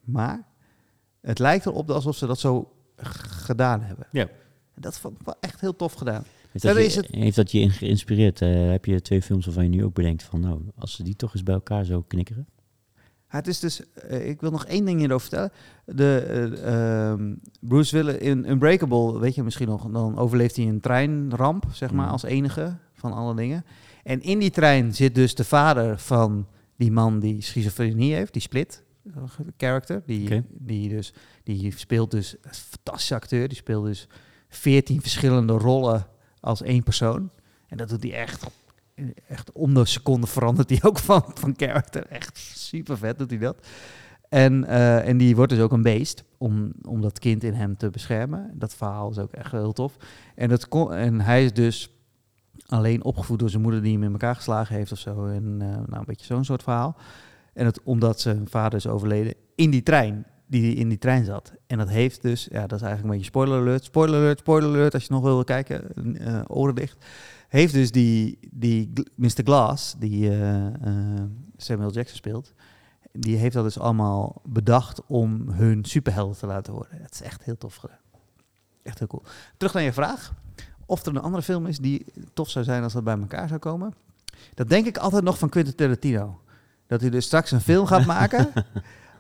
Maar 0.04 0.44
het 1.20 1.38
lijkt 1.38 1.66
erop 1.66 1.90
alsof 1.90 2.16
ze 2.16 2.26
dat 2.26 2.38
zo 2.38 2.72
gedaan 2.96 3.80
hebben. 3.82 4.06
Ja. 4.12 4.28
Dat 4.74 4.98
vond 4.98 5.18
ik 5.20 5.24
wel 5.26 5.36
echt 5.40 5.60
heel 5.60 5.76
tof 5.76 5.92
gedaan. 5.92 6.24
Heeft 6.52 6.64
dat, 6.64 6.76
je, 6.76 6.84
is 6.84 6.94
het- 6.96 7.06
heeft 7.10 7.36
dat 7.36 7.50
je 7.50 7.70
geïnspireerd? 7.70 8.42
Eh, 8.42 8.70
heb 8.70 8.84
je 8.84 9.00
twee 9.02 9.22
films 9.22 9.44
waarvan 9.44 9.64
je 9.64 9.70
nu 9.70 9.84
ook 9.84 9.94
bedenkt 9.94 10.22
van, 10.22 10.40
nou, 10.40 10.60
als 10.78 10.94
ze 10.94 11.02
die 11.02 11.16
toch 11.16 11.34
eens 11.34 11.42
bij 11.42 11.54
elkaar 11.54 11.84
zo 11.84 12.02
knikkeren? 12.02 12.46
Het 13.30 13.46
is 13.46 13.60
dus, 13.60 13.92
eh, 13.94 14.28
ik 14.28 14.40
wil 14.40 14.50
nog 14.50 14.64
één 14.64 14.84
ding 14.84 14.98
hierover 14.98 15.28
vertellen. 15.28 15.52
De, 15.84 16.18
eh, 16.18 17.10
ehm, 17.10 17.34
Bruce 17.60 17.96
Willis 17.96 18.16
in 18.16 18.50
Unbreakable, 18.50 19.18
weet 19.18 19.34
je 19.34 19.42
misschien 19.42 19.68
nog, 19.68 19.90
dan 19.90 20.18
overleeft 20.18 20.56
hij 20.56 20.66
een 20.68 20.80
treinramp, 20.80 21.64
zeg 21.72 21.92
maar, 21.92 22.04
Mhm. 22.04 22.12
als 22.12 22.22
enige 22.22 22.76
van 22.94 23.12
alle 23.12 23.34
dingen. 23.34 23.64
En 24.02 24.22
in 24.22 24.38
die 24.38 24.50
trein 24.50 24.94
zit 24.94 25.14
dus 25.14 25.34
de 25.34 25.44
vader 25.44 25.98
van 25.98 26.46
die 26.76 26.92
man 26.92 27.20
die 27.20 27.42
schizofrenie 27.42 28.14
heeft, 28.14 28.32
die 28.32 28.42
split 28.42 28.82
eh, 29.14 29.22
character. 29.56 30.02
Die, 30.06 30.42
die, 30.48 30.88
dus, 30.88 31.12
die 31.42 31.72
speelt 31.78 32.10
dus, 32.10 32.36
een 32.42 32.54
fantastische 32.54 33.14
acteur, 33.14 33.48
die 33.48 33.56
speelt 33.56 33.84
dus 33.84 34.08
veertien 34.48 35.00
verschillende 35.00 35.52
rollen 35.52 36.06
als 36.40 36.62
één 36.62 36.82
persoon. 36.82 37.30
En 37.68 37.76
dat 37.76 37.88
doet 37.88 38.02
hij 38.02 38.12
echt, 38.12 38.46
echt 39.28 39.52
om 39.52 39.74
de 39.74 39.84
seconde 39.84 40.26
verandert 40.26 40.70
hij 40.70 40.82
ook 40.82 40.98
van, 40.98 41.24
van 41.34 41.54
character. 41.56 42.06
Echt 42.06 42.38
super 42.38 42.98
vet 42.98 43.18
doet 43.18 43.30
hij 43.30 43.38
dat. 43.38 43.66
En, 44.28 44.64
eh, 44.64 45.08
en 45.08 45.16
die 45.16 45.36
wordt 45.36 45.52
dus 45.52 45.60
ook 45.60 45.72
een 45.72 45.82
beest 45.82 46.24
om, 46.38 46.72
om 46.82 47.00
dat 47.00 47.18
kind 47.18 47.44
in 47.44 47.54
hem 47.54 47.76
te 47.76 47.90
beschermen. 47.90 48.50
Dat 48.54 48.74
verhaal 48.74 49.10
is 49.10 49.18
ook 49.18 49.32
echt 49.32 49.52
heel 49.52 49.72
tof. 49.72 49.96
En, 50.34 50.48
dat 50.48 50.68
kon, 50.68 50.92
en 50.92 51.20
hij 51.20 51.44
is 51.44 51.52
dus 51.52 51.90
alleen 52.66 53.04
opgevoed 53.04 53.38
door 53.38 53.50
zijn 53.50 53.62
moeder 53.62 53.82
die 53.82 53.92
hem 53.92 54.02
in 54.02 54.12
elkaar 54.12 54.36
geslagen 54.36 54.76
heeft 54.76 54.92
of 54.92 54.98
zo. 54.98 55.26
En 55.26 55.56
eh, 55.60 55.68
nou, 55.68 55.98
een 55.98 56.04
beetje 56.06 56.26
zo'n 56.26 56.44
soort 56.44 56.62
verhaal. 56.62 56.96
En 57.52 57.66
het, 57.66 57.82
omdat 57.82 58.20
zijn 58.20 58.48
vader 58.48 58.78
is 58.78 58.86
overleden 58.86 59.34
in 59.54 59.70
die 59.70 59.82
trein, 59.82 60.26
die 60.46 60.74
in 60.74 60.88
die 60.88 60.98
trein 60.98 61.24
zat. 61.24 61.52
En 61.66 61.78
dat 61.78 61.88
heeft 61.88 62.22
dus, 62.22 62.48
ja, 62.50 62.66
dat 62.66 62.80
is 62.80 62.86
eigenlijk 62.86 63.02
een 63.02 63.10
beetje 63.10 63.24
spoiler 63.24 63.60
alert, 63.60 63.84
spoiler 63.84 64.20
alert, 64.20 64.38
spoiler 64.38 64.68
alert, 64.68 64.94
als 64.94 65.04
je 65.04 65.12
nog 65.12 65.22
wil 65.22 65.44
kijken, 65.44 66.16
eh, 66.18 66.40
oren 66.46 66.74
dicht. 66.74 67.04
Heeft 67.50 67.72
dus 67.72 67.90
die, 67.90 68.38
die 68.50 68.92
Mr. 69.14 69.42
Glass, 69.44 69.94
die 69.98 70.28
eh, 70.28 70.66
eh, 70.66 71.22
Samuel 71.56 71.92
Jackson 71.92 72.16
speelt, 72.16 72.52
die 73.12 73.36
heeft 73.36 73.54
dat 73.54 73.64
dus 73.64 73.78
allemaal 73.78 74.40
bedacht 74.44 75.06
om 75.06 75.48
hun 75.48 75.84
superhelden 75.84 76.36
te 76.36 76.46
laten 76.46 76.72
worden. 76.72 77.02
Het 77.02 77.14
is 77.14 77.22
echt 77.22 77.44
heel 77.44 77.58
tof 77.58 77.76
gedaan. 77.76 77.98
Echt 78.82 78.98
heel 78.98 79.08
cool. 79.08 79.22
Terug 79.56 79.74
naar 79.74 79.82
je 79.82 79.92
vraag. 79.92 80.32
Of 80.86 81.06
er 81.06 81.08
een 81.08 81.20
andere 81.20 81.42
film 81.42 81.66
is 81.66 81.78
die 81.78 82.04
tof 82.32 82.50
zou 82.50 82.64
zijn 82.64 82.82
als 82.82 82.92
dat 82.92 83.04
bij 83.04 83.18
elkaar 83.18 83.48
zou 83.48 83.60
komen. 83.60 83.94
Dat 84.54 84.68
denk 84.68 84.86
ik 84.86 84.98
altijd 84.98 85.24
nog 85.24 85.38
van 85.38 85.48
Quentin 85.48 85.74
Tarantino. 85.74 86.40
Dat 86.86 87.00
hij 87.00 87.10
dus 87.10 87.24
straks 87.24 87.50
een 87.50 87.60
film 87.60 87.86
gaat 87.86 88.06
maken. 88.16 88.52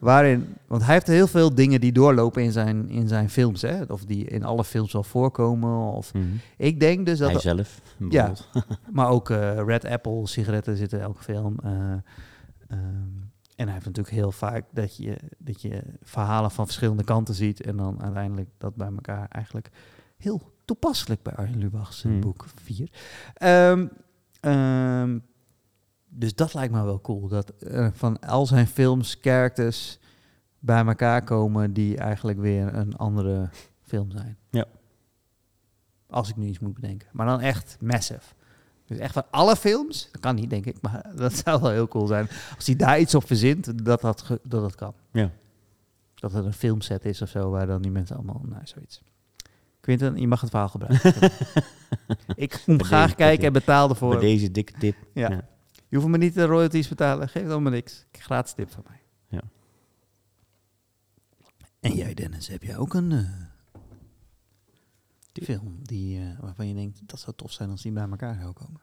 Waarin, 0.00 0.56
want 0.66 0.84
hij 0.84 0.94
heeft 0.94 1.06
heel 1.06 1.26
veel 1.26 1.54
dingen 1.54 1.80
die 1.80 1.92
doorlopen 1.92 2.42
in 2.42 2.52
zijn, 2.52 2.88
in 2.88 3.08
zijn 3.08 3.30
films. 3.30 3.62
Hè? 3.62 3.82
Of 3.82 4.04
die 4.04 4.24
in 4.24 4.44
alle 4.44 4.64
films 4.64 4.92
wel 4.92 5.02
voorkomen. 5.02 5.92
Of, 5.92 6.14
Mhm. 6.14 6.24
ik 6.56 6.80
denk 6.80 7.06
dus 7.06 7.18
dat 7.18 7.30
Hij 7.30 7.40
zelf, 7.40 7.80
Ja. 8.08 8.32
maar 8.92 9.08
ook 9.08 9.30
eh, 9.30 9.64
Red 9.64 9.84
Apple 9.84 10.26
sigaretten 10.26 10.76
zitten 10.76 10.98
in 10.98 11.04
elke 11.04 11.22
film. 11.22 11.56
Eh, 11.62 11.70
ehm, 12.68 13.18
en 13.56 13.64
hij 13.66 13.72
heeft 13.72 13.86
natuurlijk 13.86 14.14
heel 14.16 14.32
vaak 14.32 14.64
dat 14.72 14.96
je, 14.96 15.16
dat 15.38 15.62
je 15.62 15.82
verhalen 16.02 16.50
van 16.50 16.64
verschillende 16.64 17.04
kanten 17.04 17.34
ziet. 17.34 17.60
En 17.62 17.76
dan 17.76 18.02
uiteindelijk 18.02 18.48
dat 18.58 18.74
bij 18.74 18.86
elkaar 18.88 19.26
eigenlijk 19.28 19.68
heel 20.16 20.40
toepasselijk 20.64 21.22
bij 21.22 21.34
Arjen 21.34 21.58
Lubach's 21.58 22.02
Hmm. 22.02 22.20
boek 22.20 22.44
4. 22.62 22.90
Ehm, 23.34 23.86
ehm, 24.40 25.18
dus 26.10 26.34
dat 26.34 26.54
lijkt 26.54 26.72
me 26.72 26.82
wel 26.82 27.00
cool. 27.00 27.28
Dat 27.28 27.50
eh, 27.50 27.88
van 27.92 28.20
al 28.20 28.46
zijn 28.46 28.66
films, 28.66 29.18
characters 29.20 29.98
bij 30.58 30.84
elkaar 30.84 31.24
komen 31.24 31.72
die 31.72 31.96
eigenlijk 31.96 32.38
weer 32.38 32.74
een 32.74 32.96
andere 32.96 33.48
film 33.82 34.10
zijn. 34.10 34.36
Ja. 34.50 34.64
Als 36.06 36.28
ik 36.28 36.36
nu 36.36 36.46
iets 36.46 36.58
moet 36.58 36.74
bedenken. 36.74 37.08
Maar 37.12 37.26
dan 37.26 37.40
echt 37.40 37.76
massive. 37.80 38.34
Dus 38.86 38.98
echt 38.98 39.12
van 39.12 39.24
alle 39.30 39.56
films, 39.56 40.08
dat 40.12 40.20
kan 40.20 40.34
niet 40.34 40.50
denk 40.50 40.66
ik, 40.66 40.76
maar 40.80 41.10
dat 41.16 41.32
zou 41.32 41.60
wel 41.60 41.70
heel 41.70 41.88
cool 41.88 42.06
zijn. 42.06 42.28
Als 42.56 42.66
hij 42.66 42.76
daar 42.76 43.00
iets 43.00 43.14
op 43.14 43.26
verzint, 43.26 43.84
dat 43.84 44.00
dat, 44.00 44.26
dat, 44.26 44.40
dat 44.42 44.74
kan. 44.74 44.94
Ja. 45.12 45.30
Dat 46.14 46.32
het 46.32 46.44
een 46.44 46.52
filmset 46.52 47.04
is 47.04 47.22
of 47.22 47.28
zo, 47.28 47.50
waar 47.50 47.66
dan 47.66 47.82
die 47.82 47.90
mensen 47.90 48.16
allemaal, 48.16 48.40
nou 48.44 48.62
zoiets. 48.64 49.02
Quinten, 49.80 50.16
je 50.16 50.28
mag 50.28 50.40
het 50.40 50.50
verhaal 50.50 50.68
gebruiken. 50.68 51.30
ik 52.34 52.62
kom 52.64 52.82
graag 52.82 53.14
kijken 53.14 53.46
en 53.46 53.52
betaal 53.52 53.88
ervoor. 53.88 54.10
Bij 54.10 54.20
deze 54.20 54.50
dikke 54.50 54.72
tip. 54.78 54.96
Ja. 55.14 55.30
Ja. 55.30 55.48
Je 55.90 55.96
hoeft 55.96 56.08
me 56.08 56.18
niet 56.18 56.34
de 56.34 56.44
royalties 56.44 56.88
betalen, 56.88 57.28
geef 57.28 57.46
dan 57.46 57.62
maar 57.62 57.72
niks. 57.72 58.06
Gratis 58.12 58.52
tip 58.52 58.70
van 58.70 58.84
mij. 58.88 59.02
Ja. 59.28 59.42
En 61.80 61.94
jij 61.94 62.14
Dennis, 62.14 62.48
heb 62.48 62.62
jij 62.62 62.76
ook 62.76 62.94
een 62.94 63.12
eh, 63.12 63.30
film 65.44 65.78
die, 65.82 66.20
eh, 66.20 66.40
waarvan 66.40 66.68
je 66.68 66.74
denkt, 66.74 67.08
dat 67.08 67.20
zou 67.20 67.36
tof 67.36 67.52
zijn 67.52 67.70
als 67.70 67.82
die 67.82 67.92
bij 67.92 68.08
elkaar 68.08 68.40
zou 68.40 68.52
komen? 68.52 68.80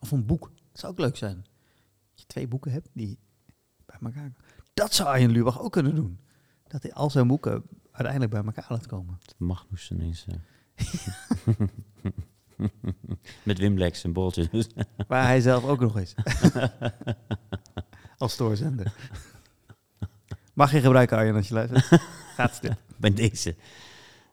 Of 0.00 0.10
een 0.10 0.26
boek, 0.26 0.52
dat 0.70 0.80
zou 0.80 0.92
ook 0.92 0.98
leuk 0.98 1.16
zijn. 1.16 1.36
Dat 2.10 2.20
je 2.20 2.26
twee 2.26 2.48
boeken 2.48 2.72
hebt 2.72 2.88
die 2.92 3.18
bij 3.86 3.98
elkaar 4.00 4.32
Dat 4.74 4.94
zou 4.94 5.08
Arjen 5.08 5.30
Lubach 5.30 5.60
ook 5.60 5.72
kunnen 5.72 5.94
doen. 5.94 6.18
Dat 6.66 6.82
hij 6.82 6.92
al 6.92 7.10
zijn 7.10 7.26
boeken 7.26 7.62
uiteindelijk 7.90 8.32
bij 8.32 8.44
elkaar 8.44 8.66
laat 8.68 8.86
komen. 8.86 9.18
Magnus 9.36 9.90
ineens. 9.90 10.26
eh. 10.26 11.54
Met 13.42 13.58
Wim 13.58 13.78
Lex 13.78 14.04
en. 14.04 14.12
Waar 15.08 15.26
hij 15.26 15.40
zelf 15.40 15.64
ook 15.64 15.80
nog 15.80 15.98
is. 15.98 16.14
Als 18.18 18.32
stoorzender. 18.32 18.92
Mag 20.52 20.72
je 20.72 20.80
gebruiken, 20.80 21.16
Arjen, 21.16 21.34
als 21.34 21.48
je 21.48 21.54
luistert. 21.54 21.84
Gaat 22.34 22.54
stil. 22.54 22.70
Bij 22.96 23.12
deze 23.14 23.56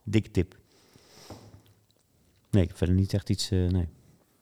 dikke 0.03 0.31
tip. 0.31 0.57
Nee, 2.51 2.61
ik 2.61 2.67
heb 2.67 2.77
verder 2.77 2.95
niet 2.95 3.13
echt 3.13 3.29
iets... 3.29 3.51
eh, 3.51 3.67
nee. 3.67 3.87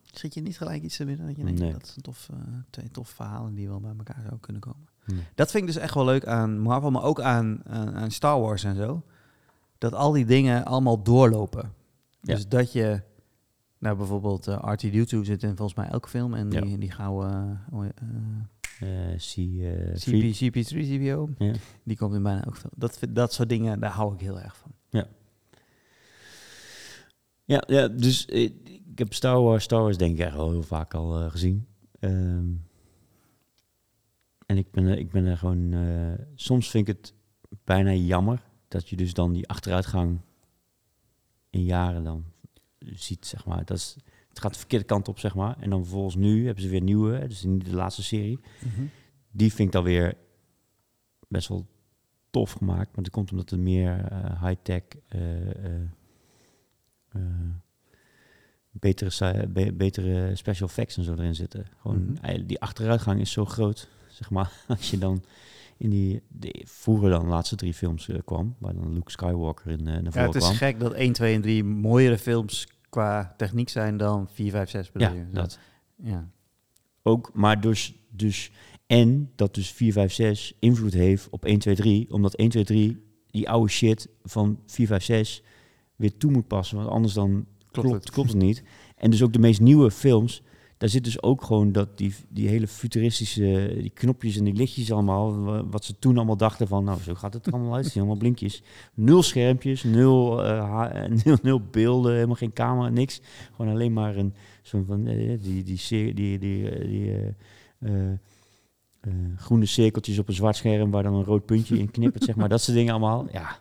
Zit 0.02 0.34
je 0.34 0.40
niet 0.40 0.56
gelijk 0.56 0.82
iets 0.82 0.96
te 0.96 1.04
binnen 1.04 1.26
dat 1.26 1.36
je 1.36 1.44
denkt, 1.44 1.60
Nee. 1.60 1.72
dat 1.72 1.82
is 1.82 1.96
een 1.96 2.02
tof, 2.02 2.28
eh, 2.32 2.38
twee 2.70 2.90
toffe 2.90 3.14
verhalen 3.14 3.54
die 3.54 3.68
wel 3.68 3.80
bij 3.80 3.92
elkaar 3.98 4.16
zouden 4.18 4.40
kunnen 4.40 4.62
komen. 4.62 4.88
nee. 5.04 5.22
Dat 5.34 5.50
vind 5.50 5.62
ik 5.68 5.72
dus 5.72 5.82
echt 5.82 5.94
wel 5.94 6.04
leuk 6.04 6.26
aan 6.26 6.58
Marvel, 6.58 6.90
maar 6.90 7.02
ook 7.02 7.20
aan, 7.20 7.60
aan, 7.66 7.94
aan 7.94 8.10
Star 8.10 8.40
Wars 8.40 8.64
en 8.64 8.76
zo. 8.76 9.02
Dat 9.78 9.92
al 9.94 10.12
die 10.12 10.24
dingen 10.24 10.64
allemaal 10.64 11.02
doorlopen. 11.02 11.72
Ja. 12.20 12.34
Dus 12.34 12.48
dat 12.48 12.72
je, 12.72 13.02
nou 13.80 13.96
bijvoorbeeld 13.96 14.48
uh, 14.48 14.74
R2-D2 14.76 15.18
zit 15.20 15.42
in 15.42 15.56
volgens 15.56 15.74
mij 15.74 15.88
elke 15.88 16.08
film. 16.08 16.34
En 16.34 16.50
Ja. 16.50 16.60
die, 16.60 16.78
die 16.78 16.90
gouden 16.90 17.60
uh, 17.74 17.88
Eh, 18.80 19.16
C, 19.16 19.36
eh, 19.36 19.92
CP, 19.92 19.98
Free- 19.98 20.32
CP3 20.32 20.88
CPO, 20.88 21.28
Ja. 21.38 21.52
die 21.84 21.96
komt 21.96 22.14
in 22.14 22.22
bijna 22.22 22.44
elke 22.44 22.56
film. 22.56 22.72
Dat, 22.76 23.00
dat 23.10 23.32
soort 23.32 23.48
dingen, 23.48 23.80
daar 23.80 23.90
hou 23.90 24.14
ik 24.14 24.20
heel 24.20 24.40
erg 24.40 24.56
van. 24.56 24.72
Ja, 27.44 27.62
ja, 27.66 27.88
dus 27.88 28.26
eh, 28.26 28.42
ik 28.90 28.98
heb 28.98 29.12
Star 29.14 29.40
Wars, 29.42 29.64
Star 29.64 29.82
Wars 29.82 29.96
denk 29.96 30.12
ik 30.18 30.24
echt 30.26 30.36
al 30.36 30.50
heel 30.50 30.62
vaak 30.62 30.94
al 30.94 31.20
eh, 31.20 31.30
gezien. 31.30 31.66
Ehm, 31.98 32.48
en 34.46 34.56
ik 34.58 34.70
ben, 34.70 34.98
ik 34.98 35.10
ben 35.10 35.24
er 35.24 35.36
gewoon... 35.36 35.72
eh, 35.72 36.24
soms 36.34 36.70
vind 36.70 36.88
ik 36.88 36.96
het 36.96 37.14
bijna 37.64 37.92
jammer 37.92 38.42
dat 38.68 38.88
je 38.88 38.96
dus 38.96 39.14
dan 39.14 39.32
die 39.32 39.48
achteruitgang 39.48 40.18
in 41.50 41.64
jaren 41.64 42.04
dan 42.04 42.24
ziet, 42.80 43.26
zeg 43.26 43.44
maar. 43.46 43.64
Dat 43.64 43.76
is, 43.76 43.96
het 44.28 44.40
gaat 44.40 44.52
de 44.52 44.58
verkeerde 44.58 44.84
kant 44.84 45.08
op, 45.08 45.18
zeg 45.18 45.34
maar. 45.34 45.56
En 45.60 45.70
dan 45.70 45.80
vervolgens 45.82 46.14
nu 46.16 46.44
hebben 46.44 46.62
ze 46.62 46.68
weer 46.70 46.82
nieuwe, 46.82 47.26
dus 47.28 47.42
niet 47.42 47.64
de 47.64 47.74
laatste 47.74 48.02
serie. 48.02 48.40
Die 49.30 49.48
vind 49.52 49.68
ik 49.68 49.72
dan 49.74 49.84
weer 49.84 50.14
best 51.28 51.48
wel 51.48 51.66
tof 52.30 52.52
gemaakt. 52.52 52.94
Maar 52.94 53.04
dat 53.04 53.12
komt 53.12 53.30
omdat 53.30 53.50
er 53.50 53.58
meer 53.58 54.04
eh, 54.04 54.42
high-tech, 54.46 54.82
eh, 55.08 55.74
eh, 57.08 57.20
betere, 58.70 59.46
be- 59.48 59.72
betere 59.72 60.36
special 60.36 60.68
effects 60.68 60.96
en 60.96 61.04
zo 61.04 61.12
erin 61.12 61.34
zitten. 61.34 61.66
Gewoon, 61.80 62.12
Mhm. 62.22 62.46
die 62.46 62.60
achteruitgang 62.60 63.20
is 63.20 63.32
zo 63.32 63.44
groot, 63.44 63.88
zeg 64.08 64.30
maar. 64.30 64.52
Als 64.68 64.90
je 64.90 64.98
dan 64.98 65.22
in 65.80 65.90
die, 65.90 66.22
de, 66.28 66.64
vroeger 66.66 67.10
dan 67.10 67.22
de 67.22 67.28
laatste 67.28 67.56
drie 67.56 67.74
films 67.74 68.08
eh, 68.08 68.18
kwam, 68.24 68.54
waar 68.58 68.74
dan 68.74 68.92
Luke 68.92 69.10
Skywalker 69.10 69.70
in 69.70 69.78
eh, 69.78 69.84
naar 69.84 70.02
Ja, 70.02 70.10
voren 70.10 70.24
het 70.26 70.34
is 70.34 70.42
kwam. 70.42 70.54
gek 70.54 70.80
dat 70.80 70.92
1, 70.92 71.12
2 71.12 71.34
en 71.34 71.40
3 71.42 71.64
mooiere 71.64 72.18
films 72.18 72.68
qua 72.88 73.34
techniek 73.36 73.68
zijn 73.68 73.96
dan 73.96 74.28
4, 74.32 74.50
5, 74.50 74.70
6 74.70 74.92
bedoel 74.92 75.08
Ja, 75.08 75.14
je? 75.14 75.26
dat. 75.32 75.58
Ja. 76.02 76.30
Ook, 77.02 77.30
maar 77.34 77.60
dus, 77.60 77.94
dus, 78.10 78.50
en 78.86 79.30
dat 79.36 79.54
dus 79.54 79.70
4, 79.70 79.92
5, 79.92 80.12
6 80.12 80.54
invloed 80.58 80.92
heeft 80.92 81.28
op 81.30 81.44
1, 81.44 81.58
2, 81.58 81.74
3, 81.74 82.10
omdat 82.12 82.34
1, 82.34 82.48
2, 82.48 82.64
3 82.64 83.04
die 83.30 83.48
oude 83.48 83.70
shit 83.70 84.08
van 84.22 84.60
4, 84.66 84.86
5, 84.86 85.02
6 85.04 85.42
weer 85.96 86.16
toe 86.16 86.30
moet 86.30 86.46
passen, 86.46 86.76
want 86.76 86.88
anders 86.88 87.12
dan 87.12 87.46
klopt, 87.70 88.10
klopt 88.10 88.28
het 88.32 88.42
niet. 88.42 88.62
En 88.96 89.10
dus 89.10 89.22
ook 89.22 89.32
de 89.32 89.38
meest 89.38 89.60
nieuwe 89.60 89.90
films, 89.90 90.42
daar 90.80 90.88
zit 90.88 91.04
dus 91.04 91.22
ook 91.22 91.42
gewoon 91.42 91.72
dat 91.72 91.98
die, 91.98 92.14
die 92.28 92.48
hele 92.48 92.66
futuristische, 92.66 93.74
die 93.80 93.90
knopjes 93.90 94.36
en 94.36 94.44
die 94.44 94.54
lichtjes 94.54 94.92
allemaal, 94.92 95.44
wat 95.70 95.84
ze 95.84 95.98
toen 95.98 96.16
allemaal 96.16 96.36
dachten 96.36 96.68
van, 96.68 96.84
nou, 96.84 97.00
zo 97.00 97.14
gaat 97.14 97.34
het 97.34 97.52
allemaal 97.52 97.74
uit, 97.74 97.96
allemaal 97.96 98.16
blinkjes. 98.16 98.62
Nul 98.94 99.22
schermpjes, 99.22 99.82
nul, 99.82 100.44
uh, 100.44 100.90
nul, 101.24 101.36
nul 101.42 101.60
beelden, 101.70 102.14
helemaal 102.14 102.34
geen 102.34 102.52
camera, 102.52 102.88
niks. 102.88 103.20
Gewoon 103.56 103.72
alleen 103.72 103.92
maar 103.92 104.16
een 104.16 104.34
soort 104.62 104.86
van, 104.86 105.06
uh, 105.06 105.38
die, 105.42 105.62
die, 105.62 106.14
die, 106.14 106.38
die, 106.38 107.14
groene 109.36 109.66
cirkeltjes 109.66 110.18
op 110.18 110.28
een 110.28 110.34
zwart 110.34 110.56
scherm 110.56 110.90
waar 110.90 111.02
dan 111.02 111.14
een 111.14 111.24
rood 111.24 111.46
puntje 111.46 111.78
in 111.78 111.90
knippert, 111.90 112.24
zeg 112.24 112.36
maar. 112.36 112.48
Dat 112.48 112.62
soort 112.62 112.76
dingen 112.76 112.92
allemaal, 112.92 113.26
ja. 113.32 113.58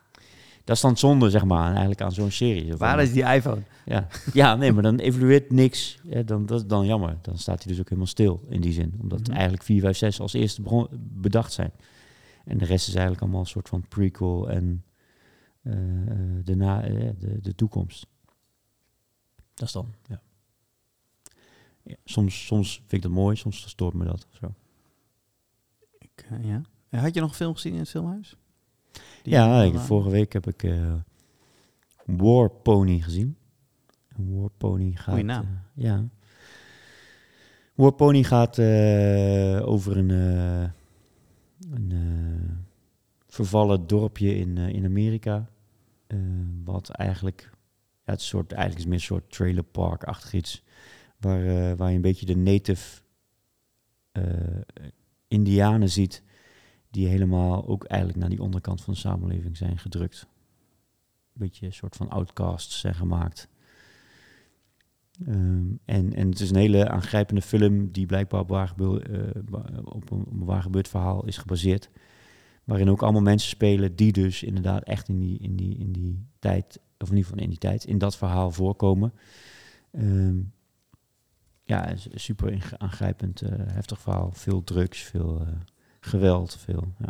Dat 0.70 0.78
is 0.78 0.84
dan 0.84 0.98
zonde, 0.98 1.30
zeg 1.30 1.46
maar, 1.46 1.70
eigenlijk 1.70 2.02
aan 2.02 2.12
zo'n 2.12 2.32
serie. 2.32 2.78
Waar 2.78 3.02
is 3.02 3.12
die 3.12 3.24
iPhone? 3.24 3.62
Ja, 3.86 4.08
ja 4.34 4.56
nee, 4.56 4.72
maar 4.72 4.84
dan 4.84 5.00
evolueert 5.00 5.52
niks. 5.52 6.00
Ja, 6.04 6.22
dan, 6.22 6.46
dat 6.46 6.60
is 6.60 6.68
dan 6.68 6.86
jammer. 6.86 7.18
Dan 7.22 7.38
staat 7.38 7.64
hij 7.64 7.72
dus 7.72 7.80
ook 7.80 7.88
helemaal 7.88 8.08
stil 8.08 8.44
in 8.50 8.62
die 8.62 8.74
zin. 8.74 8.98
Omdat 9.02 9.28
mm 9.28 9.34
eigenlijk 9.34 9.64
4, 9.64 9.82
5, 9.82 9.98
6 9.98 10.20
als 10.20 10.34
eerste 10.34 10.88
bedacht 11.00 11.54
zijn. 11.54 11.72
En 12.46 12.58
de 12.58 12.66
rest 12.66 12.88
is 12.88 12.94
eigenlijk 12.94 13.22
allemaal 13.22 13.40
een 13.40 13.48
soort 13.48 13.70
van 13.70 13.88
prequel 13.88 14.50
en 14.50 14.84
uh, 15.64 15.74
de, 16.44 16.56
na, 16.56 16.90
uh, 16.90 17.10
de, 17.20 17.42
de 17.42 17.56
toekomst. 17.56 18.08
Dat 19.54 19.68
is 19.68 19.74
dan, 19.74 19.94
ja. 20.08 20.22
ja. 21.84 21.96
soms, 22.06 22.46
soms 22.46 22.76
vind 22.76 22.94
ik 22.94 23.02
dat 23.02 23.12
mooi, 23.12 23.36
soms 23.36 23.70
stoort 23.70 23.94
me 23.94 24.06
dat. 24.06 24.28
Zo. 24.32 24.54
Ik, 25.98 26.28
uh, 26.32 26.46
ja. 26.46 26.62
Had 27.00 27.14
je 27.14 27.22
nog 27.22 27.36
film 27.36 27.54
gezien 27.54 27.74
in 27.74 27.80
het 27.80 27.90
filmhuis? 27.90 28.36
Ja, 29.24 29.64
ik, 29.64 29.78
vorige 29.78 30.10
week 30.10 30.34
heb 30.34 30.48
ik 30.48 30.64
uh, 30.64 30.94
War 32.06 32.50
Pony 32.50 33.00
gezien. 33.00 33.38
War 34.16 34.50
Pony 34.58 34.92
gaat... 34.92 35.06
Goeie 35.06 35.24
naam. 35.24 35.46
Uh, 35.46 35.84
ja. 35.84 36.08
War 37.76 37.92
Pony 37.92 38.24
gaat 38.24 38.58
uh, 38.58 39.68
over 39.68 39.98
een, 39.98 40.10
een 41.72 41.94
vervallen 43.28 43.88
dorpje 43.88 44.36
in, 44.36 44.58
in 44.58 44.86
Amerika. 44.86 45.50
wat 46.64 46.90
eigenlijk... 46.90 47.50
Ja, 48.04 48.16
het, 48.16 48.22
soort, 48.22 48.52
eigenlijk 48.52 48.80
is 48.80 48.86
meer 48.86 49.00
een 49.00 49.06
soort 49.06 49.32
trailerpark-achtig 49.32 50.34
iets. 50.34 50.64
Waar, 51.18 51.76
waar 51.76 51.90
je 51.90 51.96
een 51.96 52.02
beetje 52.02 52.26
de 52.26 52.38
native 52.38 53.02
indianen 55.28 55.90
ziet 55.90 56.24
die 56.90 57.08
helemaal 57.08 57.68
ook 57.68 57.84
eigenlijk 57.84 58.20
naar 58.20 58.30
die 58.30 58.42
onderkant 58.42 58.82
van 58.82 58.94
de 58.94 59.00
samenleving 59.00 59.58
zijn 59.58 59.78
gedrukt. 59.78 60.28
Een 61.34 61.46
beetje 61.46 61.66
een 61.66 61.74
soort 61.74 61.96
van 61.96 62.10
outcasts 62.10 62.80
zijn 62.80 62.96
gemaakt. 62.96 63.50
Um, 65.28 65.80
en, 65.86 66.14
en 66.14 66.30
het 66.30 66.40
is 66.40 66.50
een 66.50 66.56
hele 66.56 66.90
aangrijpende 66.90 67.42
film 67.42 67.92
die 67.92 68.06
blijkbaar 68.06 68.40
op, 68.40 68.52
op, 68.52 70.12
een, 70.12 70.26
op 70.26 70.30
waar 70.30 70.62
gebeurd 70.62 70.88
verhaal 70.88 71.26
is 71.26 71.38
gebaseerd. 71.38 71.90
Waarin 72.64 72.90
ook 72.90 73.02
allemaal 73.02 73.22
mensen 73.22 73.50
spelen 73.50 73.96
die 73.96 74.12
dus 74.12 74.44
inderdaad 74.44 74.84
echt 74.84 75.08
in 75.08 75.20
die, 75.20 75.40
in 75.40 75.56
die, 75.56 75.78
in 75.78 75.92
die 75.92 76.26
tijd, 76.40 76.80
of 76.98 77.10
in 77.10 77.16
ieder 77.16 77.30
geval 77.30 77.44
in 77.44 77.50
die 77.50 77.58
tijd, 77.60 77.84
in 77.84 77.98
dat 77.98 78.18
verhaal 78.18 78.52
voorkomen. 78.52 79.14
Um, 79.92 80.54
ja, 81.64 81.94
super 81.96 82.76
aangrijpend, 82.78 83.42
uh, 83.42 83.50
heftig 83.54 84.00
verhaal. 84.00 84.32
Veel 84.32 84.64
drugs, 84.64 85.00
veel... 85.02 85.42
Uh, 85.42 85.48
geweld, 86.10 86.56
veel. 86.56 86.94
Ja. 86.98 87.10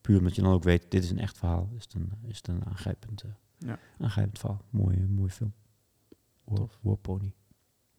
Puur 0.00 0.18
omdat 0.18 0.34
je 0.34 0.42
dan 0.42 0.52
ook 0.52 0.62
weet, 0.62 0.90
dit 0.90 1.04
is 1.04 1.10
een 1.10 1.18
echt 1.18 1.38
verhaal, 1.38 1.68
is 1.76 1.82
het 1.82 1.94
een, 1.94 2.12
is 2.22 2.36
het 2.36 2.48
een 2.48 2.64
aangrijpend, 2.64 3.24
uh, 3.24 3.30
ja. 3.58 3.78
aangrijpend 3.98 4.38
verhaal. 4.38 4.62
Mooie, 4.70 5.06
mooie 5.06 5.30
film. 5.30 5.52
War, 6.44 6.68
War 6.80 6.96
Pony. 6.96 7.32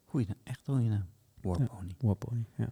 Goeie 0.05 0.27
naam, 0.27 0.37
echt 0.43 0.61
goede 0.63 0.81
naam. 0.81 1.05
War 1.41 1.67
Pony. 1.67 1.95
War 1.97 2.15
Pony, 2.15 2.45
ja. 2.55 2.71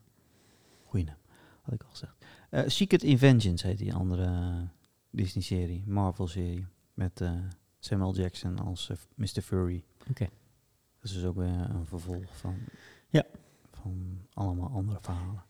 Goeie 0.85 1.05
naam, 1.05 1.17
had 1.61 1.73
ik 1.73 1.83
al 1.83 1.89
gezegd. 1.89 2.25
Uh, 2.51 2.63
Secret 2.65 3.03
Inventions 3.03 3.61
heet 3.61 3.77
die 3.77 3.93
andere 3.93 4.67
Disney-serie, 5.09 5.83
Marvel-serie. 5.87 6.65
Met 6.93 7.21
uh, 7.21 7.31
Samuel 7.79 8.15
Jackson 8.15 8.59
als 8.59 8.91
Mr. 9.15 9.41
Furry. 9.41 9.83
Oké. 9.99 10.09
Okay. 10.09 10.29
Dat 10.99 11.09
is 11.09 11.13
dus 11.13 11.25
ook 11.25 11.35
weer 11.35 11.69
een 11.69 11.85
vervolg 11.85 12.37
van, 12.37 12.55
ja. 13.09 13.25
van 13.71 14.21
allemaal 14.33 14.69
andere 14.69 14.97
verhalen 15.01 15.43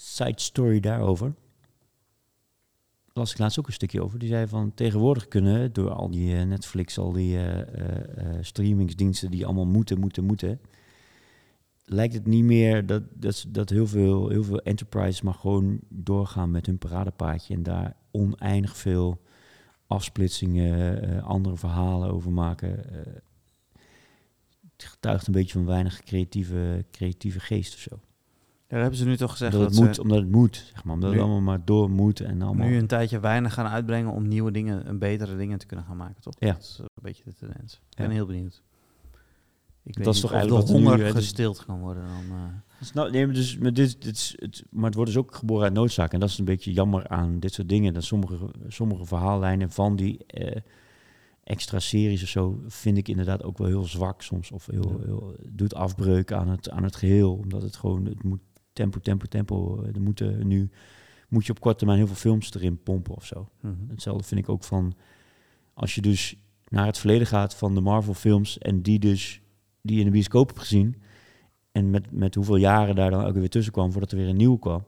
side 0.00 0.40
story 0.40 0.80
daarover. 0.80 1.34
Las 3.12 3.32
ik 3.32 3.38
laatst 3.38 3.58
ook 3.58 3.66
een 3.66 3.72
stukje 3.72 4.02
over. 4.02 4.18
Die 4.18 4.28
zei 4.28 4.46
van 4.46 4.74
tegenwoordig 4.74 5.28
kunnen 5.28 5.72
door 5.72 5.90
al 5.90 6.10
die 6.10 6.34
uh, 6.34 6.42
Netflix, 6.42 6.98
al 6.98 7.12
die 7.12 7.36
uh, 7.36 7.58
uh, 7.58 7.64
streamingsdiensten 8.40 9.30
die 9.30 9.44
allemaal 9.44 9.66
moeten, 9.66 10.00
moeten, 10.00 10.24
moeten. 10.24 10.60
Lijkt 11.84 12.14
het 12.14 12.26
niet 12.26 12.44
meer 12.44 12.86
dat, 12.86 13.02
dat, 13.12 13.44
dat 13.48 13.70
heel, 13.70 13.86
veel, 13.86 14.28
heel 14.28 14.44
veel 14.44 14.60
enterprises 14.60 15.22
maar 15.22 15.34
gewoon 15.34 15.80
doorgaan 15.88 16.50
met 16.50 16.66
hun 16.66 16.78
paradepaadje 16.78 17.54
en 17.54 17.62
daar 17.62 17.96
oneindig 18.10 18.76
veel 18.76 19.20
afsplitsingen, 19.86 21.22
andere 21.22 21.56
verhalen 21.56 22.10
over 22.10 22.32
maken. 22.32 22.68
het 24.72 24.84
getuigt 24.84 25.26
een 25.26 25.32
beetje 25.32 25.52
van 25.52 25.66
weinig 25.66 26.02
creatieve, 26.02 26.84
creatieve 26.90 27.40
geest 27.40 27.74
of 27.74 27.80
zo. 27.80 28.00
Daar 28.70 28.80
hebben 28.80 28.98
ze 28.98 29.04
nu 29.04 29.16
toch 29.16 29.30
gezegd 29.30 29.52
dat, 29.52 29.60
het 29.60 29.80
moet, 29.80 29.98
omdat 29.98 30.18
het 30.18 30.30
moet, 30.30 30.70
zeg 30.72 30.84
maar, 30.84 30.94
omdat 30.94 31.10
het 31.10 31.20
allemaal 31.20 31.40
maar 31.40 31.64
door 31.64 31.90
moet 31.90 32.20
en 32.20 32.42
allemaal. 32.42 32.66
Nu 32.66 32.78
een 32.78 32.86
tijdje 32.86 33.20
weinig 33.20 33.54
gaan 33.54 33.66
uitbrengen 33.66 34.12
om 34.12 34.28
nieuwe 34.28 34.50
dingen, 34.50 34.88
een 34.88 34.98
betere 34.98 35.36
dingen 35.36 35.58
te 35.58 35.66
kunnen 35.66 35.86
gaan 35.86 35.96
maken, 35.96 36.22
toch? 36.22 36.34
Ja. 36.38 36.52
Dat 36.52 36.62
is 36.62 36.78
een 36.78 36.88
beetje 37.02 37.22
de 37.24 37.34
tendens. 37.34 37.80
Ik 37.90 37.96
ben 37.96 38.10
heel 38.10 38.26
benieuwd. 38.26 38.62
Ik 39.82 40.04
dat 40.04 40.14
is 40.14 40.20
toch 40.20 40.32
eigenlijk 40.32 40.66
de 40.66 40.72
honger 40.72 40.98
nu, 40.98 41.10
gestild 41.10 41.64
kan 41.64 41.80
worden 41.80 42.02
dan. 42.02 42.36
Uh... 42.36 42.92
Nou, 42.94 43.10
nee, 43.10 43.26
dus, 43.26 43.58
maar, 43.58 43.72
dit, 43.72 44.02
dit 44.02 44.16
is 44.16 44.34
het, 44.38 44.64
maar 44.70 44.84
het 44.84 44.94
wordt 44.94 45.10
dus 45.10 45.20
ook 45.20 45.34
geboren 45.34 45.64
uit 45.64 45.72
noodzaak. 45.72 46.12
En 46.12 46.20
dat 46.20 46.28
is 46.28 46.38
een 46.38 46.44
beetje 46.44 46.72
jammer 46.72 47.08
aan 47.08 47.38
dit 47.40 47.52
soort 47.52 47.68
dingen. 47.68 47.94
Dat 47.94 48.04
sommige, 48.04 48.38
sommige 48.68 49.04
verhaallijnen 49.04 49.70
van 49.70 49.96
die 49.96 50.18
uh, 50.34 50.50
extra 51.44 51.78
series 51.78 52.22
of 52.22 52.28
zo 52.28 52.62
vind 52.66 52.96
ik 52.96 53.08
inderdaad 53.08 53.42
ook 53.42 53.58
wel 53.58 53.66
heel 53.66 53.84
zwak 53.84 54.22
soms. 54.22 54.50
Of 54.50 54.66
heel, 54.66 55.00
heel, 55.04 55.34
doet 55.48 55.74
afbreuk 55.74 56.32
aan 56.32 56.48
het, 56.48 56.70
aan 56.70 56.82
het 56.82 56.96
geheel. 56.96 57.34
Omdat 57.34 57.62
het 57.62 57.76
gewoon, 57.76 58.04
het 58.04 58.22
moet 58.22 58.40
tempo, 58.80 59.00
tempo, 59.00 59.26
tempo. 59.26 59.84
Er 59.94 60.00
moeten 60.00 60.46
nu 60.46 60.70
moet 61.28 61.46
je 61.46 61.52
op 61.52 61.60
korte 61.60 61.78
termijn 61.78 61.98
heel 61.98 62.06
veel 62.06 62.16
films 62.16 62.54
erin 62.54 62.82
pompen 62.82 63.14
of 63.14 63.26
zo. 63.26 63.48
Mhm. 63.60 63.74
Hetzelfde 63.88 64.24
vind 64.24 64.40
ik 64.40 64.48
ook 64.48 64.64
van 64.64 64.94
als 65.74 65.94
je 65.94 66.00
dus 66.00 66.36
naar 66.68 66.86
het 66.86 66.98
verleden 66.98 67.26
gaat 67.26 67.54
van 67.54 67.74
de 67.74 67.80
Marvel 67.80 68.14
films 68.14 68.58
en 68.58 68.82
die 68.82 68.98
dus 68.98 69.40
die 69.82 69.98
in 69.98 70.04
de 70.04 70.10
bioscoop 70.10 70.46
hebt 70.46 70.60
gezien 70.60 70.96
en 71.72 71.90
met, 71.90 72.12
met 72.12 72.34
hoeveel 72.34 72.56
jaren 72.56 72.94
daar 72.94 73.10
dan 73.10 73.24
ook 73.24 73.34
weer 73.34 73.48
tussen 73.48 73.72
kwam 73.72 73.92
voordat 73.92 74.12
er 74.12 74.18
weer 74.18 74.28
een 74.28 74.36
nieuw 74.36 74.56
kwam. 74.56 74.84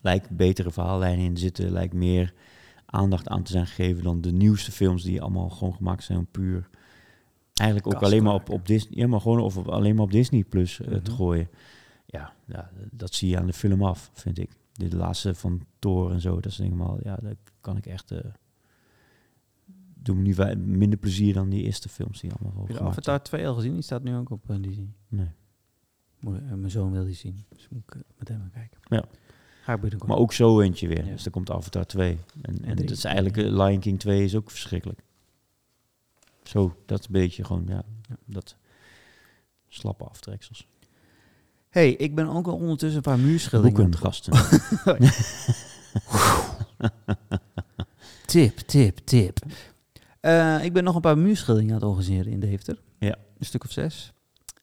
Lijkt 0.00 0.30
betere 0.30 0.70
verhaallijnen 0.70 1.24
in 1.24 1.36
zitten, 1.36 1.70
lijkt 1.70 1.94
meer 1.94 2.34
aandacht 2.86 3.28
aan 3.28 3.42
te 3.42 3.52
zijn 3.52 3.66
gegeven 3.66 4.02
dan 4.02 4.20
de 4.20 4.32
nieuwste 4.32 4.72
films 4.72 5.02
die 5.02 5.22
allemaal 5.22 5.48
gewoon 5.48 5.74
gemaakt 5.74 6.04
zijn 6.04 6.26
puur 6.26 6.68
eigenlijk 7.54 7.94
ook 7.94 8.02
alleen 8.02 8.22
maar 8.22 8.34
op, 8.34 8.48
op 8.48 8.66
Disney, 8.66 8.98
ja, 8.98 9.06
maar 9.06 9.20
gewoon 9.20 9.40
of 9.40 9.68
alleen 9.68 9.94
maar 9.94 10.04
op 10.04 10.10
Disney 10.10 10.44
Plus 10.44 10.78
uh, 10.78 10.86
te 10.86 11.10
mhm. 11.10 11.12
gooien 11.12 11.48
ja, 12.14 12.32
ja, 12.44 12.70
dat 12.90 13.14
zie 13.14 13.28
je 13.28 13.38
aan 13.38 13.46
de 13.46 13.52
film 13.52 13.84
af, 13.84 14.10
vind 14.12 14.38
ik. 14.38 14.50
De 14.72 14.96
laatste 14.96 15.34
van 15.34 15.66
Thor 15.78 16.12
en 16.12 16.20
zo, 16.20 16.34
dat 16.34 16.52
is 16.52 16.58
helemaal, 16.58 16.98
ja, 17.02 17.16
dat 17.16 17.36
kan 17.60 17.76
ik 17.76 17.86
echt... 17.86 18.12
Uh, 18.12 18.18
doe 19.94 20.16
me 20.16 20.22
nu 20.22 20.56
minder 20.56 20.98
plezier 20.98 21.34
dan 21.34 21.48
die 21.48 21.62
eerste 21.62 21.88
films 21.88 22.20
die 22.20 22.32
allemaal 22.32 22.66
Heb 22.66 22.76
je 22.76 22.82
Avatar 22.82 23.22
2 23.22 23.48
al 23.48 23.54
gezien? 23.54 23.72
Die 23.72 23.82
staat 23.82 24.02
nu 24.02 24.16
ook 24.16 24.30
op 24.30 24.50
uh, 24.50 24.56
Disney. 24.60 24.92
Nee. 25.08 25.30
Moet, 26.20 26.40
uh, 26.40 26.52
mijn 26.52 26.70
zoon 26.70 26.92
wil 26.92 27.04
die 27.04 27.14
zien, 27.14 27.44
dus 27.48 27.68
moet 27.68 27.82
ik 27.86 27.96
meteen 28.18 28.38
maar 28.38 28.50
kijken. 28.50 28.78
Ja. 28.88 29.04
Ga 29.62 29.72
ik 29.72 29.80
binnenkort. 29.80 30.10
Maar 30.10 30.20
ook 30.20 30.32
zo 30.32 30.60
eentje 30.60 30.88
weer. 30.88 31.04
Ja. 31.04 31.12
Dus 31.12 31.24
er 31.24 31.30
komt 31.30 31.50
Avatar 31.50 31.86
2. 31.86 32.18
En, 32.42 32.42
en, 32.42 32.64
en 32.64 32.76
dat 32.76 32.90
is 32.90 33.04
eigenlijk, 33.04 33.36
Lion 33.36 33.78
King 33.78 34.00
2 34.00 34.24
is 34.24 34.34
ook 34.34 34.50
verschrikkelijk. 34.50 35.02
Zo, 36.42 36.76
dat 36.86 37.00
is 37.00 37.06
een 37.06 37.12
beetje 37.12 37.44
gewoon, 37.44 37.64
ja, 37.66 37.84
ja. 38.08 38.16
dat 38.24 38.56
slappe 39.68 40.04
aftreksels 40.04 40.68
hey, 41.74 41.92
ik 41.92 42.14
ben 42.14 42.28
ook 42.28 42.46
al 42.46 42.54
ondertussen 42.54 42.96
een 42.96 43.02
paar 43.02 43.18
muurschilderingen. 43.18 43.96
gasten. 43.96 44.32
tip, 48.26 48.58
tip, 48.58 48.98
tip. 48.98 49.38
Uh, 50.22 50.64
ik 50.64 50.72
ben 50.72 50.84
nog 50.84 50.94
een 50.94 51.00
paar 51.00 51.18
muurschilderingen 51.18 51.74
aan 51.74 51.80
het 51.80 51.88
organiseren 51.88 52.32
in 52.32 52.40
Deventer. 52.40 52.78
Ja. 52.98 53.16
Een 53.38 53.46
stuk 53.46 53.64
of 53.64 53.70
zes. 53.70 54.12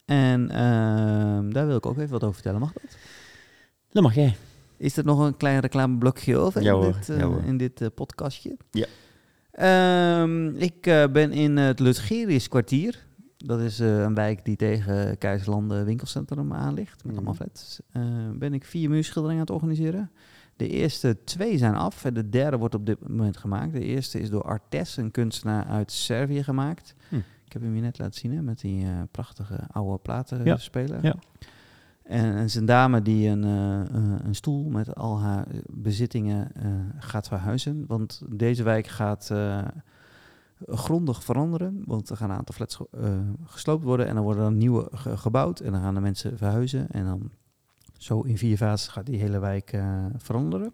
En 0.06 0.42
uh, 0.42 1.54
daar 1.54 1.68
wil 1.68 1.76
ik 1.76 1.86
ook 1.86 1.98
even 1.98 2.10
wat 2.10 2.22
over 2.22 2.34
vertellen. 2.34 2.60
Mag 2.60 2.74
dat? 2.74 2.98
Dat 3.90 4.04
mag 4.04 4.16
jij. 4.16 4.36
Is 4.78 4.98
er 4.98 5.06
nog 5.06 5.20
een 5.20 5.38
klein 5.38 5.60
reclameblokje 5.60 6.38
over 6.38 6.62
ja, 6.62 6.74
in, 6.74 6.82
dit, 6.82 7.10
uh, 7.10 7.36
in 7.46 7.58
dit 7.58 7.82
uh, 7.82 7.88
podcastje? 7.96 8.58
Ja. 8.72 8.86
Um, 10.22 10.56
ik 10.56 10.82
ben 11.12 11.32
in 11.32 11.58
het 11.58 11.80
Lutgerius 11.80 12.48
kwartier. 12.48 13.06
Dat 13.46 13.60
is 13.60 13.80
uh, 13.80 14.02
een 14.02 14.14
wijk 14.14 14.46
die 14.46 14.56
tegen 14.56 15.18
Keizerlanden 15.18 15.86
winkelcentrum 15.86 16.54
aan 16.54 16.74
ligt, 16.74 17.06
met 17.06 17.16
allemaal 17.16 17.34
mhm. 17.34 17.44
flats. 17.44 17.80
Uh, 17.94 18.04
ben 18.34 18.54
ik 18.54 18.66
vier 18.66 18.90
muurschilderingen 18.90 19.42
aan 19.42 19.54
het 19.54 19.56
organiseren. 19.56 20.12
De 20.56 20.68
eerste 20.68 21.18
twee 21.24 21.58
zijn 21.58 21.76
af 21.76 22.06
en 22.06 22.14
de 22.14 22.30
derde 22.30 22.58
wordt 22.58 22.76
op 22.76 22.86
dit 22.86 23.08
moment 23.08 23.38
gemaakt. 23.38 23.74
De 23.74 23.84
eerste 23.84 24.20
is 24.20 24.30
door 24.30 24.44
Artes, 24.44 24.98
een 24.98 25.12
kunstenaar 25.12 25.66
uit 25.66 25.92
Servië, 25.92 26.44
gemaakt. 26.44 26.96
Hm. 27.10 27.16
Ik 27.46 27.54
heb 27.54 27.62
hem 27.62 27.76
je 27.76 27.82
net 27.82 28.00
laten 28.00 28.20
zien, 28.20 28.32
hè, 28.32 28.42
met 28.42 28.60
die 28.60 28.86
eh, 28.86 28.90
prachtige 29.12 29.60
oude 29.72 29.98
platenspeler. 29.98 31.06
Ja. 31.06 31.16
En, 32.04 32.36
en 32.36 32.50
zijn 32.50 32.66
dame 32.66 33.02
die 33.02 33.30
een, 33.30 33.44
eh, 33.44 33.82
eh, 33.82 34.20
een 34.24 34.36
stoel 34.36 34.70
met 34.70 34.96
al 34.96 35.20
haar 35.20 35.48
bezittingen 35.70 36.52
eh, 36.56 36.72
gaat 36.98 37.28
verhuizen. 37.28 37.84
Want 37.88 38.22
deze 38.30 38.64
wijk 38.64 38.88
gaat 38.88 39.30
eh, 39.32 39.68
grondig 40.68 41.24
veranderen. 41.24 41.82
Want 41.86 42.10
er 42.10 42.18
gaan 42.18 42.30
een 42.30 42.36
aantal 42.38 42.56
flats 42.56 42.80
eh, 42.92 43.10
gesloopt 43.46 43.84
worden. 43.84 44.08
En 44.08 44.16
dan 44.16 44.24
worden 44.24 44.46
er 44.46 44.52
nieuwe 44.52 44.88
ge- 44.92 45.18
gebouwd. 45.18 45.60
En 45.60 45.72
dan 45.72 45.82
gaan 45.82 45.94
de 45.94 46.00
mensen 46.00 46.38
verhuizen. 46.38 46.90
En 46.92 47.06
dan 47.06 47.30
zo 47.98 48.22
in 48.22 48.38
vier 48.38 48.58
fases 48.58 48.88
gaat 48.88 49.06
die 49.06 49.20
hele 49.20 49.40
wijk 49.40 49.72
eh, 49.74 50.06
veranderen. 50.18 50.74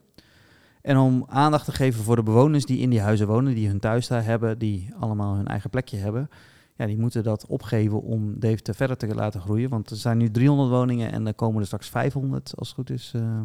En 0.81 0.97
om 0.97 1.25
aandacht 1.27 1.65
te 1.65 1.71
geven 1.71 2.03
voor 2.03 2.15
de 2.15 2.23
bewoners 2.23 2.65
die 2.65 2.77
in 2.79 2.89
die 2.89 3.01
huizen 3.01 3.27
wonen, 3.27 3.55
die 3.55 3.67
hun 3.67 3.79
thuis 3.79 4.07
daar 4.07 4.23
hebben, 4.23 4.59
die 4.59 4.89
allemaal 4.99 5.35
hun 5.35 5.47
eigen 5.47 5.69
plekje 5.69 5.97
hebben. 5.97 6.29
Ja, 6.75 6.85
die 6.85 6.97
moeten 6.99 7.23
dat 7.23 7.45
opgeven 7.45 8.01
om 8.01 8.39
Deventer 8.39 8.75
verder 8.75 8.97
te 8.97 9.15
laten 9.15 9.41
groeien. 9.41 9.69
Want 9.69 9.89
er 9.89 9.95
zijn 9.97 10.17
nu 10.17 10.31
300 10.31 10.69
woningen 10.69 11.11
en 11.11 11.27
er 11.27 11.33
komen 11.33 11.59
er 11.59 11.65
straks 11.65 11.89
500 11.89 12.53
als 12.57 12.67
het 12.67 12.77
goed 12.77 12.89
is. 12.89 13.11
eh. 13.15 13.39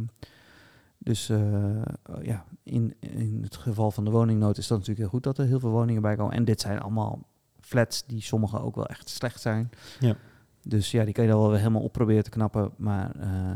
Dus 1.05 1.29
eh, 1.29 1.83
ja, 2.23 2.45
in, 2.63 2.95
in 3.01 3.41
het 3.43 3.57
geval 3.57 3.91
van 3.91 4.05
de 4.05 4.11
woningnood 4.11 4.59
is 4.59 4.67
dat 4.67 4.79
natuurlijk 4.79 4.99
heel 5.11 5.15
goed 5.21 5.23
dat 5.23 5.39
er 5.39 5.47
heel 5.47 5.61
veel 5.61 5.71
woningen 5.71 6.03
bij 6.03 6.17
komen. 6.17 6.35
En 6.37 6.45
dit 6.45 6.61
zijn 6.61 6.81
allemaal 6.81 7.29
flats 7.61 8.07
die 8.07 8.21
sommige 8.23 8.61
ook 8.61 8.75
wel 8.75 8.87
echt 8.87 9.09
slecht 9.09 9.41
zijn. 9.41 9.71
Ja. 10.01 10.17
Dus 10.63 10.91
ja, 10.91 11.05
die 11.05 11.15
kan 11.15 11.25
je 11.25 11.31
dan 11.31 11.39
wel 11.41 11.49
weer 11.51 11.59
helemaal 11.59 11.83
op 11.83 11.93
proberen 11.93 12.25
te 12.25 12.31
knappen. 12.31 12.71
Maar 12.77 13.15
eh, 13.21 13.55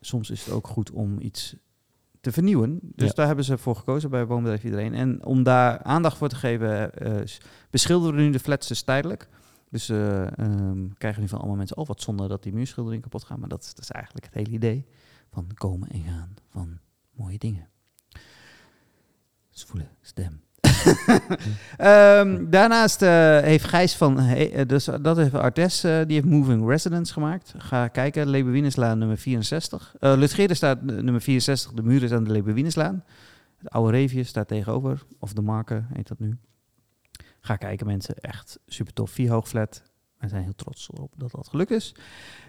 soms 0.00 0.30
is 0.30 0.44
het 0.44 0.54
ook 0.54 0.66
goed 0.66 0.90
om 0.90 1.20
iets 1.20 1.56
te 2.20 2.32
vernieuwen. 2.32 2.78
Dus 2.82 3.08
Ja. 3.08 3.14
daar 3.14 3.26
hebben 3.26 3.44
ze 3.44 3.58
voor 3.58 3.76
gekozen 3.76 4.10
bij 4.10 4.26
Woonbedrijf 4.26 4.64
Iedereen. 4.64 4.94
En 4.94 5.24
om 5.24 5.42
daar 5.42 5.82
aandacht 5.82 6.16
voor 6.16 6.28
te 6.28 6.36
geven, 6.36 6.92
eh, 6.94 7.20
s- 7.24 7.40
beschilderen 7.70 8.16
we 8.16 8.22
nu 8.22 8.30
de 8.30 8.38
flats 8.38 8.68
dus 8.68 8.82
tijdelijk. 8.82 9.28
Dus 9.70 9.88
eh 9.88 10.38
ehm, 10.38 10.88
krijgen 10.98 11.20
nu 11.22 11.28
van 11.28 11.38
allemaal 11.38 11.56
mensen 11.56 11.76
al 11.76 11.86
wat 11.86 12.00
zonder 12.00 12.28
dat 12.28 12.42
die 12.42 12.52
muurschildering 12.52 13.02
kapot 13.02 13.24
gaat. 13.24 13.38
Maar 13.38 13.48
dat, 13.48 13.62
is- 13.62 13.74
dat 13.74 13.84
is 13.84 13.90
eigenlijk 13.90 14.24
het 14.24 14.34
hele 14.34 14.50
idee 14.50 14.86
van 15.30 15.46
komen 15.54 15.88
en 15.88 16.00
gaan 16.02 16.34
van 16.54 16.78
mooie 17.10 17.38
dingen. 17.38 17.68
Voelen, 19.50 19.90
stem. 20.00 20.42
Ehm, 21.76 22.50
daarnaast 22.50 23.02
eh, 23.02 23.40
heeft 23.40 23.64
Gijs 23.64 23.96
van, 23.96 24.36
dus 24.66 24.84
dat 24.84 25.16
heeft 25.16 25.34
Artes, 25.34 25.84
eh, 25.84 26.00
die 26.06 26.14
heeft 26.14 26.28
Moving 26.28 26.68
Residence 26.68 27.12
gemaakt. 27.12 27.54
Ga 27.56 27.88
kijken, 27.88 28.28
Lebewineslaan 28.28 28.98
nummer 28.98 29.18
64. 29.18 29.94
Uh, 30.00 30.14
Lutgeerde 30.16 30.54
staat 30.54 30.82
nummer 30.82 31.20
64, 31.20 31.72
de 31.72 31.82
muur 31.82 32.02
is 32.02 32.12
aan 32.12 32.24
de 32.24 32.30
Lebewineslaan. 32.30 33.04
Het 33.56 33.70
oude 33.70 33.90
Reefje 33.90 34.24
staat 34.24 34.48
tegenover, 34.48 35.04
of 35.18 35.32
de 35.32 35.42
Marken 35.42 35.86
heet 35.94 36.08
dat 36.08 36.18
nu. 36.18 36.36
Ga 37.40 37.56
kijken 37.56 37.86
mensen, 37.86 38.18
echt 38.18 38.58
super 38.66 38.92
tof. 38.92 39.10
Vier 39.10 39.30
We 40.24 40.30
zijn 40.30 40.42
heel 40.42 40.54
trots 40.54 40.90
op 40.90 41.12
dat 41.16 41.30
dat 41.30 41.48
gelukt 41.48 41.70
is. 41.70 41.94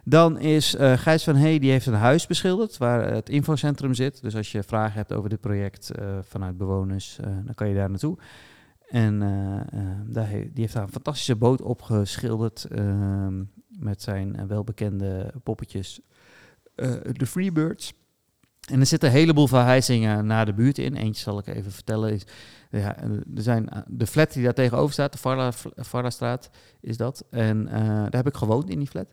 Dan 0.03 0.39
is 0.39 0.75
eh, 0.75 0.97
Gijs 0.97 1.23
van 1.23 1.35
Hey, 1.35 1.59
die 1.59 1.71
heeft 1.71 1.85
een 1.85 1.93
huis 1.93 2.27
beschilderd 2.27 2.77
waar 2.77 3.13
het 3.13 3.29
infocentrum 3.29 3.93
zit. 3.93 4.21
Dus 4.21 4.35
als 4.35 4.51
je 4.51 4.63
vragen 4.63 4.93
hebt 4.93 5.13
over 5.13 5.29
dit 5.29 5.39
project 5.39 5.91
eh, 5.91 6.17
vanuit 6.21 6.57
bewoners, 6.57 7.19
eh, 7.19 7.25
dan 7.25 7.53
kan 7.55 7.67
je 7.67 7.75
daar 7.75 7.89
naartoe. 7.89 8.17
En 8.89 9.19
daar 10.07 10.29
die 10.29 10.51
heeft 10.53 10.73
daar 10.73 10.83
een 10.83 10.89
fantastische 10.91 11.35
boot 11.35 11.61
opgeschilderd 11.61 12.63
ehm, 12.63 13.43
met 13.79 14.01
zijn 14.01 14.47
welbekende 14.47 15.33
poppetjes, 15.43 16.01
de 17.11 17.25
Freebirds. 17.25 17.93
En 18.71 18.79
er 18.79 18.85
zitten 18.85 19.09
een 19.09 19.15
heleboel 19.15 19.47
verhuizingen 19.47 20.25
naar 20.25 20.45
de 20.45 20.53
buurt 20.53 20.77
in. 20.77 20.95
Eentje 20.95 21.23
zal 21.23 21.37
ik 21.37 21.47
even 21.47 21.71
vertellen. 21.71 22.13
Is, 22.13 22.25
ja, 22.79 22.97
er 23.35 23.41
zijn, 23.41 23.69
eh, 23.69 23.81
de 23.87 24.07
flat 24.07 24.33
die 24.33 24.43
daar 24.43 24.53
tegenover 24.53 24.93
staat, 24.93 25.11
de 25.11 25.17
Varla, 25.17 25.51
Varlastraat, 25.75 26.49
is 26.81 26.97
dat. 26.97 27.25
En 27.29 27.67
eh, 27.67 27.85
daar 27.85 28.15
heb 28.15 28.27
ik 28.27 28.35
gewoond 28.35 28.69
in 28.69 28.79
die 28.79 28.87
flat. 28.87 29.07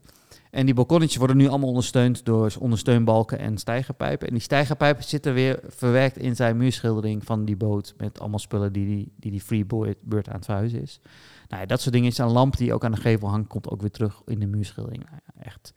En 0.51 0.65
die 0.65 0.75
balkonnetjes 0.75 1.19
worden 1.19 1.37
nu 1.37 1.49
allemaal 1.49 1.69
ondersteund 1.69 2.25
door 2.25 2.55
ondersteunbalken 2.59 3.39
en 3.39 3.59
stijgerpijpen. 3.59 4.27
En 4.27 4.33
die 4.33 4.43
stijgerpijpen 4.43 5.05
zitten 5.05 5.35
weer 5.35 5.61
verwerkt 5.67 6.19
in 6.19 6.37
zijn 6.37 6.57
muurschildering 6.57 7.25
van 7.25 7.45
die 7.45 7.57
boot. 7.57 7.95
Met 7.97 8.21
allemaal 8.21 8.39
spullen 8.39 8.73
die 8.73 8.87
die, 8.87 9.13
die, 9.17 9.31
die 9.31 9.41
Freebird 9.41 10.29
aan 10.29 10.35
het 10.35 10.45
verhuizen 10.45 10.83
is. 10.83 11.01
Nou 11.49 11.61
ja, 11.61 11.67
dat 11.67 11.81
soort 11.81 11.95
dingen. 11.95 12.11
is 12.11 12.19
een 12.19 12.31
lamp 12.31 12.57
die 12.57 12.75
ook 12.75 12.85
aan 12.85 12.93
de 12.93 13.01
gevel 13.01 13.29
hangt, 13.29 13.49
komt 13.49 13.69
ook 13.69 13.81
weer 13.81 13.91
terug 13.91 14.23
in 14.27 14.39
de 14.39 14.47
muurschildering. 14.47 15.05
Nou 15.05 15.21
echt, 15.41 15.73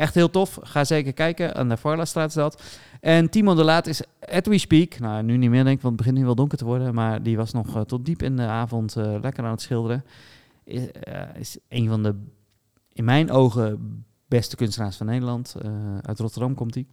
echt 0.00 0.14
heel 0.14 0.30
tof. 0.30 0.58
Ga 0.62 0.84
zeker 0.84 1.12
kijken. 1.12 1.54
Aan 1.54 1.68
de 1.68 1.76
Varlastraat 1.76 2.34
dat. 2.34 2.62
En 3.00 3.30
Timo 3.30 3.54
de 3.54 3.64
Laat 3.64 3.86
is 3.86 4.02
at 4.20 4.46
we 4.46 4.58
speak. 4.58 4.98
Nou, 4.98 5.22
nu 5.22 5.36
niet 5.36 5.50
meer 5.50 5.64
denk 5.64 5.76
ik, 5.76 5.82
want 5.82 5.94
het 5.94 6.02
begint 6.02 6.18
nu 6.18 6.24
wel 6.24 6.34
donker 6.34 6.58
te 6.58 6.64
worden. 6.64 6.94
Maar 6.94 7.22
die 7.22 7.36
was 7.36 7.52
nog 7.52 7.76
eh, 7.76 7.82
tot 7.82 8.04
diep 8.04 8.22
in 8.22 8.36
de 8.36 8.42
avond 8.42 8.96
eh, 8.96 9.14
lekker 9.20 9.44
aan 9.44 9.50
het 9.50 9.60
schilderen. 9.60 10.04
Is, 10.64 10.90
eh, 10.90 11.22
is 11.34 11.58
een 11.68 11.88
van 11.88 12.02
de, 12.02 12.14
in 12.92 13.04
mijn 13.04 13.30
ogen, 13.30 14.04
beste 14.28 14.56
kunstenaars 14.56 14.96
van 14.96 15.06
Nederland. 15.06 15.56
Uit 16.02 16.18
Rotterdam 16.18 16.54
komt 16.54 16.74
hij. 16.74 16.86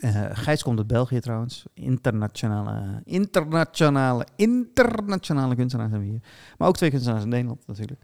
Eh 0.00 0.24
Gijs 0.32 0.62
komt 0.62 0.78
uit 0.78 0.86
België 0.86 1.20
trouwens. 1.20 1.64
Internationale, 1.74 3.02
internationale, 3.04 4.26
internationale 4.36 5.54
kunstenaars 5.54 5.90
hebben 5.90 6.08
we 6.08 6.14
hier. 6.14 6.22
Maar 6.58 6.68
ook 6.68 6.76
twee 6.76 6.90
kunstenaars 6.90 7.22
in 7.22 7.28
Nederland 7.28 7.66
natuurlijk. 7.66 8.00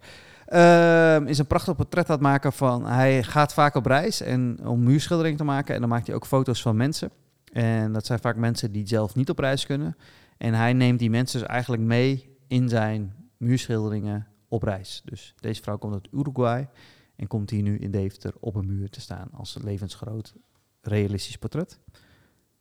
Ehm, 0.53 1.27
is 1.27 1.39
een 1.39 1.47
prachtig 1.47 1.77
portret 1.77 2.07
aan 2.07 2.13
het 2.13 2.23
maken 2.23 2.53
van... 2.53 2.87
Hij 2.87 3.23
gaat 3.23 3.55
vaak 3.55 3.75
op 3.75 3.87
reis 3.87 4.21
en, 4.21 4.67
om 4.67 4.83
muurschildering 4.83 5.37
te 5.37 5.45
maken. 5.45 5.75
En 5.75 5.81
dan 5.81 5.91
maakt 5.91 6.07
hij 6.07 6.17
ook 6.17 6.27
foto's 6.27 6.63
van 6.63 6.77
mensen. 6.77 7.11
En 7.53 7.93
dat 7.93 8.07
zijn 8.07 8.19
vaak 8.19 8.37
mensen 8.37 8.73
die 8.73 8.87
zelf 8.87 9.15
niet 9.15 9.31
op 9.31 9.39
reis 9.39 9.67
kunnen. 9.67 9.97
En 10.39 10.55
hij 10.55 10.73
neemt 10.73 10.99
die 10.99 11.11
mensen 11.11 11.39
dus 11.41 11.49
eigenlijk 11.49 11.83
mee 11.83 12.37
in 12.49 12.69
zijn 12.69 13.15
muurschilderingen 13.37 14.27
op 14.49 14.63
reis. 14.63 15.03
Dus 15.05 15.35
deze 15.41 15.63
vrouw 15.63 15.79
komt 15.79 15.95
uit 15.95 16.09
Uruguay 16.13 16.69
en 17.17 17.27
komt 17.27 17.51
hier 17.51 17.63
nu 17.63 17.79
in 17.79 17.91
Deventer 17.91 18.35
op 18.41 18.55
een 18.55 18.67
muur 18.67 18.91
te 18.91 19.01
staan 19.01 19.29
als 19.33 19.59
levensgroot 19.63 20.35
realistisch 20.81 21.39
portret. 21.39 21.79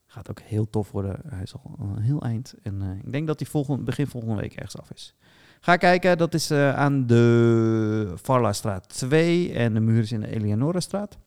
Gaat 0.05 0.29
ook 0.29 0.39
heel 0.39 0.69
tof 0.69 0.91
worden. 0.91 1.19
Hij 1.27 1.43
is 1.43 1.53
al 1.53 1.75
een 1.79 2.01
heel 2.01 2.21
eind. 2.21 2.55
En 2.63 2.81
eh, 2.81 2.97
ik 3.03 3.11
denk 3.11 3.27
dat 3.27 3.39
hij 3.39 3.77
begin 3.79 4.07
volgende 4.07 4.41
week 4.41 4.53
ergens 4.53 4.77
af 4.77 4.91
is. 4.91 5.15
Ga 5.63 5.77
kijken, 5.77 6.17
dat 6.17 6.33
is 6.33 6.51
eh, 6.51 6.75
aan 6.75 7.07
de 7.07 8.11
Varlastraat 8.15 8.89
2 8.89 9.53
en 9.53 9.73
de 9.73 9.79
muur 9.79 10.01
is 10.01 10.11
in 10.11 10.19
de 10.19 10.27
Eleonorastraat. 10.27 11.17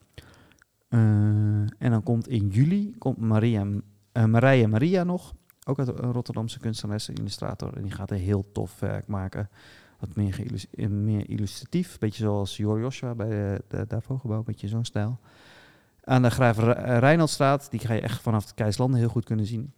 Eh, 0.88 0.98
en 0.98 1.90
dan 1.90 2.02
komt 2.02 2.28
in 2.28 2.48
juli 2.48 2.94
komt 2.98 3.18
Maria, 3.18 3.66
eh, 4.12 4.24
Marije 4.24 4.68
Maria 4.68 5.04
nog. 5.04 5.34
Ook 5.66 5.78
uit 5.78 5.88
een 5.88 6.12
Rotterdamse 6.12 6.58
kunstenares, 6.58 7.08
illustrator. 7.08 7.76
En 7.76 7.82
die 7.82 7.90
gaat 7.90 8.10
een 8.10 8.18
heel 8.18 8.44
tof 8.52 8.80
werk 8.80 9.06
maken. 9.06 9.48
Wat 9.98 10.16
meer, 10.16 10.44
meer 10.88 11.30
illustratief. 11.30 11.98
Beetje 11.98 12.22
zoals 12.22 12.56
Jor 12.56 12.80
Joshua 12.80 13.14
bij 13.14 13.28
de, 13.28 13.62
de 13.68 13.86
Davo-gebouw. 13.88 14.42
Beetje 14.42 14.68
zo'n 14.68 14.84
stijl. 14.84 15.18
Aan 16.04 16.22
de 16.22 16.30
Graaf 16.30 16.58
Re- 16.58 16.98
Reinaldstraat. 16.98 17.70
Die 17.70 17.80
ga 17.80 17.94
je 17.94 18.00
echt 18.00 18.20
vanaf 18.20 18.44
het 18.44 18.54
Keizlanden 18.54 18.98
heel 18.98 19.08
goed 19.08 19.24
kunnen 19.24 19.46
zien. 19.46 19.72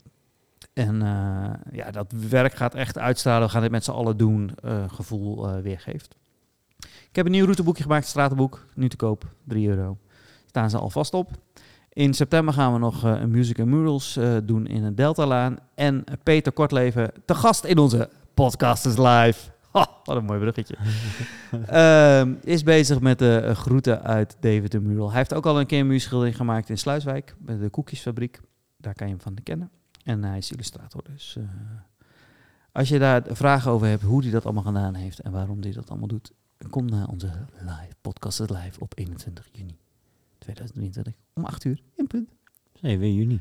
En 0.77 1.03
eh, 1.03 1.75
ja, 1.77 1.91
dat 1.91 2.13
werk 2.29 2.55
gaat 2.55 2.75
echt 2.75 2.99
uitstralen. 2.99 3.47
We 3.47 3.53
gaan 3.53 3.63
dit 3.63 3.71
met 3.71 3.85
z'n 3.85 3.91
allen 3.91 4.17
doen. 4.17 4.51
eh, 4.63 4.85
gevoel 4.89 5.49
eh, 5.49 5.61
weergeeft. 5.63 6.17
Ik 6.79 7.17
heb 7.17 7.27
een 7.27 7.33
nieuw 7.33 7.45
routeboekje 7.45 7.83
gemaakt. 7.83 8.07
Stratenboek. 8.07 8.67
Nu 8.75 8.89
te 8.89 8.97
koop. 8.97 9.25
3 9.45 9.69
euro. 9.69 9.99
Staan 10.47 10.71
ze 10.71 10.79
alvast 10.79 11.15
op. 11.15 11.31
In 11.93 12.15
september 12.15 12.55
gaan 12.55 12.73
we 12.73 12.79
nog 12.79 13.03
een 13.03 13.31
Music 13.31 13.59
and 13.59 13.69
Murals 13.69 14.19
doen 14.45 14.67
in 14.67 14.83
het 14.83 14.97
Deltalaan. 14.97 15.57
En 15.75 16.05
Peter 16.23 16.53
Kortleven 16.53 17.11
te 17.25 17.35
gast 17.35 17.65
in 17.65 17.79
onze 17.79 18.11
Podcasters 18.35 18.97
Live. 18.97 19.51
Wat 20.05 20.17
een 20.17 20.25
mooi 20.25 20.41
bruggetje. 20.41 20.77
Ehm, 21.67 22.35
is 22.43 22.63
bezig 22.63 23.01
met 23.01 23.19
de 23.19 23.55
groeten 23.55 24.03
uit 24.03 24.37
David 24.41 24.73
de 24.73 24.81
Mural. 24.81 25.09
Hij 25.09 25.17
heeft 25.17 25.35
ook 25.35 25.47
al 25.47 25.61
een 25.61 25.67
keer 25.67 25.81
een 25.81 25.87
muurschildering 25.87 26.37
gemaakt 26.37 26.69
in 26.69 26.79
Sluiswijk. 26.79 27.35
Bij 27.39 27.59
de 27.59 27.69
koekjesfabriek. 27.69 28.41
Daar 28.77 28.95
kan 28.95 29.07
je 29.07 29.13
hem 29.13 29.23
van 29.23 29.37
kennen. 29.43 29.71
En 30.07 30.25
hij 30.25 30.39
is 30.39 30.51
illustrator. 30.51 31.05
Dus 31.05 31.37
eh, 31.37 31.45
als 32.73 32.89
je 32.89 32.99
daar 32.99 33.23
vragen 33.29 33.71
over 33.71 33.87
hebt 33.87 34.03
hoe 34.03 34.23
hij 34.23 34.31
dat 34.31 34.45
allemaal 34.45 34.63
gedaan 34.63 34.95
heeft. 34.95 35.21
En 35.21 35.33
waarom 35.33 35.61
hij 35.61 35.73
dat 35.73 35.91
allemaal 35.91 36.09
doet. 36.09 36.33
Kom 36.71 36.85
naar 36.85 37.09
onze 37.09 37.47
live 37.59 37.95
Podcasters 38.01 38.51
Live 38.51 38.81
op 38.81 38.93
21 38.99 39.49
juni 39.53 39.79
2023. 40.39 41.15
Om 41.33 41.45
8 41.45 41.65
uur 41.65 41.81
in 41.95 42.07
punt. 42.07 42.31
Nee, 42.81 42.99
weer 42.99 43.13
juni. 43.13 43.41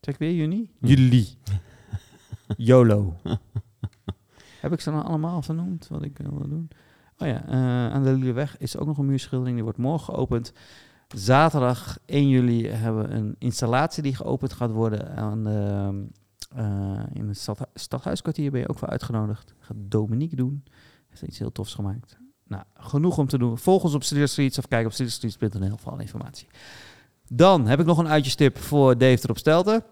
Zeg 0.00 0.18
weer 0.18 0.34
juni? 0.34 0.70
Juli. 0.80 1.28
YOLO. 2.56 3.16
Heb 4.60 4.72
ik 4.72 4.80
ze 4.80 4.90
dan 4.90 5.04
allemaal 5.04 5.42
vernoemd 5.42 5.88
wat 5.88 6.02
ik 6.02 6.18
wilde 6.18 6.48
doen? 6.48 6.70
Oh 7.18 7.28
ja, 7.28 7.46
eh, 7.46 7.92
aan 7.92 8.02
de 8.02 8.12
Lilleweg 8.12 8.58
is 8.58 8.76
ook 8.76 8.86
nog 8.86 8.98
een 8.98 9.06
muurschildering. 9.06 9.54
Die 9.54 9.64
wordt 9.64 9.78
morgen 9.78 10.14
geopend. 10.14 10.52
Zaterdag 11.16 11.98
1 12.04 12.28
juli 12.28 12.66
hebben 12.66 13.08
we 13.08 13.14
een 13.14 13.36
installatie 13.38 14.02
die 14.02 14.14
geopend 14.14 14.52
gaat 14.52 14.70
worden. 14.70 15.16
Aan 15.16 15.44
de, 15.44 16.06
eh, 16.54 17.02
in 17.12 17.28
het 17.28 17.38
stad, 17.38 17.66
stadhuiskwartier 17.74 18.50
ben 18.50 18.60
je 18.60 18.68
ook 18.68 18.78
voor 18.78 18.88
uitgenodigd. 18.88 19.54
Gaat 19.58 19.76
Dominique 19.80 20.36
doen. 20.36 20.64
Heeft 21.08 21.22
iets 21.22 21.38
heel 21.38 21.52
tofs 21.52 21.74
gemaakt. 21.74 22.18
Nou, 22.46 22.62
genoeg 22.74 23.18
om 23.18 23.26
te 23.26 23.38
doen. 23.38 23.58
Volg 23.58 23.82
ons 23.82 23.94
op 23.94 24.04
Street 24.04 24.30
Streets 24.30 24.58
of 24.58 24.68
kijk 24.68 24.86
op 24.86 24.92
streetstreets.nl 24.92 25.76
voor 25.76 25.92
alle 25.92 26.02
informatie. 26.02 26.46
Dan 27.28 27.66
heb 27.66 27.80
ik 27.80 27.86
nog 27.86 27.98
een 27.98 28.08
uitjestip 28.08 28.58
voor 28.58 28.98
Dave 28.98 29.18
erop 29.22 29.38
Stelten. 29.38 29.84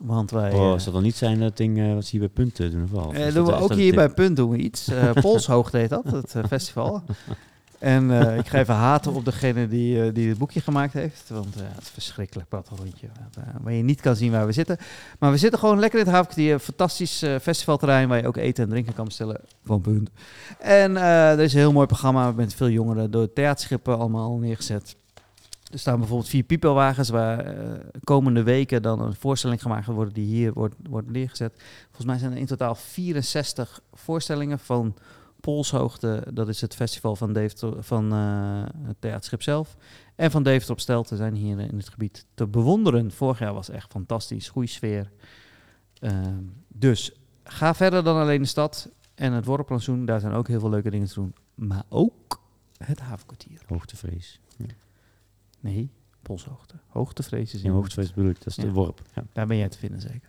Want 0.00 0.30
wij... 0.30 0.52
Oh, 0.52 0.58
eh, 0.58 0.70
als 0.70 0.84
dat 0.84 0.94
dan 0.94 1.02
niet 1.02 1.16
zijn 1.16 1.40
dat 1.40 1.56
ding 1.56 1.78
eh, 1.78 1.94
wat 1.94 2.04
ze 2.04 2.10
hier 2.10 2.20
bij 2.20 2.28
punten 2.28 2.70
doen 2.70 2.82
of 2.82 2.90
wel? 2.90 3.12
Eh, 3.12 3.34
doen 3.34 3.46
we 3.46 3.54
ook 3.54 3.74
hier 3.74 3.94
bij? 3.94 4.08
Punt 4.08 4.36
doen 4.36 4.50
we 4.50 4.56
iets. 4.56 4.88
Eh 4.88 5.12
Polshoogte 5.12 5.76
heet 5.76 5.88
dat, 5.88 6.04
het 6.04 6.34
eh, 6.34 6.44
festival. 6.44 7.02
En 7.78 8.10
eh, 8.10 8.38
ik 8.38 8.46
ga 8.46 8.58
even 8.58 8.74
haten 8.74 9.12
op 9.12 9.24
degene 9.24 9.68
die, 9.68 10.02
eh, 10.02 10.14
die 10.14 10.28
het 10.28 10.38
boekje 10.38 10.60
gemaakt 10.60 10.92
heeft. 10.92 11.28
Want 11.28 11.56
eh, 11.56 11.62
het 11.74 11.82
is 11.82 11.88
verschrikkelijk. 11.88 12.46
Uh, 12.52 12.60
waar 13.62 13.72
je 13.72 13.82
niet 13.82 14.00
kan 14.00 14.16
zien 14.16 14.30
waar 14.30 14.46
we 14.46 14.52
zitten. 14.52 14.76
Maar 15.18 15.30
we 15.30 15.36
zitten 15.36 15.58
gewoon 15.58 15.78
lekker 15.78 15.98
in 15.98 16.04
het 16.04 16.14
havenkwartier. 16.14 16.52
Een 16.52 16.60
Fantastisch 16.60 17.18
festivalterrein 17.18 18.08
waar 18.08 18.18
je 18.18 18.26
ook 18.26 18.36
eten 18.36 18.64
en 18.64 18.70
drinken 18.70 18.94
kan 18.94 19.04
bestellen. 19.04 19.40
Van 19.64 19.80
Punt. 19.80 20.10
En 20.58 20.96
er 20.96 21.40
is 21.40 21.52
een 21.52 21.58
heel 21.58 21.72
mooi 21.72 21.86
programma 21.86 22.32
met 22.32 22.54
veel 22.54 22.68
jongeren 22.68 23.10
door 23.10 23.32
theaterschippen 23.32 23.98
allemaal 23.98 24.36
neergezet. 24.36 24.96
Er 25.72 25.78
staan 25.78 25.98
bijvoorbeeld 25.98 26.28
vier 26.28 26.42
piepelwagens 26.42 27.08
waar 27.08 27.54
komende 28.04 28.42
weken 28.42 28.82
dan 28.82 29.00
een 29.00 29.14
voorstelling 29.14 29.62
gemaakt 29.62 29.86
worden 29.86 30.14
die 30.14 30.26
hier 30.26 30.52
wordt, 30.52 30.74
wordt 30.88 31.10
neergezet. 31.10 31.52
Volgens 31.84 32.06
mij 32.06 32.18
zijn 32.18 32.32
er 32.32 32.38
in 32.38 32.46
totaal 32.46 32.74
64 32.74 33.80
voorstellingen 33.92 34.58
van 34.58 34.94
Polshoogte. 35.46 36.26
Dat 36.32 36.48
is 36.48 36.60
het 36.60 36.74
festival 36.74 37.16
van, 37.16 37.32
Deventer, 37.32 37.82
van 37.82 38.12
eh, 38.12 38.62
het 38.86 38.96
theaterschip 38.98 39.42
zelf. 39.42 39.76
En 40.14 40.30
van 40.30 40.42
Deventer 40.42 40.72
op 40.72 40.80
Stelten 40.80 41.16
zijn 41.16 41.34
hier 41.34 41.60
in 41.60 41.76
het 41.76 41.88
gebied 41.88 42.26
te 42.34 42.46
bewonderen. 42.46 43.12
Vorig 43.12 43.38
jaar 43.38 43.54
was 43.54 43.68
echt 43.68 43.90
fantastisch, 43.90 44.48
goede 44.48 44.68
sfeer. 44.68 45.10
Ehm, 45.98 46.42
dus 46.68 47.12
ga 47.44 47.74
verder 47.74 48.04
dan 48.04 48.16
alleen 48.20 48.42
de 48.42 48.48
stad 48.48 48.88
en 49.14 49.32
het 49.32 49.44
Worpenplantsoen. 49.44 50.04
Daar 50.04 50.20
zijn 50.20 50.32
ook 50.32 50.48
heel 50.48 50.60
veel 50.60 50.70
leuke 50.70 50.90
dingen 50.90 51.06
te 51.06 51.14
doen. 51.14 51.34
Maar 51.54 51.84
ook 51.88 52.40
het 52.78 53.00
havenkwartier. 53.00 53.60
Hoogtevrees. 53.66 54.40
Ja, 54.56 54.66
Nee, 55.60 55.90
Polshoogte. 56.22 56.74
Hoogtevrees 56.86 57.54
is 57.54 57.60
ja 57.60 57.66
in 57.68 57.74
hoogtevrees 57.74 58.12
bedoel 58.12 58.30
ik, 58.30 58.38
dat 58.38 58.46
is 58.46 58.56
Ja. 58.56 58.62
de 58.62 58.72
worp. 58.72 59.02
Ja. 59.14 59.24
Daar 59.32 59.46
ben 59.46 59.56
jij 59.56 59.68
te 59.68 59.78
vinden 59.78 60.00
zeker. 60.00 60.28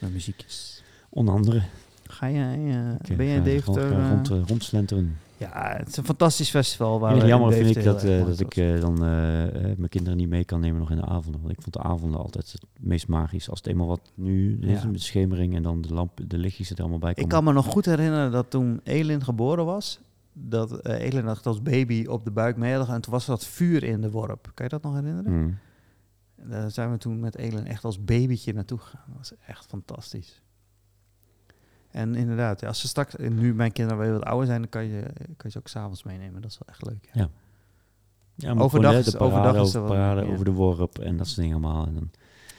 Met 0.00 0.12
muziekjes. 0.12 0.82
Onder 1.08 1.34
andere. 1.34 1.62
Ga 2.08 2.30
jij, 2.30 2.54
eh, 2.68 3.10
Ik, 3.10 3.16
ben 3.16 3.26
jij 3.26 3.42
Deventer? 3.42 3.82
gewoon, 3.88 4.02
eh, 4.02 4.10
rond, 4.10 4.30
eh, 4.30 4.40
rondslenteren. 4.46 5.16
ja, 5.36 5.74
het 5.76 5.88
is 5.88 5.96
een 5.96 6.04
fantastisch 6.04 6.50
festival. 6.50 7.00
Waar 7.00 7.26
jammer 7.26 7.52
vind 7.52 7.76
ik 7.76 7.84
dat, 7.84 8.00
dat 8.00 8.40
ik 8.40 8.80
dan 8.80 8.98
mijn 8.98 9.88
kinderen 9.88 10.18
niet 10.18 10.28
mee 10.28 10.44
kan 10.44 10.60
nemen 10.60 10.78
nog 10.78 10.90
in 10.90 10.96
de 10.96 11.04
avonden. 11.06 11.40
Want 11.40 11.52
ik 11.52 11.62
vond 11.62 11.74
de 11.74 11.82
avonden 11.82 12.20
altijd 12.20 12.52
het 12.52 12.64
meest 12.80 13.08
magisch. 13.08 13.50
Als 13.50 13.58
het 13.58 13.68
eenmaal 13.68 13.86
wat 13.86 14.12
nu 14.14 14.58
is, 14.60 14.82
Ja. 14.82 14.88
met 14.88 15.02
schemering 15.02 15.54
en 15.54 15.62
dan 15.62 15.80
de 15.82 15.94
lamp, 15.94 16.20
de 16.26 16.38
lichtjes 16.38 16.70
er 16.70 16.78
allemaal 16.80 16.98
bij 16.98 17.10
Ik 17.10 17.16
komen. 17.16 17.30
kan 17.30 17.44
me 17.44 17.52
nog 17.52 17.66
goed 17.66 17.84
herinneren 17.84 18.30
dat 18.32 18.50
toen 18.50 18.80
Elin 18.84 19.24
geboren 19.24 19.64
was, 19.64 20.00
dat 20.32 20.86
Elin 20.86 21.24
dacht 21.24 21.46
als 21.46 21.62
baby 21.62 22.06
op 22.06 22.24
de 22.24 22.30
buik 22.30 22.56
mee 22.56 22.72
en 22.74 23.00
toen 23.00 23.12
was 23.12 23.26
dat 23.26 23.44
vuur 23.46 23.84
in 23.84 24.00
de 24.00 24.10
worp. 24.10 24.50
Kan 24.54 24.64
je 24.64 24.70
dat 24.70 24.82
nog 24.82 24.94
herinneren? 24.94 25.32
Mm. 25.32 25.58
Daar 26.42 26.70
zijn 26.70 26.90
we 26.90 26.98
toen 26.98 27.20
met 27.20 27.36
Elin 27.36 27.66
echt 27.66 27.84
als 27.84 28.04
babytje 28.04 28.52
naartoe 28.52 28.78
gegaan. 28.78 29.02
Dat 29.06 29.16
was 29.16 29.32
echt 29.46 29.66
fantastisch. 29.66 30.42
En 31.98 32.14
inderdaad, 32.14 32.60
ja, 32.60 32.68
als 32.68 32.80
ze 32.80 32.88
straks, 32.88 33.16
en 33.16 33.34
nu 33.34 33.54
mijn 33.54 33.72
kinderen 33.72 34.02
weer 34.02 34.12
wat 34.12 34.24
ouder 34.24 34.46
zijn, 34.46 34.60
dan 34.60 34.70
kan 34.70 34.84
je, 34.84 35.02
kan 35.16 35.34
je 35.42 35.50
ze 35.50 35.58
ook 35.58 35.68
s'avonds 35.68 36.02
meenemen. 36.02 36.42
Dat 36.42 36.50
is 36.50 36.58
wel 36.58 36.68
echt 36.74 36.86
leuk. 36.86 37.10
Ja. 37.12 37.20
Ja. 37.20 37.28
Ja, 38.34 38.54
maar 38.54 38.64
Overdag 38.64 38.90
gewoon, 38.90 39.04
is- 39.06 39.12
de 39.12 39.18
parade, 39.18 39.36
overdag 39.36 39.62
is 39.66 39.76
over, 39.76 39.80
er 39.80 39.86
parade 39.96 40.26
ja. 40.26 40.32
over 40.32 40.44
de 40.44 40.52
worp 40.52 40.98
en 40.98 41.16
dat 41.16 41.26
soort 41.26 41.38
dingen 41.40 41.52
allemaal. 41.64 41.86
En 41.86 41.94
dan, 41.94 42.10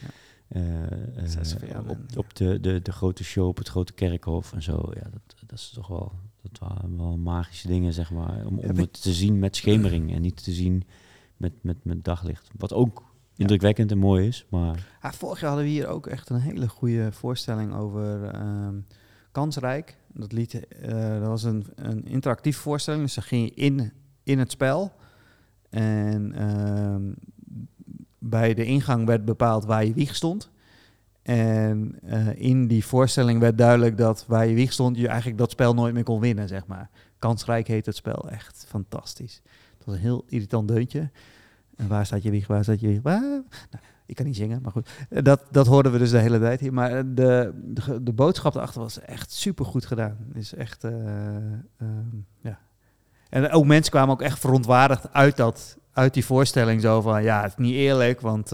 Ja. 0.01 0.07
eh, 0.47 1.69
eh, 1.71 1.89
op, 2.15 2.35
de, 2.35 2.59
de, 2.59 2.81
de 2.81 2.91
grote 2.91 3.23
show 3.23 3.47
op 3.47 3.57
het 3.57 3.67
grote 3.69 3.93
kerkhof 3.93 4.53
en 4.53 4.61
zo. 4.63 4.91
Ja, 4.93 5.01
dat, 5.11 5.35
dat 5.47 5.59
is 5.59 5.69
toch 5.69 5.87
wel, 5.87 6.11
dat 6.41 6.59
waren 6.69 6.97
wel 6.97 7.17
magische 7.17 7.67
dingen, 7.67 7.93
zeg 7.93 8.11
maar. 8.11 8.45
Om, 8.45 8.59
om 8.59 8.77
het 8.77 9.01
te 9.01 9.13
zien 9.13 9.39
met 9.39 9.55
schemering 9.55 10.13
en 10.13 10.21
niet 10.21 10.43
te 10.43 10.51
zien 10.51 10.83
met, 11.37 11.53
met, 11.61 11.85
met 11.85 12.03
daglicht. 12.03 12.49
Wat 12.57 12.73
ook 12.73 13.03
indrukwekkend 13.35 13.91
en 13.91 13.97
mooi 13.97 14.27
is, 14.27 14.45
maar... 14.49 14.87
Ah, 15.01 15.11
vorig 15.11 15.39
jaar 15.39 15.49
hadden 15.49 15.67
we 15.67 15.73
hier 15.73 15.87
ook 15.87 16.07
echt 16.07 16.29
een 16.29 16.39
hele 16.39 16.67
goede 16.67 17.11
voorstelling 17.11 17.73
over 17.73 18.23
ehm, 18.23 18.75
Kansrijk. 19.31 19.97
Dat, 20.13 20.31
liet, 20.31 20.67
eh, 20.67 21.19
dat 21.19 21.27
was 21.27 21.43
een, 21.43 21.65
een 21.75 22.05
interactieve 22.05 22.59
voorstelling, 22.59 23.03
dus 23.03 23.13
dan 23.13 23.23
ging 23.23 23.45
je 23.45 23.53
in, 23.53 23.91
in 24.23 24.39
het 24.39 24.51
spel. 24.51 24.91
En 25.69 26.33
ehm, 26.33 27.11
bij 28.19 28.53
de 28.53 28.65
ingang 28.65 29.05
werd 29.05 29.25
bepaald 29.25 29.65
waar 29.65 29.85
je 29.85 29.93
wieg 29.93 30.15
stond. 30.15 30.51
En 31.21 31.99
eh, 32.03 32.35
in 32.35 32.67
die 32.67 32.85
voorstelling 32.85 33.39
werd 33.39 33.57
duidelijk 33.57 33.97
dat 33.97 34.25
waar 34.27 34.47
je 34.47 34.55
wieg 34.55 34.71
stond, 34.71 34.97
je 34.97 35.07
eigenlijk 35.07 35.37
dat 35.37 35.51
spel 35.51 35.73
nooit 35.73 35.93
meer 35.93 36.03
kon 36.03 36.19
winnen, 36.19 36.47
zeg 36.47 36.65
maar. 36.65 36.89
Kansrijk 37.19 37.67
heet 37.67 37.85
het 37.85 37.95
spel, 37.95 38.29
echt 38.29 38.65
fantastisch. 38.67 39.41
Het 39.77 39.85
was 39.85 39.95
een 39.95 40.01
heel 40.01 40.25
irritant 40.27 40.67
deuntje. 40.67 41.09
En 41.75 41.87
waar 41.87 42.05
staat 42.05 42.23
je 42.23 42.31
wieg, 42.31 42.47
waar 42.47 42.63
staat 42.63 42.79
je 42.79 42.87
wieg? 42.87 43.01
Nou, 43.03 43.43
ik 44.09 44.15
kan 44.15 44.25
niet 44.25 44.35
zingen, 44.35 44.61
maar 44.61 44.71
goed. 44.71 44.89
Eh, 45.09 45.23
Dat, 45.23 45.41
dat 45.51 45.67
hoorden 45.67 45.91
we 45.91 45.97
dus 45.97 46.11
de 46.11 46.17
hele 46.17 46.39
tijd 46.39 46.59
hier. 46.59 46.73
Maar 46.73 46.91
eh, 46.91 47.03
de, 47.05 47.53
de, 48.01 48.13
boodschap 48.13 48.55
erachter 48.55 48.81
was 48.81 48.99
echt 48.99 49.31
super 49.31 49.65
goed 49.65 49.85
gedaan. 49.85 50.17
Is 50.33 50.53
echt, 50.53 50.83
eh, 50.83 50.91
ehm, 51.77 52.17
ja. 52.41 52.59
En 53.29 53.51
ook 53.51 53.65
mensen 53.65 53.91
kwamen 53.91 54.13
ook 54.13 54.21
echt 54.21 54.39
verontwaardigd 54.39 55.13
uit, 55.13 55.37
dat, 55.37 55.77
uit 55.93 56.13
die 56.13 56.25
voorstelling. 56.25 56.81
Zo 56.81 57.01
van, 57.01 57.23
ja, 57.23 57.41
het 57.41 57.51
is 57.51 57.57
niet 57.57 57.73
eerlijk, 57.73 58.21
want 58.21 58.49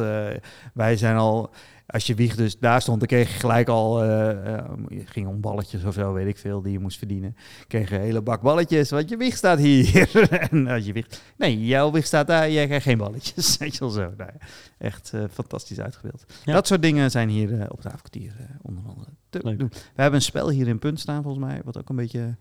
wij 0.74 0.98
zijn 0.98 1.16
al... 1.16 1.52
Als 1.88 2.08
je 2.08 2.16
wieg 2.16 2.36
dus 2.36 2.60
daar 2.60 2.82
stond, 2.82 3.00
dan 3.00 3.08
kreeg 3.08 3.34
je 3.34 3.40
gelijk 3.40 3.68
al... 3.68 3.98
het 3.98 5.10
ging 5.10 5.28
om 5.28 5.42
balletjes 5.42 5.84
of 5.84 5.94
zo, 5.94 6.14
weet 6.14 6.28
ik 6.28 6.38
veel, 6.38 6.62
die 6.62 6.72
je 6.72 6.80
moest 6.80 6.98
verdienen. 6.98 7.36
Kreeg 7.68 7.90
je 7.90 7.96
een 7.96 8.02
hele 8.02 8.22
bak 8.22 8.42
balletjes, 8.42 8.90
want 8.90 9.10
je 9.10 9.18
wieg 9.18 9.36
staat 9.36 9.60
hier. 9.60 10.28
en 10.52 10.68
als 10.68 10.86
je 10.86 10.94
wieg... 10.94 11.08
Nee, 11.38 11.66
jouw 11.66 11.92
wieg 11.92 12.06
staat 12.06 12.28
daar, 12.28 12.52
jij 12.52 12.66
krijgt 12.66 12.86
geen 12.86 12.98
balletjes. 12.98 13.58
Weet 13.58 13.74
je 13.74 13.80
wel 13.80 13.90
zo. 13.90 14.14
Nou, 14.18 14.32
echt 14.78 15.14
eh, 15.14 15.24
fantastisch 15.32 15.80
uitgebeeld. 15.80 16.26
Ja. 16.44 16.54
Dat 16.54 16.68
soort 16.68 16.82
dingen 16.82 17.12
zijn 17.12 17.30
hier 17.30 17.52
op 17.72 17.78
het 17.78 17.86
avondkwartier 17.86 18.34
onder 18.62 18.84
andere 18.88 19.10
te 19.30 19.40
Leuk. 19.44 19.60
doen. 19.60 19.70
We 19.70 20.02
hebben 20.02 20.20
een 20.20 20.26
spel 20.26 20.50
hier 20.50 20.68
in 20.68 20.80
Punt 20.80 21.00
staan, 21.00 21.24
volgens 21.24 21.46
mij, 21.46 21.62
wat 21.64 21.78
ook 21.78 21.90
een 21.90 21.96
beetje 21.96 22.38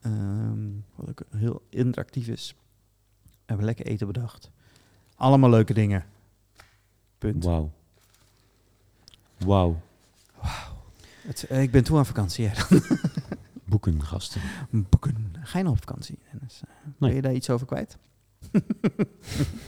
ehm, 0.00 0.68
wat 0.94 1.08
ook 1.08 1.22
heel 1.36 1.62
interactief 1.68 2.28
is. 2.28 2.54
We 3.22 3.46
hebben 3.46 3.66
lekker 3.66 3.86
eten 3.86 4.06
bedacht. 4.06 4.50
Allemaal 5.16 5.50
leuke 5.50 5.74
dingen. 5.74 6.04
Punt. 7.18 7.44
Wauw. 7.44 7.72
Wauw. 9.46 9.80
Eh, 11.48 11.62
ik 11.62 11.70
ben 11.70 11.84
toe 11.84 11.98
aan 11.98 12.06
vakantie. 12.06 12.44
Ja. 12.44 12.52
Boeken, 13.64 14.02
gasten. 14.02 14.40
Boeken. 14.70 15.32
Ga 15.42 15.58
je 15.58 15.64
nog 15.64 15.72
op 15.72 15.78
vakantie? 15.78 16.18
Dennis? 16.32 16.60
Eh, 16.64 16.70
Ben 16.84 16.92
Nee. 16.98 17.14
je 17.14 17.22
daar 17.22 17.34
iets 17.34 17.50
over 17.50 17.66
kwijt? 17.66 17.98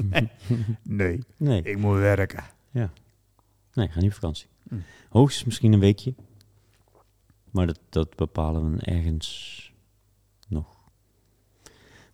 nee. 0.02 0.30
nee, 0.82 1.20
Nee, 1.36 1.62
ik 1.62 1.78
moet 1.78 1.96
werken. 1.96 2.44
nee, 2.70 3.86
ik 3.86 3.90
ga 3.92 4.00
niet 4.00 4.08
op 4.08 4.12
vakantie. 4.14 4.46
Hm. 4.68 4.74
Hoogstens 5.08 5.44
misschien 5.44 5.72
een 5.72 5.80
weekje. 5.80 6.14
Maar 7.50 7.66
dat, 7.66 7.78
dat 7.88 8.16
bepalen 8.16 8.76
we 8.76 8.80
ergens 8.82 9.72
nog. 10.48 10.80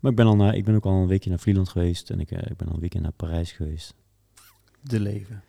Maar 0.01 0.11
ik 0.11 0.17
ben, 0.17 0.27
al 0.27 0.37
naar, 0.37 0.55
ik 0.55 0.65
ben 0.65 0.75
ook 0.75 0.85
al 0.85 0.93
een 0.93 1.07
weekje 1.07 1.31
naar 1.31 1.39
Vlieland 1.39 1.69
geweest. 1.69 2.11
En 2.11 2.21
ik, 2.21 2.31
eh, 2.31 2.51
ik 2.51 2.57
ben 2.57 2.69
al 2.69 2.75
een 2.75 2.81
weekend 2.81 3.03
naar 3.03 3.13
Parijs 3.13 3.53
geweest. 3.53 3.95
De 4.81 5.01
leven. 5.01 5.43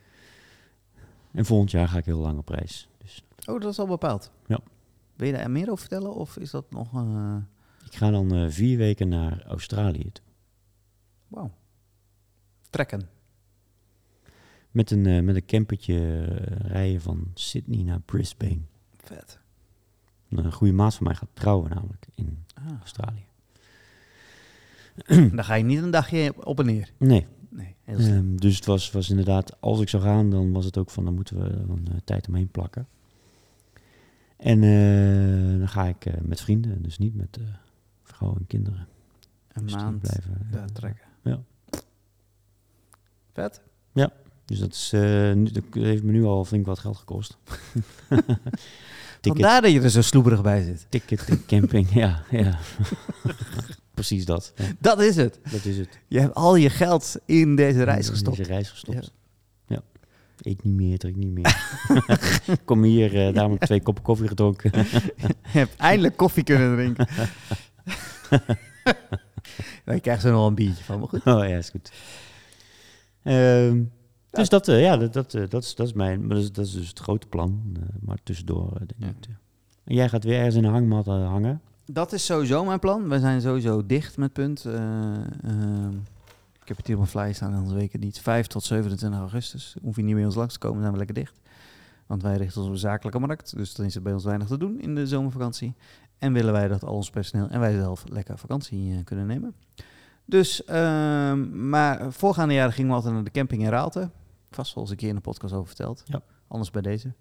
En 1.32 1.46
volgend 1.46 1.72
jaar 1.72 1.88
ga 1.88 1.98
ik 1.98 2.06
heel 2.06 2.20
lang 2.20 2.38
op 2.38 2.50
reis. 2.50 2.90
Dus 2.98 3.24
Oh, 3.46 3.62
dat 3.62 3.72
is 3.72 3.80
al 3.80 3.88
bepaald. 3.88 4.32
Ja. 4.48 4.60
Wil 5.16 5.28
je 5.28 5.34
daar 5.34 5.52
meer 5.52 5.66
over 5.70 5.80
vertellen? 5.80 6.14
Of 6.16 6.38
is 6.38 6.52
dat 6.52 6.72
nog... 6.72 6.94
eh 6.94 7.36
ik 7.86 7.96
ga 7.96 8.10
dan 8.12 8.34
eh, 8.36 8.46
vier 8.50 8.78
weken 8.78 9.08
naar 9.08 9.44
Australië 9.46 10.12
toe. 10.12 10.26
Wauw. 11.28 11.52
Trekken. 12.70 13.10
Met 14.72 14.92
een, 14.92 15.06
eh, 15.06 15.22
met 15.22 15.36
een 15.36 15.46
campertje 15.46 16.26
rijden 16.62 17.02
van 17.02 17.32
Sydney 17.34 17.84
naar 17.84 18.00
Brisbane. 18.00 18.62
Vet. 18.98 19.40
Een 20.30 20.52
goede 20.52 20.74
maat 20.74 20.96
van 20.96 21.04
mij 21.08 21.16
gaat 21.16 21.30
trouwen 21.34 21.70
namelijk 21.70 22.06
in 22.16 22.44
Ah. 22.54 22.80
Australië. 22.80 23.26
Dan 25.36 25.44
ga 25.44 25.54
je 25.54 25.64
niet 25.64 25.82
een 25.82 25.92
dagje 25.92 26.46
op 26.46 26.60
en 26.60 26.66
neer. 26.66 26.92
Nee, 26.98 27.28
Nee, 27.50 27.76
heel. 27.84 27.98
Ehm, 27.98 28.36
dus 28.36 28.56
het 28.56 28.66
was, 28.66 28.92
was 28.92 29.10
inderdaad, 29.10 29.62
als 29.62 29.82
ik 29.82 29.90
zou 29.90 30.04
gaan, 30.04 30.30
dan 30.30 30.52
was 30.52 30.66
het 30.66 30.78
ook 30.78 30.90
van, 30.90 31.04
dan 31.06 31.14
moeten 31.16 31.38
we 31.38 31.50
een 31.50 31.88
eh, 31.92 31.98
tijd 32.04 32.28
omheen 32.28 32.48
plakken. 32.50 32.88
En 34.38 34.64
eh, 34.64 35.60
dan 35.60 35.68
ga 35.70 35.88
ik 35.88 36.06
eh, 36.06 36.14
met 36.22 36.42
vrienden, 36.42 36.82
dus 36.82 36.98
niet 36.98 37.16
met 37.16 37.38
vrouw 38.04 38.36
en 38.36 38.48
kinderen. 38.48 38.88
een 39.54 39.64
Dus 39.64 39.74
maand 39.76 40.02
blijven. 40.02 40.48
daar 40.52 40.72
trekken. 40.72 41.06
ja. 41.24 41.42
Vet. 43.34 43.62
Dus 44.46 44.60
dat, 44.60 44.74
is, 44.74 44.92
nu, 45.36 45.44
dat 45.52 45.64
heeft 45.72 46.04
me 46.04 46.12
nu 46.12 46.24
al 46.24 46.46
flink 46.46 46.66
wat 46.66 46.80
geld 46.80 46.98
gekost. 46.98 47.38
ticket, 48.08 49.22
Vandaar 49.22 49.62
dat 49.62 49.72
je 49.72 49.82
er 49.82 49.90
zo 49.90 50.02
sloeberig 50.02 50.42
bij 50.42 50.64
zit. 50.64 50.86
ticket 50.90 51.30
en 51.30 51.46
camping, 51.46 51.94
ja, 51.94 52.24
ja. 52.32 52.60
Precies 54.00 54.26
dat. 54.26 54.54
Ja, 54.56 54.66
Dat 54.80 55.02
is 55.02 55.16
het. 55.16 55.40
dat 55.52 55.66
is 55.66 55.78
het. 55.78 56.00
Je 56.08 56.20
hebt 56.20 56.36
al 56.36 56.56
je 56.56 56.70
geld 56.70 57.16
in 57.26 57.56
deze 57.56 57.84
reis 57.84 58.06
In 58.06 58.12
gestopt. 58.12 58.38
Deze 58.38 58.50
reis 58.50 58.70
gestopt. 58.70 59.12
Ja. 59.68 59.82
Eet 60.42 60.64
niet 60.64 60.74
meer, 60.74 60.98
drink 60.98 61.16
niet 61.16 61.32
meer. 61.32 61.80
Kom 62.66 62.84
hier, 62.84 63.28
eh 63.28 63.34
daarom 63.34 63.52
heb 63.52 63.62
ik 63.62 63.68
twee 63.68 63.82
koppen 63.82 64.04
koffie 64.04 64.28
gedronken. 64.28 64.72
Je 65.54 65.60
hebt 65.60 65.76
eindelijk 65.76 66.18
koffie 66.18 66.44
kunnen 66.44 66.76
drinken. 66.76 67.08
Dan 69.86 70.00
krijg 70.02 70.22
zo 70.22 70.32
nog 70.32 70.48
een 70.48 70.56
biertje 70.56 70.84
van. 70.84 71.00
Maar 71.00 71.08
goed. 71.08 71.20
Oh 71.26 71.48
ja, 71.48 71.58
is 71.58 71.70
goed. 71.70 71.92
Ehm, 73.24 73.84
Dus 74.30 74.50
dat, 74.50 74.68
eh, 74.68 74.82
ja, 74.82 74.98
dat, 74.98 75.14
dat, 75.14 75.34
eh, 75.34 75.44
dat, 75.50 75.64
is, 75.64 75.76
dat 75.76 75.88
is 75.88 75.94
mijn, 75.94 76.20
maar 76.28 76.36
dat 76.36 76.44
is, 76.44 76.52
dat 76.52 76.66
is 76.66 76.72
dus 76.72 76.88
het 76.88 77.00
grote 77.00 77.28
plan. 77.28 77.78
maar 78.02 78.18
tussendoor, 78.24 78.78
denk 78.78 78.92
Ja. 78.98 79.08
ik. 79.08 79.16
ja. 79.30 79.40
En 79.86 79.96
jij 79.96 80.10
gaat 80.10 80.24
weer 80.24 80.38
ergens 80.38 80.56
in 80.56 80.64
een 80.64 80.72
hangmat 80.72 81.06
hangen. 81.06 81.62
Dat 81.92 82.14
is 82.14 82.26
sowieso 82.26 82.66
mijn 82.66 82.80
plan. 82.80 83.10
We 83.10 83.20
zijn 83.20 83.42
sowieso 83.42 83.86
dicht 83.86 84.18
met 84.18 84.34
punt. 84.34 84.66
Eh, 84.66 84.74
ehm, 85.44 85.94
ik 86.62 86.68
heb 86.68 86.78
het 86.78 86.88
hier 86.88 86.96
op 86.96 87.02
mijn 87.02 87.08
flyer 87.08 87.36
staan 87.36 87.54
in 87.54 87.62
onze 87.62 87.76
weken 87.76 88.00
niet. 88.00 88.20
5 88.20 88.48
tot 88.48 88.64
27 88.64 89.20
augustus. 89.20 89.76
Hoef 89.82 89.96
je 89.96 90.02
niet 90.02 90.16
bij 90.16 90.26
ons 90.26 90.36
langs 90.36 90.54
te 90.54 90.60
komen, 90.60 90.80
zijn 90.80 90.92
we 90.92 90.98
lekker 90.98 91.16
dicht. 91.16 91.40
Want 92.06 92.22
wij 92.22 92.38
richten 92.38 92.58
ons 92.58 92.70
op 92.70 92.74
de 92.74 92.80
zakelijke 92.80 93.20
markt. 93.20 93.56
Dus 93.56 93.74
dan 93.74 93.86
is 93.86 93.96
er 93.96 94.02
bij 94.02 94.14
ons 94.14 94.24
weinig 94.24 94.48
te 94.48 94.58
doen 94.58 94.80
in 94.80 94.96
de 94.96 95.08
zomervakantie. 95.08 95.76
En 96.18 96.34
willen 96.34 96.54
wij 96.54 96.68
dat 96.68 96.84
al 96.84 96.94
ons 96.94 97.10
personeel 97.10 97.48
en 97.48 97.60
wij 97.60 97.74
zelf 97.74 98.04
lekker 98.10 98.38
vakantie 98.38 98.94
eh, 98.94 99.04
kunnen 99.04 99.28
nemen. 99.28 99.56
Dus, 100.26 100.64
ehm, 100.66 101.70
maar 101.70 102.14
voorgaande 102.14 102.54
jaren 102.54 102.74
gingen 102.74 102.90
we 102.90 102.96
altijd 102.96 103.14
naar 103.14 103.24
de 103.24 103.32
camping 103.32 103.62
in 103.62 103.70
Raalte. 103.70 104.10
Vast 104.52 104.74
wel 104.74 104.84
eens 104.84 104.92
een 104.92 104.98
keer 104.98 105.10
in 105.10 105.16
de 105.16 105.22
podcast 105.22 105.54
over 105.54 105.68
verteld. 105.68 106.04
Ja. 106.06 106.22
Anders 106.48 106.72
bij 106.72 106.82
deze. 106.82 107.14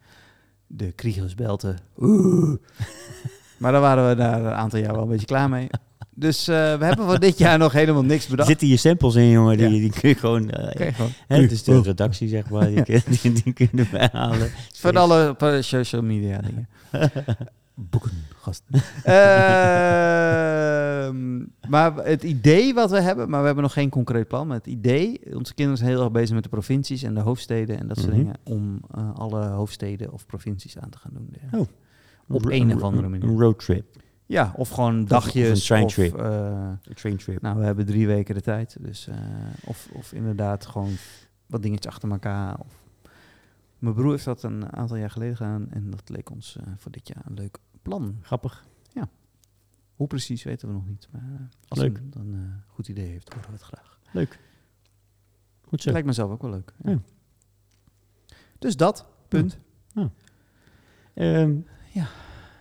De 0.67 0.93
Kriegersbelten. 0.93 1.79
Oeh. 1.97 2.57
maar 3.59 3.73
daar 3.73 3.81
waren 3.81 4.09
we 4.09 4.15
daar 4.15 4.45
een 4.45 4.53
aantal 4.53 4.79
jaar 4.79 4.93
wel 4.93 5.03
een 5.03 5.09
beetje 5.09 5.27
klaar 5.27 5.49
mee. 5.49 5.69
Dus 6.15 6.49
eh, 6.49 6.55
we 6.79 6.85
hebben 6.85 7.07
voor 7.07 7.19
dit 7.19 7.39
jaar 7.39 7.59
nog 7.59 7.73
helemaal 7.73 8.05
niks 8.05 8.25
Er 8.25 8.31
bedacht. 8.31 8.49
zitten 8.49 8.67
hier 8.67 8.79
samples 8.79 9.15
in, 9.15 9.29
jongen. 9.31 9.57
Die, 9.57 9.67
Ja. 9.67 9.73
die 9.73 9.91
kun 10.01 10.09
je 10.09 10.15
gewoon... 10.15 10.51
eh, 10.51 10.65
Oké, 10.69 10.93
gewoon. 10.93 11.11
hè, 11.29 11.41
het 11.43 11.51
is 11.53 11.63
de 11.65 11.83
redactie, 11.83 12.29
zeg 12.29 12.51
maar. 12.51 12.67
Die, 12.67 12.83
die, 13.23 13.33
die 13.33 13.53
kun 13.53 13.69
je 13.73 13.83
erbij 13.83 14.09
halen. 14.13 14.51
Van 14.75 14.97
alle 14.97 15.35
van 15.39 15.63
social 15.63 16.03
media 16.03 16.39
dingen. 16.41 16.69
Boeken, 17.75 18.11
gasten. 18.37 18.81
Ehm, 20.09 21.39
maar 21.69 21.95
het 21.95 22.23
idee 22.23 22.75
wat 22.75 22.91
we 22.91 23.01
hebben, 23.01 23.31
maar 23.31 23.41
we 23.41 23.47
hebben 23.47 23.65
nog 23.65 23.73
geen 23.73 23.89
concreet 23.91 24.29
plan. 24.29 24.47
Maar 24.47 24.57
het 24.57 24.67
idee, 24.67 25.21
onze 25.35 25.55
kinderen 25.55 25.79
zijn 25.79 25.91
heel 25.91 26.03
erg 26.03 26.11
bezig 26.13 26.35
met 26.35 26.43
de 26.43 26.49
provincies 26.49 27.03
en 27.03 27.15
de 27.15 27.21
hoofdsteden 27.21 27.79
en 27.79 27.89
dat 27.89 27.97
soort 27.97 28.09
Mhm. 28.11 28.17
dingen. 28.19 28.35
Om 28.45 28.81
eh, 28.95 29.11
alle 29.15 29.47
hoofdsteden 29.47 30.13
of 30.13 30.27
provincies 30.27 30.79
aan 30.79 30.91
te 30.91 30.99
gaan 30.99 31.11
doen. 31.15 31.29
Ja. 31.51 31.59
Oh. 31.59 31.67
Op 32.29 32.45
Een- 32.45 32.53
een 32.53 32.71
een- 32.71 32.77
of 32.77 32.83
andere 32.83 33.09
manier. 33.09 33.29
Een 33.29 33.39
roadtrip. 33.41 33.97
Ja, 34.27 34.53
of 34.57 34.69
gewoon 34.69 35.03
of 35.03 35.09
dagjes. 35.09 35.49
een 35.61 35.67
train 35.67 35.85
of, 35.85 35.93
trip. 35.93 36.15
eh, 36.17 36.73
Een 36.83 36.95
train 36.95 37.17
trip. 37.17 37.43
nou, 37.43 37.59
we 37.59 37.65
hebben 37.65 37.87
drie 37.87 38.07
weken 38.07 38.35
de 38.35 38.41
tijd. 38.41 38.77
Dus, 38.81 39.07
eh, 39.07 39.17
of, 39.65 39.89
of 39.93 40.13
inderdaad 40.13 40.67
gewoon 40.67 40.93
wat 41.47 41.63
dingetjes 41.63 41.93
achter 41.93 42.11
elkaar. 42.11 42.59
Of... 42.59 42.85
Mijn 43.79 43.95
broer 43.95 44.11
heeft 44.11 44.25
dat 44.25 44.43
een 44.43 44.73
aantal 44.73 44.97
jaar 44.97 45.11
geleden 45.11 45.37
gedaan. 45.37 45.71
En 45.71 45.91
dat 45.91 46.09
leek 46.09 46.31
ons 46.31 46.57
eh, 46.57 46.67
voor 46.77 46.91
dit 46.93 47.09
jaar 47.09 47.23
een 47.27 47.35
leuk 47.35 47.59
plan. 47.83 48.19
Grappig. 48.23 48.67
Hoe 49.99 50.07
precies 50.07 50.43
weten 50.43 50.69
we 50.69 50.75
nog 50.75 50.87
niet. 50.87 51.09
Maar 51.11 51.23
eh, 51.23 51.41
als 51.69 51.79
Leuk. 51.79 51.97
iemand 51.97 52.15
een 52.15 52.35
eh, 52.35 52.73
goed 52.75 52.89
idee 52.89 53.09
heeft, 53.09 53.33
horen 53.33 53.47
we 53.49 53.55
het 53.55 53.63
graag. 53.63 53.99
Leuk. 54.11 54.39
Goed 55.63 55.83
zo. 55.83 55.91
lijkt 55.91 56.07
mezelf 56.07 56.31
ook 56.31 56.43
wel 56.43 56.51
leuk. 56.51 56.73
ja. 56.83 56.91
Ja. 56.91 56.99
Dus 58.59 58.77
dat, 58.77 59.07
punt. 59.29 59.59
Ehm, 61.15 61.57
Ja. 61.99 62.09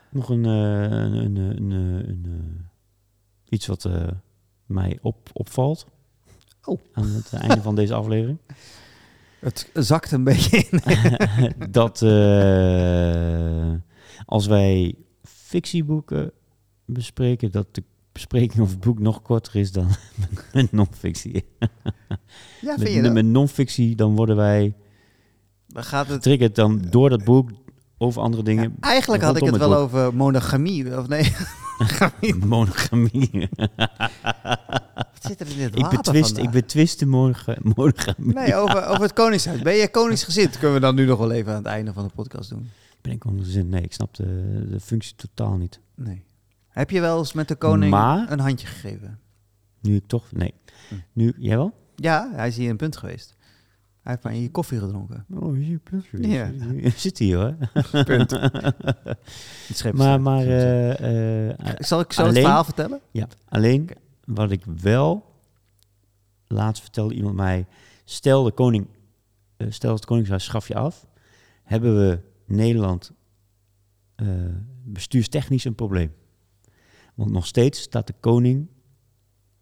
Nog 0.09 0.29
een, 0.29 0.45
eh, 0.45 0.81
een, 0.81 1.13
een, 1.13 1.35
een, 1.35 1.71
een, 1.71 2.25
eh, 2.25 2.63
iets 3.49 3.67
wat 3.67 3.85
eh, 3.85 4.07
mij 4.65 4.97
op, 5.01 5.29
opvalt. 5.33 5.87
Oh. 6.63 6.79
Aan 6.93 7.07
het 7.07 7.33
einde 7.33 7.61
van 7.61 7.75
deze 7.75 7.93
aflevering. 7.93 8.37
Het 9.39 9.69
zakt 9.73 10.11
een 10.11 10.23
beetje 10.23 10.57
in. 10.57 10.81
dat 11.71 12.01
als 14.25 14.47
wij 14.47 14.95
fictieboeken 15.23 16.31
bespreken, 16.85 17.51
dat 17.51 17.75
de 17.75 17.83
bespreking 18.11 18.61
of 18.61 18.69
het 18.69 18.79
boek 18.79 18.99
nog 18.99 19.21
korter 19.21 19.55
is 19.55 19.71
dan 19.71 19.87
met 20.53 20.71
non-fictie. 20.71 21.45
Ja, 21.59 21.69
Met, 22.61 22.81
vind 22.81 22.93
je 22.93 23.01
dat? 23.01 23.13
met 23.13 23.25
non-fictie 23.25 23.95
dan 23.95 24.15
worden 24.15 24.35
wij 24.35 24.75
gaat 25.73 26.05
het... 26.05 26.15
getriggerd 26.15 26.55
dan 26.55 26.81
door 26.89 27.09
dat 27.09 27.23
boek 27.23 27.51
over 27.97 28.21
andere 28.21 28.43
dingen. 28.43 28.63
Ja, 28.63 28.89
eigenlijk 28.89 29.23
had 29.23 29.37
ik 29.37 29.43
het 29.45 29.57
wel 29.57 29.75
over 29.75 30.15
monogamie. 30.15 30.97
Of 30.97 31.07
nee, 31.07 31.33
Monogamie. 32.45 33.49
wat 33.55 35.19
zit 35.21 35.39
er 35.39 35.47
in 35.49 35.57
dit 35.57 35.75
ik 35.77 35.89
betwist, 35.89 36.25
vandaag? 36.27 36.45
ik 36.45 36.49
betwist 36.51 36.99
de 36.99 37.05
monoga- 37.05 37.57
monogamie. 37.75 38.33
Nee, 38.33 38.55
over, 38.55 38.85
over 38.85 39.01
het 39.01 39.13
koningshuis. 39.13 39.61
Ben 39.61 39.73
je 39.75 39.89
koningsgezind? 39.91 40.51
Kunnen 40.57 40.73
we 40.73 40.79
dan 40.79 40.95
nu 40.95 41.05
nog 41.05 41.19
wel 41.19 41.31
even 41.31 41.51
aan 41.51 41.57
het 41.57 41.65
einde 41.65 41.93
van 41.93 42.03
de 42.07 42.13
podcast 42.15 42.49
doen? 42.49 42.69
Ben 43.01 43.11
ik 43.11 43.25
onzin? 43.25 43.69
Nee, 43.69 43.81
ik 43.81 43.93
snap 43.93 44.15
de, 44.15 44.65
de 44.69 44.79
functie 44.79 45.15
totaal 45.15 45.57
niet. 45.57 45.79
Nee. 45.95 46.23
Heb 46.67 46.89
je 46.89 46.99
wel 47.01 47.17
eens 47.19 47.33
met 47.33 47.47
de 47.47 47.55
koning 47.55 47.91
Maar- 47.91 48.31
een 48.31 48.39
handje 48.39 48.67
gegeven? 48.67 49.19
Nu 49.81 49.95
ik 49.95 50.07
toch... 50.07 50.31
Nee. 50.31 50.53
Hm. 50.89 50.95
Nu, 51.13 51.33
jij 51.37 51.57
wel? 51.57 51.73
Ja, 51.95 52.29
hij 52.33 52.47
is 52.47 52.57
hier 52.57 52.69
een 52.69 52.77
punt 52.77 52.97
geweest. 52.97 53.35
Hij 54.07 54.15
heeft 54.15 54.27
maar 54.27 54.35
in 54.35 54.45
je 54.45 54.51
koffie 54.51 54.79
gedronken. 54.79 55.25
Oh, 55.33 55.55
hier, 55.55 55.79
plus. 55.79 56.03
Ja. 56.11 56.51
Zit 56.95 57.17
hier 57.17 57.37
hoor. 57.37 57.55
Punt. 58.03 58.31
Het 59.67 59.93
Maar, 59.93 60.21
maar 60.21 60.45
eh, 60.45 61.49
eh, 61.49 61.55
zal 61.77 61.99
ik 61.99 62.13
zo 62.13 62.25
het 62.25 62.37
verhaal 62.37 62.63
vertellen? 62.63 63.01
ja, 63.11 63.27
alleen 63.49 63.89
wat 64.25 64.51
ik 64.51 64.63
wel... 64.81 65.35
Laatst 66.47 66.81
vertelde 66.81 67.13
iemand 67.13 67.35
mij... 67.35 67.65
Stel, 68.03 68.43
de 68.43 68.51
koning, 68.51 68.87
eh, 69.57 69.67
stel 69.69 69.93
het 69.93 70.05
koningshuis 70.05 70.43
schaf 70.43 70.67
je 70.67 70.75
af. 70.75 71.07
Hebben 71.63 71.97
we 71.97 72.19
Nederland 72.45 73.11
eh, 74.15 74.27
bestuurstechnisch 74.83 75.65
een 75.65 75.75
probleem. 75.75 76.13
Want 77.15 77.31
nog 77.31 77.45
steeds 77.45 77.81
staat 77.81 78.07
de 78.07 78.15
koning 78.19 78.67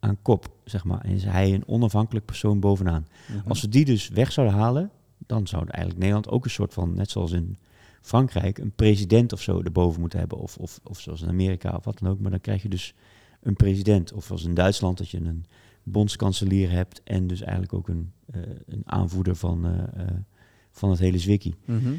aan 0.06 0.22
kop, 0.22 0.50
zeg 0.64 0.84
maar. 0.84 1.02
En 1.02 1.12
is 1.12 1.24
hij 1.24 1.54
een 1.54 1.68
onafhankelijk 1.68 2.26
persoon 2.26 2.60
bovenaan. 2.60 3.08
Mhm. 3.28 3.50
Als 3.50 3.62
we 3.62 3.70
die 3.70 3.86
dus 3.86 4.10
weg 4.10 4.32
zouden 4.32 4.58
halen, 4.58 4.92
dan 5.18 5.48
zou 5.48 5.64
eigenlijk 5.68 5.98
Nederland 5.98 6.30
ook 6.30 6.44
een 6.44 6.50
soort 6.50 6.74
van, 6.74 6.96
net 6.96 7.10
zoals 7.10 7.32
in 7.32 7.58
Frankrijk, 8.02 8.58
een 8.58 8.72
president 8.72 9.34
of 9.34 9.42
zo 9.42 9.62
erboven 9.62 10.00
moeten 10.00 10.20
hebben. 10.20 10.38
Of, 10.38 10.58
of, 10.58 10.80
of 10.84 11.00
zoals 11.00 11.22
in 11.22 11.30
Amerika 11.30 11.76
of 11.76 11.86
wat 11.86 12.00
dan 12.00 12.10
ook. 12.10 12.20
Maar 12.20 12.32
dan 12.32 12.42
krijg 12.42 12.62
je 12.62 12.70
dus 12.70 12.94
een 13.42 13.56
president. 13.56 14.14
Of 14.14 14.26
zoals 14.26 14.44
in 14.44 14.54
Duitsland 14.54 14.98
dat 14.98 15.10
je 15.10 15.18
een 15.18 15.46
bondskanselier 15.84 16.72
hebt 16.72 17.02
en 17.04 17.28
dus 17.28 17.42
eigenlijk 17.42 17.74
ook 17.74 17.88
een, 17.88 18.12
eh, 18.26 18.42
een 18.66 18.82
aanvoerder 18.86 19.36
van, 19.36 19.66
eh, 19.66 20.02
eh, 20.02 20.08
van 20.72 20.90
het 20.90 21.00
hele 21.00 21.20
zwikkie. 21.20 21.56
Mhm. 21.66 21.94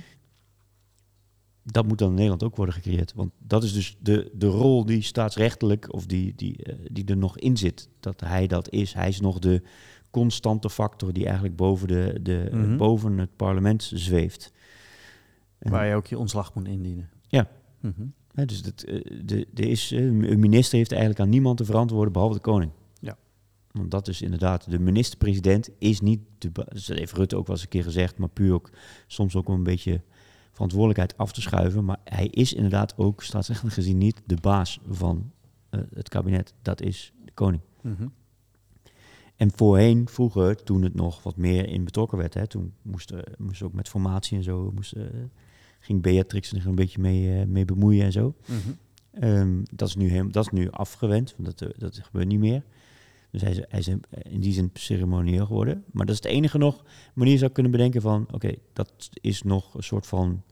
Dat 1.72 1.86
moet 1.86 1.98
dan 1.98 2.08
in 2.08 2.14
Nederland 2.14 2.42
ook 2.42 2.56
worden 2.56 2.74
gecreëerd. 2.74 3.12
Want 3.14 3.30
dat 3.38 3.62
is 3.64 3.72
dus 3.72 3.96
de, 4.00 4.30
de 4.34 4.46
rol 4.46 4.84
die 4.84 5.02
staatsrechtelijk, 5.02 5.92
of 5.92 6.06
die, 6.06 6.32
die, 6.36 6.62
eh, 6.62 6.74
die 6.92 7.04
er 7.04 7.16
nog 7.16 7.38
in 7.38 7.56
zit. 7.56 7.88
Dat 8.00 8.20
hij 8.20 8.46
dat 8.46 8.70
is. 8.70 8.92
Hij 8.92 9.08
is 9.08 9.20
nog 9.20 9.38
de 9.38 9.62
constante 10.10 10.70
factor 10.70 11.12
die 11.12 11.24
eigenlijk 11.24 11.56
boven, 11.56 11.88
de, 11.88 12.18
de, 12.22 12.48
Mhm. 12.52 12.76
boven 12.76 13.18
het 13.18 13.36
parlement 13.36 13.90
zweeft. 13.94 14.52
Waar 15.58 15.86
je 15.86 15.94
ook 15.94 16.06
je 16.06 16.18
ontslag 16.18 16.54
moet 16.54 16.68
indienen. 16.68 17.08
Ja. 17.28 17.48
Mhm. 17.80 18.46
dus 18.46 18.62
dat, 18.62 18.82
eh, 18.82 19.00
de, 19.24 19.46
de 19.52 19.68
is, 19.68 19.92
eh, 19.92 20.04
een 20.04 20.40
minister 20.40 20.78
heeft 20.78 20.90
eigenlijk 20.90 21.20
aan 21.20 21.28
niemand 21.28 21.56
te 21.56 21.64
verantwoorden 21.64 22.12
behalve 22.12 22.34
de 22.34 22.40
koning. 22.40 22.70
Ja. 23.00 23.16
Want 23.72 23.90
dat 23.90 24.08
is 24.08 24.22
inderdaad, 24.22 24.70
de 24.70 24.78
minister-president 24.78 25.70
is 25.78 26.00
niet, 26.00 26.20
de, 26.38 26.52
dat 26.52 26.86
heeft 26.86 27.12
Rutte 27.12 27.36
ook 27.36 27.46
wel 27.46 27.54
eens 27.56 27.64
een 27.64 27.70
keer 27.70 27.82
gezegd, 27.82 28.18
maar 28.18 28.28
puur 28.28 28.52
ook 28.52 28.70
soms 29.06 29.36
ook 29.36 29.48
om 29.48 29.54
een 29.54 29.62
beetje 29.62 30.02
verantwoordelijkheid 30.56 31.16
af 31.16 31.32
te 31.32 31.40
schuiven. 31.40 31.84
Maar 31.84 31.98
hij 32.04 32.26
is 32.26 32.52
inderdaad 32.52 32.94
ook 32.96 33.22
staatsrechtelijk 33.22 33.74
gezien 33.74 33.98
niet 33.98 34.22
de 34.26 34.36
baas 34.40 34.80
van 34.88 35.30
eh, 35.70 35.80
het 35.94 36.08
kabinet. 36.08 36.54
Dat 36.62 36.80
is 36.80 37.12
de 37.24 37.32
koning. 37.32 37.62
Mhm. 37.80 38.06
En 39.36 39.50
voorheen, 39.54 40.08
vroeger, 40.08 40.62
toen 40.62 40.82
het 40.82 40.94
nog 40.94 41.22
wat 41.22 41.36
meer 41.36 41.68
in 41.68 41.84
betrokken 41.84 42.18
werd, 42.18 42.34
hè, 42.34 42.46
toen 42.46 42.72
moest, 42.82 43.10
er, 43.10 43.34
moest 43.38 43.62
ook 43.62 43.72
met 43.72 43.88
formatie 43.88 44.36
en 44.36 44.42
zo, 44.42 44.70
moest, 44.74 44.92
eh, 44.92 45.04
ging 45.80 46.02
Beatrix 46.02 46.52
er 46.52 46.66
een 46.66 46.74
beetje 46.74 47.00
mee, 47.00 47.40
eh, 47.40 47.46
mee 47.46 47.64
bemoeien 47.64 48.04
en 48.04 48.12
zo. 48.12 48.34
Mhm. 48.46 48.58
Ehm, 49.10 49.62
dat, 49.74 49.88
is 49.88 49.96
nu 49.96 50.08
helemaal, 50.08 50.32
dat 50.32 50.44
is 50.44 50.50
nu 50.50 50.70
afgewend, 50.70 51.34
want 51.36 51.58
dat, 51.58 51.70
eh, 51.70 51.78
dat 51.78 51.98
gebeurt 52.02 52.28
niet 52.28 52.38
meer. 52.38 52.62
Dus 53.36 53.44
hij 53.44 53.54
is, 53.54 53.60
hij 53.68 53.78
is 53.78 53.88
in 54.22 54.40
die 54.40 54.52
zin 54.52 54.70
ceremonieel 54.72 55.46
geworden. 55.46 55.84
Maar 55.92 56.06
dat 56.06 56.14
is 56.14 56.22
het 56.22 56.32
enige 56.32 56.58
nog 56.58 56.84
manier 57.14 57.38
zou 57.38 57.52
kunnen 57.52 57.72
bedenken 57.72 58.00
van... 58.00 58.26
oké, 58.30 58.54
dat 58.72 59.10
is 59.20 59.42
nog 59.42 59.74
een 59.74 59.82
soort 59.82 60.06
van 60.06 60.42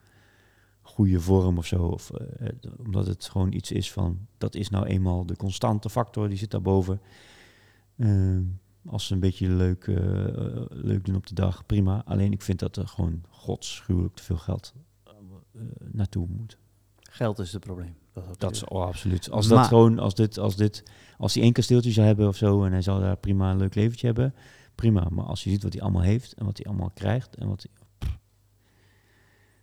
goede 0.82 1.20
vorm 1.20 1.58
of 1.58 1.66
zo. 1.66 1.86
Of, 1.86 2.10
eh, 2.10 2.46
eh, 2.46 2.54
omdat 2.84 3.06
het 3.06 3.24
gewoon 3.24 3.52
iets 3.52 3.72
is 3.72 3.92
van... 3.92 4.26
dat 4.38 4.54
is 4.54 4.68
nou 4.68 4.86
eenmaal 4.86 5.26
de 5.26 5.36
constante 5.36 5.90
factor, 5.90 6.28
die 6.28 6.38
zit 6.38 6.50
daarboven. 6.50 7.00
Ehm, 7.96 8.42
als 8.86 9.06
ze 9.06 9.14
een 9.14 9.20
beetje 9.20 9.48
leuk, 9.48 9.86
eh, 9.86 9.96
leuk 10.68 11.04
doen 11.04 11.16
op 11.16 11.26
de 11.26 11.34
dag, 11.34 11.66
prima. 11.66 12.02
Alleen 12.04 12.32
ik 12.32 12.42
vind 12.42 12.58
dat 12.58 12.76
er 12.76 12.88
gewoon 12.88 13.22
godschuwelijk 13.28 14.14
te 14.14 14.22
veel 14.22 14.38
geld 14.38 14.74
naartoe 15.92 16.26
moet. 16.28 16.58
Geld 17.00 17.38
is 17.38 17.52
het 17.52 17.64
probleem. 17.64 18.03
Dat, 18.14 18.24
is 18.30 18.36
Dat 18.38 18.52
is 18.54 18.64
oh, 18.64 18.82
absoluut. 18.84 19.30
Als 19.30 19.48
Maar- 19.48 19.58
dat 19.58 19.66
gewoon, 19.66 19.98
als 19.98 20.14
dit, 20.14 20.38
als 20.38 20.56
dit, 20.56 20.82
als 21.18 21.34
hij 21.34 21.42
één 21.42 21.52
kasteeltje 21.52 21.90
zou 21.90 22.06
hebben 22.06 22.28
of 22.28 22.36
zo 22.36 22.64
en 22.64 22.72
hij 22.72 22.82
zou 22.82 23.00
daar 23.00 23.16
prima 23.16 23.50
een 23.50 23.56
leuk 23.56 23.74
leventje 23.74 24.06
hebben, 24.06 24.34
prima. 24.74 25.06
Maar 25.10 25.24
als 25.24 25.44
je 25.44 25.50
ziet 25.50 25.62
wat 25.62 25.72
hij 25.72 25.82
allemaal 25.82 26.02
heeft 26.02 26.32
en 26.32 26.44
wat 26.44 26.56
hij 26.56 26.66
allemaal 26.66 26.90
krijgt 26.94 27.36
en 27.36 27.48
wat 27.48 27.66
hij, 27.68 28.08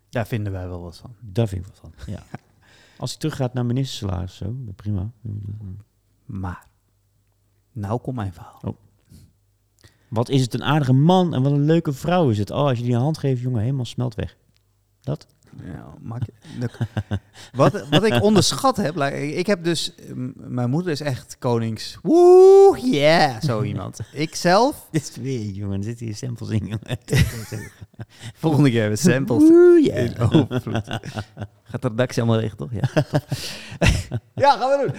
Daar 0.09 0.27
vinden 0.27 0.51
wij 0.51 0.67
wel 0.67 0.81
wat 0.81 0.97
van. 0.97 1.15
daar 1.19 1.47
vind 1.47 1.65
ik 1.65 1.67
wat 1.71 1.79
van. 1.79 2.13
Ja. 2.13 2.23
Als 2.97 3.09
hij 3.11 3.19
teruggaat 3.19 3.53
naar 3.53 3.65
ministersalaris, 3.65 4.35
zo, 4.35 4.45
dan 4.45 4.73
prima. 4.75 5.11
Maar, 6.25 6.67
nou 7.71 7.99
komt 8.01 8.15
mijn 8.15 8.33
verhaal. 8.33 8.59
Oh. 8.63 8.77
Wat 10.07 10.29
is 10.29 10.41
het 10.41 10.53
een 10.53 10.63
aardige 10.63 10.93
man 10.93 11.33
en 11.33 11.41
wat 11.43 11.51
een 11.51 11.65
leuke 11.65 11.93
vrouw 11.93 12.29
is 12.29 12.37
het. 12.37 12.49
Oh, 12.51 12.57
als 12.57 12.77
je 12.77 12.83
die 12.83 12.93
een 12.93 12.99
hand 13.01 13.17
geeft, 13.17 13.41
jongen, 13.41 13.61
helemaal 13.61 13.85
smelt 13.85 14.15
weg. 14.15 14.37
Dat? 15.01 15.27
Ja, 15.63 15.93
maak, 16.01 16.21
wat, 17.53 17.87
wat 17.89 18.03
ik 18.03 18.23
onderschat 18.23 18.77
heb, 18.77 18.97
ik 19.13 19.47
heb 19.47 19.63
dus, 19.63 19.93
mijn 20.35 20.69
moeder 20.69 20.91
is 20.91 21.01
echt 21.01 21.35
konings, 21.39 21.97
woe, 22.01 22.79
yeah, 22.81 23.41
zo 23.41 23.63
iemand. 23.63 23.99
Ik 24.13 24.35
zelf, 24.35 24.87
Dit 24.91 25.01
is 25.01 25.15
weer, 25.15 25.45
jongen, 25.45 25.83
zitten 25.83 26.05
hier 26.05 26.15
samples 26.15 26.49
in, 26.49 26.65
jongen. 26.65 26.97
volgende 28.33 28.69
keer 28.69 28.81
hebben 28.81 28.99
we 28.99 29.11
samples 29.11 29.43
in 29.87 30.19
overvloed. 30.19 30.99
Gaat 31.63 31.81
de 31.81 31.87
redactie 31.87 32.21
allemaal 32.21 32.39
recht, 32.41 32.57
toch? 32.57 32.71
Ja, 32.73 32.89
ja 34.43 34.57
gaan 34.57 34.69
we 34.69 34.91
doen. 34.91 34.95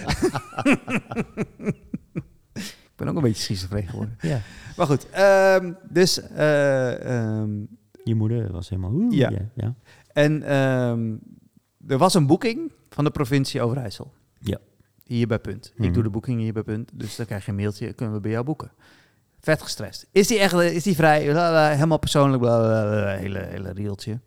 ik 2.55 2.97
ben 2.97 3.09
ook 3.09 3.17
een 3.17 3.23
beetje 3.23 3.43
schizofreen 3.43 3.89
geworden. 3.89 4.17
ja. 4.21 4.41
Maar 4.77 4.87
goed, 4.87 5.11
ehm, 5.11 5.73
dus, 5.89 6.21
eh, 6.21 7.31
ehm, 7.41 7.51
Je 8.05 8.15
moeder 8.15 8.53
was 8.53 8.69
helemaal... 8.69 8.93
Oeh, 8.93 9.13
Ja. 9.15 9.31
ja. 9.31 9.49
ja. 9.55 9.75
En 10.13 10.43
ehm, 10.43 11.15
er 11.87 11.99
was 11.99 12.15
een 12.15 12.27
boeking 12.27 12.73
van 12.89 13.05
de 13.05 13.11
provincie 13.11 13.63
Overijssel. 13.63 14.13
Ja. 14.39 14.59
Hier 15.05 15.27
bij 15.27 15.39
Punt. 15.39 15.73
Mhm. 15.77 15.85
Ik 15.85 15.95
doe 15.95 16.03
de 16.03 16.11
boeking 16.11 16.41
hier 16.41 16.53
bij 16.53 16.63
Punt. 16.63 16.91
Dus 16.95 17.17
dan 17.17 17.27
krijg 17.27 17.45
je 17.45 17.51
een 17.51 17.57
mailtje, 17.57 17.93
kunnen 17.93 18.15
we 18.15 18.21
bij 18.21 18.31
jou 18.31 18.45
boeken. 18.45 18.73
Vet 19.41 19.63
gestrest. 19.63 20.07
Is 20.13 20.27
die 20.27 20.39
echt, 20.39 20.53
is 20.55 20.83
die 20.83 20.95
vrij, 20.95 21.25
Bla, 21.25 21.49
bla, 21.49 21.71
helemaal 21.71 21.99
persoonlijk, 21.99 22.43
bla, 22.43 22.59
bla, 22.59 22.83
bla, 22.83 23.15
hele, 23.15 23.39
hele 23.39 23.73
rieltje. 23.73 24.21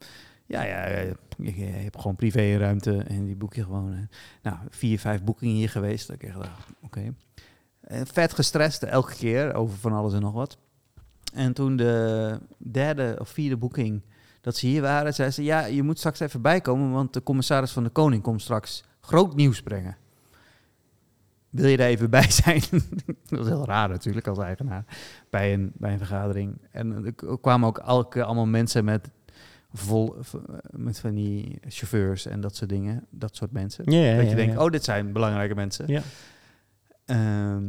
Ja, 0.45 0.64
ja, 0.64 0.88
je, 0.88 1.16
je 1.38 1.66
hebt 1.66 2.02
gewoon 2.02 2.16
privéruimte 2.16 2.98
en 2.98 3.26
die 3.26 3.36
boek 3.36 3.53
je 3.53 3.64
gewoon. 3.64 4.07
Nou, 4.41 4.57
vier, 4.70 4.99
vijf 4.99 5.24
boekingen 5.24 5.56
hier 5.56 5.70
geweest. 5.70 6.07
Dat 6.07 6.16
ik 6.16 6.24
echt 6.24 6.36
dacht, 6.36 6.70
oké. 6.82 7.14
Eh, 7.82 8.02
Vet 8.03 8.34
gestrest, 8.34 8.84
elke 8.84 9.16
keer, 9.16 9.53
over 9.53 9.78
van 9.78 9.94
alles 9.94 10.14
en 10.14 10.22
nog 10.22 10.34
wat. 10.34 10.57
En 11.34 11.53
toen 11.53 11.76
de 11.76 12.40
derde 12.57 13.16
of 13.20 13.30
vierde 13.30 13.57
boeking 13.57 14.02
dat 14.45 14.55
ze 14.55 14.67
hier 14.67 14.81
waren, 14.81 15.13
zei 15.13 15.30
ze: 15.30 15.43
Ja, 15.43 15.65
je 15.65 15.84
moet 15.84 15.97
straks 15.97 16.19
even 16.19 16.41
bijkomen, 16.41 16.91
want 16.91 17.13
de 17.13 17.23
commissaris 17.23 17.72
van 17.72 17.84
de 17.84 17.89
Koning 17.89 18.22
komt 18.23 18.41
straks 18.41 18.84
groot 19.01 19.35
nieuws 19.35 19.61
brengen. 19.61 19.97
Wil 21.49 21.67
je 21.67 21.77
daar 21.77 21.88
even 21.88 22.09
bij 22.09 22.31
zijn? 22.31 22.61
dat 23.30 23.39
is 23.39 23.47
heel 23.47 23.65
raar 23.65 23.89
natuurlijk 23.89 24.27
als 24.27 24.38
eigenaar 24.38 24.85
bij 25.30 25.53
een, 25.53 25.72
bij 25.73 25.91
een 25.91 25.97
vergadering. 25.97 26.57
En 26.72 27.05
er 27.05 27.39
kwamen 27.41 27.67
ook 27.67 27.77
elke, 27.77 28.23
allemaal 28.23 28.45
mensen 28.45 28.85
met, 28.85 29.09
vol, 29.73 30.15
met 30.69 30.99
van 30.99 31.13
die 31.13 31.59
chauffeurs 31.67 32.26
en 32.26 32.41
dat 32.41 32.55
soort 32.55 32.69
dingen. 32.69 33.05
Dat 33.09 33.35
soort 33.35 33.51
mensen. 33.51 33.91
Ja, 33.91 33.99
ja, 33.99 34.15
dat 34.15 34.23
je 34.23 34.30
ja, 34.30 34.35
denkt, 34.35 34.57
oh, 34.57 34.69
dit 34.69 34.84
zijn 34.84 35.11
belangrijke 35.11 35.55
mensen. 35.55 35.88
Ja. 35.88 36.01
Ehm, 37.05 37.63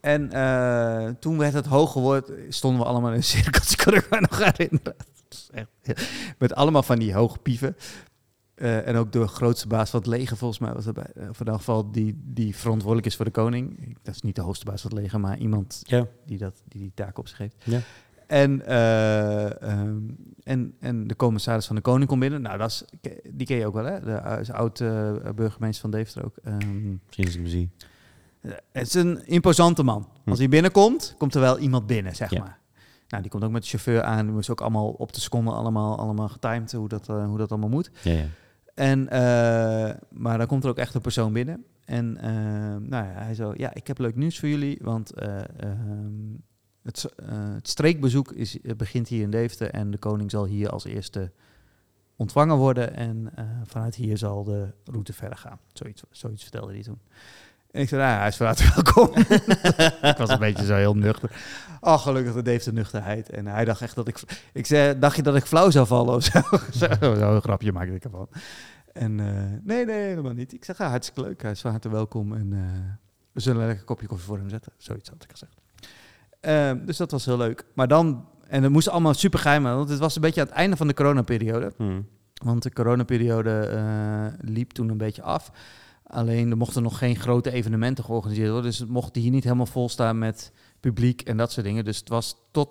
en 0.00 0.32
eh, 0.32 1.08
toen 1.20 1.38
werd 1.38 1.52
het 1.52 1.66
hoog 1.66 1.92
geworden, 1.92 2.52
stonden 2.52 2.80
we 2.80 2.86
allemaal 2.86 3.10
in 3.10 3.16
een 3.16 3.22
cirkeltje, 3.22 3.76
kan 3.84 3.94
ik 3.94 4.10
me 4.10 4.20
nog 4.20 4.38
herinneren. 4.44 4.94
Dat 5.28 5.48
is 5.82 6.08
Met 6.38 6.54
allemaal 6.54 6.82
van 6.82 6.98
die 6.98 7.14
hoge 7.14 7.38
pieven. 7.38 7.76
Eh, 8.54 8.86
en 8.86 8.96
ook 8.96 9.12
de 9.12 9.26
grootste 9.26 9.66
baas 9.68 9.90
van 9.90 9.98
het 10.00 10.08
leger, 10.08 10.36
volgens 10.36 10.60
mij 10.60 10.72
was 10.72 10.86
erbij. 10.86 11.10
Uh, 11.16 11.22
in 11.24 11.32
ieder 11.38 11.54
geval 11.54 11.90
die, 11.90 12.20
die 12.24 12.56
verantwoordelijk 12.56 13.06
is 13.06 13.16
voor 13.16 13.24
de 13.24 13.30
koning. 13.30 13.96
Dat 14.02 14.14
is 14.14 14.22
niet 14.22 14.36
de 14.36 14.42
hoogste 14.42 14.64
baas 14.64 14.80
van 14.82 14.90
het 14.90 15.00
leger, 15.00 15.20
maar 15.20 15.38
iemand 15.38 15.80
Ja. 15.86 16.06
die, 16.26 16.38
dat, 16.38 16.62
die 16.68 16.80
die 16.80 16.92
taak 16.94 17.18
op 17.18 17.28
zich 17.28 17.38
heeft. 17.38 17.56
Ja. 17.64 17.80
En, 18.26 18.66
eh, 18.66 19.62
ehm, 19.62 19.98
en, 20.42 20.74
en 20.80 21.06
de 21.06 21.16
commissaris 21.16 21.66
van 21.66 21.76
de 21.76 21.82
koning 21.82 22.08
komt 22.08 22.20
binnen. 22.20 22.42
Nou, 22.42 22.58
dat 22.58 22.70
is, 22.70 22.84
die 23.32 23.46
ken 23.46 23.56
je 23.56 23.66
ook 23.66 23.74
wel, 23.74 23.84
hè? 23.84 24.00
De 24.00 24.22
uh, 24.26 24.40
is 24.40 24.50
oud 24.50 24.80
eh, 24.80 25.12
burgemeester 25.34 25.80
van 25.80 25.90
Deventer 25.90 26.24
ook. 26.24 26.36
Ehm, 26.44 26.88
Misschien 27.06 27.24
als 27.24 27.34
ik 27.34 27.40
hem 27.40 27.46
zie. 27.50 27.70
eh, 28.40 28.50
het 28.72 28.86
is 28.86 28.94
een 28.94 29.26
imposante 29.26 29.82
man. 29.82 30.08
Hm. 30.24 30.30
Als 30.30 30.38
hij 30.38 30.48
binnenkomt, 30.48 31.14
komt 31.18 31.34
er 31.34 31.40
wel 31.40 31.58
iemand 31.58 31.86
binnen, 31.86 32.16
zeg 32.16 32.30
Ja. 32.30 32.38
maar. 32.38 32.58
Nou, 33.08 33.22
die 33.22 33.30
komt 33.30 33.44
ook 33.44 33.50
met 33.50 33.62
de 33.62 33.68
chauffeur 33.68 34.02
aan. 34.02 34.24
Die 34.24 34.34
moest 34.34 34.50
ook 34.50 34.60
allemaal 34.60 34.88
op 34.88 35.12
de 35.12 35.20
seconde 35.20 35.50
allemaal, 35.50 35.98
allemaal 35.98 36.28
getimed 36.28 36.72
hoe 36.72 36.88
dat, 36.88 37.08
eh, 37.08 37.26
hoe 37.26 37.38
dat 37.38 37.50
allemaal 37.50 37.68
moet. 37.68 37.90
Ja, 38.02 38.12
ja. 38.12 38.26
En, 38.78 39.08
eh, 39.08 39.94
maar 40.10 40.38
dan 40.38 40.46
komt 40.46 40.64
er 40.64 40.70
ook 40.70 40.78
echt 40.78 40.94
een 40.94 41.00
persoon 41.00 41.32
binnen. 41.32 41.64
En 41.84 42.16
eh, 42.16 42.30
nou 42.88 43.04
ja, 43.04 43.12
hij 43.14 43.34
zo, 43.34 43.52
ja, 43.56 43.74
ik 43.74 43.86
heb 43.86 43.98
leuk 43.98 44.16
nieuws 44.16 44.38
voor 44.38 44.48
jullie, 44.48 44.78
want 44.82 45.12
eh, 45.12 45.38
ehm, 45.38 46.36
het, 46.82 47.14
het 47.52 47.68
streekbezoek 47.68 48.32
is, 48.32 48.58
begint 48.76 49.08
hier 49.08 49.22
in 49.22 49.30
Deventer 49.30 49.70
en 49.70 49.90
de 49.90 49.98
koning 49.98 50.30
zal 50.30 50.44
hier 50.44 50.70
als 50.70 50.84
eerste 50.84 51.32
ontvangen 52.16 52.56
worden 52.56 52.94
en 52.94 53.32
vanuit 53.64 53.94
hier 53.94 54.18
zal 54.18 54.44
de 54.44 54.72
route 54.84 55.12
verder 55.12 55.38
gaan. 55.38 55.58
Zoiets, 55.72 56.02
zoiets 56.10 56.42
vertelde 56.42 56.72
hij 56.72 56.82
toen. 56.82 57.00
En 57.70 57.80
ik 57.80 57.88
zei, 57.88 58.02
nou, 58.02 58.18
hij 58.18 58.28
is 58.28 58.36
van 58.36 58.46
harte 58.46 58.70
welkom. 58.74 59.16
ik 60.10 60.16
was 60.16 60.28
een 60.28 60.38
beetje 60.38 60.64
zo 60.64 60.74
heel 60.74 60.94
nuchter. 60.94 61.30
Oh, 61.80 61.98
gelukkig 61.98 62.34
de 62.34 62.42
Deventer 62.42 62.72
nuchterheid. 62.72 63.30
En 63.30 63.46
hij 63.46 63.64
dacht 63.64 63.80
echt 63.80 63.94
dat 63.94 64.08
ik... 64.08 64.20
Ik 64.52 64.66
zei, 64.66 64.98
dacht 64.98 65.16
je 65.16 65.22
dat 65.22 65.36
ik 65.36 65.44
flauw 65.44 65.70
zou 65.70 65.86
vallen 65.86 66.14
of 66.14 66.22
zo? 66.22 66.40
zo, 66.86 66.86
een 67.00 67.40
grapje 67.40 67.72
maakte 67.72 67.94
ik 67.94 68.04
ervan. 68.04 68.28
En 68.92 69.20
eh, 69.20 69.58
nee, 69.62 69.84
nee, 69.84 70.08
helemaal 70.08 70.32
niet. 70.32 70.52
Ik 70.52 70.64
zeg, 70.64 70.78
ja, 70.78 70.88
hartstikke 70.88 71.28
leuk. 71.28 71.42
Hij 71.42 71.50
is 71.50 71.60
van 71.60 71.70
harte 71.70 71.88
welkom. 71.90 72.32
En 72.32 72.52
eh, 72.52 72.58
we 73.32 73.40
zullen 73.40 73.60
een 73.60 73.66
lekker 73.66 73.84
kopje 73.84 74.06
koffie 74.06 74.26
voor 74.26 74.38
hem 74.38 74.48
zetten. 74.48 74.72
Zoiets 74.76 75.08
had 75.08 75.22
ik 75.22 75.30
gezegd. 75.30 75.60
Ehm, 76.40 76.84
dus 76.86 76.96
dat 76.96 77.10
was 77.10 77.24
heel 77.24 77.36
leuk. 77.36 77.64
Maar 77.74 77.88
dan... 77.88 78.28
En 78.48 78.62
het 78.62 78.72
moest 78.72 78.88
allemaal 78.88 79.14
super 79.14 79.38
geheim, 79.38 79.62
want 79.62 79.88
het 79.88 79.98
was 79.98 80.14
een 80.14 80.20
beetje 80.20 80.40
aan 80.40 80.46
het 80.46 80.56
einde 80.56 80.76
van 80.76 80.86
de 80.86 80.94
coronaperiode. 80.94 81.72
Hm. 81.76 82.00
Want 82.34 82.62
de 82.62 82.72
coronaperiode 82.72 83.50
eh 83.50 84.48
liep 84.50 84.70
toen 84.70 84.88
een 84.88 84.98
beetje 84.98 85.22
af. 85.22 85.50
Alleen 86.08 86.50
er 86.50 86.56
mochten 86.56 86.82
nog 86.82 86.98
geen 86.98 87.16
grote 87.16 87.50
evenementen 87.50 88.04
georganiseerd 88.04 88.50
worden. 88.50 88.70
Dus 88.70 88.78
het 88.78 88.88
mocht 88.88 89.16
hier 89.16 89.30
niet 89.30 89.44
helemaal 89.44 89.66
vol 89.66 89.88
staan 89.88 90.18
met 90.18 90.52
publiek 90.80 91.20
en 91.20 91.36
dat 91.36 91.52
soort 91.52 91.66
dingen. 91.66 91.84
Dus 91.84 91.98
het 91.98 92.08
was 92.08 92.36
tot, 92.50 92.68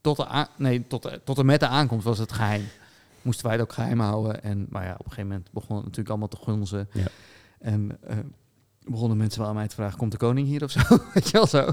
tot, 0.00 0.16
de 0.16 0.46
nee, 0.56 0.86
tot, 0.86 1.02
de- 1.02 1.20
tot 1.24 1.38
en 1.38 1.46
met 1.46 1.60
de 1.60 1.66
aankomst 1.68 2.04
was 2.04 2.18
het 2.18 2.32
geheim. 2.32 2.64
Moesten 3.22 3.44
wij 3.46 3.54
het 3.54 3.62
ook 3.62 3.72
geheim 3.72 4.00
houden. 4.00 4.42
En, 4.42 4.66
maar 4.70 4.84
ja, 4.84 4.92
op 4.92 5.04
een 5.04 5.10
gegeven 5.10 5.26
moment 5.28 5.52
begon 5.52 5.74
het 5.76 5.84
natuurlijk 5.84 6.08
allemaal 6.08 6.28
te 6.28 6.36
gunzen. 6.44 6.88
Ja. 6.92 7.06
En 7.58 7.98
eh, 8.02 8.16
begonnen 8.84 9.16
mensen 9.16 9.40
wel 9.40 9.48
aan 9.48 9.54
mij 9.54 9.68
te 9.68 9.74
vragen, 9.74 9.98
komt 9.98 10.12
de 10.12 10.18
koning 10.18 10.46
hier 10.46 10.62
of 10.62 10.70
zo? 10.70 10.80
Weet 11.14 11.26
je 11.26 11.32
wel 11.32 11.46
zo? 11.46 11.72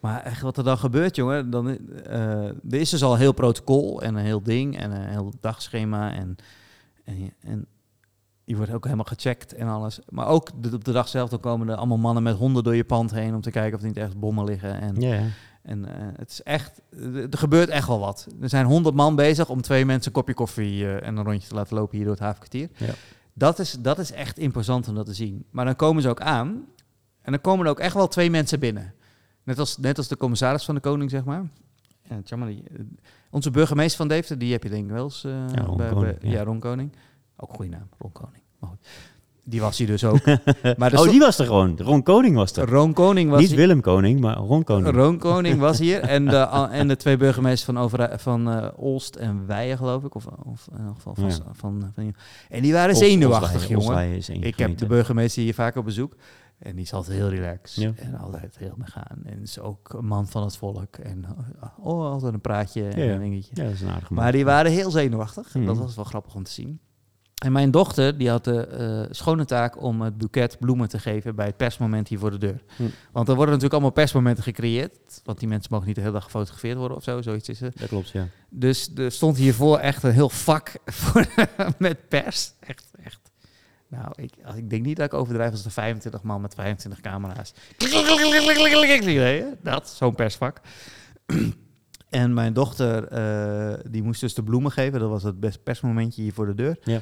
Maar 0.00 0.22
echt 0.22 0.40
wat 0.40 0.56
er 0.56 0.64
dan 0.64 0.78
gebeurt, 0.78 1.16
jongen, 1.16 1.50
dan, 1.50 1.68
eh, 2.04 2.46
er 2.46 2.54
is 2.80 2.90
dus 2.90 3.02
al 3.02 3.12
een 3.12 3.18
heel 3.18 3.32
protocol 3.32 4.02
en 4.02 4.14
een 4.14 4.24
heel 4.24 4.42
ding 4.42 4.78
en 4.78 4.90
een 4.90 5.08
heel 5.08 5.32
dagschema 5.40 6.12
en, 6.12 6.36
en, 7.04 7.32
en 7.40 7.66
je 8.48 8.56
wordt 8.56 8.72
ook 8.72 8.84
helemaal 8.84 9.04
gecheckt 9.04 9.54
en 9.54 9.68
alles. 9.68 10.00
Maar 10.08 10.26
ook 10.26 10.50
de, 10.62 10.74
op 10.74 10.84
de 10.84 10.92
dag 10.92 11.08
zelf, 11.08 11.30
dan 11.30 11.40
komen 11.40 11.68
er 11.68 11.74
allemaal 11.76 11.98
mannen 11.98 12.22
met 12.22 12.36
honden 12.36 12.64
door 12.64 12.74
je 12.76 12.84
pand 12.84 13.10
heen 13.10 13.34
om 13.34 13.40
te 13.40 13.50
kijken 13.50 13.74
of 13.74 13.80
er 13.80 13.86
niet 13.88 13.96
ergens 13.96 14.18
bommen 14.18 14.44
liggen. 14.44 14.80
En, 14.80 14.96
en 15.62 15.84
eh, 15.84 16.06
het 16.16 16.30
is 16.30 16.42
echt, 16.42 16.80
er 17.30 17.38
gebeurt 17.38 17.68
echt 17.68 17.86
wel 17.88 17.98
wat. 17.98 18.26
Er 18.40 18.48
zijn 18.48 18.66
honderd 18.66 18.94
man 18.94 19.16
bezig 19.16 19.48
om 19.48 19.60
twee 19.62 19.84
mensen 19.86 20.06
een 20.06 20.12
kopje 20.18 20.34
koffie 20.34 20.84
eh, 20.84 21.06
en 21.08 21.16
een 21.16 21.24
rondje 21.24 21.48
te 21.48 21.54
laten 21.54 21.76
lopen 21.76 21.94
hier 21.96 22.04
door 22.04 22.14
het 22.14 22.22
havenkwartier. 22.22 22.68
Ja. 22.76 22.92
Dat, 23.34 23.58
is, 23.58 23.72
dat 23.80 23.98
is 23.98 24.12
echt 24.12 24.38
imposant 24.38 24.88
om 24.88 24.94
dat 24.94 25.06
te 25.06 25.14
zien. 25.14 25.44
Maar 25.50 25.64
dan 25.64 25.76
komen 25.76 26.02
ze 26.02 26.08
ook 26.08 26.20
aan 26.20 26.48
en 27.22 27.32
dan 27.32 27.40
komen 27.40 27.64
er 27.64 27.70
ook 27.70 27.78
echt 27.80 27.94
wel 27.94 28.08
twee 28.08 28.30
mensen 28.30 28.60
binnen. 28.60 28.94
Net 29.42 29.58
als, 29.58 29.78
net 29.78 29.96
als 29.98 30.08
de 30.08 30.16
commissaris 30.16 30.64
van 30.64 30.74
de 30.74 30.80
koning, 30.80 31.10
zeg 31.10 31.24
maar. 31.24 31.44
Ja, 32.02 32.20
eh, 32.36 32.46
onze 33.30 33.50
burgemeester 33.50 33.96
van 33.96 34.08
Deventer, 34.08 34.38
die 34.38 34.52
heb 34.52 34.62
je 34.62 34.68
denk 34.68 34.84
ik 34.84 34.90
wel 34.90 35.04
eens... 35.04 35.24
eh, 35.24 35.32
Ja, 35.54 35.62
Ron 35.62 35.76
bij- 35.76 35.88
Koning, 35.88 36.18
bij- 36.18 36.30
ja. 36.30 36.36
ja, 36.38 36.44
Ron 36.44 36.58
Koning. 36.58 36.92
Ook 37.40 37.48
een 37.50 37.54
goede 37.56 37.70
naam, 37.70 37.88
Ron 37.98 38.12
Koning. 38.12 38.42
Maar 38.58 38.70
goed. 38.70 38.86
Die 39.44 39.60
was 39.60 39.78
hier 39.78 39.86
dus 39.86 40.04
ook. 40.04 40.20
maar 40.76 40.98
Oh, 40.98 41.08
die 41.10 41.20
was 41.20 41.38
er 41.38 41.46
gewoon. 41.46 41.78
Ron 41.78 42.02
Koning 42.02 42.34
was 42.36 42.52
er. 42.56 42.68
Ron 42.70 42.92
Koning 42.92 43.30
was 43.30 43.40
Niet 43.40 43.48
hier- 43.48 43.56
Willem 43.58 43.80
Koning, 43.80 44.20
maar 44.20 44.36
Ron 44.36 44.64
Koning. 44.64 44.94
Ron 44.96 45.18
Koning 45.18 45.60
was 45.60 45.78
hier 45.78 46.00
en 46.00 46.24
de, 46.24 46.36
en 46.70 46.88
de 46.88 46.96
twee 46.96 47.16
burgemeesters 47.16 47.64
van, 47.64 47.78
Overij- 47.78 48.18
van 48.18 48.50
eh, 48.50 48.68
Olst 48.76 49.14
en 49.16 49.46
Weijen, 49.46 49.76
geloof 49.76 50.04
ik. 50.04 50.14
Of, 50.14 50.26
of 50.26 50.68
in 50.78 50.84
elk 50.84 50.94
geval 50.94 51.14
van, 51.14 51.24
Ja. 51.28 51.36
van, 51.52 51.92
van, 51.94 52.14
En 52.48 52.62
die 52.62 52.72
waren 52.72 52.96
zenuwachtig, 52.96 53.68
jongen. 53.68 54.08
Is 54.08 54.28
Ik 54.28 54.58
heb 54.58 54.78
de 54.78 54.86
burgemeester 54.86 55.42
hier 55.42 55.54
vaak 55.54 55.76
op 55.76 55.84
bezoek. 55.84 56.14
En 56.58 56.74
die 56.74 56.84
is 56.84 56.92
altijd 56.92 57.16
heel 57.16 57.28
relaxed. 57.28 57.82
Ja. 57.82 57.92
En 57.96 58.18
altijd 58.18 58.58
heel 58.58 58.74
meegaan. 58.76 59.18
En 59.24 59.42
is 59.42 59.58
ook 59.58 59.92
een 59.92 60.04
man 60.06 60.26
van 60.26 60.42
het 60.42 60.56
volk. 60.56 60.96
En 60.96 61.24
oh, 61.80 62.10
altijd 62.10 62.32
een 62.34 62.40
praatje 62.40 62.88
en 62.88 63.04
Ja, 63.04 63.12
een 63.14 63.20
dingetje. 63.20 63.50
Ja, 63.54 63.62
dat 63.64 63.72
is 63.72 63.80
een 63.80 63.88
aardige 63.88 64.12
man. 64.14 64.22
Maar 64.22 64.32
die 64.32 64.44
waren 64.44 64.70
heel 64.72 64.90
zenuwachtig. 64.90 65.54
Mhm. 65.54 65.66
Dat 65.66 65.78
was 65.78 65.94
wel 65.96 66.04
grappig 66.04 66.34
om 66.34 66.42
te 66.42 66.50
zien. 66.50 66.80
En 67.38 67.52
mijn 67.52 67.70
dochter 67.70 68.18
die 68.18 68.30
had 68.30 68.44
de 68.44 68.66
eh, 68.66 69.14
schone 69.14 69.44
taak 69.44 69.82
om 69.82 70.00
het 70.00 70.18
boeket 70.18 70.58
bloemen 70.58 70.88
te 70.88 70.98
geven 70.98 71.34
bij 71.34 71.46
het 71.46 71.56
persmoment 71.56 72.08
hier 72.08 72.18
voor 72.18 72.30
de 72.30 72.38
deur. 72.38 72.62
Hm. 72.76 72.82
Want 73.12 73.28
er 73.28 73.34
worden 73.34 73.54
natuurlijk 73.54 73.72
allemaal 73.72 73.90
persmomenten 73.90 74.44
gecreëerd. 74.44 75.20
Want 75.24 75.38
die 75.38 75.48
mensen 75.48 75.72
mogen 75.72 75.86
niet 75.86 75.96
de 75.96 76.00
hele 76.00 76.12
dag 76.12 76.24
gefotografeerd 76.24 76.76
worden 76.76 76.96
of 76.96 77.02
zo. 77.02 77.22
Zoiets 77.22 77.48
is 77.48 77.60
het. 77.60 77.78
Dat 77.78 77.88
klopt, 77.88 78.08
ja. 78.08 78.28
Dus 78.50 78.90
er 78.94 79.12
stond 79.12 79.36
hiervoor 79.36 79.78
echt 79.78 80.02
een 80.02 80.12
heel 80.12 80.28
vak 80.28 80.72
voor, 80.86 81.26
met 81.78 82.08
pers. 82.08 82.52
Echt, 82.60 82.90
echt. 83.04 83.20
Nou, 83.88 84.12
ik, 84.14 84.32
ik 84.56 84.70
denk 84.70 84.84
niet 84.84 84.96
dat 84.96 85.06
ik 85.06 85.14
overdrijf 85.14 85.50
als 85.50 85.64
er 85.64 85.70
25 85.70 86.22
man 86.22 86.40
met 86.40 86.54
25 86.54 87.00
camera's. 87.00 87.52
Dat, 89.62 89.88
zo'n 89.88 90.14
persvak. 90.14 90.60
En 92.08 92.34
mijn 92.34 92.52
dochter, 92.52 93.08
eh, 93.08 93.78
die 93.90 94.02
moest 94.02 94.20
dus 94.20 94.34
de 94.34 94.42
bloemen 94.42 94.70
geven. 94.70 95.00
Dat 95.00 95.08
was 95.08 95.22
het 95.22 95.40
best 95.40 95.62
persmomentje 95.62 96.22
hier 96.22 96.32
voor 96.32 96.46
de 96.46 96.54
deur. 96.54 96.78
Ja. 96.82 97.00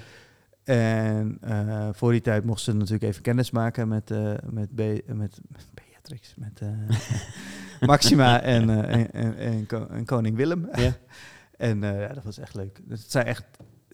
En 0.66 1.38
eh, 1.40 1.88
voor 1.93 2.12
die 2.12 2.20
tijd 2.20 2.44
mocht 2.44 2.60
ze 2.60 2.72
natuurlijk 2.72 3.02
even 3.02 3.22
kennis 3.22 3.51
maken 3.51 3.88
met, 3.88 4.10
eh, 4.10 4.32
met, 4.51 4.70
Be- 4.70 5.02
met, 5.06 5.40
met 5.48 5.68
Beatrix. 5.74 6.34
Met, 6.36 6.60
eh, 6.60 6.98
Maxima 7.88 8.40
en, 8.40 8.70
en, 8.88 9.12
en, 9.12 9.36
en, 9.36 9.66
ko- 9.66 9.86
en 9.90 10.05
koning 10.05 10.36
Willem. 10.36 10.68
Ja. 10.74 10.93
en 11.68 11.80
ja, 11.80 12.09
dat 12.12 12.24
was 12.24 12.38
echt 12.38 12.55
leuk. 12.55 12.80
Dus 12.84 13.02
het 13.02 13.10
zijn 13.10 13.26
echt, 13.26 13.44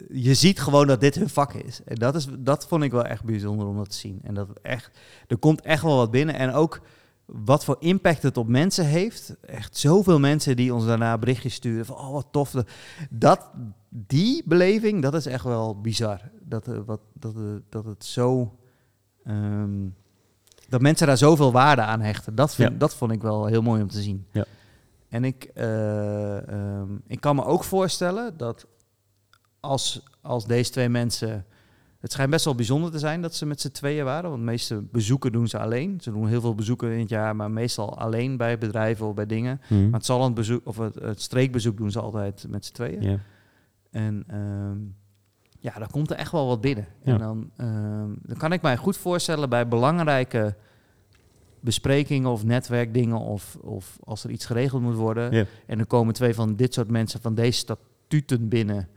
je 0.08 0.34
ziet 0.34 0.60
gewoon 0.60 0.86
dat 0.86 1.00
dit 1.00 1.14
hun 1.14 1.28
vak 1.28 1.52
is. 1.52 1.80
En 1.84 1.94
dat, 1.94 2.14
is, 2.14 2.26
dat 2.38 2.66
vond 2.66 2.82
ik 2.82 2.90
wel 2.90 3.04
echt 3.04 3.24
bijzonder 3.24 3.66
om 3.66 3.76
dat 3.76 3.90
te 3.90 3.96
zien. 3.96 4.20
En 4.22 4.34
dat 4.34 4.48
echt, 4.62 4.98
er 5.26 5.36
komt 5.38 5.60
echt 5.60 5.82
wel 5.82 5.96
wat 5.96 6.10
binnen. 6.10 6.34
En 6.34 6.52
ook 6.52 6.80
wat 7.32 7.64
voor 7.64 7.76
impact 7.78 8.22
het 8.22 8.36
op 8.36 8.48
mensen 8.48 8.86
heeft. 8.86 9.36
Echt 9.40 9.76
zoveel 9.76 10.18
mensen 10.18 10.56
die 10.56 10.74
ons 10.74 10.86
daarna 10.86 11.18
berichtjes 11.18 11.54
sturen 11.54 11.86
van, 11.86 11.96
oh 11.96 12.12
wat 12.12 12.26
tof. 12.30 12.54
Dat, 13.10 13.50
die 13.88 14.42
beleving, 14.46 15.02
dat 15.02 15.14
is 15.14 15.26
echt 15.26 15.44
wel 15.44 15.80
bizar. 15.80 16.20
Dat, 16.42 16.68
eh, 16.68 16.78
wat, 16.86 17.00
dat, 17.12 17.34
eh, 17.34 17.42
dat 17.68 17.84
het 17.84 18.04
zo... 18.04 18.56
ehm, 19.24 19.88
dat 20.68 20.80
mensen 20.80 21.06
daar 21.06 21.18
zoveel 21.18 21.52
waarde 21.52 21.82
aan 21.82 22.00
hechten. 22.00 22.34
Dat, 22.34 22.54
vind, 22.54 22.72
Ja. 22.72 22.78
dat 22.78 22.94
vond 22.94 23.12
ik 23.12 23.22
wel 23.22 23.46
heel 23.46 23.62
mooi 23.62 23.82
om 23.82 23.88
te 23.88 24.02
zien. 24.02 24.26
Ja. 24.32 24.44
En 25.08 25.24
ik, 25.24 25.44
eh, 25.44 26.48
ehm, 26.48 26.96
ik 27.06 27.20
kan 27.20 27.36
me 27.36 27.44
ook 27.44 27.64
voorstellen 27.64 28.36
dat 28.36 28.66
als, 29.60 30.02
als 30.20 30.46
deze 30.46 30.70
twee 30.70 30.88
mensen... 30.88 31.46
Het 32.02 32.12
schijnt 32.12 32.30
best 32.30 32.44
wel 32.44 32.54
bijzonder 32.54 32.90
te 32.90 32.98
zijn 32.98 33.22
dat 33.22 33.34
ze 33.34 33.46
met 33.46 33.60
z'n 33.60 33.70
tweeën 33.70 34.04
waren. 34.04 34.30
Want 34.30 34.42
de 34.42 34.50
meeste 34.50 34.82
bezoeken 34.92 35.32
doen 35.32 35.48
ze 35.48 35.58
alleen. 35.58 36.00
Ze 36.00 36.10
doen 36.10 36.28
heel 36.28 36.40
veel 36.40 36.54
bezoeken 36.54 36.92
in 36.92 37.00
het 37.00 37.08
jaar, 37.08 37.36
maar 37.36 37.50
meestal 37.50 37.98
alleen 37.98 38.36
bij 38.36 38.58
bedrijven 38.58 39.06
of 39.06 39.14
bij 39.14 39.26
dingen. 39.26 39.60
Hm. 39.66 39.82
Maar 39.82 39.98
het 39.98 40.06
zal 40.06 40.24
een 40.24 40.34
bezoek 40.34 40.60
of 40.64 40.76
het, 40.76 40.94
het 40.94 41.20
streekbezoek 41.20 41.76
doen 41.76 41.90
ze 41.90 42.00
altijd 42.00 42.46
met 42.48 42.64
z'n 42.64 42.72
tweeën. 42.72 43.20
En 43.90 44.24
ehm, 44.26 44.78
ja, 45.58 45.78
dan 45.78 45.90
komt 45.90 46.10
er 46.10 46.16
echt 46.16 46.32
wel 46.32 46.46
wat 46.46 46.60
binnen. 46.60 46.86
Ja. 47.02 47.12
En 47.12 47.18
dan, 47.18 47.50
ehm, 47.56 48.10
dan 48.22 48.36
kan 48.36 48.52
ik 48.52 48.62
mij 48.62 48.76
goed 48.76 48.96
voorstellen 48.96 49.48
bij 49.48 49.68
belangrijke 49.68 50.56
besprekingen 51.60 52.30
of 52.30 52.44
netwerkdingen 52.44 53.18
of, 53.18 53.56
of 53.60 53.98
als 54.04 54.24
er 54.24 54.30
iets 54.30 54.46
geregeld 54.46 54.82
moet 54.82 54.94
worden. 54.96 55.46
En 55.66 55.78
er 55.78 55.86
komen 55.86 56.14
twee 56.14 56.34
van 56.34 56.56
dit 56.56 56.74
soort 56.74 56.90
mensen 56.90 57.20
van 57.20 57.34
deze 57.34 57.58
statuten 57.58 58.48
binnen. 58.48 58.88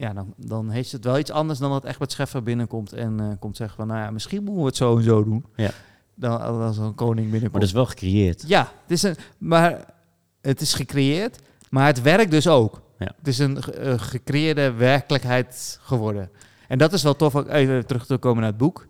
Ja, 0.00 0.12
dan, 0.12 0.34
dan 0.36 0.70
heeft 0.70 0.92
het 0.92 1.04
wel 1.04 1.18
iets 1.18 1.30
anders 1.30 1.58
dan 1.58 1.70
dat 1.70 1.84
Egbert 1.84 2.12
Scheffer 2.12 2.42
binnenkomt 2.42 2.92
en 2.92 3.20
eh, 3.20 3.26
komt 3.38 3.56
zeggen 3.56 3.76
van, 3.76 3.86
nou 3.86 4.00
ja, 4.00 4.10
misschien 4.10 4.42
moeten 4.42 4.60
we 4.62 4.66
het 4.68 4.76
zo 4.76 4.96
en 4.96 5.02
zo 5.02 5.24
doen. 5.24 5.44
Ja. 5.56 5.70
Dan 6.14 6.40
als 6.40 6.78
een 6.78 6.94
koning 6.94 7.30
binnenkomt. 7.30 7.50
Maar 7.52 7.60
dat 7.60 7.68
is 7.68 7.74
wel 7.74 7.86
gecreëerd. 7.86 8.44
Ja, 8.46 8.60
het 8.82 8.90
is 8.90 9.02
een, 9.02 9.16
maar 9.38 9.84
het 10.40 10.60
is 10.60 10.74
gecreëerd, 10.74 11.38
maar 11.70 11.86
het 11.86 12.02
werkt 12.02 12.30
dus 12.30 12.48
ook. 12.48 12.80
Ja. 12.98 13.12
Het 13.16 13.28
is 13.28 13.38
een 13.38 13.62
ge- 13.62 13.72
eh, 13.72 13.98
gecreëerde 13.98 14.72
werkelijkheid 14.72 15.78
geworden. 15.82 16.30
En 16.68 16.78
dat 16.78 16.92
is 16.92 17.02
wel 17.02 17.16
tof, 17.16 17.36
ook 17.36 17.48
even 17.48 17.86
terug 17.86 18.06
te 18.06 18.16
komen 18.18 18.40
naar 18.40 18.50
het 18.50 18.58
boek. 18.60 18.86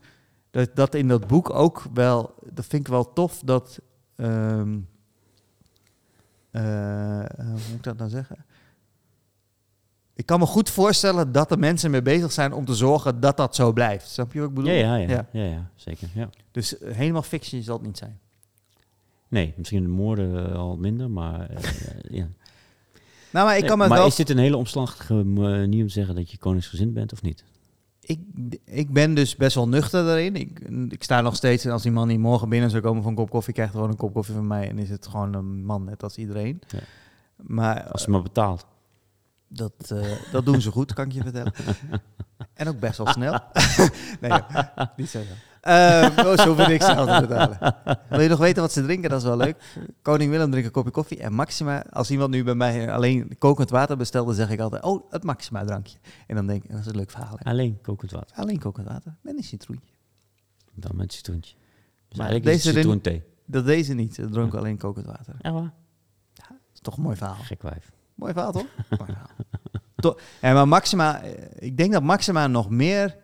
Dat, 0.51 0.71
dat 0.75 0.95
in 0.95 1.09
dat 1.09 1.27
boek 1.27 1.51
ook 1.51 1.83
wel, 1.95 2.35
dat 2.53 2.67
vind 2.67 2.83
ik 2.83 2.89
wel 2.93 3.13
tof, 3.13 3.41
dat, 3.45 3.79
ehm, 4.17 4.79
eh, 6.51 6.63
hoe 7.37 7.51
moet 7.51 7.75
ik 7.77 7.83
dat 7.83 7.97
nou 7.97 8.11
zeggen? 8.11 8.45
Ik 10.31 10.37
kan 10.37 10.47
me 10.47 10.53
goed 10.53 10.71
voorstellen 10.71 11.33
dat 11.33 11.51
er 11.51 11.59
mensen 11.59 11.91
mee 11.91 12.03
bezig 12.03 12.33
zijn 12.33 12.53
om 12.53 12.65
te 12.65 12.75
zorgen 12.75 13.21
dat 13.21 13.37
dat 13.37 13.55
zo 13.55 13.73
blijft. 13.73 14.09
Snap 14.09 14.33
je 14.33 14.41
wat 14.41 14.49
ik 14.49 14.55
bedoel? 14.55 14.71
Ja, 14.71 14.97
ja, 14.97 15.09
ja, 15.09 15.27
Ja. 15.33 15.45
ja. 15.45 15.71
zeker. 15.75 16.09
Ja. 16.15 16.31
Dus 16.51 16.79
eh, 16.79 16.95
helemaal 16.95 17.23
fiction 17.23 17.63
zal 17.63 17.77
het 17.77 17.87
niet 17.87 17.99
zijn. 17.99 18.19
Nee, 19.29 19.53
misschien 19.57 19.83
de 19.83 19.89
moorden 19.89 20.51
eh, 20.51 20.55
al 20.55 20.77
minder, 20.77 21.11
maar 21.11 21.51
eh, 21.51 21.63
ja. 22.19 22.27
Nou, 23.31 23.47
maar 23.47 23.57
ik 23.57 23.67
kan 23.67 23.79
maar 23.79 23.89
wel 23.89 24.07
is 24.07 24.15
dit 24.15 24.31
een 24.31 24.39
hele 24.39 24.57
omslachtige 24.57 25.15
manier 25.15 25.81
om 25.81 25.87
te 25.87 25.93
zeggen 25.93 26.15
dat 26.15 26.31
je 26.31 26.39
koningsgezind 26.39 26.95
bent 26.95 27.13
of 27.13 27.23
niet? 27.23 27.45
ik, 28.01 28.21
ik 28.65 28.93
ben 28.93 29.15
dus 29.15 29.37
best 29.37 29.55
wel 29.55 29.69
nuchter 29.69 30.05
daarin. 30.05 30.37
Ik, 30.37 30.61
ik 30.89 31.03
sta 31.03 31.21
nog 31.21 31.37
steeds, 31.37 31.65
en 31.65 31.71
als 31.71 31.83
die 31.83 31.93
man 31.93 32.09
niet 32.09 32.19
morgen 32.19 32.49
binnen 32.49 32.71
zou 32.71 32.83
komen 32.83 33.03
voor 33.03 33.11
een 33.11 33.17
kop 33.17 33.31
koffie, 33.31 33.55
krijgt 33.55 33.73
hij 33.73 33.81
gewoon 33.81 33.97
een 33.97 34.03
kop 34.03 34.15
koffie 34.15 34.35
van 34.35 34.47
mij. 34.47 34.69
En 34.69 34.79
is 34.79 34.91
het 34.91 35.07
gewoon 35.07 35.35
een 35.35 35.65
man, 35.65 35.85
net 35.85 36.03
als 36.03 36.17
iedereen. 36.17 36.61
Ja. 36.69 36.79
Maar 37.37 37.83
Als 37.83 38.05
je 38.05 38.11
maar 38.11 38.23
betaalt. 38.23 38.67
Dat, 39.53 39.91
eh, 39.91 40.07
dat 40.33 40.45
doen 40.45 40.61
ze 40.61 40.71
goed, 40.71 40.93
kan 40.93 41.05
ik 41.05 41.13
je 41.13 41.23
vertellen. 41.23 41.53
En 42.55 42.69
ook 42.69 42.79
best 42.79 42.99
wel 42.99 43.07
snel. 43.07 43.33
nee, 44.21 44.31
ja, 44.31 44.93
niet 44.97 45.09
zo. 45.09 45.19
Uh, 45.19 46.09
oh, 46.17 46.37
zo 46.39 46.55
vind 46.55 46.69
ik 46.69 46.83
snel 46.83 47.07
te 47.07 47.27
betalen. 47.27 47.59
Wil 48.09 48.21
je 48.21 48.29
nog 48.29 48.39
weten 48.39 48.63
wat 48.63 48.73
ze 48.73 48.83
drinken? 48.83 49.11
Dat 49.11 49.19
is 49.19 49.27
wel 49.27 49.37
leuk. 49.37 49.57
Koning 50.03 50.31
Willem 50.31 50.51
drinkt 50.51 50.67
een 50.67 50.73
kopje 50.73 50.91
koffie. 50.91 51.19
En 51.19 51.33
Maxima, 51.33 51.85
als 51.91 52.11
iemand 52.11 52.31
nu 52.31 52.45
bij 52.45 52.55
mij 52.55 52.93
alleen 52.93 53.39
kokend 53.39 53.71
water 53.71 53.97
bestelt, 53.97 54.27
dan 54.27 54.35
zeg 54.35 54.51
ik 54.51 54.61
altijd, 54.61 54.83
oh, 54.83 55.11
het 55.11 55.23
Maxima 55.23 55.65
drankje. 55.65 55.99
En 56.27 56.37
dan 56.37 56.47
denk 56.47 56.65
ik, 56.65 56.71
dat 56.71 56.81
is 56.81 56.87
een 56.87 56.97
leuk 56.97 57.11
verhaal. 57.11 57.35
hè. 57.39 57.51
Alleen 57.51 57.79
kokend 57.83 58.11
water. 58.11 58.37
Alleen 58.37 58.59
kokend 58.59 58.89
water 58.89 59.15
met 59.21 59.37
een 59.37 59.45
citroentje. 59.45 59.95
Dan 60.75 60.97
met 60.97 61.13
citroentje. 61.13 61.55
Dus 62.09 62.19
Maar 62.19 62.27
eigenlijk 62.29 62.57
is 62.57 62.63
deze 62.63 62.77
citroenthee. 62.77 63.23
Dat 63.47 63.65
deze 63.65 63.95
niet. 63.95 64.15
Ze 64.15 64.29
dronken 64.29 64.59
alleen 64.59 64.79
kokend 64.79 65.07
water. 65.07 65.35
Ja, 65.39 65.53
waar? 65.53 65.73
Dat 66.35 66.57
is 66.75 66.81
toch 66.81 66.97
een 66.97 67.03
mooi 67.03 67.17
verhaal. 67.17 67.35
Gek 67.35 67.63
wijf. 67.63 67.91
Mooi 68.21 68.33
verhaal, 68.33 68.53
toch? 68.53 68.67
mooi 68.99 69.05
verhaal. 69.07 69.29
To- 69.97 70.19
ja, 70.41 70.53
maar 70.53 70.69
Maxima, 70.69 71.23
eh, 71.23 71.33
ik 71.59 71.77
denk 71.77 71.93
dat 71.93 72.03
Maxima 72.03 72.47
nog 72.47 72.71
meer 72.71 73.17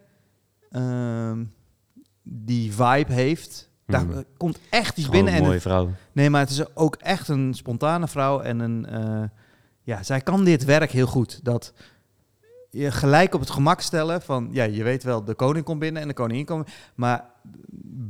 ehm, 0.70 1.44
die 2.22 2.72
vibe 2.74 3.12
heeft. 3.12 3.70
Daar 3.86 4.10
eh, 4.10 4.18
komt 4.36 4.58
echt 4.70 4.98
iets 4.98 5.08
binnen. 5.08 5.32
een 5.32 5.38
En 5.38 5.44
mooie 5.46 5.60
vrouw. 5.60 5.90
nee, 6.12 6.30
maar 6.30 6.40
het 6.40 6.50
is 6.50 6.76
ook 6.76 6.94
echt 6.94 7.28
een 7.28 7.54
spontane 7.54 8.08
vrouw. 8.08 8.40
En 8.40 8.58
een, 8.58 8.86
eh, 8.86 9.22
ja, 9.82 10.02
zij 10.02 10.20
kan 10.20 10.44
dit 10.44 10.64
werk 10.64 10.90
heel 10.90 11.06
goed. 11.06 11.40
Dat 11.44 11.72
je 12.70 12.90
gelijk 12.90 13.34
op 13.34 13.40
het 13.40 13.50
gemak 13.50 13.80
stellen 13.80 14.22
van, 14.22 14.48
ja, 14.52 14.64
je 14.64 14.82
weet 14.82 15.02
wel, 15.02 15.24
de 15.24 15.34
koning 15.34 15.64
komt 15.64 15.78
binnen 15.80 16.02
en 16.02 16.08
de 16.08 16.14
koningin 16.14 16.44
komt. 16.44 16.68
Maar 16.94 17.24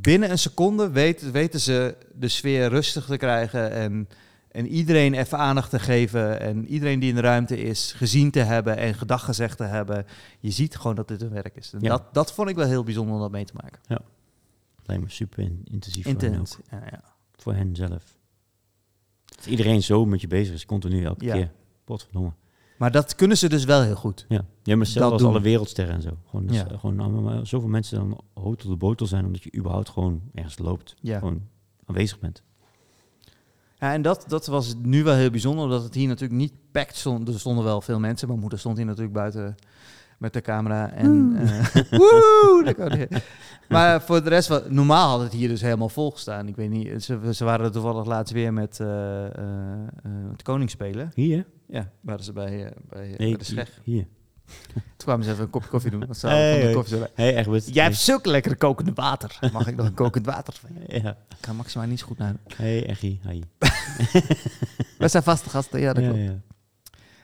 binnen 0.01 0.31
een 0.31 0.39
seconde 0.39 0.91
weet, 0.91 1.31
weten 1.31 1.61
ze 1.61 1.97
de 2.15 2.29
sfeer 2.29 2.69
rustig 2.69 3.05
te 3.07 3.17
krijgen 3.17 3.71
en, 3.71 4.09
en 4.57 4.67
iedereen 4.67 5.15
even 5.15 5.39
aandacht 5.39 5.71
te 5.71 5.79
geven. 5.79 6.41
En 6.41 6.67
iedereen 6.67 6.99
die 7.01 7.09
in 7.09 7.15
de 7.15 7.21
ruimte 7.21 7.59
is 7.63 7.93
gezien 7.93 8.31
te 8.31 8.39
hebben 8.41 8.77
en 8.77 8.95
gedag 8.95 9.25
gezegd 9.25 9.57
te 9.57 9.65
hebben. 9.65 10.07
Je 10.41 10.51
ziet 10.51 10.77
gewoon 10.77 10.97
dat 10.97 11.09
dit 11.09 11.23
een 11.23 11.31
werk 11.31 11.57
is. 11.57 11.73
En 11.73 11.81
Ja. 11.81 11.89
dat, 11.89 12.03
dat 12.15 12.33
vond 12.33 12.49
ik 12.49 12.57
wel 12.57 12.67
heel 12.67 12.85
bijzonder 12.85 13.15
om 13.15 13.21
dat 13.21 13.31
mee 13.31 13.45
te 13.45 13.53
maken. 13.63 13.81
Lijkt 14.85 15.03
me 15.03 15.11
super 15.11 15.39
in- 15.39 15.61
intensief 15.71 16.05
voor 16.05 16.21
hen, 16.21 16.41
ook. 16.41 16.47
Ja, 16.71 16.79
ja. 16.91 17.01
voor 17.37 17.55
hen 17.55 17.77
zelf. 17.77 18.19
Dat 19.25 19.47
iedereen 19.47 19.83
zo 19.83 20.05
met 20.07 20.21
je 20.21 20.27
bezig 20.27 20.55
is, 20.55 20.67
continu 20.67 21.05
elke 21.05 21.25
Ja. 21.25 21.35
keer. 21.35 21.53
Potverdomme. 21.85 22.33
Maar 22.79 22.91
dat 22.91 23.15
kunnen 23.15 23.37
ze 23.37 23.49
dus 23.49 23.65
wel 23.65 23.83
heel 23.83 23.95
goed. 23.97 24.25
Ja, 24.29 24.45
ja 24.63 24.77
maar 24.77 24.87
zelfs 24.87 25.13
als 25.13 25.21
doen. 25.23 25.31
alle 25.31 25.41
wereldsterren 25.41 25.95
en 25.95 26.03
zo. 26.03 26.19
Gewoon, 26.27 26.47
dus, 26.47 26.57
Ja. 26.57 26.69
eh, 26.71 26.79
gewoon 26.81 27.01
allemaal, 27.01 27.47
zoveel 27.47 27.69
mensen 27.69 27.99
dan 27.99 28.21
hotel 28.35 28.71
de 28.71 28.77
botel 28.77 29.07
zijn, 29.07 29.25
omdat 29.27 29.43
je 29.43 29.55
überhaupt 29.57 29.89
gewoon 29.89 30.23
ergens 30.35 30.59
loopt. 30.59 30.95
Ja. 31.01 31.19
Gewoon 31.19 31.43
aanwezig 31.85 32.19
bent. 32.19 32.43
Ja, 33.79 33.93
en 33.93 34.03
dat, 34.03 34.25
dat 34.29 34.47
was 34.47 34.75
nu 34.83 35.05
wel 35.05 35.15
heel 35.15 35.31
bijzonder, 35.31 35.65
omdat 35.65 35.83
het 35.83 35.95
hier 35.95 36.09
natuurlijk 36.09 36.41
niet 36.41 36.53
packed 36.73 36.97
stond. 36.97 37.29
Er 37.29 37.39
stonden 37.39 37.65
wel 37.65 37.81
veel 37.81 37.99
mensen. 37.99 38.29
Mijn 38.29 38.41
moeder 38.41 38.59
stond 38.59 38.77
hier 38.77 38.87
natuurlijk 38.87 39.15
buiten 39.15 39.55
met 40.19 40.33
de 40.33 40.41
camera. 40.41 40.91
En, 40.91 41.37
eh, 41.37 41.83
woe, 41.99 42.63
daar 42.65 42.75
kan 42.75 42.91
hij. 42.91 43.09
maar 43.69 44.03
voor 44.03 44.23
de 44.23 44.29
rest, 44.29 44.49
wat, 44.49 44.71
normaal 44.71 45.11
had 45.11 45.21
het 45.21 45.33
hier 45.33 45.49
dus 45.49 45.61
helemaal 45.61 45.89
vol 45.89 46.11
gestaan. 46.11 46.49
Ik 46.49 46.57
weet 46.57 46.71
niet, 46.71 47.05
ze, 47.05 47.35
ze 47.35 47.45
waren 47.45 47.65
er 47.67 47.73
toevallig 47.73 48.07
laatst 48.07 48.33
weer 48.33 48.53
met 48.53 48.81
eh 48.81 49.27
eh, 49.27 49.73
eh, 50.05 50.31
het 50.31 50.43
koningsspelen. 50.43 51.11
Hier? 51.15 51.47
Ja, 51.67 51.91
waren 52.01 52.25
ze 52.25 52.33
bij, 52.33 52.65
eh, 52.65 52.71
bij, 52.89 53.13
eh, 53.13 53.19
Nee, 53.19 53.29
bij 53.29 53.39
de 53.39 53.45
Scheg. 53.45 53.81
hier. 53.85 54.07
Toen 54.75 55.07
kwamen 55.15 55.25
ze 55.25 55.31
even 55.31 55.43
een 55.45 55.51
kopje 55.51 55.69
koffie 55.69 55.91
doen. 55.91 56.07
Ze 56.15 56.27
Hey, 56.27 56.61
van 56.61 56.69
de 56.69 56.75
koffie 56.75 56.99
hey, 57.15 57.37
Egbert. 57.37 57.75
Jij 57.75 57.85
hebt 57.85 57.97
zulke 57.97 58.29
lekkere 58.29 58.57
kokende 58.57 58.93
water. 58.95 59.39
Mag 59.53 59.67
ik 59.67 59.77
nog 59.77 59.87
een 59.87 59.95
kokend 59.95 60.27
water 60.27 60.55
van 60.61 60.71
je? 60.79 61.01
Ja. 61.03 61.11
Ik 61.11 61.37
kan 61.41 61.57
maximaal 61.57 61.87
niet 61.87 62.01
zo 62.01 62.07
goed 62.07 62.19
naar. 62.19 62.35
Hé, 62.57 62.65
hey, 62.65 62.87
Eggie. 62.87 63.21
Hi. 63.29 63.41
Wij 64.99 65.09
zijn 65.09 65.23
vaste 65.23 65.51
gasten, 65.51 65.81
ja 65.81 65.93
dat 65.93 66.03
ja, 66.05 66.09
klopt. 66.11 66.25
ja. 66.25 66.35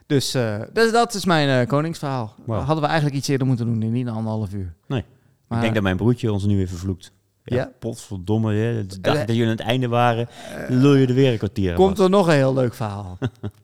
Dus, 0.07 0.35
eh, 0.35 0.61
dus 0.73 0.93
dat 0.93 1.15
is 1.15 1.25
mijn 1.25 1.49
eh, 1.61 1.67
koningsverhaal. 1.69 2.35
Hadden 2.47 2.81
we 2.81 2.87
eigenlijk 2.87 3.17
iets 3.17 3.29
eerder 3.29 3.47
moeten 3.47 3.67
doen, 3.67 3.93
niet 3.93 4.07
een 4.07 4.13
anderhalf 4.13 4.53
uur. 4.53 4.75
Nee. 4.87 5.05
Maar, 5.47 5.59
Ik 5.59 5.63
denk 5.63 5.75
dat 5.75 5.83
mijn 5.83 5.97
broertje 5.97 6.33
ons 6.33 6.45
nu 6.45 6.57
weer 6.57 6.69
vervloekt. 6.69 7.13
Ja, 7.45 7.57
Ja? 7.57 7.71
potverdomme. 7.79 8.55
Hè. 8.55 8.87
De 8.87 9.01
dag 9.01 9.15
Eh, 9.15 9.21
dat 9.21 9.29
jullie 9.37 9.45
aan 9.45 9.57
het 9.57 9.61
einde 9.61 9.89
waren, 9.89 10.29
lul 10.69 10.95
je 10.95 11.07
er 11.07 11.15
weer 11.15 11.33
een 11.33 11.39
kwartier 11.39 11.71
aan 11.71 11.77
Komt 11.77 11.99
er 11.99 12.11
nog 12.11 12.27
een 12.27 12.33
heel 12.35 12.55
leuk 12.55 12.75
verhaal. 12.75 13.19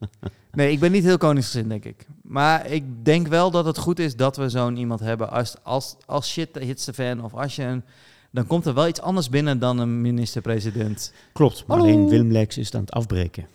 nee, 0.53 0.73
ik 0.73 0.81
ben 0.81 0.93
niet 0.93 1.05
heel 1.05 1.19
koningsgezind, 1.19 1.69
denk 1.69 1.85
ik. 1.85 2.07
Maar 2.29 2.67
ik 2.71 2.85
denk 3.05 3.27
wel 3.29 3.51
dat 3.51 3.65
het 3.65 3.79
goed 3.79 3.99
is 3.99 4.17
dat 4.17 4.37
we 4.37 4.49
zo'n 4.49 4.77
iemand 4.77 5.01
hebben. 5.01 5.31
Als, 5.31 5.55
als, 5.63 5.97
als 6.07 6.29
shit 6.31 6.49
hits 6.59 6.85
de 6.85 6.93
fan 6.93 7.25
of 7.25 7.35
als 7.35 7.57
je 7.57 7.63
een... 7.63 7.83
Dan 8.31 8.47
komt 8.47 8.67
er 8.67 8.75
wel 8.75 8.89
iets 8.89 9.01
anders 9.01 9.29
binnen 9.29 9.59
dan 9.59 9.79
een 9.79 10.01
minister-president. 10.01 11.13
Klopt, 11.33 11.65
maar 11.67 11.79
Hallo. 11.79 11.93
alleen 11.93 12.09
Willem 12.09 12.33
Lex 12.33 12.59
is 12.59 12.67
het 12.67 12.75
aan 12.75 12.81
het 12.81 12.93
afbreken. 12.93 13.47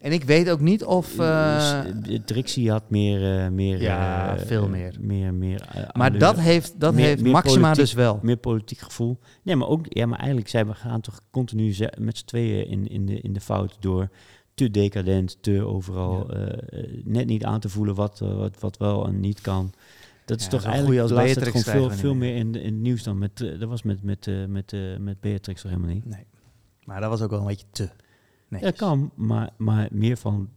En 0.00 0.12
ik 0.12 0.24
weet 0.24 0.50
ook 0.50 0.60
niet 0.60 0.84
of... 0.84 1.18
eh, 1.18 1.80
Trixie 2.24 2.70
had 2.70 2.90
meer... 2.90 3.52
meer 3.52 3.82
Ja, 3.82 4.38
veel 4.38 4.68
meer. 4.68 4.94
meer, 5.00 5.34
meer 5.34 5.88
maar 5.92 6.18
dat 6.18 6.38
heeft, 6.38 6.80
dat 6.80 6.94
meer- 6.94 7.04
heeft 7.04 7.22
meer 7.22 7.32
Maxima 7.32 7.60
politiek. 7.60 7.80
dus 7.84 7.92
wel. 7.92 8.18
meer 8.22 8.36
politiek 8.36 8.78
gevoel. 8.78 9.18
Nee, 9.42 9.56
maar 9.56 9.68
ook, 9.68 9.84
ja, 9.88 10.06
maar 10.06 10.18
eigenlijk 10.18 10.48
zijn 10.48 10.66
we 10.66 10.74
gaan 10.74 11.00
toch 11.00 11.20
continu 11.30 11.74
met 11.98 12.18
z'n 12.18 12.24
tweeën 12.24 12.66
in, 12.66 12.88
in, 12.88 13.06
de, 13.06 13.20
in 13.20 13.32
de 13.32 13.40
fout 13.40 13.76
door 13.80 14.08
te 14.54 14.70
decadent, 14.70 15.42
te 15.42 15.64
overal 15.66 16.26
Ja. 16.32 16.46
eh, 16.46 16.82
eh, 16.82 17.04
net 17.04 17.26
niet 17.26 17.44
aan 17.44 17.60
te 17.60 17.68
voelen 17.68 17.94
wat, 17.94 18.20
eh, 18.20 18.36
wat, 18.36 18.60
wat 18.60 18.76
wel 18.76 19.06
en 19.06 19.20
niet 19.20 19.40
kan. 19.40 19.72
Dat 20.24 20.38
is 20.38 20.44
Ja, 20.44 20.50
toch 20.50 20.64
eigenlijk 20.64 21.00
als 21.00 21.12
Beatrix 21.12 21.62
gewoon 21.62 21.88
veel, 21.88 21.98
veel 21.98 22.14
meer 22.14 22.36
in, 22.36 22.54
in 22.54 22.72
het 22.74 22.82
nieuws 22.82 23.02
dan 23.02 23.18
met, 23.18 23.36
dat 23.38 23.68
was 23.68 23.82
met, 23.82 24.02
met, 24.02 24.30
met, 24.48 24.74
met 24.98 25.20
Beatrix 25.20 25.62
toch 25.62 25.70
helemaal 25.70 25.94
niet. 25.94 26.04
Nee. 26.04 26.24
Maar 26.84 27.00
dat 27.00 27.10
was 27.10 27.20
ook 27.20 27.30
wel 27.30 27.40
een 27.40 27.46
beetje 27.46 27.66
te. 27.70 27.88
Nee. 28.48 28.60
Ja, 28.60 28.70
kan, 28.70 29.10
maar, 29.14 29.50
maar 29.56 29.88
meer 29.92 30.16
van 30.16 30.48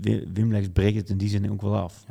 Wi- 0.00 0.28
Wim 0.32 0.52
Lex 0.52 0.68
breekt 0.72 0.96
het 0.96 1.10
in 1.10 1.18
die 1.18 1.28
zin 1.28 1.50
ook 1.50 1.62
wel 1.62 1.76
af. 1.76 2.04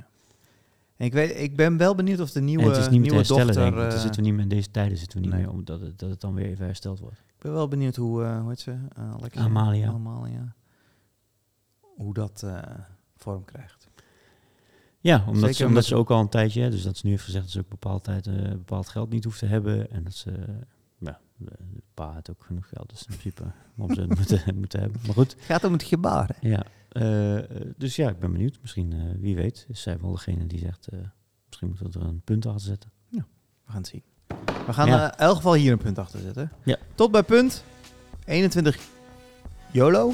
En 0.95 1.05
ik, 1.05 1.13
weet, 1.13 1.39
ik 1.39 1.55
ben 1.55 1.77
wel 1.77 1.95
benieuwd 1.95 2.19
of 2.19 2.31
de 2.31 2.41
nieuwe, 2.41 2.63
en 2.63 2.69
het 2.69 2.77
is 2.77 2.89
niet 2.89 2.91
meer 3.01 3.09
te 3.09 3.15
nieuwe 3.15 3.15
herstellen, 3.15 3.53
dochter... 3.53 3.71
denk 3.81 3.91
ik. 3.93 3.99
zitten 3.99 4.15
we 4.21 4.21
niet 4.27 4.33
meer 4.33 4.43
in 4.43 4.49
deze 4.49 4.71
tijden 4.71 4.97
zitten 4.97 5.17
we 5.17 5.23
niet 5.25 5.33
nee. 5.33 5.43
meer, 5.43 5.51
omdat 5.51 5.81
het, 5.81 5.99
dat 5.99 6.09
het 6.09 6.21
dan 6.21 6.33
weer 6.33 6.45
even 6.45 6.65
hersteld 6.65 6.99
wordt. 6.99 7.17
ik 7.17 7.41
ben 7.41 7.51
wel 7.53 7.67
benieuwd 7.67 7.95
hoe, 7.95 8.23
eh 8.23 8.39
hoe 8.39 8.49
heet 8.49 8.59
ze? 8.59 8.75
Alexia? 8.95 9.41
Amalia. 9.41 9.87
Amalia. 9.89 10.55
Hoe 11.97 12.13
dat 12.13 12.43
eh, 12.43 12.61
vorm 13.15 13.45
krijgt. 13.45 13.87
Ja, 14.99 15.19
omdat, 15.27 15.39
Zeker 15.39 15.55
ze, 15.55 15.65
omdat 15.65 15.85
ze- 15.85 15.95
ook 15.95 16.11
al 16.11 16.19
een 16.19 16.29
tijdje, 16.29 16.61
hè, 16.61 16.69
dus 16.69 16.83
dat 16.83 16.97
ze 16.97 17.05
nu 17.05 17.11
heeft 17.11 17.23
gezegd 17.23 17.43
dat 17.43 17.53
ze 17.53 17.59
ook 17.59 17.69
bepaald 17.69 18.03
tijd 18.03 18.27
eh, 18.27 18.33
bepaald 18.49 18.87
geld 18.89 19.09
niet 19.09 19.23
hoeft 19.23 19.39
te 19.39 19.45
hebben. 19.45 19.91
En 19.91 20.03
dat 20.03 20.13
ze, 20.13 20.31
eh, 20.31 20.53
ja, 20.97 21.19
de, 21.37 21.51
pa 21.93 22.11
had 22.13 22.29
ook 22.29 22.43
genoeg 22.43 22.67
geld, 22.67 22.89
dus 22.89 22.99
in 22.99 23.05
principe 23.05 23.43
om 23.77 23.93
ze 23.93 24.05
moeten, 24.07 24.41
moeten 24.59 24.79
hebben. 24.79 25.01
Maar 25.05 25.13
goed, 25.13 25.31
Het 25.33 25.43
gaat 25.43 25.63
om 25.63 25.71
het 25.73 25.83
gebaar. 25.83 26.29
hè? 26.39 26.47
ja. 26.49 26.63
dus 27.77 27.95
ja, 27.95 28.09
ik 28.09 28.19
ben 28.19 28.31
benieuwd. 28.31 28.57
Misschien, 28.61 29.19
wie 29.19 29.35
weet, 29.35 29.65
is 29.69 29.81
zij 29.81 29.99
wel 29.99 30.11
degene 30.11 30.45
die 30.47 30.59
zegt, 30.59 30.87
misschien 31.47 31.67
moeten 31.67 31.91
we 31.91 31.99
er 31.99 32.05
een 32.05 32.21
punt 32.21 32.45
achter 32.45 32.61
zetten. 32.67 32.91
We 33.09 33.73
gaan 33.73 33.81
het 33.81 33.87
zien. 33.87 34.03
We 34.65 34.73
gaan 34.73 34.87
Ja. 34.87 35.11
in 35.13 35.17
elk 35.17 35.35
geval 35.35 35.53
hier 35.53 35.71
een 35.71 35.77
punt 35.77 35.97
achter 35.99 36.19
zetten. 36.19 36.51
Ja. 36.63 36.77
Tot 36.95 37.11
bij 37.11 37.23
punt 37.23 37.63
21 38.25 38.77
YOLO 39.71 40.13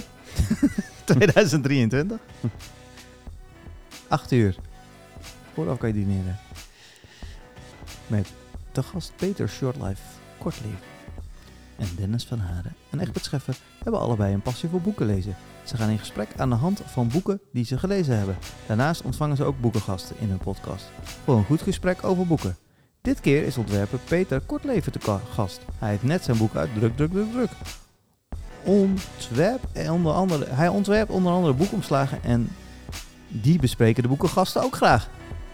2023. 1.04 2.18
8 4.08 4.32
uur. 4.32 4.56
Vooraf 5.54 5.78
kan 5.78 5.88
je 5.88 5.94
dineren. 5.94 6.40
Met 8.08 8.28
de 8.72 8.84
gast 8.84 9.14
Peter 9.16 9.50
Shortlife 9.50 10.02
Kortleven. 10.38 10.78
En 11.78 11.88
Dennis 11.96 12.26
van 12.26 12.40
Haren 12.40 12.76
en 12.90 13.00
Egbert 13.00 13.26
Scheffer 13.26 13.58
hebben 13.84 14.02
allebei 14.02 14.34
een 14.34 14.42
passie 14.42 14.70
voor 14.70 14.82
boeken 14.82 15.06
lezen. 15.06 15.36
Ze 15.64 15.78
gaan 15.78 15.90
in 15.90 16.00
gesprek 16.00 16.30
aan 16.38 16.50
de 16.50 16.56
hand 16.56 16.82
van 16.86 17.08
boeken 17.08 17.42
die 17.52 17.66
ze 17.66 17.80
gelezen 17.80 18.18
hebben. 18.18 18.38
Daarnaast 18.68 19.02
ontvangen 19.02 19.38
ze 19.38 19.44
ook 19.44 19.62
boekengasten 19.62 20.16
in 20.20 20.30
hun 20.30 20.38
podcast. 20.38 20.86
Voor 21.24 21.38
een 21.38 21.46
goed 21.46 21.62
gesprek 21.62 22.04
over 22.04 22.28
boeken. 22.28 22.58
Dit 23.02 23.20
keer 23.20 23.44
is 23.44 23.58
ontwerper 23.58 24.00
Peter 24.00 24.40
Kortleven 24.40 24.92
te 24.92 25.20
gast. 25.34 25.62
Hij 25.78 25.90
heeft 25.90 26.04
net 26.04 26.24
zijn 26.24 26.38
boek 26.38 26.56
uit 26.56 26.70
Druk, 26.74 26.96
Druk, 26.96 27.12
Druk, 27.12 27.32
Druk. 27.32 27.52
Ontwerp, 28.64 29.60
en 29.74 29.92
onder 29.92 30.14
andere, 30.14 30.46
hij 30.50 30.68
ontwerpt 30.68 31.12
onder 31.12 31.32
andere 31.32 31.54
boekomslagen 31.54 32.24
en 32.24 32.50
die 33.28 33.60
bespreken 33.60 34.04
de 34.04 34.10
boekengasten 34.10 34.64
ook 34.64 34.76
graag. 34.76 35.10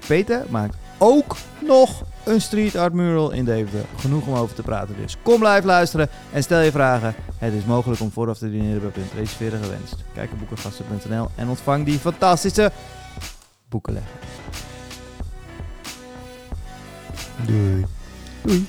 Peter 0.07 0.45
maakt 0.49 0.75
ook 0.97 1.35
nog 1.67 2.03
een 2.23 2.41
street 2.41 2.75
art 2.75 2.93
mural 2.93 3.31
in 3.31 3.45
Deventer. 3.45 3.85
Genoeg 3.95 4.27
om 4.27 4.33
over 4.33 4.55
te 4.55 4.61
praten 4.61 4.95
dus. 4.95 5.17
Kom 5.21 5.47
live 5.47 5.65
luisteren 5.65 6.09
en 6.31 6.43
stel 6.43 6.59
je 6.61 6.71
vragen. 6.71 7.15
Het 7.37 7.53
is 7.53 7.65
mogelijk 7.65 8.01
om 8.01 8.11
vooraf 8.11 8.37
te 8.37 8.51
dineren 8.51 8.81
bij 8.81 8.89
punt 8.89 9.11
reserveren 9.13 9.63
gewenst. 9.63 9.95
Kijk 10.13 10.31
op 10.31 10.37
boekengasten.nl 10.37 11.27
en 11.35 11.49
ontvang 11.49 11.85
die 11.85 11.99
fantastische 11.99 12.71
boekenlegger. 13.69 14.19
Doei. 17.45 17.85
Doei. 18.41 18.67